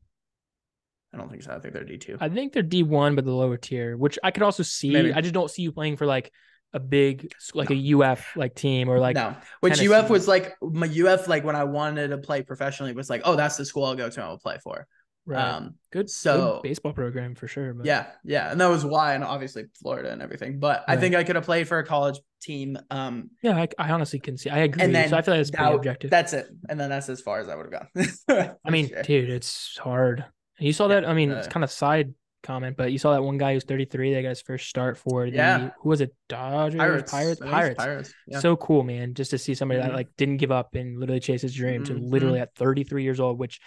I 1.13 1.17
don't 1.17 1.29
think 1.29 1.43
so 1.43 1.51
I 1.51 1.59
think 1.59 1.73
they're 1.73 1.83
D2 1.83 2.17
I 2.21 2.29
think 2.29 2.53
they're 2.53 2.63
D 2.63 2.83
one, 2.83 3.15
but 3.15 3.25
the 3.25 3.31
lower 3.33 3.57
tier, 3.57 3.97
which 3.97 4.17
I 4.23 4.31
could 4.31 4.43
also 4.43 4.63
see. 4.63 4.91
Maybe. 4.91 5.13
I 5.13 5.21
just 5.21 5.33
don't 5.33 5.49
see 5.51 5.61
you 5.63 5.71
playing 5.71 5.97
for 5.97 6.05
like 6.05 6.31
a 6.73 6.79
big, 6.79 7.31
like 7.53 7.69
a 7.71 7.93
UF 8.01 8.35
like 8.35 8.55
team 8.55 8.89
or 8.89 8.99
like. 8.99 9.15
no 9.15 9.35
which 9.59 9.75
Tennessee. 9.77 9.93
UF 9.93 10.09
was 10.09 10.27
like 10.27 10.55
my 10.61 10.87
UF 10.87 11.27
like 11.27 11.43
when 11.43 11.55
I 11.55 11.63
wanted 11.65 12.07
to 12.09 12.17
play 12.17 12.41
professionally 12.41 12.93
was 12.93 13.09
like 13.09 13.21
oh 13.25 13.35
that's 13.35 13.57
the 13.57 13.65
school 13.65 13.85
I'll 13.85 13.95
go 13.95 14.09
to 14.09 14.19
and 14.21 14.29
I'll 14.29 14.37
play 14.39 14.57
for 14.63 14.87
Right. 15.25 15.39
um 15.41 15.75
good. 15.93 16.09
so- 16.09 16.55
good 16.55 16.63
baseball 16.63 16.91
program 16.91 17.35
for 17.35 17.47
sure. 17.47 17.73
But 17.73 17.85
Yeah, 17.85 18.07
yeah, 18.25 18.51
and 18.51 18.59
that 18.59 18.67
was 18.67 18.83
why, 18.83 19.13
and 19.13 19.23
obviously 19.23 19.65
Florida 19.81 20.11
and 20.11 20.21
everything. 20.21 20.59
But 20.59 20.83
I 20.87 20.97
think 20.97 21.15
I 21.15 21.23
could 21.23 21.37
have 21.37 21.45
played 21.45 21.65
for 21.67 21.79
a 21.79 21.85
college 21.85 22.19
team. 22.41 22.77
Um, 22.91 23.29
yeah, 23.41 23.55
I, 23.55 23.67
I 23.79 23.91
honestly 23.91 24.19
can 24.19 24.35
see. 24.35 24.49
I 24.49 24.59
agree. 24.59 24.83
and 24.83 24.93
then 24.93 25.07
so 25.07 25.15
I 25.17 25.21
feel 25.21 25.35
like 25.35 25.41
it's 25.41 25.49
pretty 25.51 25.63
that- 25.63 25.75
objective. 25.75 26.09
That's 26.11 26.33
it, 26.33 26.47
and 26.67 26.77
then 26.77 26.89
that's 26.89 27.07
as 27.07 27.21
far 27.21 27.39
as 27.39 27.47
I 27.47 27.55
would 27.55 27.71
have 27.71 27.87
gone. 28.27 28.55
I 28.65 28.69
mean, 28.69 28.89
Sure. 28.89 29.03
dude, 29.03 29.29
it's 29.29 29.77
hard. 29.77 30.25
You 30.59 30.73
saw 30.73 30.89
Yeah, 30.89 31.01
that. 31.01 31.07
I 31.07 31.13
mean, 31.13 31.31
it's 31.31 31.47
uh, 31.47 31.51
kind 31.51 31.63
of 31.63 31.71
side 31.71 32.13
comment, 32.43 32.77
but 32.77 32.91
you 32.91 32.99
saw 32.99 33.13
that 33.13 33.23
one 33.23 33.37
guy 33.37 33.53
who's 33.53 33.63
33 33.63 34.13
that 34.13 34.21
got 34.21 34.29
his 34.29 34.41
first 34.41 34.67
start 34.69 34.97
for 34.97 35.29
the 35.29 35.35
Yeah. 35.35 35.69
who 35.79 35.89
was 35.89 36.01
it? 36.01 36.13
Dodgers, 36.29 36.77
Pirates, 36.79 37.11
Pirates, 37.11 37.41
I 37.41 37.45
think 37.45 37.55
it's 37.55 37.59
Pirates. 37.59 37.77
Pirates. 37.77 38.13
Yeah. 38.27 38.39
So 38.39 38.55
cool, 38.57 38.83
man. 38.83 39.13
Just 39.13 39.31
to 39.31 39.37
see 39.37 39.55
somebody 39.55 39.79
that 39.81 39.91
Mhm. 39.91 39.95
like 39.95 40.09
didn't 40.17 40.37
give 40.37 40.51
up 40.51 40.75
and 40.75 40.99
literally 40.99 41.19
chase 41.21 41.41
his 41.41 41.55
dream 41.55 41.83
to 41.85 41.93
Mhm. 41.93 42.11
literally 42.11 42.39
at 42.39 42.53
33 42.55 43.03
years 43.03 43.19
old, 43.19 43.39
which 43.39 43.59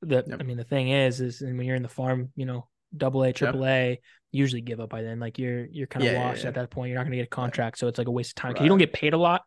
the 0.00 0.24
Yep. 0.26 0.40
I 0.40 0.42
mean 0.42 0.56
the 0.56 0.64
thing 0.64 0.88
is 0.88 1.20
is 1.20 1.42
and 1.42 1.56
when 1.56 1.66
you're 1.66 1.76
in 1.76 1.82
the 1.82 1.88
farm, 1.88 2.32
you 2.34 2.46
know, 2.46 2.66
double 2.96 3.22
A, 3.22 3.32
triple 3.32 3.64
A, 3.66 4.00
usually 4.32 4.60
give 4.62 4.80
up 4.80 4.88
by 4.90 5.02
then. 5.02 5.20
Like 5.20 5.38
you're 5.38 5.66
you're 5.66 5.86
kind 5.86 6.04
of 6.04 6.12
Yeah, 6.12 6.18
washed 6.18 6.44
at 6.44 6.54
that 6.54 6.70
point. 6.70 6.88
You're 6.90 6.98
not 6.98 7.04
gonna 7.04 7.16
get 7.16 7.22
a 7.26 7.26
contract, 7.28 7.78
so 7.78 7.86
it's 7.86 7.98
like 7.98 8.08
a 8.08 8.10
waste 8.10 8.32
of 8.32 8.34
time. 8.36 8.54
'Cause 8.54 8.62
you 8.62 8.68
don't 8.68 8.78
get 8.78 8.92
paid 8.92 9.12
a 9.12 9.18
lot. 9.18 9.42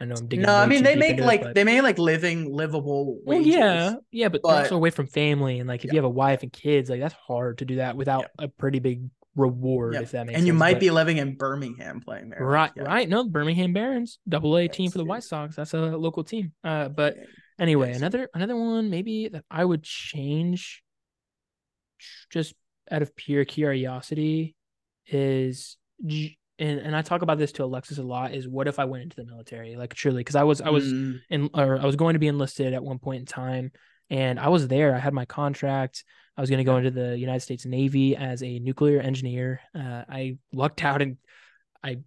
I 0.00 0.04
know 0.04 0.14
I'm 0.16 0.28
digging. 0.28 0.46
no, 0.46 0.54
I 0.54 0.66
mean 0.66 0.84
they 0.84 0.94
make 0.94 1.18
it, 1.18 1.24
like 1.24 1.42
but- 1.42 1.54
they 1.56 1.64
make 1.64 1.82
like 1.82 1.98
living 1.98 2.52
livable 2.52 3.18
well, 3.24 3.38
wages. 3.38 3.54
yeah, 3.54 3.94
yeah, 4.12 4.28
but, 4.28 4.42
but- 4.42 4.62
also 4.64 4.76
away 4.76 4.90
from 4.90 5.06
family, 5.08 5.58
and 5.58 5.68
like 5.68 5.84
if 5.84 5.86
Yeah. 5.88 5.94
you 5.94 5.98
have 5.98 6.04
a 6.04 6.08
wife 6.10 6.42
and 6.44 6.52
kids, 6.52 6.88
like 6.88 7.00
that's 7.00 7.14
hard 7.14 7.58
to 7.58 7.64
do 7.64 7.76
that 7.76 7.96
without 7.96 8.26
a 8.38 8.46
pretty 8.48 8.78
big 8.78 9.02
reward, 9.34 9.94
Yeah. 9.94 10.00
if 10.02 10.10
that 10.12 10.26
makes 10.26 10.36
and 10.38 10.46
you 10.46 10.52
might 10.52 10.74
But- 10.74 10.80
be 10.80 10.90
living 10.90 11.16
in 11.18 11.34
Birmingham 11.36 12.00
playing 12.00 12.30
there. 12.30 12.44
right, 12.44 12.70
Yeah. 12.76 12.82
right. 12.84 13.08
No, 13.08 13.24
Birmingham 13.28 13.72
Barons, 13.72 14.18
double 14.28 14.56
A 14.56 14.68
team 14.68 14.90
for 14.90 14.98
the. 14.98 15.04
White 15.04 15.22
Sox. 15.24 15.56
That's 15.56 15.74
a 15.74 15.96
local 15.96 16.22
team. 16.24 16.52
Uh, 16.62 16.88
but 16.88 17.16
Yeah. 17.16 17.24
anyway, 17.58 17.88
Yes. 17.88 17.98
another 17.98 18.28
another 18.34 18.56
one 18.56 18.90
maybe 18.90 19.28
that 19.28 19.44
I 19.50 19.64
would 19.64 19.82
change, 19.82 20.82
just 22.30 22.54
out 22.90 23.02
of 23.02 23.14
pure 23.16 23.44
curiosity, 23.44 24.54
is 25.06 25.76
and 26.58 26.80
and 26.80 26.96
I 26.96 27.02
talk 27.02 27.22
about 27.22 27.38
this 27.38 27.52
to 27.52 27.64
Alexis 27.64 27.98
a 27.98 28.02
lot. 28.02 28.34
Is 28.34 28.48
what 28.48 28.68
if 28.68 28.78
I 28.78 28.84
went 28.84 29.04
into 29.04 29.16
the 29.16 29.24
military? 29.24 29.76
Like 29.76 29.94
truly, 29.94 30.20
because 30.20 30.36
I 30.36 30.44
was 30.44 30.60
I 30.60 30.70
was 30.70 30.94
Mm, 30.94 31.20
in 31.30 31.50
or 31.54 31.78
I 31.80 31.86
was 31.86 31.96
going 31.96 32.14
to 32.14 32.18
be 32.18 32.28
enlisted 32.28 32.74
at 32.74 32.82
one 32.82 32.98
point 32.98 33.20
in 33.20 33.26
time 33.26 33.72
and 34.10 34.38
I 34.40 34.48
was 34.48 34.68
there. 34.68 34.94
I 34.94 34.98
had 34.98 35.12
my 35.14 35.24
contract. 35.24 36.04
I 36.36 36.40
was 36.40 36.50
going 36.50 36.58
to 36.58 36.64
go 36.64 36.76
into 36.76 36.90
the 36.90 37.18
United 37.18 37.40
States 37.40 37.66
Navy 37.66 38.16
as 38.16 38.42
a 38.42 38.58
nuclear 38.60 39.00
engineer. 39.00 39.60
Uh, 39.74 40.04
I 40.08 40.38
lucked 40.52 40.84
out 40.84 41.02
and 41.02 41.16
I 41.82 41.98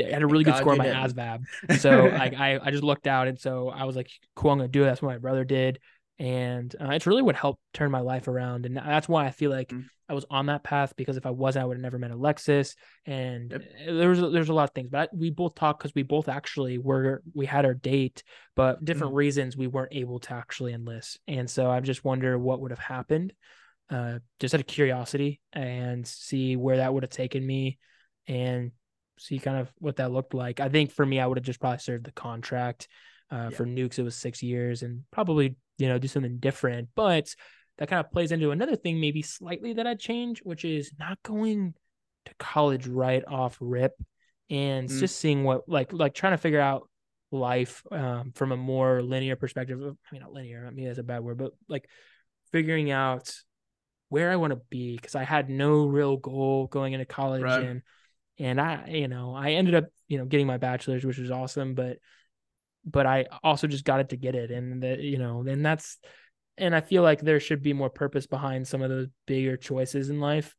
had 0.00 0.22
a 0.22 0.26
really 0.26 0.44
good 0.44 0.54
God 0.54 0.56
score 0.56 0.72
on 0.72 0.78
my 0.78 0.86
didn't. 0.86 1.14
ASVAB. 1.14 1.46
So 1.80 2.08
like 2.08 2.34
I, 2.34 2.58
I 2.62 2.70
just 2.70 2.82
lucked 2.82 3.06
out 3.06 3.28
and 3.28 3.38
so 3.38 3.68
I 3.68 3.84
was 3.84 3.96
like, 3.96 4.10
cool, 4.34 4.50
I'm 4.52 4.58
gonna 4.58 4.68
do 4.68 4.82
it. 4.82 4.86
That's 4.86 5.02
what 5.02 5.08
my 5.10 5.18
brother 5.18 5.44
did. 5.44 5.80
And 6.18 6.74
uh, 6.80 6.90
it's 6.90 7.06
really 7.06 7.22
what 7.22 7.36
helped 7.36 7.60
turn 7.74 7.90
my 7.90 8.00
life 8.00 8.26
around 8.28 8.64
and 8.66 8.76
that's 8.76 9.08
why 9.08 9.26
i 9.26 9.30
feel 9.30 9.50
like 9.50 9.68
Mm. 9.70 9.84
i 10.08 10.14
was 10.14 10.24
on 10.30 10.46
that 10.46 10.62
path 10.62 10.94
because 10.96 11.16
if 11.16 11.26
i 11.26 11.30
wasn't 11.30 11.62
i 11.62 11.66
would 11.66 11.76
have 11.76 11.82
never 11.82 11.98
met 11.98 12.10
alexis 12.10 12.74
and 13.04 13.50
Yep. 13.52 13.62
uh, 13.88 13.92
there 13.94 14.08
was 14.08 14.20
there's 14.20 14.48
a 14.48 14.54
lot 14.54 14.64
of 14.64 14.74
things 14.74 14.88
but 14.90 15.10
we 15.14 15.30
both 15.30 15.54
talked 15.54 15.80
because 15.80 15.94
we 15.94 16.02
both 16.02 16.28
actually 16.28 16.78
were 16.78 17.22
we 17.34 17.44
had 17.44 17.64
our 17.64 17.74
date 17.74 18.22
but 18.54 18.82
different 18.84 19.12
Mm. 19.12 19.16
reasons 19.16 19.56
we 19.56 19.66
weren't 19.66 19.92
able 19.94 20.20
to 20.20 20.32
actually 20.32 20.72
enlist 20.72 21.18
and 21.28 21.50
so 21.50 21.70
i 21.70 21.80
just 21.80 22.04
wonder 22.04 22.38
what 22.38 22.60
would 22.60 22.70
have 22.70 22.78
happened 22.78 23.32
uh 23.90 24.18
just 24.40 24.54
out 24.54 24.60
of 24.60 24.66
curiosity 24.66 25.40
and 25.52 26.06
see 26.06 26.56
where 26.56 26.78
that 26.78 26.92
would 26.94 27.02
have 27.02 27.10
taken 27.10 27.46
me 27.46 27.78
and 28.26 28.72
see 29.18 29.38
kind 29.38 29.56
of 29.58 29.70
what 29.78 29.96
that 29.96 30.10
looked 30.12 30.34
like 30.34 30.60
i 30.60 30.68
think 30.68 30.90
for 30.92 31.04
me 31.06 31.20
i 31.20 31.26
would 31.26 31.38
have 31.38 31.44
just 31.44 31.60
probably 31.60 31.78
served 31.78 32.04
the 32.04 32.12
contract 32.12 32.88
uh, 33.30 33.50
Yeah. 33.50 33.56
For 33.56 33.66
nukes, 33.66 33.98
it 33.98 34.02
was 34.02 34.14
six 34.14 34.42
years 34.42 34.82
and 34.82 35.02
probably, 35.10 35.56
you 35.78 35.88
know, 35.88 35.98
do 35.98 36.08
something 36.08 36.38
different. 36.38 36.88
But 36.94 37.34
that 37.78 37.88
kind 37.88 38.04
of 38.04 38.10
plays 38.10 38.32
into 38.32 38.50
another 38.50 38.76
thing, 38.76 39.00
maybe 39.00 39.22
slightly 39.22 39.74
that 39.74 39.86
I'd 39.86 40.00
change, 40.00 40.40
which 40.42 40.64
is 40.64 40.92
not 40.98 41.22
going 41.22 41.74
to 42.26 42.32
college 42.38 42.86
right 42.86 43.24
off 43.26 43.58
rip 43.60 43.92
and 44.48 44.88
Mm. 44.88 44.98
just 45.00 45.16
seeing 45.18 45.44
what, 45.44 45.68
like, 45.68 45.92
like 45.92 46.14
trying 46.14 46.32
to 46.32 46.38
figure 46.38 46.60
out 46.60 46.88
life 47.32 47.82
um, 47.90 48.32
from 48.34 48.52
a 48.52 48.56
more 48.56 49.02
linear 49.02 49.36
perspective. 49.36 49.78
I 49.82 49.92
mean, 50.12 50.22
not 50.22 50.32
linear, 50.32 50.64
I 50.66 50.70
mean, 50.70 50.86
that's 50.86 50.98
a 50.98 51.02
bad 51.02 51.22
word, 51.22 51.38
but 51.38 51.52
like 51.68 51.88
figuring 52.52 52.90
out 52.90 53.34
where 54.08 54.30
I 54.30 54.36
want 54.36 54.52
to 54.52 54.60
be 54.70 54.96
because 54.96 55.14
I 55.16 55.24
had 55.24 55.50
no 55.50 55.86
real 55.86 56.16
goal 56.16 56.68
going 56.68 56.92
into 56.92 57.04
college 57.06 57.42
Right. 57.42 57.62
and 57.62 57.82
and 58.38 58.60
I 58.60 58.86
you 58.88 59.08
know 59.08 59.34
I 59.34 59.52
ended 59.52 59.74
up 59.74 59.86
you 60.06 60.18
know 60.18 60.24
getting 60.24 60.46
my 60.46 60.58
bachelor's 60.58 61.04
which 61.04 61.18
was 61.18 61.30
awesome 61.30 61.74
but 61.74 61.98
but 62.86 63.04
I 63.06 63.26
also 63.42 63.66
just 63.66 63.84
got 63.84 64.00
it 64.00 64.08
to 64.10 64.16
get 64.16 64.34
it 64.34 64.50
and 64.50 64.82
that 64.82 65.00
you 65.00 65.18
know 65.18 65.44
and 65.46 65.64
that's 65.66 65.98
and 66.56 66.74
I 66.74 66.80
feel 66.80 67.02
like 67.02 67.20
there 67.20 67.40
should 67.40 67.62
be 67.62 67.72
more 67.72 67.90
purpose 67.90 68.26
behind 68.26 68.66
some 68.66 68.80
of 68.80 68.88
those 68.88 69.08
bigger 69.26 69.56
choices 69.56 70.08
in 70.10 70.20
life 70.20 70.54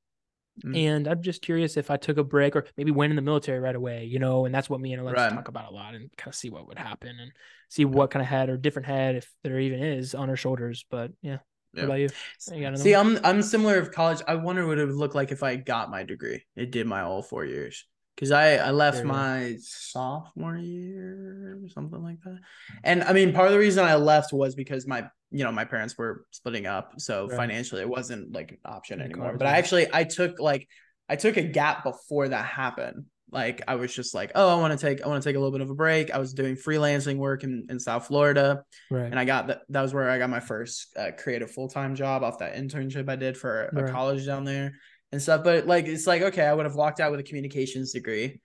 Mm. 0.65 0.75
and 0.75 1.07
I'm 1.07 1.21
just 1.21 1.43
curious 1.43 1.77
if 1.77 1.91
I 1.91 1.97
took 1.97 2.17
a 2.17 2.23
break 2.23 2.55
or 2.55 2.65
maybe 2.77 2.89
went 2.89 3.11
in 3.11 3.15
the 3.15 3.21
military 3.21 3.59
right 3.59 3.75
away 3.75 4.05
you 4.05 4.17
know 4.17 4.45
and 4.45 4.55
that's 4.55 4.67
what 4.67 4.81
me 4.81 4.91
and 4.91 4.99
Alexa 5.03 5.21
Right. 5.25 5.31
talk 5.31 5.49
about 5.49 5.71
a 5.71 5.75
lot 5.75 5.93
and 5.93 6.09
kind 6.17 6.29
of 6.31 6.35
see 6.35 6.49
what 6.49 6.67
would 6.67 6.79
happen 6.79 7.19
and 7.19 7.31
see 7.69 7.85
what 7.85 8.09
kind 8.09 8.21
of 8.23 8.27
head 8.27 8.49
or 8.49 8.57
different 8.57 8.87
head 8.87 9.15
if 9.15 9.31
there 9.43 9.59
even 9.59 9.83
is 9.83 10.15
on 10.15 10.31
our 10.31 10.35
shoulders 10.35 10.83
but 10.89 11.11
yeah, 11.21 11.37
Yeah. 11.73 11.81
what 11.81 11.83
about 11.83 11.99
you 11.99 12.09
You 12.55 12.61
got 12.61 12.67
another 12.69 12.77
See, 12.77 12.95
one? 12.95 13.17
I'm 13.17 13.25
I'm 13.25 13.41
similar 13.43 13.77
of 13.77 13.91
college. 13.91 14.21
I 14.27 14.33
wonder 14.33 14.65
what 14.65 14.79
it 14.79 14.85
would 14.87 14.95
look 14.95 15.13
like 15.13 15.31
if 15.31 15.43
I 15.43 15.57
got 15.57 15.91
my 15.91 16.01
degree. 16.01 16.43
It 16.55 16.71
did 16.71 16.87
my 16.87 17.01
all 17.01 17.21
four 17.21 17.45
years 17.45 17.85
because 18.17 18.31
I 18.31 18.55
I 18.55 18.71
left 18.71 19.03
my 19.05 19.55
sophomore 19.61 20.57
year 20.57 21.59
or 21.63 21.69
something 21.69 22.01
like 22.01 22.19
that. 22.23 22.39
And 22.83 23.03
I 23.03 23.13
mean, 23.13 23.31
part 23.31 23.47
of 23.47 23.53
the 23.53 23.59
reason 23.59 23.85
I 23.85 23.95
left 23.95 24.33
was 24.33 24.55
because 24.55 24.87
my 24.87 25.07
you 25.29 25.43
know 25.43 25.51
my 25.51 25.65
parents 25.65 25.97
were 25.97 26.25
splitting 26.31 26.65
up, 26.65 26.93
so 26.97 27.27
Right. 27.27 27.37
financially 27.37 27.81
it 27.81 27.89
wasn't 27.89 28.33
like 28.33 28.51
an 28.51 28.57
option 28.65 29.01
anymore. 29.01 29.35
But 29.37 29.47
I 29.47 29.57
actually 29.57 29.87
I 29.93 30.03
took 30.03 30.39
like 30.39 30.67
I 31.07 31.15
took 31.15 31.37
a 31.37 31.43
gap 31.43 31.83
before 31.83 32.29
that 32.29 32.45
happened. 32.45 33.05
Like 33.29 33.61
I 33.67 33.75
was 33.75 33.93
just 33.93 34.15
like, 34.15 34.31
oh, 34.35 34.49
I 34.57 34.59
want 34.59 34.77
to 34.77 34.83
take 34.83 35.03
I 35.03 35.07
want 35.07 35.21
to 35.21 35.29
take 35.29 35.35
a 35.35 35.39
little 35.39 35.51
bit 35.51 35.61
of 35.61 35.69
a 35.69 35.75
break. 35.75 36.11
I 36.11 36.17
was 36.17 36.33
doing 36.33 36.55
freelancing 36.55 37.17
work 37.17 37.43
in, 37.43 37.67
in 37.69 37.79
South 37.79 38.07
Florida 38.07 38.63
right 38.89 39.05
and 39.11 39.19
I 39.19 39.25
got 39.25 39.47
that. 39.47 39.61
That 39.69 39.81
was 39.81 39.93
where 39.93 40.09
I 40.09 40.17
got 40.17 40.29
my 40.29 40.39
first 40.39 40.95
uh, 40.97 41.11
creative 41.17 41.51
full 41.51 41.67
time 41.67 41.93
job 41.95 42.23
off 42.23 42.39
that 42.39 42.55
internship 42.55 43.09
I 43.09 43.15
did 43.17 43.37
for 43.37 43.65
a 43.75 43.83
Right. 43.83 43.91
college 43.91 44.25
down 44.25 44.45
there 44.45 44.73
and 45.11 45.21
stuff. 45.21 45.43
But 45.43 45.67
like, 45.67 45.85
it's 45.85 46.07
like 46.07 46.21
okay, 46.21 46.43
I 46.45 46.53
would 46.53 46.65
have 46.65 46.75
walked 46.75 46.99
out 46.99 47.11
with 47.11 47.19
a 47.19 47.23
communications 47.23 47.93
degree, 47.93 48.39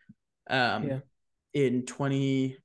um, 0.49 0.89
Yeah. 0.89 0.99
in 1.55 1.85
20, 1.87 2.57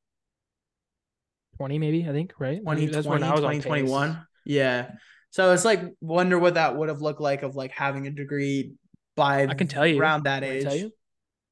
20 1.57 1.79
maybe 1.79 2.07
I 2.07 2.11
think 2.11 2.33
right 2.39 2.61
Maybe 2.63 2.87
2020, 2.87 2.91
that's 2.91 3.07
when 3.07 3.23
I 3.23 3.33
was 3.33 3.43
on 3.43 3.51
pace. 3.53 3.63
2021. 3.63 4.27
Yeah. 4.45 4.91
So 5.31 5.51
it's 5.53 5.65
like 5.65 5.81
wonder 6.01 6.37
what 6.39 6.53
that 6.55 6.75
would 6.75 6.89
have 6.89 7.01
looked 7.01 7.21
like 7.21 7.43
of 7.43 7.55
like 7.55 7.71
having 7.71 8.07
a 8.07 8.11
degree 8.11 8.73
by 9.15 9.43
I 9.47 9.53
can 9.55 9.67
tell 9.67 9.85
you 9.85 9.99
around 9.99 10.23
that 10.25 10.43
age. 10.43 10.63
tell 10.63 10.75
you 10.75 10.91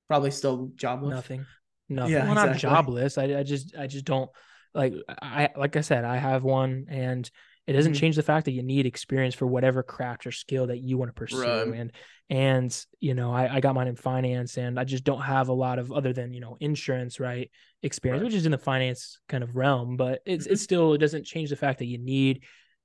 Probably 0.08 0.30
still 0.32 0.72
jobless. 0.76 1.12
nothing 1.16 1.46
nothing 1.90 2.14
Yeah, 2.14 2.26
well 2.26 2.36
not 2.36 2.58
jobless 2.58 3.18
I, 3.18 3.40
I 3.40 3.44
just 3.44 3.76
i 3.76 3.88
just 3.88 4.06
don't 4.06 4.30
like 4.74 4.94
i 5.22 5.50
like 5.58 5.76
i 5.76 5.82
said 5.82 6.04
i 6.06 6.18
have 6.18 6.44
one 6.44 6.86
and 6.90 7.30
it 7.68 7.74
doesn't 7.74 7.94
Mhm. 7.94 8.00
change 8.00 8.16
the 8.16 8.24
fact 8.24 8.46
that 8.46 8.52
you 8.52 8.62
need 8.64 8.86
experience 8.86 9.34
for 9.36 9.48
whatever 9.48 9.82
craft 9.84 10.28
or 10.28 10.32
skill 10.32 10.68
that 10.68 10.80
you 10.80 10.98
want 10.98 11.10
to 11.10 11.14
pursue 11.14 11.42
Right. 11.42 11.68
and 11.80 11.92
and 12.30 12.86
you 13.00 13.14
know 13.14 13.32
I, 13.32 13.56
I 13.56 13.60
got 13.60 13.76
mine 13.76 13.88
in 13.88 13.96
finance 13.96 14.58
and 14.58 14.80
i 14.80 14.84
just 14.84 15.04
don't 15.04 15.22
have 15.22 15.48
a 15.50 15.54
lot 15.54 15.78
of 15.80 15.92
other 15.92 16.12
than 16.14 16.34
you 16.34 16.40
know 16.40 16.58
insurance 16.60 17.20
right 17.20 17.50
experience 17.84 18.22
Right. 18.22 18.26
which 18.26 18.36
is 18.36 18.46
in 18.46 18.52
the 18.52 18.58
finance 18.58 19.20
kind 19.30 19.44
of 19.44 19.56
realm 19.56 19.96
but 19.98 20.22
it's 20.26 20.48
Mhm. 20.48 20.52
it's 20.52 20.62
still 20.62 20.94
it 20.94 20.98
doesn't 21.00 21.26
change 21.26 21.50
the 21.50 21.56
fact 21.56 21.80
that 21.80 21.86
you 21.86 21.98
need 22.00 22.44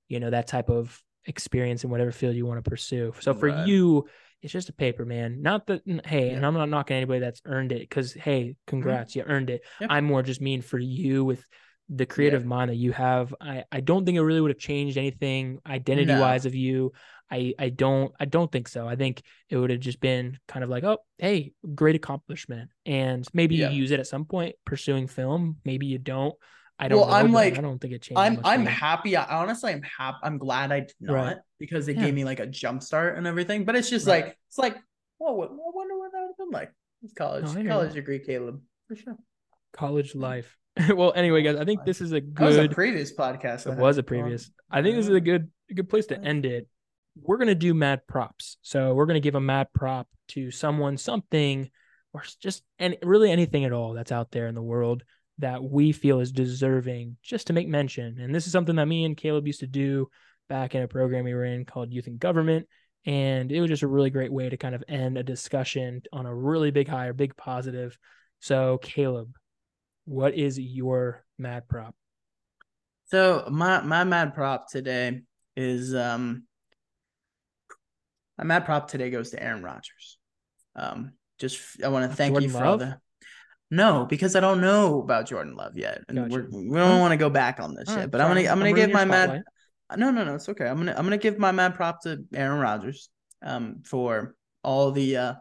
you 0.09 0.21
know 0.21 0.31
that 0.31 0.47
type 0.47 0.69
of 0.71 1.03
experience 1.27 1.85
in 1.85 1.91
whatever 1.91 2.13
field 2.13 2.35
you 2.35 2.47
want 2.47 2.63
to 2.63 2.69
pursue 2.71 3.13
so 3.21 3.33
for 3.35 3.49
Right. 3.49 3.67
you 3.67 4.09
it's 4.43 4.53
just 4.53 4.71
a 4.71 4.73
paper 4.75 5.05
man 5.05 5.43
not 5.43 5.67
that 5.67 5.83
hey 6.07 6.29
Yeah. 6.29 6.37
and 6.37 6.47
i'm 6.47 6.55
not 6.55 6.69
knocking 6.71 6.97
anybody 6.97 7.21
that's 7.21 7.43
earned 7.45 7.73
it 7.73 7.81
because 7.81 8.13
hey 8.15 8.57
congrats 8.67 9.15
you 9.17 9.23
earned 9.23 9.51
it 9.51 9.63
Yeah. 9.81 9.89
i'm 9.91 10.05
more 10.07 10.23
just 10.23 10.41
mean 10.41 10.61
for 10.63 10.79
you 10.79 11.25
with 11.25 11.45
the 11.93 12.07
creative 12.07 12.45
mind 12.45 12.71
that 12.71 12.77
you 12.77 12.93
have 12.93 13.35
i 13.41 13.65
i 13.73 13.81
don't 13.81 14.05
think 14.07 14.17
it 14.17 14.23
really 14.23 14.41
would 14.41 14.51
have 14.51 14.59
changed 14.59 14.97
anything 14.97 15.59
identity 15.67 16.13
wise 16.13 16.47
of 16.47 16.55
you 16.55 16.93
i 17.31 17.53
i 17.59 17.69
don't 17.69 18.13
i 18.21 18.25
don't 18.25 18.53
think 18.53 18.69
so 18.69 18.87
i 18.87 18.95
think 18.95 19.23
it 19.49 19.57
would 19.57 19.71
have 19.71 19.81
just 19.81 20.01
been 20.01 20.39
kind 20.47 20.63
of 20.63 20.71
like 20.71 20.85
oh 20.85 20.99
hey 21.19 21.53
great 21.75 21.97
accomplishment 21.97 22.71
and 22.87 23.27
maybe 23.35 23.57
Yeah. 23.57 23.71
you 23.71 23.79
use 23.83 23.91
it 23.91 23.99
at 24.01 24.07
some 24.07 24.25
point 24.25 24.55
pursuing 24.65 25.09
film 25.09 25.57
maybe 25.65 25.87
you 25.87 25.99
don't 25.99 26.35
i 26.79 26.87
don't 26.87 27.01
Well, 27.01 27.09
know, 27.09 27.15
I'm 27.15 27.33
like- 27.33 27.59
i 27.59 27.61
don't 27.61 27.81
think 27.81 27.93
it 27.95 28.03
changed 28.03 28.21
I'm 28.21 28.41
I'm 28.45 28.65
happy. 28.67 29.17
I, 29.17 29.25
honestly, 29.41 29.73
I'm 29.73 29.83
happy. 29.83 30.19
I'm 30.23 30.39
glad 30.39 30.71
I 30.73 30.81
did 30.81 30.95
not 31.01 31.15
Right. 31.15 31.37
because 31.59 31.89
it 31.89 31.97
Yeah. 31.97 32.05
gave 32.05 32.15
me 32.15 32.25
like 32.25 32.41
a 32.41 32.47
jump 32.47 32.83
start 32.83 33.19
and 33.19 33.27
everything. 33.27 33.65
But 33.65 33.75
it's 33.77 33.91
just 33.91 34.07
Right. 34.07 34.25
like 34.27 34.37
it's 34.49 34.59
like, 34.59 34.77
well, 35.19 35.35
what, 35.37 35.49
I 35.51 35.55
wonder 35.79 35.99
what 35.99 36.13
that 36.13 36.21
would 36.21 36.29
have 36.29 36.37
been 36.39 36.51
like. 36.51 36.73
It's 37.03 37.13
college, 37.15 37.53
No, 37.55 37.69
college 37.69 37.95
degree, 37.95 38.21
Caleb, 38.21 38.63
for 38.89 38.95
sure. 38.97 39.17
college 39.73 40.15
life 40.15 40.57
well 40.95 41.13
anyway 41.15 41.43
guys 41.43 41.57
i 41.57 41.65
think 41.65 41.85
this 41.85 42.01
is 42.01 42.13
a 42.13 42.23
was 42.39 42.57
a 42.57 42.69
good 42.69 42.75
previous 42.75 43.13
podcast. 43.13 43.71
It 43.71 43.79
was 43.79 43.99
a 43.99 44.03
previous. 44.03 44.51
I 44.71 44.83
think 44.83 44.97
this 44.97 45.07
is 45.07 45.15
a 45.15 45.21
good 45.21 45.51
a 45.71 45.75
good 45.75 45.89
place 45.89 46.07
to 46.07 46.21
end 46.21 46.47
it. 46.47 46.69
We're 47.21 47.39
gonna 47.39 47.55
do 47.55 47.75
mad 47.75 48.07
props. 48.07 48.57
So 48.63 48.95
we're 48.95 49.07
gonna 49.07 49.21
give 49.21 49.35
a 49.35 49.41
mad 49.41 49.69
prop 49.75 50.09
to 50.29 50.51
someone, 50.51 50.97
something, 50.97 51.71
or 52.13 52.23
just 52.41 52.63
and 52.79 52.97
really 53.03 53.31
anything 53.31 53.65
at 53.65 53.73
all 53.73 53.95
that's 53.95 54.13
out 54.13 54.31
there 54.31 54.47
in 54.47 54.55
the 54.55 54.63
world 54.63 55.03
that 55.39 55.63
we 55.63 55.93
feel 55.93 56.21
is 56.21 56.33
deserving 56.33 57.17
just 57.23 57.47
to 57.47 57.53
make 57.53 57.69
mention. 57.69 58.19
And 58.21 58.35
this 58.35 58.47
is 58.47 58.53
something 58.53 58.77
that 58.77 58.87
me 58.87 59.05
and 59.05 59.17
Caleb 59.17 59.47
used 59.47 59.61
to 59.61 59.67
do 59.67 60.09
back 60.49 60.75
in 60.75 60.83
a 60.83 60.89
program 60.89 61.25
we 61.25 61.35
were 61.35 61.45
in 61.45 61.65
called 61.65 61.93
Youth 61.93 62.07
and 62.07 62.19
Government. 62.19 62.67
And 63.07 63.51
it 63.51 63.61
was 63.61 63.71
just 63.71 63.83
a 63.83 63.89
really 63.89 64.11
great 64.11 64.33
way 64.33 64.51
to 64.51 64.59
kind 64.59 64.75
of 64.75 64.85
end 64.87 65.17
a 65.17 65.23
discussion 65.23 66.03
on 66.13 66.27
a 66.27 66.35
really 66.35 66.71
big 66.71 66.89
high 66.89 67.07
or 67.07 67.15
big 67.15 67.35
positive. 67.37 67.97
So 68.41 68.79
Caleb, 68.83 69.35
what 70.11 70.35
is 70.35 70.59
your 70.59 71.25
mad 71.39 71.69
prop? 71.69 71.95
So 73.07 73.47
my 73.49 73.81
my 73.81 74.03
mad 74.03 74.35
prop 74.35 74.69
today 74.69 75.21
is 75.57 75.95
um 75.95 76.45
my 78.37 78.43
mad 78.43 78.65
prop 78.65 78.91
today 78.91 79.11
goes 79.11 79.31
to 79.31 79.43
Aaron 79.43 79.63
Rodgers. 79.63 80.19
Um, 80.75 81.13
just 81.39 81.61
I 81.85 81.89
want 81.89 82.11
to 82.11 82.17
thank 82.17 82.33
Jordan 82.33 82.49
you 82.49 82.53
for 82.53 82.59
Love? 82.59 82.67
all 82.67 82.79
the. 82.79 82.99
No, 83.71 84.05
because 84.05 84.35
I 84.35 84.41
don't 84.41 84.61
know 84.61 85.01
about 85.01 85.29
Jordan 85.29 85.55
Love 85.55 85.77
yet, 85.77 86.03
and 86.09 86.19
Gotcha. 86.19 86.47
we're, 86.51 86.71
we 86.71 86.77
don't 86.77 86.99
want 86.99 87.13
to 87.13 87.17
go 87.17 87.31
back 87.31 87.61
on 87.61 87.77
this 87.77 87.89
All 87.89 87.95
yet. 87.95 88.01
right, 88.01 88.11
but 88.11 88.21
I'm 88.21 88.27
gonna 88.29 88.49
I'm 88.49 88.59
gonna 88.59 88.73
give 88.73 88.91
my 88.91 89.05
mad. 89.05 89.45
No, 89.97 90.11
no, 90.11 90.25
no, 90.25 90.35
it's 90.35 90.49
okay. 90.49 90.67
I'm 90.67 90.79
gonna 90.79 90.95
I'm 90.97 91.05
gonna 91.05 91.19
give 91.19 91.39
my 91.39 91.53
mad 91.53 91.77
prop 91.77 92.03
to 92.03 92.25
Aaron 92.35 92.59
Rodgers, 92.59 93.11
um, 93.43 93.83
for 93.85 94.35
all 94.65 94.91
the 94.91 95.17
uh, 95.17 95.35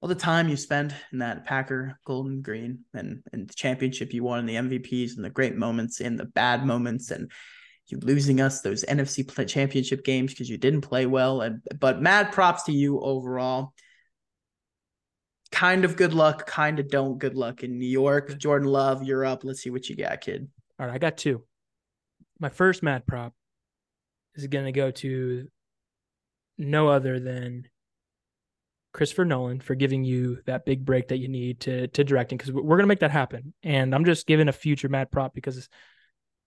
all 0.00 0.08
the 0.08 0.14
time 0.14 0.48
you 0.48 0.56
spend 0.56 0.94
in 1.12 1.18
that 1.18 1.44
Packer 1.44 1.98
Golden 2.04 2.40
Green 2.40 2.80
and 2.94 3.22
and 3.32 3.48
the 3.48 3.54
championship 3.54 4.12
you 4.12 4.22
won 4.22 4.38
and 4.38 4.48
the 4.48 4.54
MVPs 4.54 5.16
and 5.16 5.24
the 5.24 5.30
great 5.30 5.56
moments 5.56 6.00
and 6.00 6.18
the 6.18 6.24
bad 6.24 6.64
moments 6.64 7.10
and 7.10 7.30
you 7.86 7.98
losing 7.98 8.40
us 8.40 8.60
those 8.60 8.84
NFC 8.84 9.48
championship 9.48 10.04
games 10.04 10.32
because 10.32 10.48
you 10.48 10.58
didn't 10.58 10.82
play 10.82 11.06
well. 11.06 11.40
And 11.40 11.62
but 11.80 12.02
mad 12.02 12.32
props 12.32 12.64
to 12.64 12.72
you 12.72 13.00
overall. 13.00 13.72
Kind 15.50 15.86
of 15.86 15.96
good 15.96 16.12
luck, 16.12 16.46
kind 16.46 16.78
of 16.78 16.88
don't 16.88 17.18
good 17.18 17.34
luck 17.34 17.62
in 17.64 17.78
New 17.78 17.88
York. 17.88 18.38
Jordan 18.38 18.68
Love, 18.68 19.02
you're 19.02 19.24
up. 19.24 19.44
Let's 19.44 19.62
see 19.62 19.70
what 19.70 19.88
you 19.88 19.96
got, 19.96 20.20
kid. 20.20 20.46
All 20.78 20.86
right, 20.86 20.94
I 20.94 20.98
got 20.98 21.16
two. 21.16 21.42
My 22.38 22.50
first 22.50 22.82
mad 22.82 23.06
prop 23.06 23.32
is 24.34 24.46
going 24.46 24.66
to 24.66 24.72
go 24.72 24.90
to 24.90 25.48
no 26.58 26.88
other 26.88 27.18
than 27.18 27.66
Christopher 28.98 29.24
Nolan 29.24 29.60
for 29.60 29.76
giving 29.76 30.02
you 30.02 30.40
that 30.46 30.66
big 30.66 30.84
break 30.84 31.08
that 31.08 31.18
you 31.18 31.28
need 31.28 31.60
to 31.60 31.86
to 31.86 32.02
directing 32.02 32.36
because 32.36 32.52
we're 32.52 32.62
going 32.64 32.80
to 32.80 32.88
make 32.88 32.98
that 32.98 33.12
happen. 33.12 33.54
And 33.62 33.94
I'm 33.94 34.04
just 34.04 34.26
giving 34.26 34.48
a 34.48 34.52
future 34.52 34.88
mad 34.88 35.12
prop 35.12 35.32
because 35.32 35.56
it's, 35.56 35.68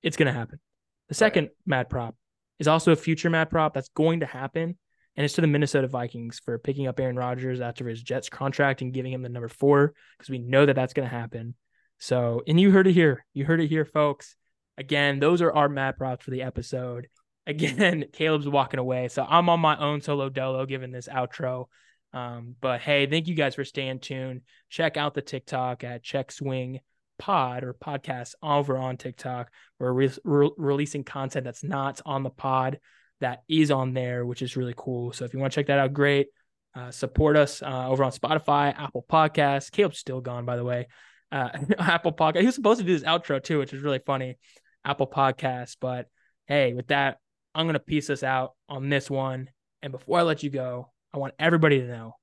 it's 0.03 0.17
going 0.17 0.27
to 0.27 0.37
happen. 0.37 0.59
The 1.07 1.15
second 1.15 1.51
mad 1.65 1.89
prop 1.89 2.13
is 2.59 2.67
also 2.67 2.91
a 2.91 2.97
future 2.97 3.29
mad 3.29 3.49
prop 3.49 3.73
that's 3.73 3.87
going 3.95 4.19
to 4.19 4.25
happen. 4.25 4.77
And 5.15 5.23
it's 5.23 5.35
to 5.35 5.41
the 5.41 5.47
Minnesota 5.47 5.87
Vikings 5.87 6.41
for 6.43 6.57
picking 6.57 6.87
up 6.87 6.99
Aaron 6.99 7.15
Rodgers 7.15 7.61
after 7.61 7.87
his 7.87 8.03
Jets 8.03 8.27
contract 8.27 8.81
and 8.81 8.93
giving 8.93 9.13
him 9.13 9.21
the 9.21 9.29
number 9.29 9.47
four 9.47 9.93
because 10.17 10.29
we 10.29 10.39
know 10.39 10.65
that 10.65 10.75
that's 10.75 10.93
going 10.93 11.07
to 11.07 11.15
happen. 11.15 11.55
So, 11.99 12.41
and 12.45 12.59
you 12.59 12.71
heard 12.71 12.87
it 12.87 12.93
here. 12.93 13.25
You 13.33 13.45
heard 13.45 13.61
it 13.61 13.67
here, 13.67 13.85
folks. 13.85 14.35
Again, 14.77 15.19
those 15.19 15.41
are 15.41 15.53
our 15.53 15.69
mad 15.69 15.97
props 15.97 16.25
for 16.25 16.31
the 16.31 16.41
episode. 16.41 17.07
Again, 17.47 18.07
Caleb's 18.11 18.47
walking 18.47 18.79
away. 18.81 19.07
So 19.07 19.25
I'm 19.27 19.47
on 19.47 19.61
my 19.61 19.77
own 19.77 20.01
solo 20.01 20.27
dolo 20.27 20.65
giving 20.65 20.91
this 20.91 21.07
outro. 21.07 21.67
Um, 22.13 22.55
but 22.59 22.81
hey, 22.81 23.05
thank 23.05 23.27
you 23.27 23.35
guys 23.35 23.55
for 23.55 23.63
staying 23.63 23.99
tuned. 23.99 24.41
Check 24.69 24.97
out 24.97 25.13
the 25.13 25.21
TikTok 25.21 25.83
at 25.83 26.03
Check 26.03 26.31
Swing 26.31 26.79
Pod 27.17 27.63
or 27.63 27.73
podcast 27.73 28.33
over 28.41 28.77
on 28.77 28.97
TikTok. 28.97 29.51
We're 29.79 29.93
re- 29.93 30.09
re- 30.23 30.51
releasing 30.57 31.03
content 31.03 31.45
that's 31.45 31.63
not 31.63 32.01
on 32.05 32.23
the 32.23 32.29
pod 32.29 32.79
that 33.21 33.43
is 33.47 33.71
on 33.71 33.93
there, 33.93 34.25
which 34.25 34.41
is 34.41 34.57
really 34.57 34.73
cool. 34.75 35.13
So 35.13 35.25
if 35.25 35.33
you 35.33 35.39
want 35.39 35.53
to 35.53 35.55
check 35.55 35.67
that 35.67 35.79
out, 35.79 35.93
great. 35.93 36.27
Uh, 36.73 36.89
support 36.89 37.37
us 37.37 37.61
uh, 37.61 37.89
over 37.89 38.03
on 38.03 38.11
Spotify, 38.11 38.73
Apple 38.77 39.05
Podcasts. 39.09 39.71
Caleb's 39.71 39.99
still 39.99 40.21
gone, 40.21 40.45
by 40.45 40.55
the 40.55 40.63
way. 40.63 40.87
Uh, 41.31 41.49
Apple 41.79 42.13
Podcast. 42.13 42.39
He 42.39 42.45
was 42.45 42.55
supposed 42.55 42.79
to 42.79 42.85
do 42.85 42.93
this 42.97 43.07
outro 43.07 43.41
too, 43.41 43.59
which 43.59 43.73
is 43.73 43.81
really 43.81 43.99
funny. 43.99 44.37
Apple 44.83 45.07
Podcasts. 45.07 45.77
But 45.79 46.07
hey, 46.47 46.73
with 46.73 46.87
that, 46.87 47.19
I'm 47.53 47.65
going 47.65 47.73
to 47.73 47.79
piece 47.79 48.09
us 48.09 48.23
out 48.23 48.53
on 48.67 48.89
this 48.89 49.09
one. 49.09 49.49
And 49.81 49.91
before 49.91 50.19
I 50.19 50.23
let 50.23 50.43
you 50.43 50.49
go, 50.49 50.91
I 51.13 51.17
want 51.17 51.33
everybody 51.39 51.79
to 51.79 51.87
know 51.87 52.15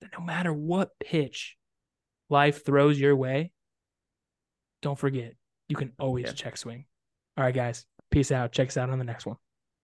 that 0.00 0.10
no 0.18 0.24
matter 0.24 0.52
what 0.52 0.90
pitch 0.98 1.56
life 2.28 2.64
throws 2.64 2.98
your 2.98 3.14
way, 3.14 3.52
don't 4.80 4.98
forget, 4.98 5.34
you 5.68 5.76
can 5.76 5.92
always 5.98 6.26
Yeah. 6.26 6.32
check 6.32 6.56
swing. 6.56 6.86
All 7.36 7.44
right, 7.44 7.54
guys. 7.54 7.86
Peace 8.10 8.32
out. 8.32 8.52
Check 8.52 8.68
us 8.68 8.76
out 8.76 8.90
on 8.90 8.98
the 8.98 9.04
next 9.04 9.26
one. 9.26 9.36